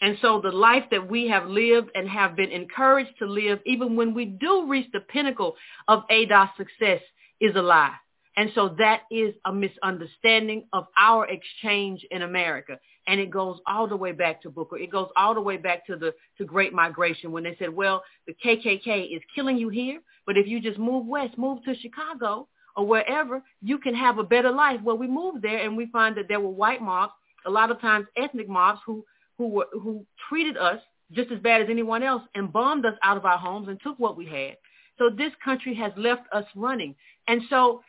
And 0.00 0.16
so 0.22 0.40
the 0.40 0.50
life 0.50 0.84
that 0.90 1.10
we 1.10 1.28
have 1.28 1.46
lived 1.46 1.90
and 1.94 2.08
have 2.08 2.34
been 2.36 2.50
encouraged 2.50 3.18
to 3.18 3.26
live, 3.26 3.60
even 3.66 3.96
when 3.96 4.14
we 4.14 4.24
do 4.24 4.66
reach 4.66 4.86
the 4.92 5.00
pinnacle 5.00 5.56
of 5.88 6.04
ADOS 6.10 6.56
success, 6.56 7.00
is 7.40 7.54
a 7.54 7.62
lie. 7.62 7.94
And 8.36 8.50
so 8.54 8.74
that 8.78 9.02
is 9.10 9.34
a 9.44 9.52
misunderstanding 9.52 10.64
of 10.72 10.86
our 10.96 11.26
exchange 11.28 12.06
in 12.10 12.22
America. 12.22 12.78
And 13.06 13.20
it 13.20 13.30
goes 13.30 13.58
all 13.66 13.86
the 13.86 13.96
way 13.96 14.12
back 14.12 14.40
to 14.42 14.50
Booker. 14.50 14.78
It 14.78 14.90
goes 14.90 15.08
all 15.16 15.34
the 15.34 15.40
way 15.40 15.56
back 15.56 15.86
to 15.88 15.96
the 15.96 16.14
to 16.38 16.44
Great 16.44 16.72
Migration 16.72 17.32
when 17.32 17.42
they 17.42 17.56
said, 17.58 17.74
well, 17.74 18.02
the 18.26 18.34
KKK 18.42 19.14
is 19.14 19.20
killing 19.34 19.58
you 19.58 19.68
here, 19.68 20.00
but 20.26 20.38
if 20.38 20.46
you 20.46 20.60
just 20.60 20.78
move 20.78 21.06
west, 21.06 21.36
move 21.36 21.62
to 21.64 21.74
Chicago 21.74 22.48
or 22.76 22.86
wherever, 22.86 23.42
you 23.60 23.78
can 23.78 23.94
have 23.94 24.18
a 24.18 24.24
better 24.24 24.50
life. 24.50 24.80
Well, 24.82 24.96
we 24.96 25.08
moved 25.08 25.42
there 25.42 25.58
and 25.58 25.76
we 25.76 25.86
find 25.86 26.16
that 26.16 26.28
there 26.28 26.40
were 26.40 26.50
white 26.50 26.80
mobs, 26.80 27.12
a 27.44 27.50
lot 27.50 27.70
of 27.70 27.80
times 27.80 28.06
ethnic 28.16 28.48
mobs 28.48 28.80
who 28.86 29.04
who 29.40 29.48
were, 29.48 29.66
who 29.72 30.04
treated 30.28 30.58
us 30.58 30.80
just 31.12 31.32
as 31.32 31.38
bad 31.38 31.62
as 31.62 31.68
anyone 31.70 32.02
else 32.02 32.22
and 32.34 32.52
bombed 32.52 32.84
us 32.84 32.92
out 33.02 33.16
of 33.16 33.24
our 33.24 33.38
homes 33.38 33.68
and 33.68 33.80
took 33.80 33.98
what 33.98 34.14
we 34.14 34.26
had. 34.26 34.58
So 34.98 35.08
this 35.08 35.32
country 35.42 35.74
has 35.76 35.92
left 35.96 36.24
us 36.30 36.44
running. 36.54 36.94
And 37.26 37.40
so 37.48 37.80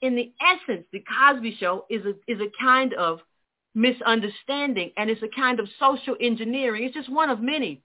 in 0.00 0.14
the 0.14 0.32
essence, 0.40 0.86
the 0.92 1.02
Cosby 1.02 1.56
Show 1.58 1.86
is 1.90 2.02
a, 2.06 2.12
is 2.30 2.38
a 2.40 2.52
kind 2.62 2.94
of 2.94 3.18
misunderstanding 3.74 4.92
and 4.96 5.10
it's 5.10 5.24
a 5.24 5.28
kind 5.34 5.58
of 5.58 5.68
social 5.80 6.14
engineering. 6.20 6.84
It's 6.84 6.94
just 6.94 7.10
one 7.10 7.30
of 7.30 7.40
many 7.40 7.82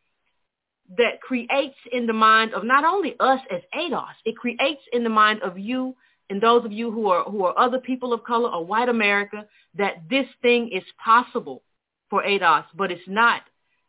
that 0.95 1.22
creates 1.22 1.78
in 1.91 2.06
the 2.06 2.14
mind 2.14 2.53
of 2.53 2.64
not 2.64 2.86
only 2.86 3.15
us 3.19 3.40
as 3.52 3.61
ADOS, 3.73 4.14
it 4.26 4.38
creates 4.38 4.82
in 4.94 5.03
the 5.03 5.10
mind 5.10 5.41
of 5.41 5.57
you 5.57 5.95
and 6.30 6.40
those 6.40 6.64
of 6.65 6.72
you 6.72 6.91
who 6.91 7.10
are, 7.10 7.23
who 7.23 7.45
are 7.45 7.57
other 7.57 7.80
people 7.80 8.14
of 8.14 8.23
color 8.26 8.49
or 8.49 8.64
white 8.64 8.90
America 8.90 9.48
that 9.76 10.03
this 10.07 10.28
thing 10.44 10.69
is 10.72 10.84
possible 11.03 11.64
for 12.12 12.22
ADOS, 12.22 12.66
but 12.76 12.92
it's 12.92 13.08
not 13.08 13.42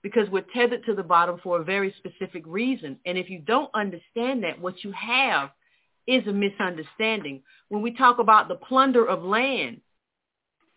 because 0.02 0.30
we're 0.30 0.44
tethered 0.54 0.86
to 0.86 0.94
the 0.94 1.02
bottom 1.02 1.38
for 1.42 1.60
a 1.60 1.64
very 1.64 1.94
specific 1.98 2.44
reason. 2.46 2.98
And 3.04 3.18
if 3.18 3.28
you 3.28 3.40
don't 3.40 3.70
understand 3.74 4.44
that, 4.44 4.60
what 4.60 4.82
you 4.82 4.92
have 4.92 5.50
is 6.06 6.26
a 6.26 6.32
misunderstanding. 6.32 7.42
When 7.68 7.82
we 7.82 7.94
talk 7.94 8.18
about 8.18 8.48
the 8.48 8.54
plunder 8.54 9.06
of 9.06 9.22
land, 9.22 9.80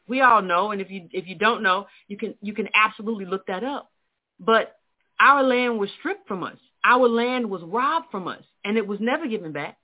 we 0.08 0.22
all 0.22 0.42
know, 0.42 0.72
and 0.72 0.82
if 0.82 0.92
you 0.92 1.08
if 1.12 1.28
you 1.28 1.36
don't 1.36 1.64
know, 1.64 1.88
you 2.08 2.18
can 2.18 2.36
you 2.42 2.54
can 2.54 2.70
absolutely 2.76 3.26
look 3.26 3.48
that 3.48 3.64
up. 3.64 3.92
But 4.40 4.76
our 5.20 5.42
land 5.42 5.80
was 5.80 5.90
stripped 6.00 6.28
from 6.28 6.44
us. 6.44 6.58
Our 6.84 7.08
land 7.08 7.50
was 7.50 7.64
robbed 7.64 8.08
from 8.12 8.28
us, 8.28 8.44
and 8.64 8.78
it 8.78 8.86
was 8.86 9.00
never 9.00 9.28
given 9.28 9.52
back. 9.52 9.78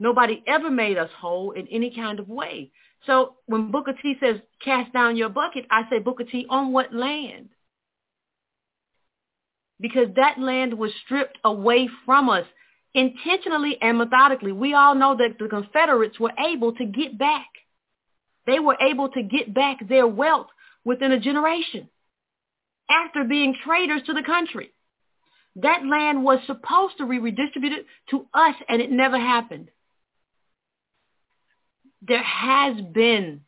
Nobody 0.00 0.42
ever 0.46 0.70
made 0.70 0.98
us 0.98 1.10
whole 1.20 1.52
in 1.52 1.68
any 1.68 1.94
kind 1.94 2.18
of 2.18 2.28
way. 2.28 2.72
So 3.06 3.34
when 3.46 3.70
Booker 3.70 3.94
T 4.00 4.16
says, 4.20 4.36
cast 4.64 4.92
down 4.92 5.16
your 5.16 5.28
bucket, 5.28 5.66
I 5.70 5.82
say, 5.90 5.98
Booker 5.98 6.24
T, 6.24 6.46
on 6.48 6.72
what 6.72 6.94
land? 6.94 7.50
Because 9.80 10.08
that 10.16 10.38
land 10.38 10.74
was 10.74 10.92
stripped 11.04 11.38
away 11.44 11.88
from 12.06 12.30
us 12.30 12.46
intentionally 12.94 13.76
and 13.80 13.98
methodically. 13.98 14.52
We 14.52 14.72
all 14.74 14.94
know 14.94 15.16
that 15.16 15.38
the 15.38 15.48
Confederates 15.48 16.18
were 16.18 16.32
able 16.38 16.72
to 16.74 16.84
get 16.86 17.18
back. 17.18 17.48
They 18.46 18.60
were 18.60 18.76
able 18.80 19.08
to 19.10 19.22
get 19.22 19.52
back 19.52 19.86
their 19.88 20.06
wealth 20.06 20.46
within 20.84 21.12
a 21.12 21.20
generation 21.20 21.88
after 22.88 23.24
being 23.24 23.54
traitors 23.64 24.02
to 24.06 24.14
the 24.14 24.22
country. 24.22 24.70
That 25.56 25.84
land 25.86 26.24
was 26.24 26.40
supposed 26.46 26.98
to 26.98 27.06
be 27.06 27.18
redistributed 27.18 27.86
to 28.10 28.26
us 28.34 28.54
and 28.68 28.80
it 28.80 28.90
never 28.90 29.18
happened 29.18 29.70
there 32.06 32.22
has 32.22 32.76
been 32.92 33.40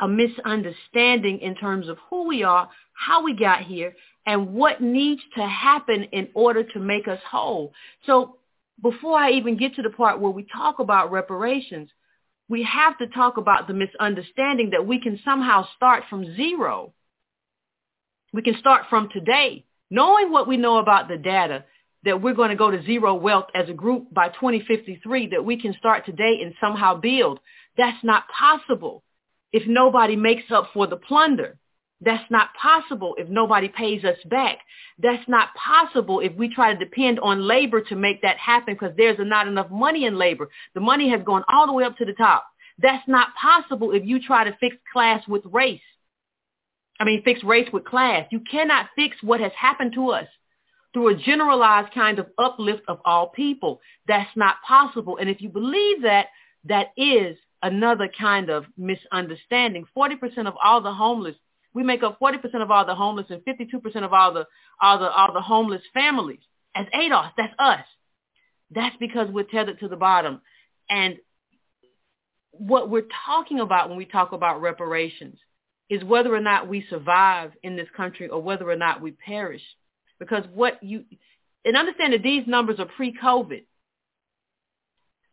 a 0.00 0.08
misunderstanding 0.08 1.40
in 1.40 1.54
terms 1.54 1.88
of 1.88 1.98
who 2.10 2.26
we 2.26 2.42
are, 2.42 2.68
how 2.94 3.22
we 3.22 3.34
got 3.34 3.62
here, 3.62 3.94
and 4.26 4.54
what 4.54 4.80
needs 4.80 5.20
to 5.36 5.46
happen 5.46 6.04
in 6.12 6.28
order 6.34 6.62
to 6.62 6.80
make 6.80 7.08
us 7.08 7.20
whole. 7.28 7.72
So 8.06 8.36
before 8.82 9.18
I 9.18 9.30
even 9.32 9.56
get 9.56 9.74
to 9.76 9.82
the 9.82 9.90
part 9.90 10.20
where 10.20 10.30
we 10.30 10.44
talk 10.52 10.78
about 10.78 11.12
reparations, 11.12 11.88
we 12.48 12.62
have 12.64 12.98
to 12.98 13.06
talk 13.08 13.36
about 13.36 13.66
the 13.66 13.74
misunderstanding 13.74 14.70
that 14.70 14.86
we 14.86 15.00
can 15.00 15.18
somehow 15.24 15.66
start 15.76 16.04
from 16.10 16.36
zero. 16.36 16.92
We 18.32 18.42
can 18.42 18.58
start 18.58 18.86
from 18.90 19.08
today, 19.12 19.64
knowing 19.90 20.30
what 20.30 20.48
we 20.48 20.56
know 20.56 20.78
about 20.78 21.08
the 21.08 21.16
data 21.16 21.64
that 22.04 22.20
we're 22.20 22.34
going 22.34 22.50
to 22.50 22.56
go 22.56 22.70
to 22.70 22.82
zero 22.82 23.14
wealth 23.14 23.46
as 23.54 23.68
a 23.68 23.74
group 23.74 24.12
by 24.12 24.28
2053, 24.28 25.28
that 25.28 25.44
we 25.44 25.60
can 25.60 25.74
start 25.78 26.04
today 26.04 26.40
and 26.42 26.54
somehow 26.60 26.94
build. 26.96 27.38
That's 27.76 28.02
not 28.02 28.24
possible 28.28 29.02
if 29.52 29.66
nobody 29.66 30.16
makes 30.16 30.50
up 30.50 30.70
for 30.74 30.86
the 30.86 30.96
plunder. 30.96 31.58
That's 32.00 32.28
not 32.30 32.48
possible 32.60 33.14
if 33.16 33.28
nobody 33.28 33.68
pays 33.68 34.04
us 34.04 34.16
back. 34.28 34.58
That's 34.98 35.26
not 35.28 35.50
possible 35.54 36.18
if 36.18 36.34
we 36.34 36.52
try 36.52 36.72
to 36.72 36.78
depend 36.78 37.20
on 37.20 37.46
labor 37.46 37.80
to 37.80 37.94
make 37.96 38.22
that 38.22 38.38
happen 38.38 38.74
because 38.74 38.96
there's 38.96 39.18
not 39.20 39.46
enough 39.46 39.70
money 39.70 40.04
in 40.04 40.18
labor. 40.18 40.48
The 40.74 40.80
money 40.80 41.08
has 41.10 41.20
gone 41.24 41.44
all 41.48 41.66
the 41.66 41.72
way 41.72 41.84
up 41.84 41.96
to 41.98 42.04
the 42.04 42.14
top. 42.14 42.44
That's 42.78 43.06
not 43.06 43.28
possible 43.40 43.92
if 43.92 44.04
you 44.04 44.20
try 44.20 44.42
to 44.42 44.56
fix 44.58 44.76
class 44.92 45.26
with 45.28 45.42
race. 45.44 45.80
I 46.98 47.04
mean, 47.04 47.22
fix 47.22 47.44
race 47.44 47.68
with 47.72 47.84
class. 47.84 48.26
You 48.32 48.40
cannot 48.40 48.86
fix 48.96 49.16
what 49.22 49.40
has 49.40 49.52
happened 49.56 49.92
to 49.94 50.10
us 50.10 50.26
through 50.92 51.08
a 51.08 51.16
generalized 51.16 51.92
kind 51.94 52.18
of 52.18 52.26
uplift 52.38 52.82
of 52.88 53.00
all 53.04 53.28
people. 53.28 53.80
That's 54.06 54.30
not 54.36 54.56
possible. 54.66 55.16
And 55.18 55.30
if 55.30 55.40
you 55.40 55.48
believe 55.48 56.02
that, 56.02 56.26
that 56.64 56.88
is 56.96 57.36
another 57.62 58.08
kind 58.18 58.50
of 58.50 58.64
misunderstanding. 58.76 59.86
40% 59.96 60.46
of 60.46 60.54
all 60.62 60.80
the 60.80 60.92
homeless, 60.92 61.36
we 61.74 61.82
make 61.82 62.02
up 62.02 62.18
40% 62.20 62.62
of 62.62 62.70
all 62.70 62.84
the 62.84 62.94
homeless 62.94 63.26
and 63.30 63.42
52% 63.42 64.04
of 64.04 64.12
all 64.12 64.34
the, 64.34 64.46
all 64.80 64.98
the, 64.98 65.10
all 65.10 65.32
the 65.32 65.40
homeless 65.40 65.82
families. 65.94 66.40
As 66.74 66.86
ADOS, 66.94 67.32
that's 67.36 67.54
us. 67.58 67.84
That's 68.70 68.96
because 68.98 69.28
we're 69.30 69.44
tethered 69.44 69.80
to 69.80 69.88
the 69.88 69.96
bottom. 69.96 70.40
And 70.88 71.16
what 72.52 72.90
we're 72.90 73.06
talking 73.26 73.60
about 73.60 73.88
when 73.88 73.98
we 73.98 74.04
talk 74.04 74.32
about 74.32 74.60
reparations 74.60 75.38
is 75.88 76.02
whether 76.04 76.34
or 76.34 76.40
not 76.40 76.68
we 76.68 76.84
survive 76.88 77.52
in 77.62 77.76
this 77.76 77.88
country 77.96 78.28
or 78.28 78.42
whether 78.42 78.68
or 78.68 78.76
not 78.76 79.00
we 79.00 79.10
perish. 79.12 79.62
Because 80.22 80.44
what 80.54 80.80
you, 80.84 81.04
and 81.64 81.76
understand 81.76 82.12
that 82.12 82.22
these 82.22 82.46
numbers 82.46 82.78
are 82.78 82.86
pre-COVID. 82.86 83.64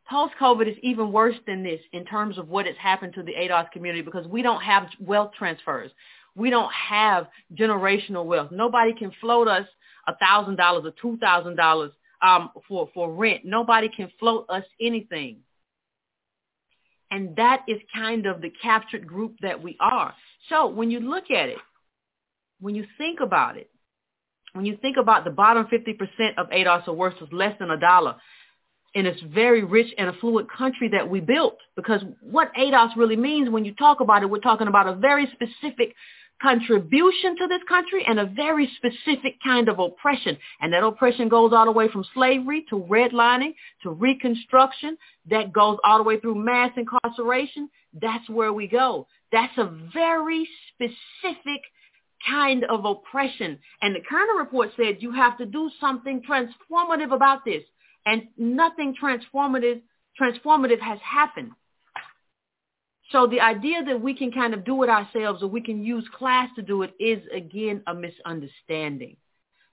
Post-COVID 0.10 0.68
is 0.68 0.78
even 0.82 1.11
worse 1.11 1.36
than 1.45 1.61
this 1.61 1.80
in 1.94 2.06
terms 2.06 2.40
of 2.40 2.49
what 2.49 2.66
has 2.66 2.76
happened 2.82 3.14
to 3.14 3.22
the 3.22 3.34
ADOS 3.34 3.70
community 3.72 4.02
because 4.02 4.26
we 4.26 4.41
don't 4.41 4.61
have 4.61 4.88
wealth 4.99 5.32
transfers. 5.38 5.91
We 6.34 6.49
don't 6.49 6.72
have 6.74 7.28
generational 7.53 8.26
wealth. 8.26 8.49
Nobody 8.52 8.94
can 8.94 9.11
float 9.22 9.48
us 9.48 9.68
$1,000 10.20 10.57
or 10.60 11.18
$2,000 11.18 11.91
um, 12.24 12.49
for, 12.68 12.90
for 12.95 13.14
rent. 13.14 13.45
Nobody 13.45 13.88
can 13.88 14.11
float 14.20 14.48
us 14.49 14.64
anything. 14.82 15.41
And 17.11 17.36
that 17.36 17.64
is 17.68 17.78
kind 17.94 18.26
of 18.26 18.41
the 18.41 18.52
captured 18.61 19.06
group 19.06 19.36
that 19.41 19.61
we 19.61 19.78
are. 19.80 20.16
So 20.49 20.68
when 20.68 20.90
you 20.90 20.99
look 21.02 21.30
at 21.30 21.49
it, 21.49 21.57
when 22.60 22.74
you 22.74 22.86
think 22.98 23.20
about 23.20 23.57
it, 23.57 23.68
when 24.53 24.65
you 24.65 24.77
think 24.81 24.97
about 24.97 25.23
the 25.23 25.31
bottom 25.31 25.65
50% 25.65 26.38
of 26.38 26.49
ADOS 26.49 26.88
or 26.88 26.93
worse 26.93 27.15
is 27.21 27.30
less 27.31 27.57
than 27.59 27.71
a 27.71 27.77
dollar 27.77 28.15
in 28.95 29.05
this 29.05 29.19
very 29.34 29.63
rich 29.63 29.93
and 29.97 30.09
affluent 30.09 30.51
country 30.51 30.89
that 30.89 31.07
we 31.07 31.19
built, 31.19 31.57
because 31.76 32.01
what 32.21 32.51
ADOS 32.55 32.95
really 32.95 33.15
means 33.15 33.49
when 33.49 33.65
you 33.65 33.73
talk 33.76 33.99
about 33.99 34.23
it, 34.23 34.30
we're 34.30 34.39
talking 34.39 34.67
about 34.67 34.88
a 34.88 34.95
very 34.95 35.27
specific 35.34 35.95
contribution 36.41 37.35
to 37.38 37.47
this 37.47 37.61
country 37.67 38.03
and 38.07 38.19
a 38.19 38.26
very 38.26 38.69
specific 38.77 39.35
kind 39.43 39.67
of 39.67 39.80
oppression. 39.80 40.38
And 40.61 40.71
that 40.73 40.84
oppression 40.84 41.27
goes 41.30 41.51
all 41.53 41.65
the 41.65 41.71
way 41.71 41.89
from 41.89 42.05
slavery 42.13 42.65
to 42.69 42.77
redlining 42.77 43.53
to 43.84 43.91
reconstruction. 43.91 44.97
That 45.30 45.51
goes 45.53 45.77
all 45.84 45.97
the 45.97 46.03
way 46.03 46.19
through 46.19 46.35
mass 46.35 46.71
incarceration. 46.77 47.69
That's 48.01 48.27
where 48.30 48.53
we 48.53 48.67
go. 48.67 49.07
That's 49.31 49.57
a 49.57 49.69
very 49.93 50.47
specific 50.73 51.61
kind 52.27 52.63
of 52.65 52.85
oppression. 52.85 53.59
And 53.81 53.95
the 53.95 54.01
Kerner 54.07 54.37
report 54.37 54.69
said 54.75 54.97
you 54.99 55.11
have 55.11 55.37
to 55.37 55.45
do 55.45 55.69
something 55.79 56.21
transformative 56.21 57.13
about 57.13 57.45
this. 57.45 57.63
And 58.05 58.27
nothing 58.37 58.95
transformative 59.01 59.81
transformative 60.19 60.79
has 60.79 60.99
happened. 61.01 61.51
So 63.11 63.25
the 63.25 63.39
idea 63.39 63.83
that 63.85 64.01
we 64.01 64.13
can 64.13 64.31
kind 64.31 64.53
of 64.53 64.63
do 64.63 64.83
it 64.83 64.89
ourselves 64.89 65.41
or 65.41 65.47
we 65.47 65.61
can 65.61 65.83
use 65.83 66.07
class 66.15 66.49
to 66.55 66.61
do 66.61 66.83
it 66.83 66.93
is, 66.99 67.19
again, 67.33 67.81
a 67.87 67.93
misunderstanding. 67.93 69.17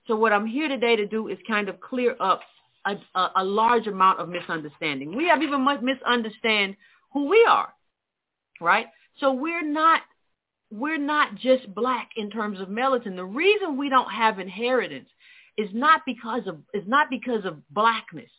So 0.07 0.15
what 0.15 0.33
I'm 0.33 0.47
here 0.47 0.67
today 0.67 0.95
to 0.95 1.05
do 1.05 1.27
is 1.27 1.37
kind 1.47 1.69
of 1.69 1.79
clear 1.79 2.15
up 2.19 2.41
a, 2.85 2.95
a, 3.13 3.31
a 3.37 3.43
large 3.43 3.87
amount 3.87 4.19
of 4.19 4.29
misunderstanding. 4.29 5.15
We 5.15 5.27
have 5.27 5.43
even 5.43 5.61
much 5.61 5.81
misunderstand 5.81 6.77
who 7.13 7.27
we 7.27 7.45
are, 7.47 7.73
right? 8.59 8.87
So 9.19 9.33
we're 9.33 9.67
not 9.67 10.01
we're 10.69 10.97
not 10.97 11.35
just 11.35 11.73
black 11.73 12.09
in 12.15 12.29
terms 12.29 12.59
of 12.59 12.67
melanin. 12.67 13.15
The 13.15 13.25
reason 13.25 13.77
we 13.77 13.89
don't 13.89 14.11
have 14.11 14.39
inheritance 14.39 15.09
is 15.57 15.69
not 15.73 16.01
because 16.05 16.47
of 16.47 16.59
is 16.73 16.83
not 16.87 17.09
because 17.09 17.45
of 17.45 17.61
blackness. 17.69 18.29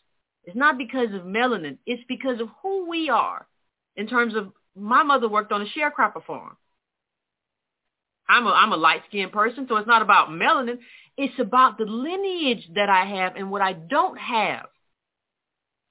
It's 0.45 0.57
not 0.57 0.79
because 0.79 1.13
of 1.15 1.23
melanin. 1.23 1.79
It's 1.87 2.03
because 2.09 2.41
of 2.41 2.49
who 2.63 2.89
we 2.89 3.09
are 3.11 3.47
in 3.97 4.07
terms 4.07 4.35
of 4.35 4.53
my 4.77 5.03
mother 5.03 5.29
worked 5.29 5.53
on 5.53 5.63
a 5.63 5.67
sharecropper 5.67 6.25
farm. 6.25 6.57
I'm 8.29 8.47
a 8.47 8.51
I'm 8.51 8.73
a 8.73 8.77
light 8.77 9.03
skinned 9.09 9.33
person, 9.33 9.67
so 9.69 9.77
it's 9.77 9.89
not 9.89 10.03
about 10.03 10.29
melanin. 10.29 10.79
It's 11.17 11.39
about 11.39 11.79
the 11.79 11.85
lineage 11.85 12.69
that 12.75 12.89
I 12.89 13.05
have 13.05 13.37
and 13.37 13.51
what 13.51 13.63
I 13.63 13.73
don't 13.73 14.19
have 14.19 14.67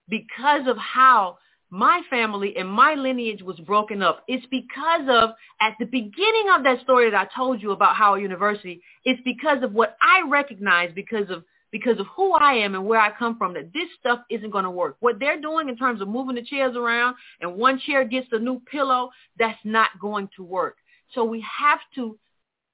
because 0.08 0.68
of 0.68 0.78
how 0.78 1.40
my 1.69 2.02
family 2.10 2.56
and 2.57 2.69
my 2.69 2.94
lineage 2.94 3.41
was 3.41 3.60
broken 3.60 4.02
up. 4.02 4.23
It's 4.27 4.45
because 4.48 5.07
of, 5.10 5.31
at 5.60 5.76
the 5.80 5.85
beginning 5.85 6.49
of 6.56 6.64
that 6.64 6.81
story 6.81 7.10
that 7.11 7.27
I 7.30 7.35
told 7.35 7.61
you 7.61 7.72
about 7.72 7.95
Howard 7.95 8.22
University, 8.22 8.81
it's 9.03 9.22
because 9.26 9.64
of 9.64 9.73
what 9.73 9.98
I 10.02 10.27
recognize 10.30 10.91
because 10.95 11.30
of 11.30 11.44
because 11.69 11.99
of 11.99 12.07
who 12.15 12.31
I 12.31 12.53
am 12.53 12.76
and 12.76 12.85
where 12.85 12.99
I 12.99 13.11
come 13.11 13.38
from, 13.38 13.53
that 13.56 13.73
this 13.73 13.89
stuff 13.99 14.19
isn't 14.30 14.52
going 14.52 14.64
to 14.64 14.72
work. 14.72 14.95
What 15.02 15.19
they're 15.19 15.39
doing 15.39 15.68
in 15.68 15.76
terms 15.76 16.02
of 16.02 16.07
moving 16.07 16.35
the 16.35 16.41
chairs 16.41 16.77
around 16.77 17.18
and 17.41 17.56
one 17.56 17.77
chair 17.85 18.06
gets 18.06 18.27
a 18.31 18.39
new 18.39 18.61
pillow, 18.72 19.10
that's 19.38 19.60
not 19.65 19.89
going 19.99 20.30
to 20.38 20.44
work. 20.44 20.77
So 21.14 21.26
we 21.26 21.44
have 21.60 21.80
to 21.95 22.18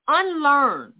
unlearn 0.07 0.93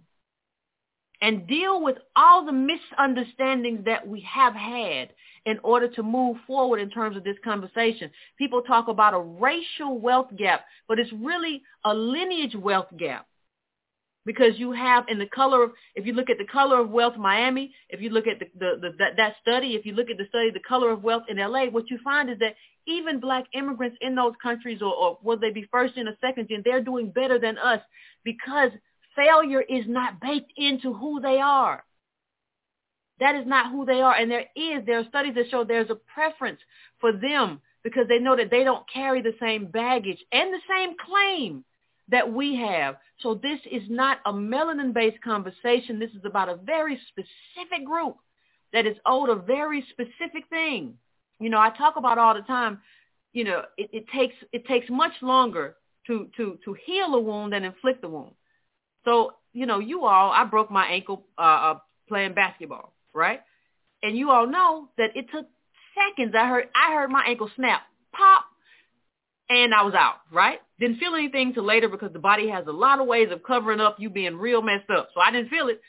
and 1.20 1.46
deal 1.46 1.82
with 1.82 1.96
all 2.16 2.44
the 2.44 2.52
misunderstandings 2.52 3.84
that 3.84 4.06
we 4.06 4.20
have 4.22 4.54
had 4.54 5.10
in 5.46 5.58
order 5.62 5.88
to 5.88 6.02
move 6.02 6.36
forward 6.46 6.80
in 6.80 6.90
terms 6.90 7.16
of 7.16 7.24
this 7.24 7.36
conversation. 7.44 8.10
People 8.38 8.62
talk 8.62 8.88
about 8.88 9.14
a 9.14 9.18
racial 9.18 9.98
wealth 9.98 10.28
gap, 10.36 10.64
but 10.88 10.98
it's 10.98 11.12
really 11.12 11.62
a 11.84 11.94
lineage 11.94 12.54
wealth 12.56 12.88
gap 12.96 13.26
because 14.26 14.58
you 14.58 14.72
have 14.72 15.04
in 15.08 15.18
the 15.18 15.26
color 15.26 15.64
of 15.64 15.72
if 15.94 16.06
you 16.06 16.12
look 16.12 16.30
at 16.30 16.38
the 16.38 16.46
color 16.46 16.80
of 16.80 16.90
wealth 16.90 17.16
Miami, 17.16 17.74
if 17.90 18.00
you 18.00 18.10
look 18.10 18.26
at 18.26 18.38
the, 18.38 18.46
the, 18.58 18.78
the 18.80 18.90
that, 18.98 19.16
that 19.16 19.34
study, 19.42 19.74
if 19.74 19.84
you 19.84 19.92
look 19.92 20.10
at 20.10 20.16
the 20.16 20.26
study 20.28 20.50
the 20.50 20.60
color 20.60 20.90
of 20.90 21.02
wealth 21.02 21.24
in 21.28 21.36
LA, 21.36 21.66
what 21.66 21.90
you 21.90 21.98
find 22.02 22.30
is 22.30 22.38
that 22.38 22.54
even 22.86 23.20
black 23.20 23.44
immigrants 23.54 23.96
in 24.00 24.14
those 24.14 24.32
countries 24.42 24.80
or, 24.82 24.94
or 24.94 25.18
will 25.22 25.38
they 25.38 25.50
be 25.50 25.66
first 25.70 25.94
gen 25.94 26.08
or 26.08 26.16
second 26.20 26.48
gen, 26.48 26.62
they're 26.64 26.82
doing 26.82 27.10
better 27.10 27.38
than 27.38 27.58
us 27.58 27.80
because 28.24 28.70
failure 29.16 29.62
is 29.62 29.84
not 29.86 30.20
baked 30.20 30.52
into 30.56 30.92
who 30.92 31.20
they 31.20 31.38
are. 31.38 31.84
That 33.20 33.36
is 33.36 33.46
not 33.46 33.70
who 33.70 33.84
they 33.84 34.00
are. 34.00 34.14
And 34.14 34.30
there 34.30 34.46
is, 34.56 34.84
there 34.86 34.98
are 34.98 35.08
studies 35.08 35.34
that 35.36 35.50
show 35.50 35.64
there's 35.64 35.90
a 35.90 35.94
preference 35.94 36.60
for 37.00 37.12
them 37.12 37.60
because 37.82 38.08
they 38.08 38.18
know 38.18 38.36
that 38.36 38.50
they 38.50 38.64
don't 38.64 38.84
carry 38.92 39.22
the 39.22 39.34
same 39.40 39.66
baggage 39.66 40.18
and 40.32 40.52
the 40.52 40.60
same 40.68 40.94
claim 40.98 41.64
that 42.08 42.32
we 42.32 42.56
have. 42.56 42.96
So 43.20 43.34
this 43.34 43.60
is 43.70 43.82
not 43.88 44.18
a 44.26 44.32
melanin-based 44.32 45.22
conversation. 45.22 45.98
This 45.98 46.10
is 46.10 46.24
about 46.24 46.48
a 46.48 46.56
very 46.56 47.00
specific 47.08 47.86
group 47.86 48.16
that 48.72 48.86
is 48.86 48.96
owed 49.06 49.28
a 49.28 49.36
very 49.36 49.86
specific 49.90 50.48
thing. 50.50 50.94
You 51.38 51.50
know, 51.50 51.60
I 51.60 51.70
talk 51.70 51.96
about 51.96 52.18
all 52.18 52.34
the 52.34 52.42
time, 52.42 52.80
you 53.32 53.44
know, 53.44 53.62
it, 53.76 53.90
it 53.92 54.04
takes 54.08 54.34
it 54.52 54.66
takes 54.66 54.88
much 54.90 55.12
longer 55.22 55.76
to, 56.06 56.28
to, 56.36 56.58
to 56.64 56.76
heal 56.84 57.14
a 57.14 57.20
wound 57.20 57.52
than 57.52 57.64
inflict 57.64 58.04
a 58.04 58.08
wound. 58.08 58.32
So, 59.04 59.34
you 59.52 59.66
know, 59.66 59.78
you 59.78 60.04
all, 60.04 60.30
I 60.30 60.44
broke 60.44 60.70
my 60.70 60.86
ankle 60.86 61.26
uh, 61.38 61.40
uh, 61.40 61.78
playing 62.08 62.34
basketball, 62.34 62.92
right? 63.14 63.40
And 64.02 64.16
you 64.16 64.30
all 64.30 64.46
know 64.46 64.88
that 64.98 65.16
it 65.16 65.26
took 65.32 65.46
seconds. 65.94 66.34
I 66.38 66.46
heard 66.48 66.68
I 66.74 66.94
heard 66.94 67.10
my 67.10 67.24
ankle 67.26 67.50
snap, 67.56 67.82
pop, 68.12 68.44
and 69.48 69.74
I 69.74 69.82
was 69.82 69.94
out, 69.94 70.16
right? 70.32 70.60
Didn't 70.78 70.98
feel 70.98 71.14
anything 71.14 71.54
till 71.54 71.64
later 71.64 71.88
because 71.88 72.12
the 72.12 72.18
body 72.18 72.48
has 72.48 72.66
a 72.66 72.72
lot 72.72 73.00
of 73.00 73.06
ways 73.06 73.28
of 73.30 73.42
covering 73.42 73.80
up 73.80 73.96
you 73.98 74.10
being 74.10 74.36
real 74.36 74.62
messed 74.62 74.90
up. 74.90 75.08
So 75.14 75.20
I 75.20 75.30
didn't 75.30 75.50
feel 75.50 75.68
it, 75.68 75.80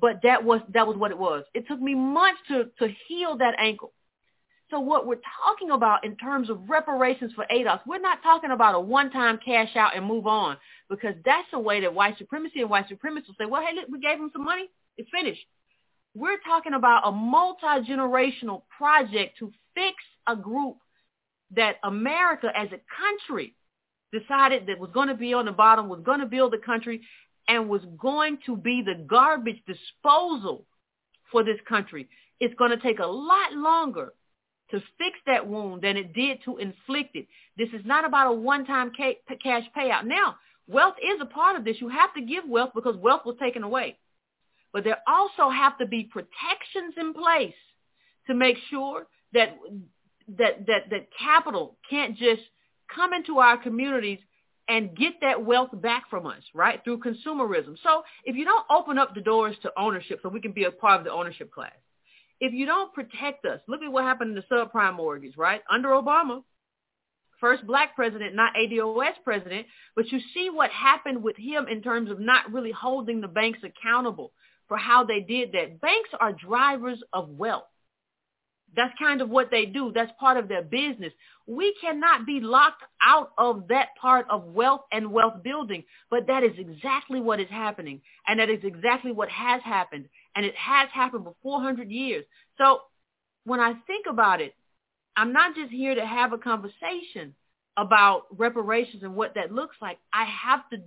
but 0.00 0.20
that 0.22 0.44
was 0.44 0.60
that 0.74 0.86
was 0.86 0.96
what 0.96 1.10
it 1.10 1.18
was. 1.18 1.44
It 1.54 1.66
took 1.68 1.80
me 1.80 1.94
months 1.94 2.40
to 2.48 2.64
to 2.78 2.94
heal 3.06 3.36
that 3.38 3.54
ankle. 3.58 3.92
So 4.70 4.80
what 4.80 5.06
we're 5.06 5.20
talking 5.46 5.70
about 5.70 6.04
in 6.04 6.14
terms 6.16 6.50
of 6.50 6.68
reparations 6.68 7.32
for 7.34 7.46
ADOS, 7.50 7.80
we're 7.86 8.00
not 8.00 8.22
talking 8.22 8.50
about 8.50 8.74
a 8.74 8.80
one-time 8.80 9.38
cash 9.42 9.74
out 9.76 9.96
and 9.96 10.04
move 10.04 10.26
on 10.26 10.58
because 10.90 11.14
that's 11.24 11.48
the 11.52 11.58
way 11.58 11.80
that 11.80 11.94
white 11.94 12.18
supremacy 12.18 12.60
and 12.60 12.68
white 12.68 12.84
supremacists 12.86 13.28
will 13.28 13.36
say, 13.38 13.46
well, 13.46 13.62
hey, 13.62 13.74
look, 13.74 13.88
we 13.90 13.98
gave 13.98 14.18
them 14.18 14.28
some 14.30 14.44
money. 14.44 14.68
It's 14.98 15.08
finished. 15.10 15.40
We're 16.18 16.40
talking 16.44 16.74
about 16.74 17.06
a 17.06 17.12
multi-generational 17.12 18.62
project 18.76 19.38
to 19.38 19.52
fix 19.74 19.94
a 20.26 20.34
group 20.34 20.78
that 21.54 21.76
America 21.84 22.48
as 22.56 22.66
a 22.72 22.80
country 23.00 23.54
decided 24.12 24.66
that 24.66 24.80
was 24.80 24.90
going 24.92 25.06
to 25.06 25.14
be 25.14 25.32
on 25.32 25.44
the 25.44 25.52
bottom, 25.52 25.88
was 25.88 26.00
going 26.04 26.18
to 26.18 26.26
build 26.26 26.52
the 26.52 26.58
country, 26.58 27.02
and 27.46 27.68
was 27.68 27.82
going 28.00 28.38
to 28.46 28.56
be 28.56 28.82
the 28.82 29.04
garbage 29.06 29.62
disposal 29.64 30.64
for 31.30 31.44
this 31.44 31.60
country. 31.68 32.08
it's 32.40 32.54
going 32.54 32.70
to 32.70 32.78
take 32.78 32.98
a 32.98 33.06
lot 33.06 33.52
longer 33.52 34.12
to 34.70 34.80
fix 34.98 35.18
that 35.26 35.46
wound 35.46 35.82
than 35.82 35.96
it 35.96 36.12
did 36.12 36.38
to 36.44 36.58
inflict 36.58 37.16
it. 37.16 37.26
This 37.56 37.68
is 37.68 37.84
not 37.84 38.04
about 38.04 38.28
a 38.28 38.32
one-time 38.32 38.90
cash 38.96 39.64
payout. 39.76 40.04
Now, 40.04 40.36
wealth 40.66 40.96
is 41.02 41.20
a 41.20 41.26
part 41.26 41.56
of 41.56 41.64
this. 41.64 41.76
You 41.80 41.88
have 41.88 42.12
to 42.14 42.20
give 42.20 42.44
wealth 42.46 42.70
because 42.74 42.96
wealth 42.96 43.22
was 43.24 43.36
taken 43.40 43.62
away. 43.62 43.96
But 44.72 44.84
there 44.84 44.98
also 45.06 45.50
have 45.50 45.78
to 45.78 45.86
be 45.86 46.04
protections 46.04 46.94
in 46.96 47.14
place 47.14 47.54
to 48.26 48.34
make 48.34 48.56
sure 48.70 49.06
that 49.32 49.58
that 50.36 50.66
that 50.66 50.90
that 50.90 51.08
capital 51.18 51.78
can't 51.88 52.16
just 52.16 52.42
come 52.94 53.12
into 53.12 53.38
our 53.38 53.56
communities 53.56 54.18
and 54.68 54.94
get 54.94 55.14
that 55.22 55.44
wealth 55.44 55.70
back 55.72 56.10
from 56.10 56.26
us, 56.26 56.42
right? 56.54 56.82
Through 56.84 56.98
consumerism. 56.98 57.76
So 57.82 58.02
if 58.24 58.36
you 58.36 58.44
don't 58.44 58.66
open 58.70 58.98
up 58.98 59.14
the 59.14 59.22
doors 59.22 59.56
to 59.62 59.72
ownership 59.78 60.20
so 60.22 60.28
we 60.28 60.42
can 60.42 60.52
be 60.52 60.64
a 60.64 60.70
part 60.70 61.00
of 61.00 61.04
the 61.04 61.12
ownership 61.12 61.50
class, 61.50 61.72
if 62.40 62.52
you 62.52 62.66
don't 62.66 62.92
protect 62.92 63.46
us, 63.46 63.60
look 63.66 63.82
at 63.82 63.90
what 63.90 64.04
happened 64.04 64.36
in 64.36 64.44
the 64.48 64.54
subprime 64.54 64.96
mortgage, 64.96 65.36
right? 65.36 65.62
Under 65.70 65.88
Obama, 65.88 66.42
first 67.40 67.66
black 67.66 67.96
president, 67.96 68.34
not 68.34 68.54
ADOS 68.54 69.14
president, 69.24 69.66
but 69.96 70.12
you 70.12 70.20
see 70.34 70.50
what 70.50 70.70
happened 70.70 71.22
with 71.22 71.36
him 71.36 71.66
in 71.68 71.82
terms 71.82 72.10
of 72.10 72.20
not 72.20 72.52
really 72.52 72.72
holding 72.72 73.20
the 73.20 73.28
banks 73.28 73.60
accountable 73.64 74.32
for 74.68 74.76
how 74.76 75.04
they 75.04 75.20
did 75.20 75.52
that. 75.52 75.80
Banks 75.80 76.10
are 76.20 76.32
drivers 76.32 77.02
of 77.12 77.30
wealth. 77.30 77.64
That's 78.76 78.92
kind 78.98 79.22
of 79.22 79.30
what 79.30 79.50
they 79.50 79.64
do. 79.64 79.92
That's 79.94 80.12
part 80.20 80.36
of 80.36 80.46
their 80.46 80.62
business. 80.62 81.12
We 81.46 81.74
cannot 81.80 82.26
be 82.26 82.40
locked 82.40 82.82
out 83.02 83.32
of 83.38 83.68
that 83.68 83.88
part 84.00 84.26
of 84.28 84.44
wealth 84.44 84.82
and 84.92 85.10
wealth 85.10 85.42
building, 85.42 85.84
but 86.10 86.26
that 86.26 86.44
is 86.44 86.52
exactly 86.58 87.20
what 87.20 87.40
is 87.40 87.48
happening. 87.48 88.02
And 88.26 88.38
that 88.38 88.50
is 88.50 88.60
exactly 88.62 89.10
what 89.10 89.30
has 89.30 89.62
happened. 89.62 90.04
And 90.36 90.44
it 90.44 90.54
has 90.54 90.90
happened 90.92 91.24
for 91.24 91.34
400 91.42 91.90
years. 91.90 92.24
So 92.58 92.80
when 93.44 93.58
I 93.58 93.72
think 93.86 94.04
about 94.06 94.42
it, 94.42 94.54
I'm 95.16 95.32
not 95.32 95.56
just 95.56 95.72
here 95.72 95.94
to 95.94 96.06
have 96.06 96.34
a 96.34 96.38
conversation 96.38 97.34
about 97.78 98.24
reparations 98.36 99.02
and 99.02 99.16
what 99.16 99.34
that 99.34 99.50
looks 99.50 99.76
like. 99.80 99.98
I 100.12 100.24
have 100.24 100.68
to 100.70 100.82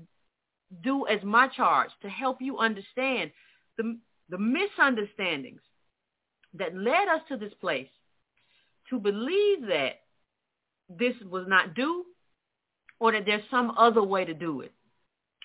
do 0.83 1.07
as 1.07 1.21
my 1.23 1.47
charge 1.47 1.89
to 2.01 2.09
help 2.09 2.37
you 2.41 2.59
understand 2.59 3.31
the, 3.77 3.97
the 4.29 4.37
misunderstandings 4.37 5.61
that 6.53 6.75
led 6.75 7.07
us 7.07 7.21
to 7.29 7.37
this 7.37 7.53
place 7.61 7.87
to 8.89 8.99
believe 8.99 9.67
that 9.67 10.01
this 10.89 11.15
was 11.29 11.45
not 11.47 11.73
due 11.73 12.05
or 12.99 13.11
that 13.13 13.25
there's 13.25 13.43
some 13.49 13.71
other 13.77 14.03
way 14.03 14.25
to 14.25 14.33
do 14.33 14.61
it. 14.61 14.71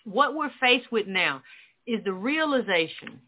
What 0.04 0.34
we're 0.34 0.50
faced 0.60 0.90
with 0.92 1.06
now 1.06 1.42
is 1.86 2.02
the 2.04 2.12
realization 2.12 3.20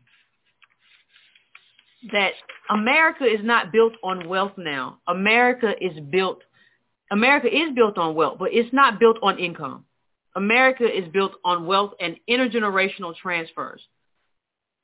that 2.13 2.33
America 2.71 3.25
is 3.25 3.41
not 3.43 3.73
built 3.73 3.95
on 4.05 4.29
wealth 4.29 4.53
now. 4.57 4.99
America 5.09 5.75
is 5.81 5.99
built 6.11 6.43
America 7.11 7.49
is 7.49 7.75
built 7.75 7.97
on 7.97 8.15
wealth, 8.15 8.37
but 8.39 8.53
it's 8.53 8.73
not 8.73 9.01
built 9.01 9.17
on 9.23 9.39
income. 9.39 9.87
America 10.37 10.85
is 10.85 11.09
built 11.09 11.33
on 11.43 11.65
wealth 11.65 11.93
and 12.01 12.17
intergenerational 12.29 13.17
transfers. 13.17 13.81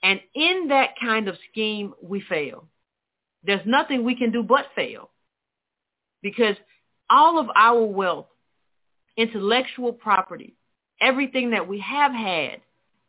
And 0.05 0.21
in 0.35 0.69
that 0.69 0.91
kind 1.01 1.29
of 1.29 1.37
scheme, 1.51 1.95
we 2.03 2.21
fail. 2.21 2.69
There's 3.43 3.67
nothing 3.67 4.05
we 4.05 4.15
can 4.15 4.31
do 4.31 4.43
but 4.43 4.67
fail 4.77 5.11
because 6.23 6.57
all 7.09 7.41
of 7.41 7.47
our 7.57 7.83
wealth, 7.83 8.27
intellectual 9.17 9.95
property, 9.95 10.57
everything 11.01 11.51
that 11.51 11.67
we 11.67 11.81
have 11.81 12.13
had 12.13 12.61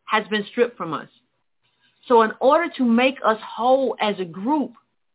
has 0.05 0.25
been 0.29 0.45
stripped 0.51 0.77
from 0.77 0.93
us. 0.93 1.09
So 2.07 2.21
in 2.21 2.31
order 2.39 2.71
to 2.77 2.85
make 2.85 3.17
us 3.25 3.39
whole 3.45 3.97
as 3.99 4.15
a 4.19 4.25
group, 4.25 4.73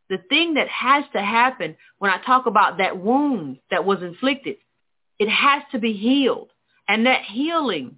the 0.09 0.19
thing 0.29 0.55
that 0.55 0.67
has 0.67 1.03
to 1.13 1.21
happen 1.21 1.77
when 1.97 2.11
I 2.11 2.21
talk 2.23 2.45
about 2.45 2.77
that 2.77 2.97
wound 2.97 3.57
that 3.71 3.85
was 3.85 4.03
inflicted, 4.03 4.57
it 5.17 5.29
has 5.29 5.63
to 5.71 5.79
be 5.79 5.93
healed. 5.93 6.49
And 6.87 7.07
that 7.07 7.23
healing 7.23 7.97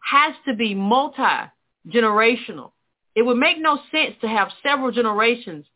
has 0.00 0.34
to 0.46 0.54
be 0.54 0.74
multi-generational. 0.74 2.72
It 3.14 3.22
would 3.22 3.36
make 3.36 3.58
no 3.60 3.78
sense 3.90 4.14
to 4.20 4.28
have 4.28 4.48
several 4.62 4.90
generations 4.90 5.66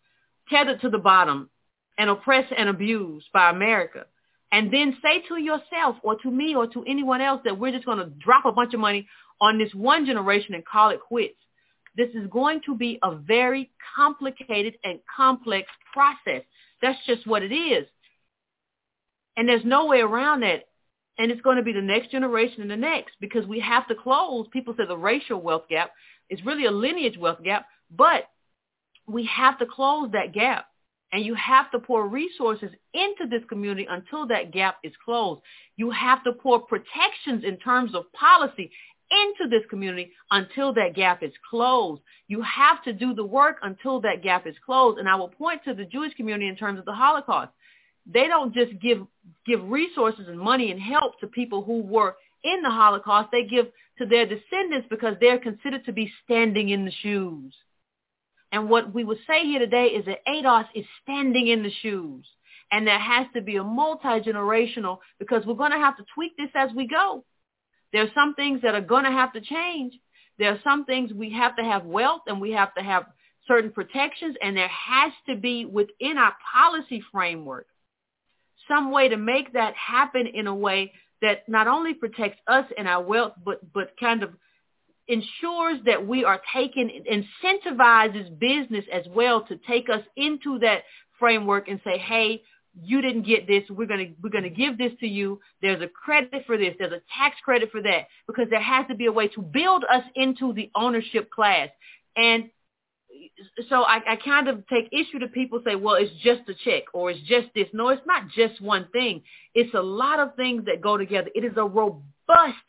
tethered 0.51 0.81
to 0.81 0.91
the 0.91 0.99
bottom 0.99 1.51
and 1.97 2.11
oppressed 2.11 2.53
and 2.57 2.69
abused 2.69 3.27
by 3.33 3.51
America. 3.51 4.07
And 4.51 4.73
then 4.73 4.97
say 5.03 5.23
to 5.29 5.37
yourself 5.37 5.97
or 6.03 6.17
to 6.21 6.31
me 6.31 6.55
or 6.55 6.67
to 6.69 6.85
anyone 6.85 7.21
else 7.21 7.43
that 7.45 7.59
we're 7.59 7.73
just 7.73 7.85
going 7.85 7.99
to 7.99 8.07
drop 8.07 8.47
a 8.47 8.53
bunch 8.53 8.73
of 8.73 8.81
money 8.81 9.07
on 9.41 9.59
this 9.59 9.75
one 9.75 10.07
generation 10.07 10.55
and 10.55 10.65
call 10.65 10.91
it 10.91 11.01
quits. 11.01 11.37
This 11.97 12.09
is 12.15 12.29
going 12.31 12.61
to 12.67 12.77
be 12.77 12.99
a 13.03 13.15
very 13.15 13.71
complicated 13.97 14.79
and 14.85 15.01
complex 15.15 15.69
process. 15.93 16.43
That's 16.81 16.99
just 17.07 17.27
what 17.27 17.43
it 17.43 17.53
is. 17.53 17.87
And 19.37 19.49
there's 19.49 19.65
no 19.65 19.87
way 19.87 20.01
around 20.01 20.41
that. 20.41 20.65
And 21.19 21.33
it's 21.33 21.41
going 21.41 21.57
to 21.57 21.65
be 21.65 21.73
the 21.73 21.83
next 21.83 22.13
generation 22.13 22.63
and 22.63 22.71
the 22.71 22.77
next 22.77 23.17
because 23.21 23.45
we 23.45 23.59
have 23.61 23.89
to 23.89 23.95
close. 23.97 24.47
People 24.53 24.75
say 24.77 24.87
the 24.87 24.97
racial 24.97 25.41
wealth 25.41 25.65
gap 25.69 25.91
is 26.31 26.45
really 26.45 26.67
a 26.67 26.71
lineage 26.71 27.19
wealth 27.19 27.43
gap, 27.43 27.67
but 27.97 28.25
we 29.07 29.27
have 29.27 29.59
to 29.59 29.67
close 29.67 30.11
that 30.13 30.33
gap. 30.33 30.67
And 31.11 31.25
you 31.25 31.35
have 31.37 31.71
to 31.71 31.79
pour 31.79 32.07
resources 32.07 32.71
into 32.93 33.27
this 33.31 33.43
community 33.49 33.87
until 33.89 34.27
that 34.27 34.53
gap 34.53 34.77
is 34.85 34.93
closed. 35.03 35.41
You 35.77 35.91
have 35.91 36.23
to 36.25 36.33
pour 36.33 36.61
protections 36.61 37.45
in 37.45 37.57
terms 37.57 37.95
of 37.95 38.13
policy 38.13 38.71
into 39.11 39.49
this 39.49 39.63
community 39.71 40.13
until 40.31 40.73
that 40.75 40.95
gap 40.95 41.23
is 41.23 41.33
closed. 41.49 42.03
You 42.27 42.43
have 42.43 42.83
to 42.85 42.93
do 42.93 43.15
the 43.15 43.25
work 43.25 43.57
until 43.63 44.01
that 44.03 44.23
gap 44.23 44.47
is 44.47 44.55
closed. 44.65 44.99
And 44.99 45.09
I 45.09 45.15
will 45.15 45.29
point 45.29 45.63
to 45.65 45.75
the 45.75 45.87
Jewish 45.87 46.15
community 46.15 46.49
in 46.49 46.57
terms 46.57 46.79
of 46.79 46.85
the 46.85 46.93
Holocaust. 46.93 47.53
They 48.07 48.27
don't 48.27 48.55
just 48.55 48.79
give 48.81 49.07
give 49.47 49.63
resources 49.65 50.29
and 50.29 50.39
money 50.39 50.71
and 50.71 50.81
help 50.81 51.19
to 51.21 51.27
people 51.27 51.63
who 51.63 51.83
were 51.83 52.17
in 52.55 52.63
the 52.63 52.71
Holocaust. 52.71 53.31
They 53.31 53.45
give 53.45 53.67
to 53.99 54.07
their 54.07 54.27
descendants 54.27 54.87
because 54.91 55.17
they're 55.21 55.39
considered 55.39 55.85
to 55.87 55.93
be 55.93 56.13
standing 56.25 56.69
in 56.71 56.85
the 56.85 56.93
shoes. 57.03 57.55
And 58.53 58.71
what 58.71 58.95
we 58.95 59.05
would 59.05 59.19
say 59.27 59.45
here 59.45 59.59
today 59.59 59.87
is 59.87 60.07
that 60.07 60.25
ADOS 60.27 60.67
is 60.75 60.85
standing 61.03 61.49
in 61.49 61.63
the 61.63 61.73
shoes. 61.83 62.27
And 62.71 62.87
there 62.87 62.99
has 62.99 63.27
to 63.35 63.41
be 63.41 63.57
a 63.57 63.65
multi-generational 63.65 64.99
because 65.19 65.45
we're 65.47 65.55
going 65.55 65.73
to 65.73 65.79
have 65.79 65.97
to 65.97 66.05
tweak 66.15 66.37
this 66.37 66.51
as 66.55 66.71
we 66.75 66.87
go. 66.87 67.25
There 67.93 68.03
are 68.03 68.11
some 68.15 68.35
things 68.35 68.61
that 68.63 68.75
are 68.75 68.83
going 68.83 69.05
to 69.05 69.11
have 69.11 69.33
to 69.33 69.41
change. 69.41 69.95
There 70.39 70.53
are 70.53 70.61
some 70.63 70.85
things 70.85 71.13
we 71.13 71.31
have 71.33 71.57
to 71.57 71.65
have 71.65 71.85
wealth 71.85 72.23
and 72.27 72.41
we 72.41 72.53
have 72.53 72.75
to 72.75 72.83
have 72.83 73.07
certain 73.47 73.71
protections 73.71 74.37
and 74.43 74.57
there 74.57 74.69
has 74.69 75.13
to 75.29 75.37
be 75.37 75.65
within 75.65 76.19
our 76.19 76.35
policy 76.55 77.03
framework 77.11 77.67
some 78.69 78.91
way 78.93 79.09
to 79.09 79.17
make 79.17 79.55
that 79.55 79.75
happen 79.75 80.27
in 80.27 80.47
a 80.47 80.55
way 80.55 80.93
that 81.23 81.49
not 81.49 81.67
only 81.67 81.95
protects 81.95 82.41
us 82.47 82.65
and 82.77 82.87
our 82.87 83.03
wealth, 83.03 83.33
but, 83.45 83.61
but 83.73 83.93
kind 83.99 84.23
of 84.23 84.31
ensures 85.09 85.79
that 85.87 86.07
we 86.07 86.25
are 86.25 86.41
taken, 86.55 86.91
incentivizes 87.11 88.39
business 88.39 88.85
as 88.93 89.05
well 89.11 89.43
to 89.47 89.59
take 89.67 89.89
us 89.89 90.03
into 90.17 90.59
that 90.61 90.83
framework 91.19 91.69
and 91.69 91.81
say, 91.83 91.99
hey, 91.99 92.43
you 92.81 93.01
didn't 93.01 93.27
get 93.27 93.47
this. 93.47 93.65
We're 93.71 93.87
going 93.87 94.09
to, 94.09 94.15
we're 94.23 94.41
to 94.41 94.51
give 94.51 94.79
this 94.79 94.93
to 95.01 95.09
you. 95.09 95.41
There's 95.63 95.83
a 95.83 95.89
credit 95.89 96.45
for 96.47 96.57
this. 96.57 96.75
There's 96.79 96.93
a 96.93 97.03
tax 97.19 97.37
credit 97.45 97.71
for 97.73 97.83
that 97.83 98.07
because 98.27 98.47
there 98.51 98.63
has 98.63 98.87
to 98.89 98.95
be 98.95 99.07
a 99.07 99.13
way 99.13 99.29
to 99.29 99.43
build 99.43 99.85
us 99.91 100.05
into 100.15 100.53
the 100.53 100.71
ownership 100.75 101.31
class. 101.31 101.71
And 102.17 102.51
so 103.69 103.83
I, 103.83 104.01
I 104.07 104.17
kind 104.17 104.49
of 104.49 104.67
take 104.69 104.89
issue 104.93 105.19
to 105.21 105.29
people 105.29 105.61
say, 105.65 105.75
well, 105.75 105.95
it's 105.95 106.13
just 106.23 106.49
a 106.49 106.55
check 106.65 106.85
or 106.93 107.11
it's 107.11 107.21
just 107.21 107.49
this. 107.55 107.67
No, 107.73 107.89
it's 107.89 108.07
not 108.07 108.29
just 108.29 108.61
one 108.61 108.89
thing. 108.93 109.23
It's 109.55 109.75
a 109.75 109.81
lot 109.81 110.21
of 110.21 110.35
things 110.37 110.65
that 110.67 110.81
go 110.81 110.97
together. 110.97 111.29
It 111.35 111.45
is 111.45 111.53
a 111.57 111.65
robust 111.65 112.65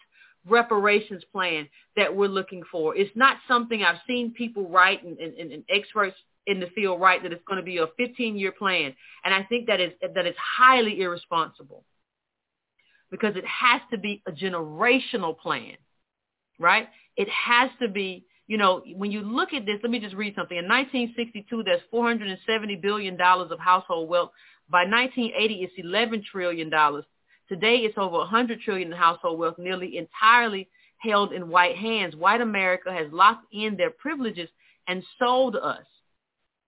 reparations 0.48 1.24
plan 1.32 1.68
that 1.96 2.16
we're 2.16 2.28
looking 2.28 2.64
for. 2.72 2.96
It's 2.96 3.16
not 3.16 3.38
something 3.48 3.84
I've 3.84 4.00
seen 4.08 4.32
people 4.32 4.68
write 4.70 5.04
and, 5.04 5.18
and, 5.20 5.52
and 5.52 5.64
experts 5.70 6.16
in 6.48 6.60
the 6.60 6.68
field 6.68 7.00
write 7.00 7.24
that 7.24 7.32
it's 7.32 7.44
going 7.48 7.60
to 7.60 7.64
be 7.64 7.78
a 7.78 7.88
15-year 8.00 8.54
plan. 8.54 8.94
And 9.24 9.34
I 9.34 9.44
think 9.44 9.68
that 9.68 9.80
is, 9.80 9.92
that 10.02 10.26
is 10.26 10.36
highly 10.58 11.02
irresponsible 11.02 11.84
because 13.12 13.36
it 13.36 13.46
has 13.46 13.82
to 13.92 13.98
be 13.98 14.22
a 14.28 14.32
generational 14.32 15.38
plan, 15.38 15.76
right? 16.58 16.88
It 17.18 17.28
has 17.30 17.70
to 17.82 17.88
be, 17.88 18.26
you 18.50 18.58
know, 18.58 18.82
when 18.96 19.12
you 19.12 19.22
look 19.22 19.54
at 19.54 19.68
this, 19.68 19.78
let 19.84 19.92
me 19.92 20.00
just 20.00 20.16
read 20.16 20.34
something. 20.36 20.58
In 20.58 20.68
1962, 20.68 21.64
there's 21.64 21.82
$470 21.94 22.82
billion 22.82 23.16
of 23.22 23.60
household 23.60 24.10
wealth. 24.10 24.32
By 24.68 24.86
1980, 24.86 25.54
it's 25.54 25.88
$11 25.88 26.26
trillion. 26.26 26.72
Today, 27.48 27.76
it's 27.78 27.96
over 27.96 28.18
100 28.18 28.62
trillion 28.62 28.92
in 28.92 28.98
household 28.98 29.38
wealth, 29.38 29.60
nearly 29.60 30.00
entirely 30.00 30.68
held 30.98 31.32
in 31.32 31.48
white 31.50 31.78
hands. 31.78 32.16
White 32.16 32.42
America 32.42 32.92
has 32.92 33.06
locked 33.14 33.46
in 33.54 33.78
their 33.78 33.92
privileges 33.92 34.50
and 34.88 35.04
sold 35.20 35.56
us, 35.56 35.86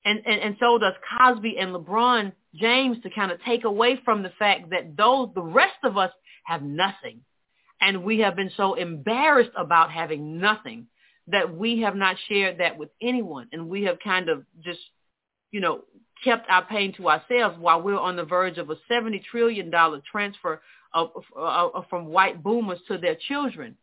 and, 0.06 0.22
and, 0.24 0.40
and 0.40 0.58
sold 0.60 0.84
us 0.84 0.94
Cosby 1.18 1.58
and 1.58 1.74
LeBron 1.74 2.32
James 2.53 2.98
to 3.02 3.10
kind 3.10 3.32
of 3.32 3.41
take 3.44 3.64
away 3.64 3.99
from 4.06 4.22
the 4.22 4.32
fact 4.38 4.70
that 4.70 4.95
those, 4.95 5.30
the 5.34 5.41
rest 5.41 5.78
of 5.84 5.98
us 5.98 6.12
have 6.44 6.62
nothing. 6.62 7.22
And 7.82 8.03
we 8.03 8.20
have 8.20 8.36
been 8.36 8.52
so 8.56 8.76
embarrassed 8.76 9.49
about 9.58 9.90
having 9.90 10.40
nothing 10.40 10.86
that 11.27 11.56
we 11.56 11.81
have 11.81 11.95
not 11.95 12.18
shared 12.27 12.60
that 12.60 12.77
with 12.77 12.89
anyone. 13.02 13.48
And 13.52 13.69
we 13.69 13.84
have 13.84 13.99
kind 13.99 14.30
of 14.30 14.43
just 14.64 14.80
you 15.52 15.60
know, 15.60 15.81
kept 16.23 16.49
our 16.49 16.65
pain 16.65 16.93
to 16.93 17.10
ourselves 17.10 17.57
while 17.60 17.81
we're 17.81 17.99
on 17.99 18.15
the 18.15 18.23
verge 18.23 18.57
of 18.57 18.69
a 18.69 18.77
$70 18.89 19.22
trillion 19.23 19.72
transfer 20.10 20.61
of, 20.93 21.10
of, 21.35 21.72
of, 21.76 21.85
from 21.89 22.07
white 22.07 22.41
boomers 22.41 22.80
to 22.88 22.98
their 22.98 23.18
children. 23.27 23.76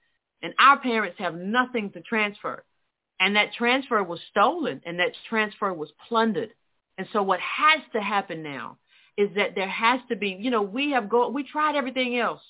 And 0.43 0.55
our 0.59 0.78
parents 0.78 1.16
have 1.19 1.35
nothing 1.35 1.90
to 1.93 2.01
transfer. 2.01 2.65
And 3.20 3.35
that 3.36 3.52
transfer 3.55 4.02
was 4.02 4.20
stolen 4.31 4.81
and 4.86 4.98
that 5.01 5.12
transfer 5.28 5.73
was 5.73 5.90
plundered. 6.09 6.51
And 6.97 7.06
so 7.12 7.23
what 7.23 7.40
has 7.40 7.81
to 7.93 8.01
happen 8.01 8.43
now 8.43 8.78
is 9.16 9.28
that 9.35 9.56
there 9.56 9.69
has 9.69 10.01
to 10.09 10.16
be, 10.16 10.36
you 10.40 10.51
know, 10.51 10.62
we 10.62 10.93
have 10.93 11.09
go, 11.09 11.28
we 11.28 11.43
tried 11.43 11.74
everything 11.74 12.19
else. 12.19 12.40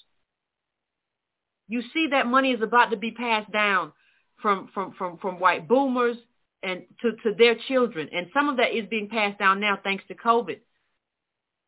You 1.66 1.82
see 1.94 2.08
that 2.10 2.26
money 2.26 2.52
is 2.52 2.62
about 2.62 2.90
to 2.90 2.96
be 2.96 3.10
passed 3.10 3.50
down 3.50 3.92
from, 4.40 4.68
from, 4.72 4.92
from, 4.96 5.18
from 5.18 5.40
white 5.40 5.68
boomers 5.68 6.16
and 6.62 6.82
to, 7.02 7.12
to 7.22 7.34
their 7.36 7.56
children. 7.68 8.08
And 8.12 8.28
some 8.34 8.48
of 8.48 8.56
that 8.56 8.74
is 8.76 8.86
being 8.88 9.08
passed 9.08 9.38
down 9.38 9.60
now 9.60 9.78
thanks 9.82 10.04
to 10.08 10.14
COVID. 10.14 10.58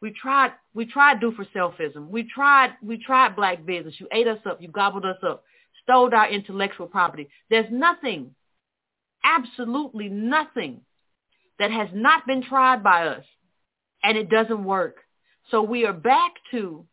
We 0.01 0.13
tried 0.13 0.53
we 0.73 0.87
tried 0.87 1.21
do 1.21 1.33
for 1.33 1.45
selfism. 1.47 2.09
We 2.09 2.25
tried 2.35 2.71
we 2.83 2.97
tried 2.97 3.37
black 3.37 3.67
business. 3.67 3.95
You 3.99 4.09
ate 4.13 4.27
us 4.27 4.39
up, 4.47 4.63
you 4.63 4.69
gobbled 4.69 5.05
us 5.05 5.19
up, 5.23 5.45
stole 5.83 6.15
our 6.15 6.31
intellectual 6.31 6.87
property. 6.87 7.29
There's 7.51 7.71
nothing, 7.71 8.35
absolutely 9.23 10.09
nothing 10.09 10.81
that 11.59 11.71
has 11.71 11.89
not 11.93 12.27
been 12.27 12.43
tried 12.43 12.83
by 12.83 13.09
us 13.09 13.25
and 14.03 14.17
it 14.17 14.31
doesn't 14.31 14.65
work. 14.65 14.97
So 15.51 15.63
we 15.63 15.85
are 15.85 15.93
back 15.93 16.33
to 16.53 16.87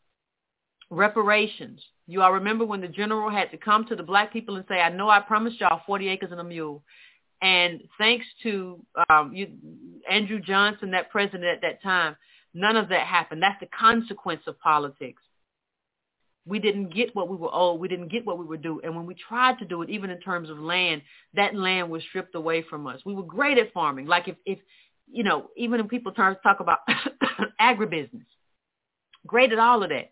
reparations. 0.90 1.82
You 2.08 2.22
all 2.22 2.34
remember 2.34 2.66
when 2.66 2.82
the 2.82 2.88
general 2.88 3.30
had 3.30 3.52
to 3.52 3.58
come 3.58 3.86
to 3.88 3.96
the 3.96 4.04
black 4.04 4.32
people 4.32 4.56
and 4.56 4.66
say, 4.70 4.80
I 4.80 4.90
know 4.90 5.10
I 5.10 5.20
promised 5.20 5.60
y'all 5.60 5.82
40 5.86 6.08
acres 6.08 6.32
and 6.32 6.40
a 6.40 6.44
mule. 6.44 6.84
And 7.42 7.82
thanks 7.98 8.26
to 8.44 8.80
um, 9.10 9.32
you, 9.34 9.50
Andrew 10.10 10.40
Johnson, 10.40 10.92
that 10.92 11.12
president 11.12 11.44
at 11.44 11.62
that 11.62 11.84
time, 11.84 12.16
none 12.54 12.78
of 12.78 12.90
that 12.90 13.06
happened. 13.06 13.44
That's 13.44 13.60
the 13.60 13.68
consequence 13.78 14.42
of 14.48 14.58
politics. 14.60 15.22
We 16.46 16.60
didn't 16.60 16.94
get 16.94 17.14
what 17.14 17.28
we 17.28 17.36
were 17.36 17.54
owed. 17.54 17.80
We 17.82 17.90
didn't 17.90 18.08
get 18.08 18.26
what 18.26 18.38
we 18.38 18.46
were 18.46 18.58
due. 18.58 18.80
And 18.82 18.96
when 18.96 19.06
we 19.06 19.14
tried 19.14 19.60
to 19.60 19.66
do 19.66 19.82
it, 19.82 19.90
even 19.90 20.10
in 20.10 20.22
terms 20.22 20.50
of 20.50 20.58
land, 20.58 21.02
that 21.34 21.54
land 21.54 21.90
was 21.90 22.02
stripped 22.08 22.36
away 22.36 22.64
from 22.64 22.88
us. 22.88 23.02
We 23.06 23.14
were 23.14 23.24
great 23.24 23.58
at 23.58 23.74
farming. 23.74 24.08
Like 24.08 24.30
if, 24.30 24.38
if 24.46 24.60
you 25.12 25.26
know, 25.26 25.50
even 25.58 25.82
when 25.82 25.90
people 25.90 26.14
talk 26.14 26.38
about 26.62 26.80
agribusiness, 27.62 28.26
great 29.26 29.52
at 29.52 29.60
all 29.60 29.84
of 29.84 29.90
that. 29.90 30.12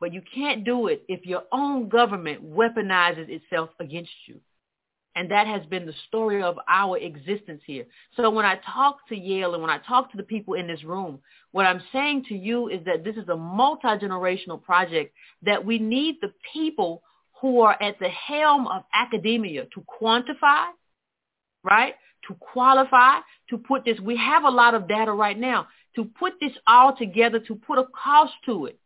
But 0.00 0.12
you 0.12 0.22
can't 0.34 0.64
do 0.64 0.88
it 0.88 1.02
if 1.08 1.24
your 1.24 1.44
own 1.52 1.88
government 1.88 2.44
weaponizes 2.44 3.28
itself 3.28 3.70
against 3.80 4.12
you. 4.26 4.40
And 5.14 5.30
that 5.30 5.46
has 5.46 5.64
been 5.66 5.86
the 5.86 5.94
story 6.08 6.42
of 6.42 6.58
our 6.68 6.98
existence 6.98 7.62
here. 7.66 7.86
So 8.16 8.28
when 8.28 8.44
I 8.44 8.60
talk 8.74 8.98
to 9.08 9.16
Yale 9.16 9.54
and 9.54 9.62
when 9.62 9.70
I 9.70 9.78
talk 9.78 10.10
to 10.10 10.18
the 10.18 10.22
people 10.22 10.54
in 10.54 10.66
this 10.66 10.84
room, 10.84 11.20
what 11.52 11.64
I'm 11.64 11.80
saying 11.90 12.24
to 12.28 12.34
you 12.34 12.68
is 12.68 12.84
that 12.84 13.02
this 13.02 13.16
is 13.16 13.26
a 13.30 13.36
multi-generational 13.36 14.62
project 14.62 15.14
that 15.42 15.64
we 15.64 15.78
need 15.78 16.16
the 16.20 16.32
people 16.52 17.02
who 17.40 17.62
are 17.62 17.82
at 17.82 17.98
the 17.98 18.10
helm 18.10 18.66
of 18.66 18.84
academia 18.92 19.64
to 19.72 19.84
quantify, 20.00 20.66
right? 21.64 21.94
To 22.28 22.34
qualify, 22.34 23.20
to 23.48 23.56
put 23.56 23.86
this, 23.86 23.98
we 24.00 24.18
have 24.18 24.44
a 24.44 24.50
lot 24.50 24.74
of 24.74 24.86
data 24.86 25.12
right 25.12 25.38
now, 25.38 25.68
to 25.94 26.04
put 26.04 26.34
this 26.42 26.52
all 26.66 26.94
together, 26.94 27.38
to 27.40 27.54
put 27.54 27.78
a 27.78 27.84
cost 27.84 28.34
to 28.44 28.66
it 28.66 28.78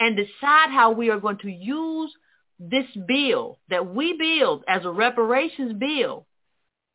and 0.00 0.16
decide 0.16 0.70
how 0.70 0.90
we 0.90 1.10
are 1.10 1.20
going 1.20 1.38
to 1.38 1.50
use 1.50 2.12
this 2.58 2.86
bill 3.06 3.58
that 3.68 3.94
we 3.94 4.16
build 4.18 4.64
as 4.66 4.84
a 4.84 4.90
reparations 4.90 5.74
bill, 5.74 6.26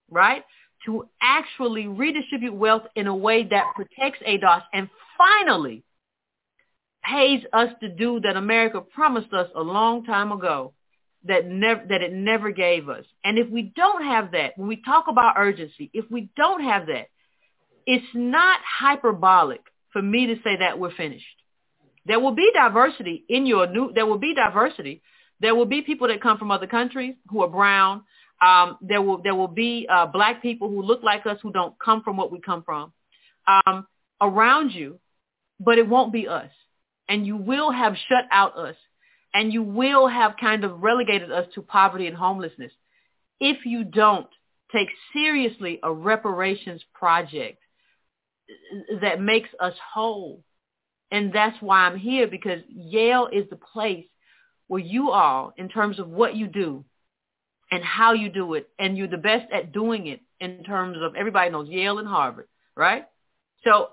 right, 0.10 0.44
to 0.86 1.07
actually 1.22 1.88
redistribute 1.88 2.53
wealth 2.53 2.84
in 2.95 3.07
a 3.07 3.15
way 3.15 3.44
that 3.44 3.73
protects 3.76 4.19
ADOS 4.27 4.64
and 4.73 4.90
finally 5.18 5.84
pays 7.03 7.41
us 7.53 7.69
to 7.82 7.90
do 7.90 8.19
that 8.22 8.36
America 8.36 8.82
promised 8.82 9.34
us 9.34 9.49
a 9.56 9.61
long 9.61 10.03
time 10.03 10.32
ago 10.32 10.73
that 11.27 11.48
never 11.48 11.84
that 11.90 12.02
it 12.02 12.14
never 12.14 12.52
gave 12.52 12.90
us. 12.90 13.06
And 13.23 13.38
if 13.38 13.49
we 13.49 13.73
don't 13.76 14.03
have 14.03 14.32
that, 14.32 14.57
when 14.57 14.68
we 14.68 14.82
talk 14.84 15.06
about 15.07 15.36
urgency, 15.38 15.90
if 15.94 16.06
we 16.11 16.30
don't 16.36 16.64
have 16.64 16.88
that, 16.88 17.07
it's 17.86 18.06
not 18.14 18.60
hyperbolic 18.80 19.61
for 19.91 20.02
me 20.02 20.27
to 20.27 20.36
say 20.44 20.57
that 20.57 20.80
we're 20.80 20.94
finished. 20.94 21.26
There 22.06 22.19
will 22.19 22.32
be 22.32 22.52
diversity 22.53 23.26
in 23.30 23.45
your 23.45 23.68
new 23.68 23.91
there 23.94 24.06
will 24.06 24.19
be 24.19 24.34
diversity 24.34 25.02
there 25.40 25.56
will 25.56 25.65
be 25.65 25.82
people 25.82 26.07
that 26.07 26.22
come 26.22 26.38
from 26.38 26.52
other 26.52 26.68
countries 26.68 27.15
who 27.30 27.41
are 27.41 27.48
brown. 27.48 28.03
Um, 28.41 28.77
there 28.82 29.02
will 29.02 29.22
there 29.22 29.36
will 29.36 29.48
be 29.48 29.88
uh, 29.91 30.06
black 30.06 30.41
people 30.41 30.69
who 30.69 30.82
look 30.82 31.03
like 31.03 31.26
us 31.26 31.38
who 31.41 31.52
don't 31.52 31.76
come 31.84 32.03
from 32.03 32.18
what 32.18 32.32
we 32.32 32.40
come 32.40 32.64
from 32.64 32.91
um, 33.48 33.88
around 34.22 34.72
you, 34.72 34.99
but 35.60 35.77
it 35.77 35.88
won't 35.88 36.14
be 36.14 36.27
us. 36.27 36.49
And 37.07 37.26
you 37.26 37.38
will 37.38 37.72
have 37.72 37.95
shut 38.10 38.26
out 38.32 38.57
us, 38.57 38.76
and 39.34 39.53
you 39.53 39.64
will 39.64 40.07
have 40.07 40.36
kind 40.40 40.64
of 40.64 40.82
relegated 40.82 41.32
us 41.32 41.48
to 41.56 41.61
poverty 41.61 42.07
and 42.07 42.18
homelessness 42.18 42.72
if 43.40 43.65
you 43.65 43.84
don't 43.84 44.27
take 44.73 44.88
seriously 45.14 45.80
a 45.84 45.94
reparations 45.94 46.82
project 46.94 47.60
that 49.02 49.22
makes 49.22 49.49
us 49.60 49.73
whole. 49.94 50.41
And 51.15 51.31
that's 51.31 51.55
why 51.61 51.85
I'm 51.85 51.97
here 51.97 52.27
because 52.27 52.59
Yale 52.67 53.29
is 53.31 53.45
the 53.49 53.55
place 53.55 54.05
where 54.67 54.81
you 54.81 55.11
are 55.11 55.53
in 55.55 55.69
terms 55.69 55.97
of 55.97 56.09
what 56.09 56.35
you 56.35 56.45
do 56.45 56.83
and 57.71 57.81
how 57.85 58.11
you 58.11 58.27
do 58.27 58.55
it, 58.55 58.67
and 58.79 58.97
you're 58.97 59.07
the 59.07 59.15
best 59.15 59.49
at 59.53 59.71
doing 59.71 60.07
it 60.07 60.19
in 60.41 60.61
terms 60.65 60.97
of 61.01 61.15
everybody 61.15 61.49
knows 61.49 61.69
Yale 61.69 61.99
and 61.99 62.07
Harvard, 62.07 62.49
right? 62.75 63.05
So 63.63 63.91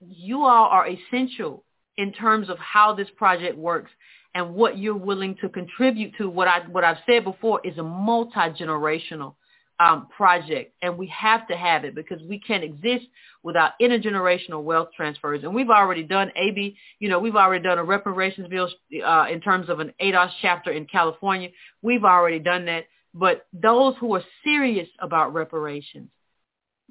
you 0.00 0.44
all 0.44 0.68
are 0.70 0.88
essential 0.88 1.62
in 1.98 2.14
terms 2.14 2.48
of 2.48 2.56
how 2.58 2.94
this 2.94 3.08
project 3.18 3.58
works 3.58 3.90
and 4.34 4.54
what 4.54 4.78
you're 4.78 4.96
willing 4.96 5.36
to 5.42 5.50
contribute 5.50 6.16
to. 6.16 6.30
What 6.30 6.48
I 6.48 6.60
what 6.70 6.84
I've 6.84 7.04
said 7.04 7.22
before 7.22 7.60
is 7.64 7.76
a 7.76 7.82
multi 7.82 8.32
generational 8.58 9.34
um, 9.80 10.08
project, 10.14 10.74
and 10.82 10.98
we 10.98 11.06
have 11.06 11.48
to 11.48 11.56
have 11.56 11.84
it 11.84 11.94
because 11.94 12.20
we 12.28 12.38
can't 12.38 12.62
exist 12.62 13.06
without 13.42 13.72
intergenerational 13.80 14.62
wealth 14.62 14.88
transfers. 14.94 15.42
And 15.42 15.54
we've 15.54 15.70
already 15.70 16.02
done 16.02 16.30
AB, 16.36 16.76
you 16.98 17.08
know, 17.08 17.18
we've 17.18 17.34
already 17.34 17.64
done 17.64 17.78
a 17.78 17.84
reparations 17.84 18.48
bill 18.48 18.68
uh, 19.04 19.26
in 19.30 19.40
terms 19.40 19.70
of 19.70 19.80
an 19.80 19.94
ADOS 20.00 20.30
chapter 20.42 20.70
in 20.70 20.84
California. 20.84 21.48
We've 21.80 22.04
already 22.04 22.38
done 22.38 22.66
that. 22.66 22.84
But 23.14 23.46
those 23.54 23.94
who 23.98 24.14
are 24.14 24.22
serious 24.44 24.88
about 25.00 25.32
reparations 25.32 26.10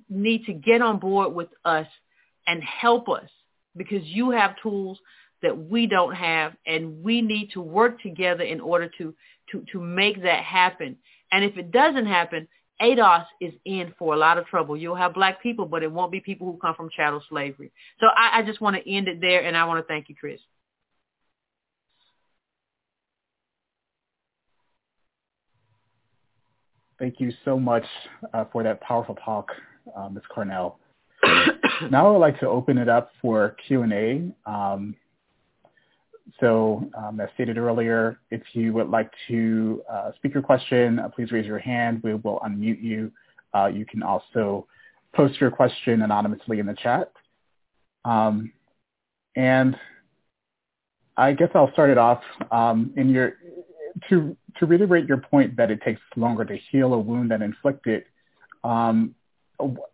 need 0.10 0.46
to 0.46 0.54
get 0.54 0.82
on 0.82 0.98
board 0.98 1.34
with 1.34 1.50
us 1.64 1.88
and 2.48 2.64
help 2.64 3.08
us 3.08 3.30
because 3.78 4.04
you 4.04 4.32
have 4.32 4.56
tools 4.64 4.98
that 5.44 5.56
we 5.56 5.86
don't 5.86 6.16
have 6.16 6.54
and 6.66 7.04
we 7.04 7.22
need 7.22 7.52
to 7.52 7.62
work 7.62 8.02
together 8.02 8.44
in 8.44 8.60
order 8.60 8.90
to, 8.98 9.14
to, 9.52 9.64
to 9.72 9.80
make 9.80 10.24
that 10.24 10.44
happen. 10.44 10.98
And 11.32 11.46
if 11.46 11.56
it 11.56 11.72
doesn't 11.72 12.08
happen, 12.08 12.48
ADOS 12.82 13.26
is 13.42 13.54
in 13.66 13.94
for 13.98 14.14
a 14.14 14.18
lot 14.18 14.38
of 14.38 14.46
trouble. 14.46 14.78
You'll 14.78 14.96
have 14.96 15.14
black 15.14 15.42
people, 15.44 15.66
but 15.66 15.84
it 15.84 15.92
won't 15.92 16.12
be 16.12 16.20
people 16.20 16.52
who 16.52 16.58
come 16.58 16.76
from 16.76 16.90
chattel 16.90 17.24
slavery. 17.30 17.72
So 18.00 18.08
I, 18.08 18.40
I 18.40 18.44
just 18.44 18.62
want 18.62 18.76
to 18.76 18.90
end 18.92 19.08
it 19.08 19.20
there, 19.22 19.44
and 19.44 19.58
I 19.58 19.66
want 19.66 19.86
to 19.86 19.88
thank 19.88 20.10
you, 20.10 20.16
Chris. 20.16 20.40
Thank 27.00 27.20
you 27.20 27.32
so 27.46 27.58
much 27.58 27.86
uh, 28.34 28.46
for 28.52 28.62
that 28.64 28.82
powerful 28.82 29.16
talk, 29.16 29.48
uh, 29.96 30.10
Ms. 30.10 30.24
Carnell. 30.36 30.76
now 31.90 32.08
I 32.08 32.12
would 32.12 32.18
like 32.18 32.40
to 32.42 32.48
open 32.48 32.78
it 32.78 32.90
up 32.90 33.12
for 33.22 33.56
Q&A. 33.68 34.32
Um, 34.46 34.96
so 36.40 36.90
um, 36.98 37.20
as 37.20 37.30
stated 37.34 37.58
earlier, 37.58 38.20
if 38.32 38.42
you 38.54 38.74
would 38.74 38.90
like 38.90 39.12
to 39.28 39.82
uh, 39.92 40.12
speak 40.16 40.34
your 40.34 40.44
question, 40.44 41.00
uh, 41.00 41.10
please 41.10 41.32
raise 41.32 41.46
your 41.46 41.60
hand. 41.60 42.02
We 42.04 42.14
will 42.14 42.40
unmute 42.40 42.82
you. 42.82 43.12
Uh, 43.54 43.68
you 43.68 43.86
can 43.86 44.04
also 44.04 44.68
post 45.16 45.40
your 45.42 45.52
question 45.52 46.02
anonymously 46.02 46.60
in 46.60 46.66
the 46.66 46.76
chat. 46.76 47.12
Um, 48.06 48.52
and 49.36 49.76
I 51.18 51.34
guess 51.34 51.50
I'll 51.54 51.72
start 51.74 51.90
it 51.90 51.98
off 51.98 52.22
um, 52.52 52.94
in 52.96 53.10
your 53.10 53.34
to 54.10 54.36
to 54.58 54.66
reiterate 54.66 55.08
your 55.08 55.18
point 55.18 55.58
that 55.58 55.72
it 55.72 55.82
takes 55.82 56.02
longer 56.16 56.46
to 56.46 56.58
heal 56.72 56.94
a 56.94 57.00
wound 57.00 57.32
than 57.32 57.42
inflict 57.42 57.88
it. 57.88 58.08
Um, 58.64 59.16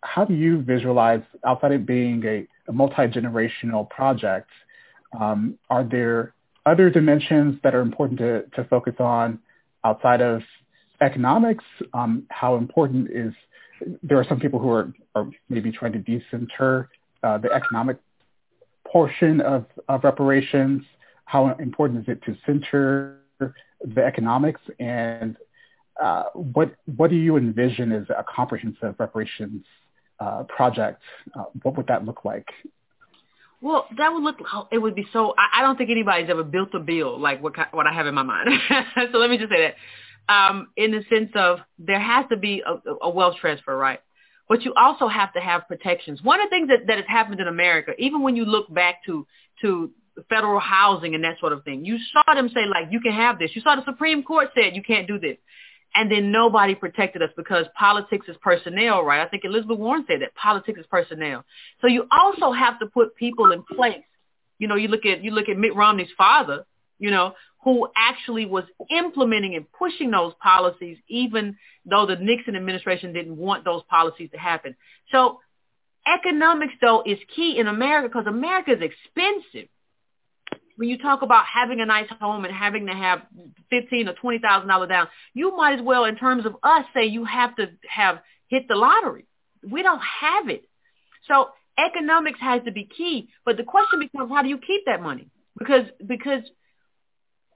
how 0.02 0.26
do 0.26 0.34
you 0.34 0.62
visualize 0.62 1.22
outside 1.44 1.72
of 1.72 1.86
being 1.86 2.24
a, 2.26 2.48
a 2.68 2.74
multi-generational 2.74 3.90
project? 3.90 4.50
Um, 5.20 5.58
are 5.70 5.84
there 5.84 6.34
other 6.66 6.90
dimensions 6.90 7.60
that 7.64 7.76
are 7.76 7.82
important 7.82 8.20
to, 8.20 8.44
to 8.56 8.64
focus 8.70 8.96
on 9.00 9.40
outside 9.84 10.22
of 10.22 10.42
economics? 11.02 11.64
Um, 11.94 12.24
how 12.30 12.56
important 12.56 13.10
is, 13.12 13.34
there 14.04 14.18
are 14.18 14.26
some 14.28 14.40
people 14.40 14.60
who 14.60 14.70
are, 14.70 14.94
are 15.14 15.30
maybe 15.50 15.72
trying 15.72 15.94
to 15.94 16.00
decenter 16.00 16.90
uh, 17.24 17.38
the 17.38 17.52
economic 17.52 17.98
portion 18.88 19.42
of, 19.42 19.66
of 19.88 20.04
reparations. 20.04 20.84
How 21.26 21.56
important 21.58 22.08
is 22.08 22.16
it 22.16 22.24
to 22.24 22.38
center 22.46 23.20
the 23.40 24.04
economics 24.04 24.62
and 24.80 25.36
uh, 26.02 26.24
what 26.34 26.76
what 26.98 27.10
do 27.10 27.16
you 27.16 27.38
envision 27.38 27.92
as 27.92 28.04
a 28.10 28.24
comprehensive 28.24 28.96
reparations 29.00 29.66
uh, 30.20 30.44
project, 30.44 31.02
uh, 31.38 31.46
what 31.64 31.78
would 31.78 31.88
that 31.88 32.06
look 32.06 32.26
like? 32.26 32.48
Well, 33.62 33.88
that 33.98 34.14
would 34.14 34.24
look. 34.24 34.38
It 34.72 34.78
would 34.78 34.96
be 34.96 35.08
so. 35.12 35.34
I, 35.38 35.60
I 35.60 35.62
don't 35.62 35.78
think 35.78 35.90
anybody's 35.90 36.30
ever 36.30 36.44
built 36.44 36.70
a 36.74 36.80
bill 36.80 37.20
like 37.20 37.42
what 37.42 37.54
what 37.72 37.88
I 37.88 37.94
have 37.94 38.08
in 38.08 38.16
my 38.16 38.24
mind. 38.24 38.50
so 39.12 39.18
let 39.18 39.30
me 39.30 39.38
just 39.38 39.52
say 39.52 39.62
that. 39.62 39.76
Um, 40.28 40.70
in 40.76 40.92
the 40.92 41.04
sense 41.08 41.30
of 41.36 41.60
there 41.78 42.00
has 42.00 42.26
to 42.30 42.38
be 42.38 42.64
a, 42.66 42.82
a 43.04 43.10
wealth 43.10 43.36
transfer, 43.40 43.78
right? 43.78 44.00
But 44.50 44.64
you 44.64 44.74
also 44.76 45.08
have 45.08 45.34
to 45.34 45.40
have 45.40 45.68
protections. 45.68 46.22
One 46.24 46.40
of 46.40 46.48
the 46.48 46.50
things 46.50 46.70
that, 46.70 46.88
that 46.88 46.98
has 46.98 47.06
happened 47.08 47.40
in 47.40 47.48
America, 47.48 47.94
even 48.00 48.24
when 48.24 48.36
you 48.36 48.46
look 48.46 48.72
back 48.74 49.06
to 49.06 49.28
to 49.62 49.92
federal 50.30 50.60
housing 50.60 51.14
and 51.14 51.24
that 51.24 51.40
sort 51.40 51.54
of 51.54 51.64
thing, 51.64 51.86
you 51.86 51.98
saw 52.14 52.34
them 52.34 52.50
say 52.50 52.66
like, 52.66 52.88
you 52.92 53.02
can 53.02 53.14
have 53.14 53.38
this. 53.38 53.52
You 53.54 53.62
saw 53.62 53.76
the 53.76 53.86
Supreme 53.86 54.24
Court 54.24 54.50
said 54.56 54.76
you 54.76 54.84
can't 54.84 55.08
do 55.08 55.20
this 55.20 55.38
and 55.96 56.12
then 56.12 56.32
nobody 56.32 56.76
protected 56.76 57.22
us 57.22 57.30
because 57.38 57.66
politics 57.78 58.28
is 58.28 58.36
personnel, 58.42 59.04
right? 59.04 59.26
I 59.26 59.30
think 59.30 59.46
Elizabeth 59.46 59.80
Warren 59.80 60.06
said 60.08 60.22
that 60.22 60.36
politics 60.36 60.80
is 60.80 60.86
personnel. 60.88 61.46
So 61.82 61.88
you 61.88 62.06
also 62.12 62.52
have 62.52 62.80
to 62.80 62.88
put 62.88 63.16
people 63.16 63.52
in 63.54 63.64
place. 63.64 64.04
You 64.60 64.68
know, 64.68 64.76
you 64.76 64.90
look 64.90 65.06
at 65.06 65.24
you 65.24 65.32
look 65.32 65.50
at 65.50 65.58
Mitt 65.58 65.76
Romney's 65.76 66.10
father, 66.18 66.66
you 67.00 67.12
know, 67.12 67.34
who 67.64 67.88
actually 67.96 68.46
was 68.46 68.66
implementing 68.92 69.56
and 69.56 69.66
pushing 69.72 70.12
those 70.12 70.34
policies, 70.42 70.98
even 71.08 71.58
though 71.86 72.06
the 72.06 72.16
Nixon 72.18 72.56
administration 72.56 73.14
didn't 73.14 73.38
want 73.38 73.66
those 73.66 73.82
policies 73.90 74.30
to 74.32 74.38
happen. 74.38 74.76
So 75.12 75.40
economics, 76.06 76.74
though, 76.82 77.04
is 77.06 77.18
key 77.36 77.58
in 77.58 77.68
America 77.68 78.10
because 78.10 78.28
America 78.28 78.72
is 78.72 78.82
expensive 78.82 79.70
when 80.76 80.90
you 80.90 80.98
talk 80.98 81.22
about 81.22 81.46
having 81.46 81.80
a 81.82 81.86
nice 81.86 82.10
home 82.20 82.46
and 82.46 82.54
having 82.54 82.88
to 82.88 82.94
have 82.94 83.22
fifteen 83.70 84.08
or 84.08 84.14
twenty 84.14 84.40
thousand 84.40 84.68
dollar 84.68 84.88
down, 84.88 85.08
you 85.34 85.56
might 85.56 85.80
as 85.80 85.86
well, 85.86 86.06
in 86.06 86.16
terms 86.16 86.46
of 86.46 86.56
us, 86.64 86.86
say 86.94 87.06
you 87.06 87.26
have 87.26 87.56
to 87.56 87.70
have 87.88 88.20
hit 88.48 88.68
the 88.68 88.76
lottery. 88.76 89.26
We 89.70 89.82
don't 89.84 90.02
have 90.22 90.50
it, 90.50 90.64
so 91.28 91.50
economics 91.78 92.40
has 92.40 92.64
to 92.66 92.72
be 92.72 92.86
key. 92.86 93.30
But 93.46 93.58
the 93.58 93.64
question 93.64 94.00
becomes, 94.00 94.32
how 94.32 94.42
do 94.42 94.50
you 94.50 94.58
keep 94.58 94.86
that 94.86 95.02
money? 95.02 95.28
Because 95.58 95.86
because 96.06 96.42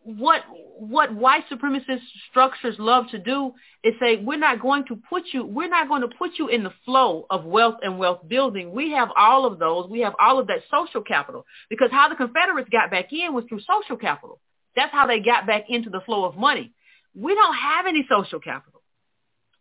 what 0.03 0.41
what 0.79 1.13
white 1.13 1.43
supremacist 1.51 2.01
structures 2.29 2.75
love 2.79 3.05
to 3.11 3.19
do 3.19 3.51
is 3.83 3.93
say 3.99 4.15
we're 4.15 4.37
not 4.37 4.61
going 4.61 4.85
to 4.85 4.95
put 5.09 5.23
you 5.33 5.45
we're 5.45 5.69
not 5.69 5.89
going 5.89 6.01
to 6.01 6.07
put 6.07 6.31
you 6.39 6.47
in 6.47 6.63
the 6.63 6.71
flow 6.85 7.25
of 7.29 7.43
wealth 7.43 7.75
and 7.83 7.99
wealth 7.99 8.27
building. 8.27 8.71
We 8.71 8.91
have 8.93 9.09
all 9.17 9.45
of 9.45 9.59
those. 9.59 9.89
We 9.89 9.99
have 10.01 10.13
all 10.19 10.39
of 10.39 10.47
that 10.47 10.61
social 10.71 11.01
capital 11.01 11.45
because 11.69 11.89
how 11.91 12.07
the 12.07 12.15
Confederates 12.15 12.69
got 12.69 12.89
back 12.89 13.11
in 13.11 13.33
was 13.33 13.43
through 13.49 13.61
social 13.61 13.97
capital. 13.97 14.39
That's 14.75 14.91
how 14.91 15.05
they 15.05 15.19
got 15.19 15.45
back 15.45 15.65
into 15.67 15.89
the 15.89 16.01
flow 16.01 16.23
of 16.23 16.37
money. 16.37 16.71
We 17.13 17.35
don't 17.35 17.55
have 17.55 17.85
any 17.85 18.05
social 18.09 18.39
capital. 18.39 18.81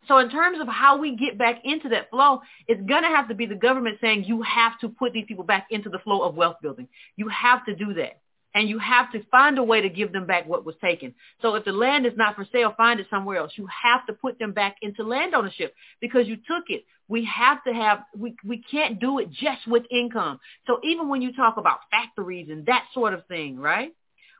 So 0.07 0.17
in 0.19 0.29
terms 0.29 0.59
of 0.61 0.67
how 0.67 0.97
we 0.97 1.15
get 1.15 1.37
back 1.37 1.61
into 1.65 1.89
that 1.89 2.09
flow, 2.09 2.41
it's 2.67 2.81
going 2.81 3.03
to 3.03 3.09
have 3.09 3.27
to 3.27 3.35
be 3.35 3.45
the 3.45 3.55
government 3.55 3.97
saying 3.99 4.23
you 4.23 4.41
have 4.41 4.79
to 4.79 4.89
put 4.89 5.13
these 5.13 5.25
people 5.27 5.43
back 5.43 5.67
into 5.69 5.89
the 5.89 5.99
flow 5.99 6.21
of 6.21 6.35
wealth 6.35 6.57
building. 6.61 6.87
You 7.15 7.27
have 7.27 7.65
to 7.65 7.75
do 7.75 7.93
that 7.95 8.21
and 8.55 8.67
you 8.67 8.79
have 8.79 9.11
to 9.11 9.23
find 9.29 9.57
a 9.57 9.63
way 9.63 9.81
to 9.81 9.89
give 9.89 10.11
them 10.11 10.25
back 10.25 10.47
what 10.47 10.65
was 10.65 10.75
taken. 10.81 11.13
So 11.41 11.55
if 11.55 11.65
the 11.65 11.71
land 11.71 12.05
is 12.05 12.13
not 12.15 12.35
for 12.35 12.47
sale, 12.51 12.73
find 12.75 12.99
it 12.99 13.07
somewhere 13.09 13.37
else. 13.37 13.51
You 13.55 13.67
have 13.67 14.05
to 14.07 14.13
put 14.13 14.39
them 14.39 14.53
back 14.53 14.77
into 14.81 15.03
land 15.03 15.35
ownership 15.35 15.73
because 16.01 16.27
you 16.27 16.35
took 16.35 16.65
it. 16.69 16.85
We 17.07 17.25
have 17.25 17.63
to 17.63 17.73
have, 17.73 17.99
we, 18.17 18.35
we 18.45 18.63
can't 18.69 18.99
do 18.99 19.19
it 19.19 19.31
just 19.31 19.67
with 19.67 19.83
income. 19.91 20.39
So 20.67 20.79
even 20.83 21.09
when 21.09 21.21
you 21.21 21.33
talk 21.33 21.57
about 21.57 21.79
factories 21.91 22.49
and 22.49 22.65
that 22.65 22.85
sort 22.93 23.13
of 23.13 23.25
thing, 23.27 23.57
right? 23.57 23.91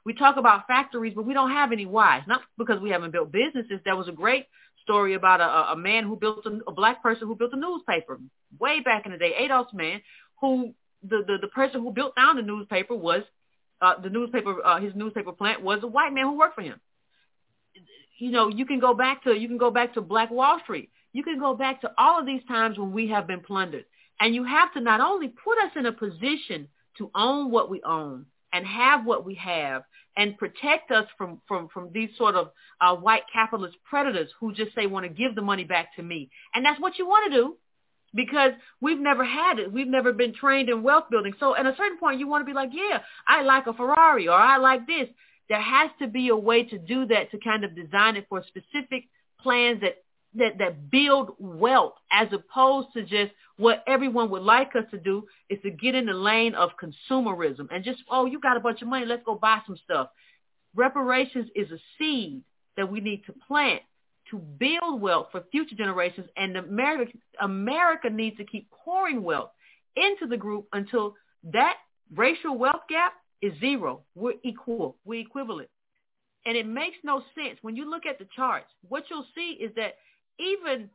We 0.05 0.13
talk 0.13 0.37
about 0.37 0.65
factories, 0.67 1.13
but 1.15 1.25
we 1.25 1.33
don't 1.33 1.51
have 1.51 1.71
any 1.71 1.85
why. 1.85 2.23
Not 2.27 2.41
because 2.57 2.79
we 2.79 2.89
haven't 2.89 3.11
built 3.11 3.31
businesses. 3.31 3.79
There 3.85 3.95
was 3.95 4.07
a 4.07 4.13
great 4.13 4.45
story 4.83 5.13
about 5.13 5.41
a, 5.41 5.73
a 5.73 5.75
man 5.75 6.03
who 6.05 6.15
built 6.15 6.45
a, 6.45 6.59
a 6.67 6.71
black 6.71 7.03
person 7.03 7.27
who 7.27 7.35
built 7.35 7.53
a 7.53 7.59
newspaper 7.59 8.19
way 8.59 8.79
back 8.79 9.05
in 9.05 9.11
the 9.11 9.17
day, 9.17 9.33
Adolph's 9.45 9.73
man, 9.73 10.01
who 10.41 10.73
the, 11.03 11.23
the, 11.27 11.37
the 11.41 11.47
person 11.47 11.81
who 11.81 11.91
built 11.91 12.15
down 12.15 12.35
the 12.35 12.41
newspaper 12.41 12.95
was 12.95 13.23
uh, 13.81 13.99
the 14.01 14.09
newspaper, 14.09 14.65
uh, 14.65 14.79
his 14.79 14.93
newspaper 14.95 15.31
plant 15.31 15.61
was 15.61 15.79
a 15.83 15.87
white 15.87 16.13
man 16.13 16.25
who 16.25 16.37
worked 16.37 16.55
for 16.55 16.61
him. 16.61 16.79
You 18.17 18.31
know, 18.31 18.49
you 18.49 18.65
can 18.65 18.79
go 18.79 18.93
back 18.93 19.23
to 19.23 19.33
you 19.33 19.47
can 19.47 19.57
go 19.57 19.71
back 19.71 19.93
to 19.93 20.01
Black 20.01 20.29
Wall 20.29 20.59
Street. 20.63 20.89
You 21.13 21.23
can 21.23 21.39
go 21.39 21.55
back 21.55 21.81
to 21.81 21.91
all 21.97 22.19
of 22.19 22.25
these 22.25 22.41
times 22.47 22.77
when 22.77 22.91
we 22.91 23.07
have 23.07 23.25
been 23.27 23.39
plundered, 23.39 23.85
and 24.19 24.35
you 24.35 24.43
have 24.43 24.73
to 24.73 24.81
not 24.81 24.99
only 24.99 25.29
put 25.29 25.57
us 25.57 25.71
in 25.75 25.85
a 25.85 25.91
position 25.91 26.67
to 26.97 27.09
own 27.15 27.49
what 27.49 27.69
we 27.69 27.81
own 27.83 28.25
and 28.51 28.65
have 28.65 29.05
what 29.05 29.25
we 29.25 29.35
have 29.35 29.83
and 30.17 30.37
protect 30.37 30.91
us 30.91 31.05
from 31.17 31.41
from 31.47 31.69
from 31.69 31.91
these 31.93 32.09
sort 32.17 32.35
of 32.35 32.51
uh, 32.81 32.93
white 32.95 33.23
capitalist 33.31 33.77
predators 33.89 34.29
who 34.39 34.53
just 34.53 34.75
say 34.75 34.85
want 34.85 35.05
to 35.05 35.09
give 35.09 35.33
the 35.35 35.41
money 35.41 35.63
back 35.63 35.95
to 35.95 36.03
me, 36.03 36.29
and 36.53 36.65
that's 36.65 36.81
what 36.81 36.99
you 36.99 37.07
want 37.07 37.31
to 37.31 37.37
do 37.37 37.55
because 38.13 38.51
we've 38.81 38.99
never 38.99 39.23
had 39.23 39.59
it. 39.59 39.71
We've 39.71 39.87
never 39.87 40.13
been 40.13 40.33
trained 40.33 40.69
in 40.69 40.83
wealth 40.83 41.05
building. 41.09 41.33
So 41.39 41.55
at 41.55 41.65
a 41.65 41.75
certain 41.77 41.97
point, 41.97 42.19
you 42.19 42.27
want 42.27 42.41
to 42.41 42.45
be 42.45 42.53
like, 42.53 42.69
yeah, 42.73 42.99
I 43.27 43.43
like 43.43 43.67
a 43.67 43.73
Ferrari 43.73 44.27
or 44.27 44.37
I 44.37 44.57
like 44.57 44.87
this. 44.87 45.07
There 45.47 45.61
has 45.61 45.89
to 45.99 46.07
be 46.07 46.29
a 46.29 46.35
way 46.35 46.63
to 46.63 46.77
do 46.77 47.05
that 47.07 47.31
to 47.31 47.39
kind 47.39 47.63
of 47.63 47.75
design 47.75 48.15
it 48.15 48.27
for 48.29 48.43
specific 48.47 49.05
plans 49.41 49.81
that 49.81 50.03
that 50.35 50.59
that 50.59 50.91
build 50.91 51.31
wealth 51.39 51.93
as 52.11 52.27
opposed 52.31 52.89
to 52.93 53.01
just 53.01 53.31
what 53.57 53.83
everyone 53.87 54.29
would 54.29 54.43
like 54.43 54.75
us 54.75 54.83
to 54.91 54.97
do 54.97 55.25
is 55.49 55.57
to 55.63 55.71
get 55.71 55.95
in 55.95 56.05
the 56.05 56.13
lane 56.13 56.53
of 56.53 56.69
consumerism 56.81 57.67
and 57.71 57.83
just 57.83 58.03
oh 58.11 58.25
you 58.25 58.39
got 58.39 58.55
a 58.55 58.59
bunch 58.59 58.81
of 58.83 58.87
money 58.87 59.07
let's 59.07 59.23
go 59.25 59.33
buy 59.33 59.59
some 59.65 59.77
stuff 59.83 60.09
reparations 60.75 61.49
is 61.55 61.71
a 61.71 61.79
seed 61.97 62.43
that 62.77 62.91
we 62.91 62.99
need 62.99 63.23
to 63.25 63.33
plant 63.47 63.81
to 64.31 64.37
build 64.37 65.01
wealth 65.01 65.27
for 65.31 65.43
future 65.51 65.75
generations, 65.75 66.27
and 66.37 66.57
America, 66.57 67.11
America 67.41 68.09
needs 68.09 68.37
to 68.37 68.45
keep 68.45 68.69
pouring 68.71 69.23
wealth 69.23 69.51
into 69.95 70.27
the 70.27 70.37
group 70.37 70.67
until 70.73 71.15
that 71.43 71.75
racial 72.15 72.57
wealth 72.57 72.81
gap 72.89 73.13
is 73.41 73.53
zero. 73.59 74.01
We're 74.15 74.33
equal. 74.43 74.97
We're 75.05 75.21
equivalent. 75.21 75.69
And 76.45 76.57
it 76.57 76.67
makes 76.67 76.97
no 77.03 77.23
sense. 77.35 77.59
When 77.61 77.75
you 77.75 77.89
look 77.89 78.05
at 78.05 78.19
the 78.19 78.27
charts, 78.35 78.67
what 78.87 79.03
you'll 79.09 79.25
see 79.35 79.57
is 79.61 79.71
that 79.75 79.95
even 80.39 80.89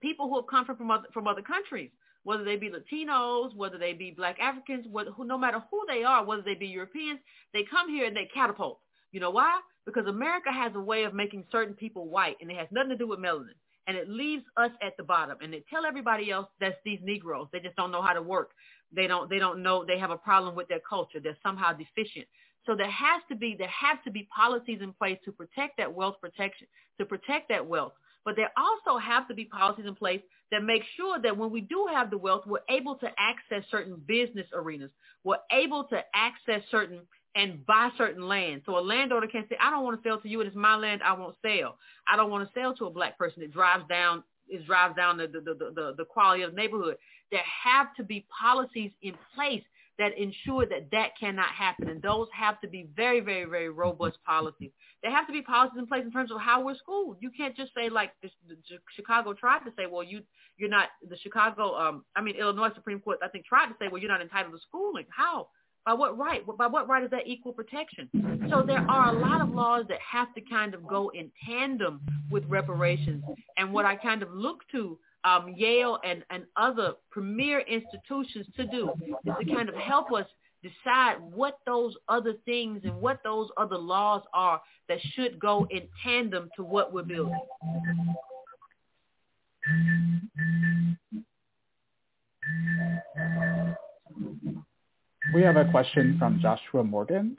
people 0.00 0.28
who 0.28 0.36
have 0.36 0.46
come 0.46 0.64
from 0.64 0.90
other, 0.90 1.06
from 1.12 1.28
other 1.28 1.42
countries, 1.42 1.90
whether 2.24 2.44
they 2.44 2.56
be 2.56 2.70
Latinos, 2.70 3.54
whether 3.54 3.78
they 3.78 3.92
be 3.92 4.10
Black 4.10 4.38
Africans, 4.40 4.86
whether, 4.90 5.10
no 5.18 5.36
matter 5.36 5.62
who 5.70 5.82
they 5.88 6.04
are, 6.04 6.24
whether 6.24 6.42
they 6.42 6.54
be 6.54 6.66
Europeans, 6.66 7.20
they 7.52 7.64
come 7.68 7.90
here 7.90 8.06
and 8.06 8.16
they 8.16 8.28
catapult. 8.32 8.78
You 9.10 9.20
know 9.20 9.30
why? 9.30 9.60
Because 9.84 10.06
America 10.06 10.52
has 10.52 10.72
a 10.74 10.80
way 10.80 11.04
of 11.04 11.14
making 11.14 11.44
certain 11.50 11.74
people 11.74 12.08
white, 12.08 12.36
and 12.40 12.50
it 12.50 12.56
has 12.56 12.68
nothing 12.70 12.90
to 12.90 12.96
do 12.96 13.08
with 13.08 13.18
melanin. 13.18 13.54
And 13.88 13.96
it 13.96 14.08
leaves 14.08 14.44
us 14.56 14.70
at 14.80 14.96
the 14.96 15.02
bottom. 15.02 15.38
And 15.42 15.52
they 15.52 15.64
tell 15.68 15.84
everybody 15.84 16.30
else 16.30 16.46
that's 16.60 16.76
these 16.84 17.00
Negroes. 17.02 17.48
They 17.52 17.58
just 17.58 17.74
don't 17.74 17.90
know 17.90 18.02
how 18.02 18.12
to 18.12 18.22
work. 18.22 18.50
They 18.94 19.08
don't. 19.08 19.28
They 19.28 19.40
don't 19.40 19.62
know. 19.62 19.84
They 19.84 19.98
have 19.98 20.10
a 20.10 20.16
problem 20.16 20.54
with 20.54 20.68
their 20.68 20.80
culture. 20.88 21.18
They're 21.18 21.36
somehow 21.42 21.72
deficient. 21.72 22.26
So 22.64 22.76
there 22.76 22.90
has 22.90 23.22
to 23.28 23.34
be 23.34 23.56
there 23.58 23.68
have 23.68 24.02
to 24.04 24.10
be 24.10 24.28
policies 24.34 24.78
in 24.82 24.92
place 24.92 25.18
to 25.24 25.32
protect 25.32 25.78
that 25.78 25.92
wealth 25.92 26.16
protection, 26.20 26.68
to 26.98 27.04
protect 27.04 27.48
that 27.48 27.66
wealth. 27.66 27.92
But 28.24 28.36
there 28.36 28.52
also 28.56 28.98
have 28.98 29.26
to 29.28 29.34
be 29.34 29.46
policies 29.46 29.86
in 29.86 29.96
place 29.96 30.20
that 30.52 30.62
make 30.62 30.82
sure 30.96 31.18
that 31.20 31.36
when 31.36 31.50
we 31.50 31.60
do 31.60 31.88
have 31.92 32.10
the 32.10 32.18
wealth, 32.18 32.42
we're 32.46 32.60
able 32.68 32.94
to 32.96 33.08
access 33.18 33.68
certain 33.70 34.00
business 34.06 34.46
arenas. 34.52 34.90
We're 35.24 35.38
able 35.50 35.84
to 35.84 36.00
access 36.14 36.62
certain 36.70 37.00
and 37.34 37.64
buy 37.66 37.90
certain 37.96 38.28
land. 38.28 38.62
So 38.66 38.78
a 38.78 38.80
landowner 38.80 39.26
can 39.26 39.44
say, 39.48 39.56
I 39.60 39.70
don't 39.70 39.84
want 39.84 40.02
to 40.02 40.08
sell 40.08 40.20
to 40.20 40.28
you. 40.28 40.40
It 40.40 40.48
is 40.48 40.54
my 40.54 40.76
land. 40.76 41.02
I 41.02 41.12
won't 41.14 41.36
sell. 41.42 41.78
I 42.06 42.16
don't 42.16 42.30
want 42.30 42.46
to 42.46 42.60
sell 42.60 42.74
to 42.76 42.86
a 42.86 42.90
black 42.90 43.16
person 43.18 43.42
It 43.42 43.52
drives 43.52 43.84
down 43.88 44.22
it 44.48 44.66
drives 44.66 44.96
down 44.96 45.16
the, 45.16 45.26
the, 45.26 45.40
the, 45.40 45.54
the, 45.74 45.94
the 45.96 46.04
quality 46.04 46.42
of 46.42 46.50
the 46.50 46.56
neighborhood. 46.56 46.96
There 47.30 47.40
have 47.64 47.94
to 47.96 48.04
be 48.04 48.26
policies 48.38 48.90
in 49.00 49.14
place 49.34 49.62
that 49.98 50.16
ensure 50.18 50.66
that 50.66 50.90
that 50.90 51.10
cannot 51.18 51.48
happen. 51.48 51.88
And 51.88 52.02
those 52.02 52.26
have 52.32 52.60
to 52.62 52.68
be 52.68 52.88
very, 52.96 53.20
very, 53.20 53.44
very 53.44 53.68
robust 53.68 54.18
policies. 54.24 54.70
There 55.02 55.12
have 55.12 55.26
to 55.26 55.32
be 55.32 55.42
policies 55.42 55.78
in 55.78 55.86
place 55.86 56.02
in 56.04 56.12
terms 56.12 56.30
of 56.30 56.40
how 56.40 56.64
we're 56.64 56.76
schooled. 56.76 57.18
You 57.20 57.30
can't 57.30 57.56
just 57.56 57.72
say 57.74 57.88
like 57.88 58.12
the, 58.22 58.30
the, 58.48 58.56
Chicago 58.94 59.32
tried 59.32 59.60
to 59.60 59.70
say, 59.76 59.86
well, 59.90 60.02
you, 60.02 60.22
you're 60.56 60.70
not 60.70 60.88
the 61.08 61.16
Chicago, 61.18 61.74
um, 61.76 62.04
I 62.16 62.20
mean, 62.20 62.36
Illinois 62.36 62.70
Supreme 62.74 63.00
Court, 63.00 63.18
I 63.22 63.28
think 63.28 63.44
tried 63.44 63.66
to 63.66 63.74
say, 63.78 63.88
well, 63.90 64.00
you're 64.00 64.10
not 64.10 64.22
entitled 64.22 64.54
to 64.54 64.60
schooling. 64.68 65.06
How? 65.14 65.48
By 65.84 65.94
what 65.94 66.16
right? 66.16 66.44
By 66.56 66.68
what 66.68 66.88
right 66.88 67.02
is 67.02 67.10
that 67.10 67.26
equal 67.26 67.52
protection? 67.52 68.08
So 68.50 68.62
there 68.62 68.86
are 68.88 69.14
a 69.14 69.18
lot 69.18 69.40
of 69.40 69.50
laws 69.50 69.84
that 69.88 69.98
have 70.00 70.32
to 70.34 70.40
kind 70.40 70.74
of 70.74 70.86
go 70.86 71.10
in 71.10 71.30
tandem 71.44 72.00
with 72.30 72.44
reparations. 72.46 73.24
And 73.56 73.72
what 73.72 73.84
I 73.84 73.96
kind 73.96 74.22
of 74.22 74.30
look 74.32 74.60
to 74.70 74.98
um, 75.24 75.54
Yale 75.56 75.98
and, 76.04 76.24
and 76.30 76.44
other 76.56 76.92
premier 77.10 77.60
institutions 77.60 78.46
to 78.56 78.66
do 78.66 78.90
is 79.26 79.34
to 79.40 79.54
kind 79.54 79.68
of 79.68 79.74
help 79.74 80.12
us 80.12 80.26
decide 80.62 81.16
what 81.20 81.58
those 81.66 81.96
other 82.08 82.34
things 82.44 82.82
and 82.84 82.94
what 83.00 83.20
those 83.24 83.48
other 83.56 83.78
laws 83.78 84.22
are 84.32 84.60
that 84.88 84.98
should 85.14 85.38
go 85.40 85.66
in 85.70 85.82
tandem 86.04 86.48
to 86.56 86.62
what 86.62 86.92
we're 86.92 87.02
building. 87.02 87.40
We 95.32 95.42
have 95.42 95.56
a 95.56 95.64
question 95.70 96.16
from 96.18 96.40
Joshua 96.40 96.84
Morgan. 96.84 97.38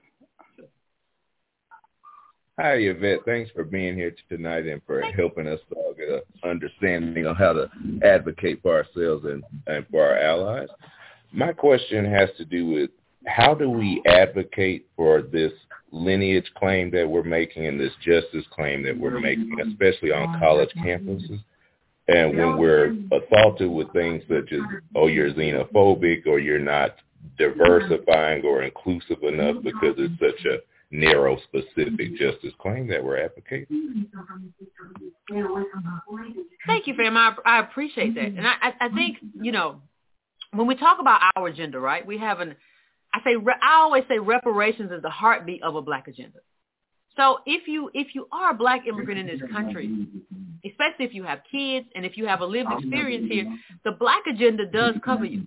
Hi, 2.59 2.73
Yvette. 2.73 3.19
Thanks 3.25 3.51
for 3.51 3.63
being 3.63 3.95
here 3.95 4.15
tonight 4.29 4.65
and 4.65 4.81
for 4.87 5.01
helping 5.01 5.47
us 5.47 5.59
all 5.75 5.93
get 5.93 6.09
an 6.09 6.21
understanding 6.43 7.25
of 7.25 7.37
how 7.37 7.53
to 7.53 7.69
advocate 8.03 8.61
for 8.63 8.73
ourselves 8.75 9.25
and, 9.25 9.43
and 9.67 9.85
for 9.91 10.07
our 10.07 10.17
allies. 10.17 10.69
My 11.31 11.51
question 11.51 12.05
has 12.05 12.29
to 12.37 12.45
do 12.45 12.67
with 12.67 12.89
how 13.27 13.53
do 13.53 13.69
we 13.69 14.01
advocate 14.07 14.87
for 14.95 15.21
this 15.21 15.51
lineage 15.91 16.49
claim 16.55 16.89
that 16.91 17.07
we're 17.07 17.23
making 17.23 17.67
and 17.67 17.79
this 17.79 17.93
justice 18.03 18.45
claim 18.51 18.83
that 18.83 18.97
we're 18.97 19.19
making, 19.19 19.55
especially 19.67 20.11
on 20.11 20.39
college 20.39 20.71
campuses? 20.77 21.43
And 22.07 22.37
when 22.37 22.57
we're 22.57 22.95
assaulted 23.11 23.69
with 23.69 23.91
things 23.93 24.23
such 24.27 24.51
as, 24.51 24.59
oh, 24.95 25.07
you're 25.07 25.31
xenophobic 25.31 26.27
or 26.27 26.39
you're 26.39 26.59
not 26.59 26.95
diversifying 27.37 28.43
or 28.45 28.63
inclusive 28.63 29.23
enough 29.23 29.55
mm-hmm. 29.55 29.63
because 29.63 29.95
it's 29.97 30.19
such 30.19 30.45
a 30.45 30.57
narrow, 30.91 31.37
specific 31.47 31.99
mm-hmm. 31.99 32.15
justice 32.15 32.53
claim 32.59 32.87
that 32.87 33.03
we're 33.03 33.17
advocating. 33.17 34.07
Thank 36.67 36.87
you, 36.87 36.93
fam. 36.95 37.17
I, 37.17 37.35
I 37.45 37.59
appreciate 37.59 38.15
that, 38.15 38.25
and 38.25 38.47
I, 38.47 38.73
I 38.79 38.89
think 38.89 39.17
you 39.41 39.51
know 39.51 39.81
when 40.53 40.67
we 40.67 40.75
talk 40.75 40.99
about 40.99 41.21
our 41.35 41.47
agenda, 41.47 41.79
right? 41.79 42.05
We 42.05 42.17
have 42.19 42.39
an 42.39 42.55
I 43.13 43.19
say 43.23 43.35
I 43.61 43.75
always 43.81 44.03
say 44.07 44.19
reparations 44.19 44.91
is 44.91 45.01
the 45.01 45.09
heartbeat 45.09 45.63
of 45.63 45.75
a 45.75 45.81
black 45.81 46.07
agenda. 46.07 46.39
So 47.15 47.39
if 47.45 47.67
you 47.67 47.91
if 47.93 48.15
you 48.15 48.27
are 48.31 48.51
a 48.51 48.53
black 48.53 48.87
immigrant 48.87 49.19
in 49.19 49.27
this 49.27 49.41
country, 49.51 50.07
especially 50.65 51.05
if 51.05 51.13
you 51.13 51.23
have 51.23 51.41
kids 51.51 51.85
and 51.95 52.05
if 52.05 52.17
you 52.17 52.25
have 52.27 52.41
a 52.41 52.45
lived 52.45 52.69
experience 52.71 53.31
here, 53.31 53.45
the 53.83 53.91
black 53.91 54.23
agenda 54.27 54.65
does 54.65 54.95
cover 55.03 55.25
you, 55.25 55.45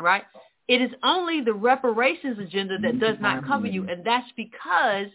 right? 0.00 0.24
It 0.68 0.82
is 0.82 0.90
only 1.02 1.42
the 1.42 1.54
reparations 1.54 2.38
agenda 2.38 2.78
that 2.78 2.98
does 2.98 3.16
not 3.20 3.46
cover 3.46 3.66
you, 3.66 3.88
and 3.88 4.04
that's 4.04 4.30
because 4.36 5.06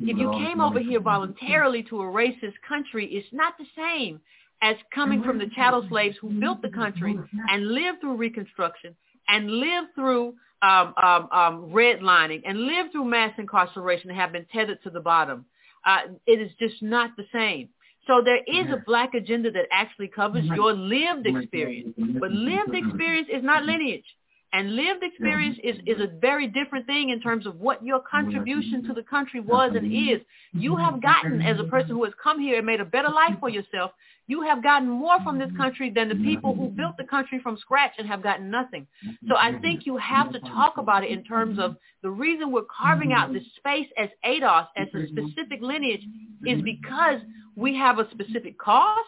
if 0.00 0.18
you 0.18 0.30
came 0.32 0.60
over 0.60 0.80
here 0.80 1.00
voluntarily 1.00 1.82
to 1.84 2.00
a 2.00 2.04
racist 2.04 2.54
country, 2.66 3.06
it's 3.06 3.28
not 3.32 3.54
the 3.58 3.66
same 3.76 4.20
as 4.62 4.76
coming 4.94 5.22
from 5.22 5.38
the 5.38 5.46
chattel 5.54 5.86
slaves 5.88 6.16
who 6.20 6.30
built 6.30 6.62
the 6.62 6.68
country 6.68 7.16
and 7.48 7.68
lived 7.68 8.00
through 8.00 8.16
Reconstruction 8.16 8.94
and 9.28 9.50
lived 9.50 9.88
through 9.94 10.34
um, 10.62 10.94
um, 11.02 11.28
um, 11.30 11.70
redlining 11.70 12.42
and 12.44 12.58
lived 12.58 12.92
through 12.92 13.04
mass 13.04 13.32
incarceration 13.38 14.10
and 14.10 14.18
have 14.18 14.32
been 14.32 14.46
tethered 14.52 14.82
to 14.82 14.90
the 14.90 15.00
bottom. 15.00 15.44
Uh, 15.86 16.00
it 16.26 16.40
is 16.40 16.50
just 16.58 16.82
not 16.82 17.10
the 17.16 17.24
same. 17.32 17.68
So 18.06 18.22
there 18.24 18.42
is 18.46 18.70
a 18.72 18.82
black 18.84 19.14
agenda 19.14 19.50
that 19.52 19.66
actually 19.70 20.08
covers 20.08 20.44
your 20.46 20.72
lived 20.72 21.26
experience. 21.26 21.94
But 22.18 22.32
lived 22.32 22.74
experience 22.74 23.28
is 23.30 23.44
not 23.44 23.64
lineage. 23.64 24.04
And 24.52 24.74
lived 24.76 25.02
experience 25.02 25.58
mm-hmm. 25.58 25.88
is, 25.88 25.98
is 25.98 26.02
a 26.02 26.18
very 26.20 26.46
different 26.46 26.86
thing 26.86 27.10
in 27.10 27.20
terms 27.20 27.46
of 27.46 27.60
what 27.60 27.84
your 27.84 27.98
mm-hmm. 27.98 28.16
contribution 28.16 28.82
to 28.88 28.94
the 28.94 29.02
country 29.02 29.40
was 29.40 29.72
and 29.74 29.86
mm-hmm. 29.86 30.14
is. 30.14 30.20
You 30.52 30.76
have 30.76 31.02
gotten, 31.02 31.42
as 31.42 31.60
a 31.60 31.64
person 31.64 31.90
who 31.90 32.04
has 32.04 32.14
come 32.22 32.40
here 32.40 32.56
and 32.56 32.66
made 32.66 32.80
a 32.80 32.84
better 32.84 33.10
life 33.10 33.34
for 33.40 33.50
yourself, 33.50 33.90
you 34.26 34.42
have 34.42 34.62
gotten 34.62 34.88
more 34.88 35.18
from 35.24 35.38
this 35.38 35.50
country 35.56 35.90
than 35.90 36.08
the 36.10 36.14
people 36.14 36.54
who 36.54 36.68
built 36.68 36.96
the 36.98 37.04
country 37.04 37.40
from 37.42 37.56
scratch 37.56 37.92
and 37.98 38.06
have 38.06 38.22
gotten 38.22 38.50
nothing. 38.50 38.86
So 39.26 39.36
I 39.36 39.58
think 39.60 39.86
you 39.86 39.96
have 39.96 40.32
to 40.32 40.40
talk 40.40 40.76
about 40.76 41.02
it 41.02 41.10
in 41.10 41.24
terms 41.24 41.58
of 41.58 41.76
the 42.02 42.10
reason 42.10 42.52
we're 42.52 42.62
carving 42.64 43.14
out 43.14 43.32
this 43.32 43.44
space 43.56 43.86
as 43.96 44.10
ADOS, 44.26 44.66
as 44.76 44.88
a 44.94 45.06
specific 45.08 45.60
lineage, 45.62 46.04
is 46.44 46.60
because 46.60 47.20
we 47.56 47.74
have 47.76 47.98
a 47.98 48.08
specific 48.10 48.58
cause 48.58 49.06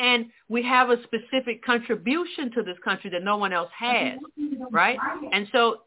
and 0.00 0.26
we 0.48 0.62
have 0.62 0.90
a 0.90 0.96
specific 1.04 1.62
contribution 1.64 2.50
to 2.52 2.62
this 2.62 2.76
country 2.82 3.10
that 3.10 3.22
no 3.22 3.36
one 3.36 3.52
else 3.52 3.70
has, 3.78 4.18
right? 4.72 4.98
And 5.32 5.46
so 5.52 5.82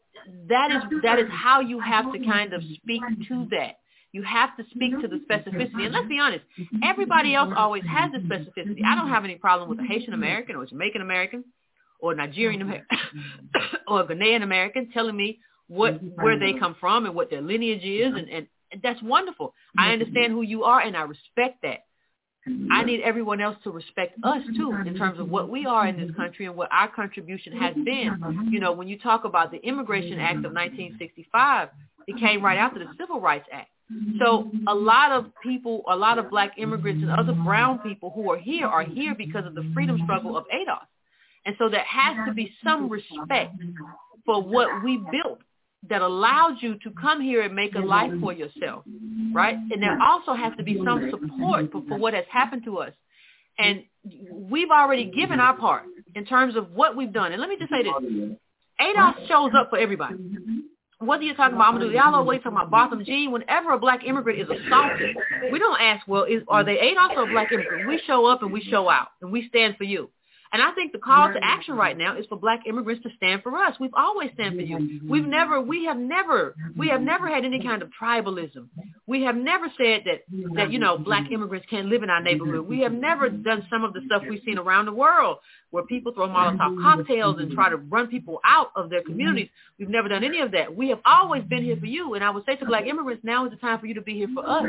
that 0.48 0.70
is 0.70 0.82
that 1.02 1.18
is 1.18 1.26
how 1.30 1.60
you 1.60 1.80
have 1.80 2.12
to 2.12 2.18
kind 2.20 2.52
of 2.54 2.62
speak 2.76 3.02
to 3.28 3.46
that. 3.50 3.78
You 4.12 4.22
have 4.22 4.56
to 4.56 4.64
speak 4.72 4.92
to 5.00 5.08
the 5.08 5.20
specificity. 5.28 5.84
And 5.86 5.92
let's 5.92 6.06
be 6.08 6.20
honest, 6.20 6.44
everybody 6.84 7.34
else 7.34 7.52
always 7.56 7.82
has 7.84 8.12
the 8.12 8.18
specificity. 8.18 8.80
I 8.86 8.94
don't 8.94 9.08
have 9.08 9.24
any 9.24 9.34
problem 9.34 9.68
with 9.68 9.80
a 9.80 9.84
Haitian 9.84 10.14
American 10.14 10.54
or 10.54 10.64
Jamaican 10.64 11.02
American 11.02 11.44
or 11.98 12.14
Nigerian 12.14 12.62
American 12.62 12.98
or 13.88 14.06
Ghanaian 14.06 14.42
American 14.44 14.90
telling 14.92 15.16
me 15.16 15.40
what 15.66 16.00
where 16.22 16.38
they 16.38 16.52
come 16.58 16.76
from 16.78 17.06
and 17.06 17.14
what 17.14 17.28
their 17.30 17.42
lineage 17.42 17.82
is 17.84 18.12
and, 18.14 18.28
and 18.28 18.46
that's 18.82 19.02
wonderful. 19.02 19.54
I 19.76 19.92
understand 19.92 20.32
who 20.32 20.42
you 20.42 20.64
are 20.64 20.80
and 20.80 20.96
I 20.96 21.02
respect 21.02 21.62
that. 21.62 21.80
I 22.70 22.84
need 22.84 23.00
everyone 23.00 23.40
else 23.40 23.56
to 23.64 23.70
respect 23.70 24.18
us 24.22 24.42
too 24.56 24.72
in 24.86 24.94
terms 24.96 25.18
of 25.18 25.30
what 25.30 25.48
we 25.48 25.64
are 25.64 25.86
in 25.86 25.96
this 25.98 26.14
country 26.14 26.46
and 26.46 26.54
what 26.54 26.68
our 26.72 26.88
contribution 26.88 27.54
has 27.56 27.74
been. 27.74 28.48
You 28.50 28.60
know, 28.60 28.72
when 28.72 28.86
you 28.86 28.98
talk 28.98 29.24
about 29.24 29.50
the 29.50 29.58
Immigration 29.66 30.18
Act 30.18 30.44
of 30.44 30.52
1965, 30.52 31.68
it 32.06 32.18
came 32.18 32.44
right 32.44 32.58
after 32.58 32.78
the 32.78 32.86
Civil 32.98 33.20
Rights 33.20 33.46
Act. 33.50 33.70
So 34.18 34.50
a 34.66 34.74
lot 34.74 35.12
of 35.12 35.26
people, 35.42 35.82
a 35.88 35.96
lot 35.96 36.18
of 36.18 36.30
black 36.30 36.58
immigrants 36.58 37.02
and 37.02 37.10
other 37.10 37.32
brown 37.32 37.78
people 37.78 38.10
who 38.14 38.30
are 38.30 38.38
here 38.38 38.66
are 38.66 38.82
here 38.82 39.14
because 39.14 39.46
of 39.46 39.54
the 39.54 39.70
freedom 39.74 39.98
struggle 40.04 40.36
of 40.36 40.44
ADOS. 40.52 40.86
And 41.46 41.54
so 41.58 41.68
there 41.68 41.84
has 41.84 42.16
to 42.26 42.32
be 42.32 42.52
some 42.62 42.88
respect 42.88 43.54
for 44.24 44.42
what 44.42 44.82
we 44.82 44.98
built 45.12 45.40
that 45.88 46.02
allowed 46.02 46.56
you 46.60 46.78
to 46.84 46.90
come 47.00 47.20
here 47.20 47.42
and 47.42 47.54
make 47.54 47.74
a 47.74 47.80
life 47.80 48.10
for 48.20 48.32
yourself, 48.32 48.84
right? 49.32 49.56
And 49.56 49.82
there 49.82 49.98
also 50.00 50.34
has 50.34 50.52
to 50.56 50.62
be 50.62 50.80
some 50.84 51.10
support 51.10 51.70
for, 51.72 51.82
for 51.88 51.98
what 51.98 52.14
has 52.14 52.24
happened 52.30 52.64
to 52.64 52.78
us. 52.78 52.92
And 53.58 53.84
we've 54.32 54.70
already 54.70 55.10
given 55.10 55.40
our 55.40 55.56
part 55.56 55.84
in 56.14 56.24
terms 56.24 56.56
of 56.56 56.72
what 56.72 56.96
we've 56.96 57.12
done. 57.12 57.32
And 57.32 57.40
let 57.40 57.48
me 57.48 57.56
just 57.58 57.70
say 57.70 57.82
this. 57.82 58.38
ADOS 58.80 59.28
shows 59.28 59.50
up 59.56 59.70
for 59.70 59.78
everybody. 59.78 60.16
Whether 60.98 61.24
you're 61.24 61.34
talking 61.34 61.56
about 61.56 61.74
Amadou 61.74 61.92
Diallo, 61.92 62.24
whether 62.24 62.34
you're 62.34 62.42
talking 62.42 62.56
about 62.56 62.70
Botham 62.70 63.04
Jean, 63.04 63.30
whenever 63.30 63.72
a 63.72 63.78
black 63.78 64.04
immigrant 64.04 64.40
is 64.40 64.48
assaulted, 64.48 65.16
we 65.52 65.58
don't 65.58 65.80
ask, 65.80 66.06
well, 66.08 66.24
is, 66.24 66.42
are 66.48 66.64
they 66.64 66.76
ADOS 66.76 67.16
or 67.16 67.28
a 67.28 67.32
black 67.32 67.52
immigrant? 67.52 67.86
We 67.86 68.00
show 68.06 68.26
up 68.26 68.42
and 68.42 68.52
we 68.52 68.62
show 68.62 68.88
out 68.88 69.08
and 69.20 69.30
we 69.30 69.46
stand 69.48 69.76
for 69.76 69.84
you. 69.84 70.10
And 70.54 70.62
I 70.62 70.70
think 70.70 70.92
the 70.92 70.98
call 70.98 71.32
to 71.32 71.40
action 71.42 71.74
right 71.74 71.98
now 71.98 72.16
is 72.16 72.26
for 72.26 72.36
black 72.38 72.60
immigrants 72.64 73.02
to 73.02 73.08
stand 73.16 73.42
for 73.42 73.56
us. 73.56 73.74
We've 73.80 73.92
always 73.92 74.30
stand 74.34 74.54
for 74.54 74.60
you. 74.62 75.00
We've 75.04 75.26
never, 75.26 75.60
we 75.60 75.84
have 75.86 75.96
never, 75.96 76.54
we 76.76 76.86
have 76.90 77.00
never 77.00 77.26
had 77.26 77.44
any 77.44 77.60
kind 77.60 77.82
of 77.82 77.90
tribalism. 78.00 78.68
We 79.08 79.22
have 79.24 79.34
never 79.34 79.66
said 79.76 80.02
that, 80.06 80.20
that, 80.54 80.70
you 80.70 80.78
know, 80.78 80.96
black 80.96 81.32
immigrants 81.32 81.66
can't 81.68 81.88
live 81.88 82.04
in 82.04 82.08
our 82.08 82.22
neighborhood. 82.22 82.68
We 82.68 82.78
have 82.82 82.92
never 82.92 83.28
done 83.30 83.66
some 83.68 83.82
of 83.82 83.94
the 83.94 84.02
stuff 84.06 84.22
we've 84.30 84.42
seen 84.44 84.56
around 84.56 84.86
the 84.86 84.92
world 84.92 85.38
where 85.72 85.82
people 85.86 86.12
throw 86.14 86.28
Molotov 86.28 86.80
cocktails 86.80 87.40
and 87.40 87.50
try 87.50 87.68
to 87.68 87.76
run 87.76 88.06
people 88.06 88.38
out 88.44 88.68
of 88.76 88.90
their 88.90 89.02
communities. 89.02 89.48
We've 89.80 89.88
never 89.88 90.08
done 90.08 90.22
any 90.22 90.38
of 90.38 90.52
that. 90.52 90.76
We 90.76 90.88
have 90.90 91.00
always 91.04 91.42
been 91.42 91.64
here 91.64 91.76
for 91.76 91.86
you. 91.86 92.14
And 92.14 92.22
I 92.22 92.30
would 92.30 92.44
say 92.46 92.54
to 92.54 92.64
black 92.64 92.86
immigrants, 92.86 93.24
now 93.24 93.44
is 93.44 93.50
the 93.50 93.56
time 93.56 93.80
for 93.80 93.86
you 93.86 93.94
to 93.94 94.02
be 94.02 94.14
here 94.14 94.28
for 94.32 94.48
us. 94.48 94.62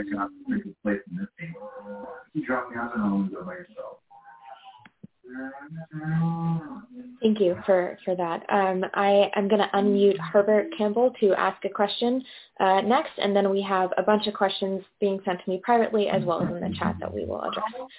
Thank 7.21 7.39
you 7.39 7.57
for, 7.65 7.97
for 8.05 8.15
that. 8.15 8.43
Um, 8.49 8.85
I 8.93 9.29
am 9.35 9.47
going 9.47 9.61
to 9.61 9.69
unmute 9.73 10.19
Herbert 10.19 10.67
Campbell 10.77 11.11
to 11.19 11.33
ask 11.33 11.63
a 11.65 11.69
question 11.69 12.23
uh, 12.59 12.81
next, 12.81 13.11
and 13.17 13.35
then 13.35 13.49
we 13.49 13.61
have 13.61 13.91
a 13.97 14.03
bunch 14.03 14.27
of 14.27 14.33
questions 14.33 14.83
being 14.99 15.19
sent 15.25 15.43
to 15.43 15.49
me 15.49 15.59
privately 15.63 16.07
as 16.07 16.23
well 16.23 16.41
as 16.41 16.49
in 16.49 16.59
the 16.59 16.75
chat 16.77 16.95
that 16.99 17.13
we 17.13 17.25
will 17.25 17.41
address. 17.41 17.89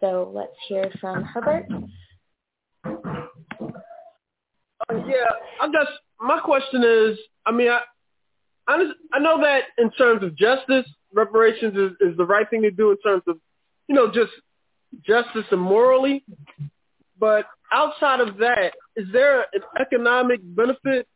So 0.00 0.30
let's 0.34 0.52
hear 0.68 0.90
from 1.00 1.24
Herbert. 1.24 1.66
Uh, 2.84 2.90
yeah, 5.06 5.30
I 5.60 5.70
guess 5.70 5.86
my 6.20 6.40
question 6.40 6.82
is, 6.82 7.18
I 7.46 7.52
mean, 7.52 7.70
I, 7.70 7.80
I, 8.66 8.82
just, 8.82 8.94
I 9.12 9.18
know 9.18 9.40
that 9.40 9.64
in 9.78 9.90
terms 9.92 10.22
of 10.22 10.36
justice, 10.36 10.86
reparations 11.12 11.76
is, 11.76 11.92
is 12.00 12.16
the 12.16 12.24
right 12.24 12.48
thing 12.50 12.62
to 12.62 12.70
do 12.70 12.90
in 12.90 12.98
terms 12.98 13.22
of, 13.28 13.38
you 13.88 13.94
know, 13.94 14.08
just 14.08 14.32
justice 15.06 15.44
and 15.50 15.60
morally. 15.60 16.24
But 17.18 17.46
outside 17.72 18.20
of 18.20 18.38
that, 18.38 18.72
is 18.96 19.06
there 19.12 19.42
an 19.52 19.62
economic 19.80 20.40
benefit 20.42 21.06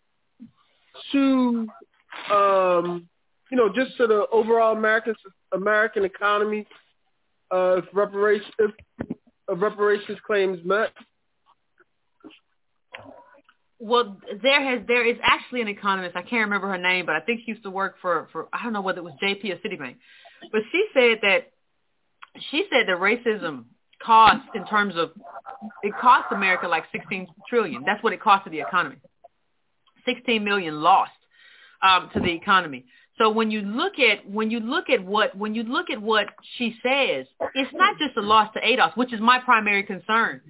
to, 1.12 1.66
um, 2.32 3.08
you 3.50 3.56
know, 3.56 3.68
just 3.74 3.96
to 3.98 4.06
the 4.06 4.26
overall 4.32 4.76
American 4.76 5.14
American 5.52 6.04
economy 6.04 6.66
uh, 7.50 7.76
if 7.78 7.84
reparations 7.92 8.52
if 8.58 8.70
a 9.48 9.54
reparations 9.54 10.18
claims 10.26 10.58
met? 10.64 10.92
Well, 13.80 14.16
there 14.42 14.62
has 14.62 14.86
there 14.86 15.06
is 15.06 15.16
actually 15.22 15.62
an 15.62 15.68
economist. 15.68 16.16
I 16.16 16.22
can't 16.22 16.44
remember 16.44 16.68
her 16.68 16.78
name, 16.78 17.06
but 17.06 17.14
I 17.14 17.20
think 17.20 17.40
she 17.44 17.52
used 17.52 17.62
to 17.62 17.70
work 17.70 17.96
for 18.02 18.28
for 18.32 18.48
I 18.52 18.62
don't 18.62 18.72
know 18.72 18.80
whether 18.80 18.98
it 18.98 19.04
was 19.04 19.14
JP 19.22 19.44
or 19.52 19.56
Citibank, 19.56 19.96
but 20.52 20.62
she 20.72 20.86
said 20.92 21.18
that 21.22 21.52
she 22.50 22.64
said 22.70 22.86
that 22.88 22.98
racism 22.98 23.64
costs 24.02 24.46
in 24.54 24.66
terms 24.66 24.94
of 24.96 25.10
it 25.82 25.92
costs 26.00 26.28
America 26.30 26.68
like 26.68 26.84
16 26.92 27.26
trillion. 27.48 27.82
That's 27.84 28.02
what 28.02 28.12
it 28.12 28.20
costs 28.20 28.44
to 28.44 28.50
the 28.50 28.60
economy. 28.60 28.96
16 30.04 30.42
million 30.42 30.80
lost 30.80 31.10
um, 31.82 32.10
to 32.14 32.20
the 32.20 32.32
economy. 32.32 32.84
So 33.18 33.30
when 33.30 33.50
you 33.50 33.62
look 33.62 33.98
at 33.98 34.28
when 34.30 34.50
you 34.50 34.60
look 34.60 34.88
at 34.88 35.04
what 35.04 35.36
when 35.36 35.54
you 35.54 35.64
look 35.64 35.90
at 35.90 36.00
what 36.00 36.26
she 36.56 36.76
says, 36.82 37.26
it's 37.54 37.74
not 37.74 37.98
just 37.98 38.16
a 38.16 38.20
loss 38.20 38.52
to 38.54 38.60
ADOS, 38.60 38.96
which 38.96 39.12
is 39.12 39.20
my 39.20 39.40
primary 39.40 39.82
concern. 39.82 40.40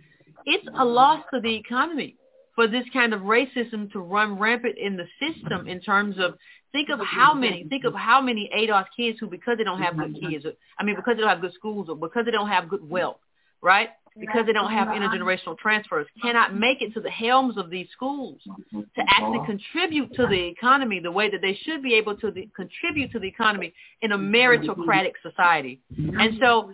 It's 0.44 0.66
a 0.78 0.84
loss 0.84 1.24
to 1.32 1.40
the 1.40 1.55
economy 1.55 2.16
for 2.59 2.66
this 2.66 2.82
kind 2.93 3.14
of 3.14 3.20
racism 3.20 3.89
to 3.93 4.01
run 4.01 4.36
rampant 4.36 4.76
in 4.78 4.97
the 4.97 5.06
system 5.20 5.68
in 5.68 5.80
terms 5.80 6.16
of 6.18 6.35
think 6.72 6.89
of 6.89 6.98
how 7.06 7.32
many 7.32 7.64
think 7.68 7.85
of 7.85 7.94
how 7.94 8.20
many 8.20 8.51
ADOS 8.52 8.86
kids 8.97 9.16
who 9.20 9.28
because 9.28 9.59
they 9.59 9.62
don't 9.62 9.80
have 9.80 9.97
good 9.97 10.16
kids 10.20 10.44
I 10.76 10.82
mean 10.82 10.97
because 10.97 11.14
they 11.14 11.20
don't 11.20 11.30
have 11.30 11.40
good 11.40 11.55
schools 11.55 11.89
or 11.89 11.94
because 11.94 12.24
they 12.24 12.32
don't 12.32 12.48
have 12.48 12.68
good 12.68 12.90
wealth 12.90 13.18
right 13.62 13.90
because 14.20 14.47
they 14.47 14.53
don't 14.53 14.70
have 14.70 14.89
intergenerational 14.89 15.57
transfers, 15.59 16.07
cannot 16.23 16.55
make 16.55 16.82
it 16.82 16.93
to 16.95 17.01
the 17.01 17.11
helms 17.11 17.57
of 17.57 17.70
these 17.70 17.86
schools 17.93 18.40
to 18.45 18.51
mm-hmm. 18.77 19.01
actually 19.09 19.47
contribute 19.47 20.12
to 20.15 20.27
the 20.27 20.49
economy 20.49 21.01
the 21.01 21.11
way 21.11 21.31
that 21.31 21.40
they 21.40 21.59
should 21.62 21.82
be 21.82 21.95
able 21.95 22.16
to 22.16 22.31
the, 22.31 22.49
contribute 22.55 23.11
to 23.12 23.19
the 23.19 23.28
economy 23.28 23.73
in 24.03 24.12
a 24.12 24.19
mm-hmm. 24.19 24.35
meritocratic 24.35 25.12
society. 25.23 25.81
Mm-hmm. 25.99 26.19
And 26.19 26.39
so 26.40 26.73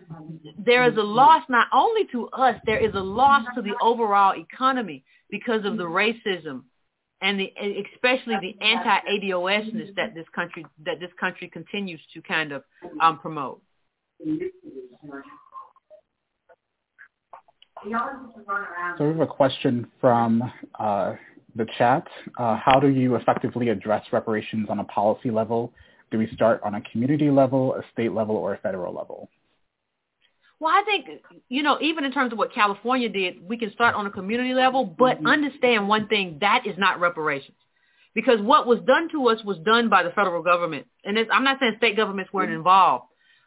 there 0.64 0.90
is 0.90 0.96
a 0.96 1.02
loss 1.02 1.42
not 1.48 1.68
only 1.72 2.06
to 2.12 2.28
us, 2.28 2.56
there 2.66 2.78
is 2.78 2.94
a 2.94 3.00
loss 3.00 3.44
to 3.54 3.62
the 3.62 3.74
overall 3.80 4.34
economy 4.36 5.04
because 5.30 5.64
of 5.64 5.76
the 5.76 5.84
racism 5.84 6.62
and 7.22 7.40
the 7.40 7.52
especially 7.94 8.36
the 8.40 8.64
anti-ADOSness 8.64 9.94
that 9.96 10.14
this 10.14 10.26
country 10.34 10.64
that 10.84 11.00
this 11.00 11.10
country 11.18 11.48
continues 11.48 12.00
to 12.12 12.20
kind 12.22 12.52
of 12.52 12.62
um, 13.00 13.18
promote. 13.18 13.62
So 17.84 19.04
we 19.04 19.08
have 19.08 19.20
a 19.20 19.26
question 19.26 19.86
from 20.00 20.42
uh, 20.78 21.14
the 21.54 21.66
chat. 21.78 22.06
Uh, 22.38 22.56
how 22.56 22.80
do 22.80 22.88
you 22.88 23.16
effectively 23.16 23.68
address 23.68 24.04
reparations 24.12 24.68
on 24.70 24.78
a 24.80 24.84
policy 24.84 25.30
level? 25.30 25.72
Do 26.10 26.18
we 26.18 26.28
start 26.34 26.60
on 26.64 26.76
a 26.76 26.80
community 26.92 27.30
level, 27.30 27.74
a 27.74 27.82
state 27.92 28.12
level, 28.12 28.36
or 28.36 28.54
a 28.54 28.58
federal 28.58 28.94
level? 28.94 29.28
Well, 30.60 30.72
I 30.72 30.82
think, 30.84 31.06
you 31.48 31.62
know, 31.62 31.78
even 31.80 32.04
in 32.04 32.12
terms 32.12 32.32
of 32.32 32.38
what 32.38 32.54
California 32.54 33.08
did, 33.08 33.46
we 33.46 33.58
can 33.58 33.72
start 33.72 33.94
on 33.94 34.06
a 34.06 34.10
community 34.10 34.54
level, 34.54 34.84
but 34.84 35.16
mm-hmm. 35.16 35.26
understand 35.26 35.88
one 35.88 36.08
thing, 36.08 36.38
that 36.40 36.66
is 36.66 36.78
not 36.78 37.00
reparations. 37.00 37.56
Because 38.14 38.40
what 38.40 38.66
was 38.66 38.78
done 38.86 39.08
to 39.10 39.28
us 39.28 39.42
was 39.44 39.58
done 39.58 39.88
by 39.88 40.04
the 40.04 40.10
federal 40.10 40.42
government. 40.42 40.86
And 41.04 41.18
I'm 41.32 41.44
not 41.44 41.58
saying 41.60 41.74
state 41.78 41.96
governments 41.96 42.32
weren't 42.32 42.50
mm-hmm. 42.50 42.58
involved, 42.58 43.06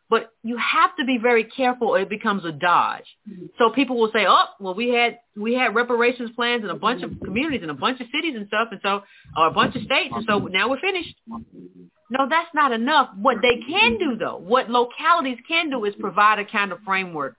but 0.09 0.31
you 0.43 0.57
have 0.57 0.95
to 0.97 1.05
be 1.05 1.17
very 1.17 1.43
careful 1.43 1.89
or 1.89 1.99
it 1.99 2.09
becomes 2.09 2.45
a 2.45 2.51
dodge. 2.51 3.05
Mm-hmm. 3.29 3.47
So 3.57 3.71
people 3.71 3.97
will 3.99 4.11
say, 4.13 4.25
oh, 4.27 4.45
well, 4.59 4.73
we 4.73 4.89
had 4.89 5.19
we 5.35 5.53
had 5.53 5.75
reparations 5.75 6.31
plans 6.35 6.63
in 6.63 6.69
a 6.69 6.75
bunch 6.75 7.03
of 7.03 7.11
mm-hmm. 7.11 7.25
communities 7.25 7.61
and 7.61 7.71
a 7.71 7.75
bunch 7.75 7.99
of 7.99 8.07
cities 8.13 8.35
and 8.35 8.47
stuff, 8.47 8.69
and 8.71 8.79
so 8.83 9.01
or 9.37 9.47
a 9.47 9.51
bunch 9.51 9.75
of 9.75 9.83
states, 9.83 10.13
and 10.15 10.25
so 10.27 10.39
now 10.39 10.69
we're 10.69 10.79
finished. 10.79 11.15
Mm-hmm. 11.29 11.83
No, 12.09 12.27
that's 12.29 12.49
not 12.53 12.71
enough. 12.71 13.09
What 13.17 13.37
they 13.41 13.59
can 13.69 13.97
do, 13.97 14.15
though, 14.17 14.37
what 14.37 14.69
localities 14.69 15.39
can 15.47 15.69
do 15.69 15.83
is 15.83 15.93
provide 15.99 16.39
a 16.39 16.45
kind 16.45 16.71
of 16.71 16.79
framework 16.85 17.35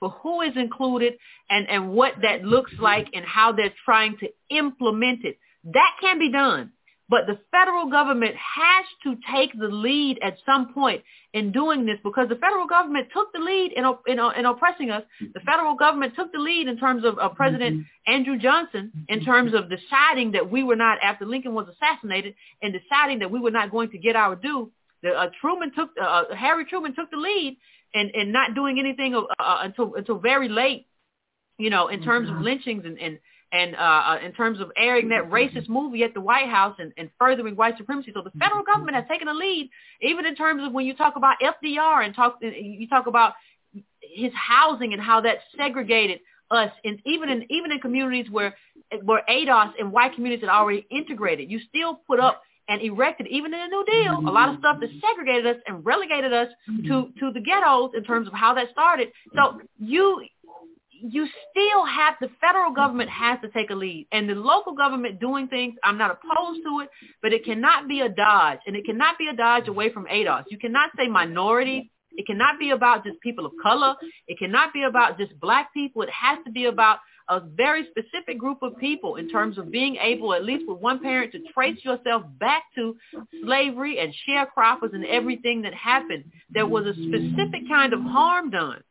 for 0.00 0.10
who 0.10 0.42
is 0.42 0.56
included 0.56 1.14
and, 1.50 1.68
and 1.68 1.90
what 1.90 2.14
that 2.22 2.44
looks 2.44 2.72
like 2.80 3.08
and 3.14 3.24
how 3.24 3.52
they're 3.52 3.74
trying 3.84 4.16
to 4.18 4.28
implement 4.50 5.24
it. 5.24 5.38
That 5.64 5.92
can 6.00 6.18
be 6.18 6.30
done. 6.32 6.72
But 7.10 7.26
the 7.26 7.38
federal 7.50 7.86
government 7.86 8.34
has 8.36 8.84
to 9.04 9.16
take 9.32 9.58
the 9.58 9.68
lead 9.68 10.18
at 10.22 10.36
some 10.44 10.74
point 10.74 11.02
in 11.32 11.52
doing 11.52 11.86
this 11.86 11.98
because 12.04 12.28
the 12.28 12.36
federal 12.36 12.66
government 12.66 13.08
took 13.14 13.32
the 13.32 13.38
lead 13.38 13.72
in, 13.72 13.84
in, 14.06 14.18
in 14.36 14.44
oppressing 14.44 14.90
us. 14.90 15.02
The 15.20 15.40
federal 15.40 15.74
government 15.74 16.14
took 16.14 16.32
the 16.32 16.38
lead 16.38 16.68
in 16.68 16.76
terms 16.78 17.04
of 17.04 17.18
uh, 17.18 17.30
President 17.30 17.78
mm-hmm. 17.78 18.12
Andrew 18.12 18.38
Johnson 18.38 18.92
in 19.08 19.24
terms 19.24 19.54
of 19.54 19.70
deciding 19.70 20.32
that 20.32 20.50
we 20.50 20.62
were 20.62 20.76
not, 20.76 20.98
after 21.02 21.24
Lincoln 21.24 21.54
was 21.54 21.66
assassinated, 21.68 22.34
and 22.62 22.74
deciding 22.74 23.20
that 23.20 23.30
we 23.30 23.40
were 23.40 23.50
not 23.50 23.70
going 23.70 23.90
to 23.90 23.98
get 23.98 24.14
our 24.14 24.36
due. 24.36 24.70
The, 25.02 25.10
uh, 25.10 25.30
Truman 25.40 25.72
took, 25.74 25.90
uh, 26.00 26.04
uh 26.04 26.34
Harry 26.34 26.66
Truman 26.66 26.94
took 26.94 27.10
the 27.10 27.16
lead 27.16 27.56
and, 27.94 28.10
and 28.10 28.32
not 28.32 28.54
doing 28.54 28.78
anything 28.78 29.14
uh, 29.14 29.22
uh, 29.38 29.58
until, 29.62 29.94
until 29.94 30.18
very 30.18 30.48
late, 30.48 30.86
you 31.56 31.70
know, 31.70 31.88
in 31.88 32.02
terms 32.02 32.28
of 32.28 32.34
mm-hmm. 32.34 32.44
lynchings 32.44 32.84
and, 32.84 32.98
and 32.98 33.18
and 33.52 33.74
uh, 33.76 33.78
uh, 33.78 34.18
in 34.24 34.32
terms 34.32 34.60
of 34.60 34.70
airing 34.76 35.08
that 35.08 35.30
racist 35.30 35.68
movie 35.68 36.04
at 36.04 36.12
the 36.14 36.20
White 36.20 36.48
House 36.48 36.76
and, 36.78 36.92
and 36.96 37.10
furthering 37.18 37.56
white 37.56 37.76
supremacy. 37.78 38.12
So 38.14 38.22
the 38.22 38.38
federal 38.38 38.62
government 38.62 38.96
has 38.96 39.04
taken 39.08 39.28
a 39.28 39.32
lead, 39.32 39.70
even 40.02 40.26
in 40.26 40.34
terms 40.34 40.62
of 40.64 40.72
when 40.72 40.84
you 40.84 40.94
talk 40.94 41.16
about 41.16 41.36
FDR 41.42 42.04
and 42.04 42.14
talk 42.14 42.38
you 42.40 42.88
talk 42.88 43.06
about 43.06 43.32
his 44.00 44.32
housing 44.34 44.92
and 44.92 45.00
how 45.00 45.20
that 45.22 45.38
segregated 45.56 46.20
us, 46.50 46.70
and 46.84 47.00
even 47.06 47.28
in 47.28 47.46
even 47.50 47.72
in 47.72 47.78
communities 47.80 48.30
where 48.30 48.54
where 49.02 49.22
ADOS 49.28 49.72
and 49.78 49.92
white 49.92 50.14
communities 50.14 50.42
had 50.42 50.50
already 50.50 50.86
integrated, 50.90 51.50
you 51.50 51.60
still 51.68 52.00
put 52.06 52.20
up 52.20 52.42
and 52.68 52.82
erected, 52.82 53.26
even 53.28 53.52
in 53.54 53.60
the 53.60 53.66
New 53.66 53.84
Deal, 53.86 54.18
a 54.28 54.30
lot 54.30 54.50
of 54.50 54.58
stuff 54.58 54.76
that 54.80 54.90
segregated 55.00 55.46
us 55.46 55.56
and 55.66 55.84
relegated 55.86 56.32
us 56.32 56.48
to 56.86 57.08
to 57.18 57.32
the 57.32 57.40
ghettos 57.40 57.92
in 57.96 58.04
terms 58.04 58.26
of 58.26 58.34
how 58.34 58.54
that 58.54 58.70
started. 58.72 59.08
So 59.34 59.60
you 59.78 60.22
you 61.00 61.26
still 61.50 61.84
have 61.84 62.14
the 62.20 62.28
federal 62.40 62.72
government 62.72 63.10
has 63.10 63.38
to 63.42 63.48
take 63.50 63.70
a 63.70 63.74
lead. 63.74 64.06
And 64.12 64.28
the 64.28 64.34
local 64.34 64.74
government 64.74 65.20
doing 65.20 65.48
things 65.48 65.74
i'm 65.84 65.98
not 65.98 66.10
opposed 66.10 66.60
to 66.64 66.80
it 66.80 66.90
but 67.22 67.32
it 67.32 67.44
cannot 67.44 67.88
be 67.88 68.00
a 68.00 68.08
dodge. 68.08 68.58
And 68.66 68.76
it 68.76 68.84
cannot 68.84 69.18
be 69.18 69.28
a 69.28 69.36
dodge 69.36 69.68
away 69.68 69.92
from 69.92 70.06
ados. 70.06 70.44
You 70.50 70.58
cannot 70.58 70.90
say 70.96 71.08
minority. 71.08 71.90
It 72.12 72.26
cannot 72.26 72.58
be 72.58 72.70
about 72.70 73.04
just 73.04 73.20
people 73.20 73.46
of 73.46 73.52
color. 73.62 73.94
It 74.26 74.38
cannot 74.38 74.72
be 74.72 74.82
about 74.82 75.18
just 75.18 75.38
black 75.40 75.72
people. 75.72 76.02
It 76.02 76.10
has 76.10 76.38
to 76.44 76.50
be 76.50 76.64
about 76.64 76.98
a 77.28 77.40
very 77.40 77.86
specific 77.90 78.38
group 78.38 78.62
of 78.62 78.76
people 78.78 79.16
in 79.16 79.28
terms 79.28 79.58
of 79.58 79.70
being 79.70 79.96
able 79.96 80.32
at 80.32 80.44
least 80.44 80.64
with 80.66 80.78
one 80.78 81.00
parent 81.00 81.32
to 81.32 81.40
trace 81.52 81.78
yourself 81.84 82.22
back 82.38 82.64
to 82.74 82.96
slavery 83.44 83.98
and 83.98 84.14
sharecroppers 84.26 84.94
and 84.94 85.04
everything 85.04 85.62
that 85.62 85.74
happened 85.74 86.24
there 86.50 86.66
was 86.66 86.86
a 86.86 86.94
specific 86.94 87.68
kind 87.68 87.92
of 87.92 88.00
harm 88.00 88.50
done 88.50 88.82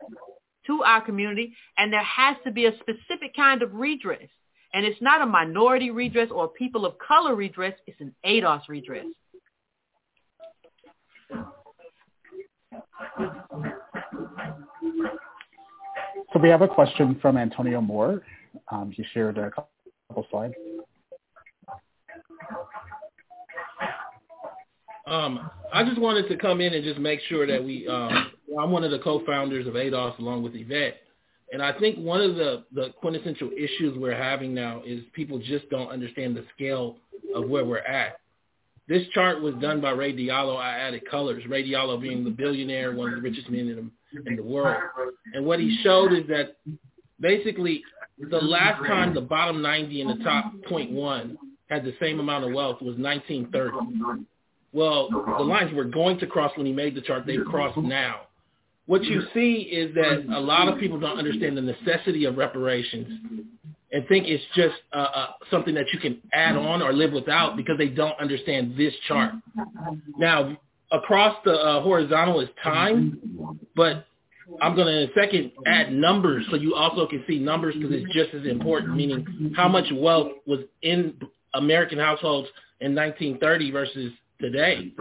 to 0.67 0.83
our 0.83 1.01
community, 1.01 1.55
and 1.77 1.91
there 1.91 2.03
has 2.03 2.37
to 2.45 2.51
be 2.51 2.65
a 2.65 2.71
specific 2.79 3.35
kind 3.35 3.61
of 3.61 3.73
redress. 3.73 4.29
And 4.73 4.85
it's 4.85 5.01
not 5.01 5.21
a 5.21 5.25
minority 5.25 5.91
redress 5.91 6.29
or 6.31 6.49
people 6.49 6.85
of 6.85 6.95
color 6.99 7.35
redress, 7.35 7.73
it's 7.87 7.99
an 7.99 8.13
ADOS 8.25 8.67
redress. 8.67 9.05
So 16.33 16.39
we 16.41 16.49
have 16.49 16.61
a 16.61 16.67
question 16.67 17.17
from 17.21 17.37
Antonio 17.37 17.81
Moore. 17.81 18.21
Um, 18.71 18.91
he 18.91 19.03
shared 19.13 19.37
a 19.37 19.49
couple 19.49 20.27
slides. 20.29 20.53
Um, 25.07 25.49
I 25.73 25.85
just 25.85 25.99
wanted 25.99 26.27
to 26.27 26.35
come 26.35 26.59
in 26.59 26.73
and 26.73 26.83
just 26.83 26.99
make 26.99 27.21
sure 27.29 27.47
that 27.47 27.63
we 27.63 27.87
um, 27.87 28.31
I'm 28.59 28.71
one 28.71 28.83
of 28.83 28.91
the 28.91 28.99
co-founders 28.99 29.67
of 29.67 29.73
ADOS 29.73 30.19
along 30.19 30.43
with 30.43 30.55
Yvette. 30.55 30.97
And 31.51 31.61
I 31.61 31.77
think 31.77 31.97
one 31.97 32.21
of 32.21 32.35
the, 32.35 32.63
the 32.73 32.89
quintessential 32.99 33.51
issues 33.55 33.97
we're 33.97 34.15
having 34.15 34.53
now 34.53 34.81
is 34.85 35.01
people 35.13 35.39
just 35.39 35.69
don't 35.69 35.89
understand 35.89 36.35
the 36.35 36.45
scale 36.53 36.97
of 37.33 37.47
where 37.49 37.63
we're 37.63 37.77
at. 37.79 38.19
This 38.87 39.07
chart 39.13 39.41
was 39.41 39.53
done 39.55 39.81
by 39.81 39.91
Ray 39.91 40.13
Dalio. 40.13 40.57
I 40.57 40.77
added 40.77 41.09
colors. 41.09 41.43
Ray 41.47 41.69
Dalio 41.69 42.01
being 42.01 42.23
the 42.23 42.29
billionaire, 42.29 42.93
one 42.93 43.09
of 43.09 43.15
the 43.15 43.21
richest 43.21 43.49
men 43.49 43.67
in 43.67 43.91
the, 44.13 44.29
in 44.29 44.35
the 44.37 44.43
world. 44.43 44.81
And 45.33 45.45
what 45.45 45.59
he 45.59 45.79
showed 45.83 46.13
is 46.13 46.25
that 46.27 46.57
basically 47.19 47.83
the 48.17 48.37
last 48.37 48.85
time 48.85 49.13
the 49.13 49.21
bottom 49.21 49.61
90 49.61 50.01
and 50.01 50.19
the 50.19 50.23
top 50.23 50.53
0.1 50.69 51.35
had 51.69 51.83
the 51.83 51.93
same 51.99 52.19
amount 52.19 52.45
of 52.45 52.53
wealth 52.53 52.81
was 52.81 52.95
1930. 52.97 54.23
Well, 54.73 55.09
the 55.09 55.43
lines 55.43 55.73
were 55.73 55.85
going 55.85 56.19
to 56.19 56.27
cross 56.27 56.51
when 56.55 56.65
he 56.65 56.73
made 56.73 56.95
the 56.95 57.01
chart. 57.01 57.25
They've 57.25 57.45
crossed 57.45 57.77
now 57.77 58.26
what 58.87 59.03
you 59.03 59.21
see 59.33 59.67
is 59.71 59.93
that 59.95 60.25
a 60.33 60.39
lot 60.39 60.67
of 60.67 60.79
people 60.79 60.99
don't 60.99 61.17
understand 61.17 61.57
the 61.57 61.61
necessity 61.61 62.25
of 62.25 62.37
reparations 62.37 63.45
and 63.91 64.07
think 64.07 64.27
it's 64.27 64.43
just 64.55 64.75
uh, 64.93 65.07
uh, 65.13 65.27
something 65.51 65.73
that 65.75 65.85
you 65.93 65.99
can 65.99 66.21
add 66.33 66.55
on 66.57 66.81
or 66.81 66.91
live 66.93 67.13
without 67.13 67.55
because 67.55 67.77
they 67.77 67.87
don't 67.87 68.19
understand 68.19 68.75
this 68.77 68.93
chart. 69.07 69.33
Now, 70.17 70.57
across 70.91 71.37
the 71.45 71.53
uh, 71.53 71.81
horizontal 71.81 72.39
is 72.41 72.49
time, 72.63 73.59
but 73.75 74.05
I'm 74.61 74.75
going 74.75 74.87
to 74.87 75.03
in 75.03 75.09
a 75.09 75.13
second 75.13 75.51
add 75.65 75.91
numbers 75.91 76.45
so 76.49 76.55
you 76.55 76.75
also 76.75 77.07
can 77.07 77.23
see 77.27 77.39
numbers 77.39 77.75
because 77.75 77.91
it's 77.91 78.13
just 78.13 78.33
as 78.33 78.45
important, 78.49 78.95
meaning 78.95 79.53
how 79.55 79.67
much 79.67 79.85
wealth 79.93 80.31
was 80.45 80.61
in 80.81 81.15
American 81.53 81.99
households 81.99 82.47
in 82.79 82.95
1930 82.95 83.71
versus 83.71 84.13
today. 84.39 84.93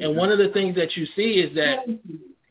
And 0.00 0.16
one 0.16 0.30
of 0.30 0.38
the 0.38 0.48
things 0.48 0.74
that 0.76 0.96
you 0.96 1.06
see 1.16 1.34
is 1.34 1.54
that 1.56 1.86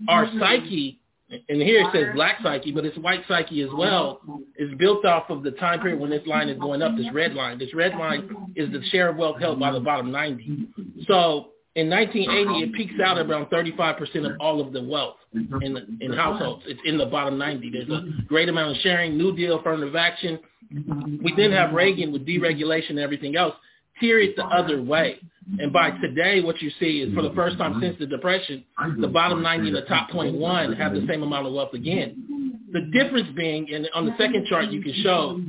our 0.07 0.27
psyche, 0.39 0.99
and 1.29 1.61
here 1.61 1.81
it 1.81 1.87
says 1.93 2.15
black 2.15 2.37
psyche, 2.41 2.71
but 2.71 2.85
it's 2.85 2.97
white 2.97 3.21
psyche 3.27 3.61
as 3.61 3.69
well, 3.73 4.21
is 4.57 4.73
built 4.77 5.05
off 5.05 5.29
of 5.29 5.43
the 5.43 5.51
time 5.51 5.79
period 5.79 5.99
when 5.99 6.09
this 6.09 6.25
line 6.25 6.49
is 6.49 6.57
going 6.59 6.81
up, 6.81 6.95
this 6.97 7.11
red 7.13 7.33
line. 7.33 7.59
This 7.59 7.73
red 7.73 7.95
line 7.95 8.51
is 8.55 8.71
the 8.71 8.81
share 8.89 9.09
of 9.09 9.17
wealth 9.17 9.39
held 9.39 9.59
by 9.59 9.71
the 9.71 9.79
bottom 9.79 10.11
90. 10.11 10.67
So 11.07 11.49
in 11.75 11.89
1980, 11.89 12.63
it 12.63 12.73
peaks 12.73 12.99
out 13.03 13.17
around 13.17 13.47
35% 13.47 14.25
of 14.25 14.39
all 14.39 14.59
of 14.59 14.73
the 14.73 14.83
wealth 14.83 15.17
in 15.33 15.99
in 16.01 16.13
households. 16.13 16.63
It's 16.65 16.81
in 16.83 16.97
the 16.97 17.05
bottom 17.05 17.37
90. 17.37 17.69
There's 17.69 17.89
a 17.89 18.23
great 18.27 18.49
amount 18.49 18.75
of 18.75 18.81
sharing, 18.81 19.17
New 19.17 19.35
Deal, 19.35 19.59
affirmative 19.59 19.95
action. 19.95 20.39
We 20.71 21.33
then 21.37 21.51
have 21.51 21.73
Reagan 21.73 22.11
with 22.11 22.25
deregulation 22.25 22.91
and 22.91 22.99
everything 22.99 23.35
else. 23.35 23.53
Here 23.99 24.19
it's 24.19 24.35
the 24.35 24.45
other 24.45 24.81
way. 24.81 25.19
And 25.59 25.73
by 25.73 25.91
today, 25.91 26.41
what 26.41 26.61
you 26.61 26.69
see 26.79 27.01
is 27.01 27.13
for 27.15 27.23
the 27.23 27.33
first 27.33 27.57
time 27.57 27.79
since 27.81 27.97
the 27.97 28.05
Depression, 28.05 28.63
the 28.99 29.07
bottom 29.07 29.41
90 29.41 29.67
and 29.69 29.75
the 29.77 29.81
top 29.81 30.09
0.1 30.11 30.77
have 30.77 30.93
the 30.93 31.05
same 31.07 31.23
amount 31.23 31.47
of 31.47 31.53
wealth 31.53 31.73
again. 31.73 32.59
The 32.71 32.81
difference 32.93 33.29
being, 33.35 33.67
and 33.73 33.89
on 33.95 34.05
the 34.05 34.13
second 34.17 34.45
chart 34.47 34.69
you 34.69 34.81
can 34.83 34.93
show, 35.01 35.39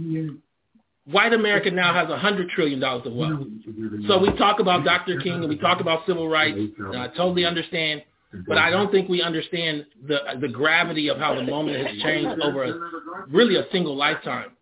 white 1.04 1.34
America 1.34 1.70
now 1.70 1.92
has 1.92 2.08
a 2.08 2.16
hundred 2.16 2.48
trillion 2.50 2.80
dollars 2.80 3.06
of 3.06 3.12
wealth. 3.12 3.46
So 4.08 4.18
we 4.18 4.32
talk 4.38 4.58
about 4.60 4.84
Dr. 4.84 5.20
King 5.20 5.34
and 5.34 5.48
we 5.48 5.58
talk 5.58 5.80
about 5.80 6.06
civil 6.06 6.28
rights, 6.30 6.58
and 6.78 6.96
I 6.96 7.08
totally 7.08 7.44
understand, 7.44 8.02
but 8.48 8.56
I 8.56 8.70
don't 8.70 8.90
think 8.90 9.10
we 9.10 9.20
understand 9.20 9.84
the 10.06 10.18
the 10.40 10.48
gravity 10.48 11.08
of 11.08 11.18
how 11.18 11.34
the 11.34 11.42
moment 11.42 11.86
has 11.86 11.98
changed 12.02 12.40
over 12.40 12.64
a, 12.64 13.26
really 13.30 13.56
a 13.56 13.64
single 13.70 13.96
lifetime. 13.96 14.52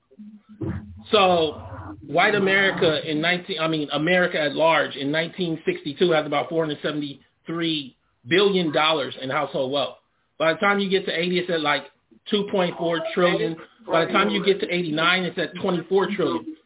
So 1.13 1.63
white 2.07 2.35
America 2.35 3.09
in 3.09 3.21
19, 3.21 3.61
I 3.61 3.69
mean 3.69 3.89
America 3.93 4.41
at 4.41 4.55
large 4.55 4.97
in 4.97 5.13
1962 5.13 6.11
has 6.13 6.27
about 6.27 6.49
473 6.49 7.97
billion 8.27 8.73
dollars 8.73 9.15
in 9.21 9.31
household 9.31 9.73
wealth. 9.73 9.97
By 10.39 10.53
the 10.53 10.59
time 10.59 10.79
you 10.79 10.89
get 10.89 11.05
to 11.07 11.13
80, 11.13 11.39
it's 11.39 11.51
at 11.51 11.61
like 11.61 11.85
2.4 12.33 12.99
trillion. 13.15 13.57
By 13.87 14.05
the 14.05 14.13
time 14.13 14.31
you 14.31 14.45
get 14.45 14.61
to 14.61 14.69
89, 14.73 15.25
it's 15.25 15.39
at 15.39 15.55
24 15.61 16.09
trillion. 16.15 16.57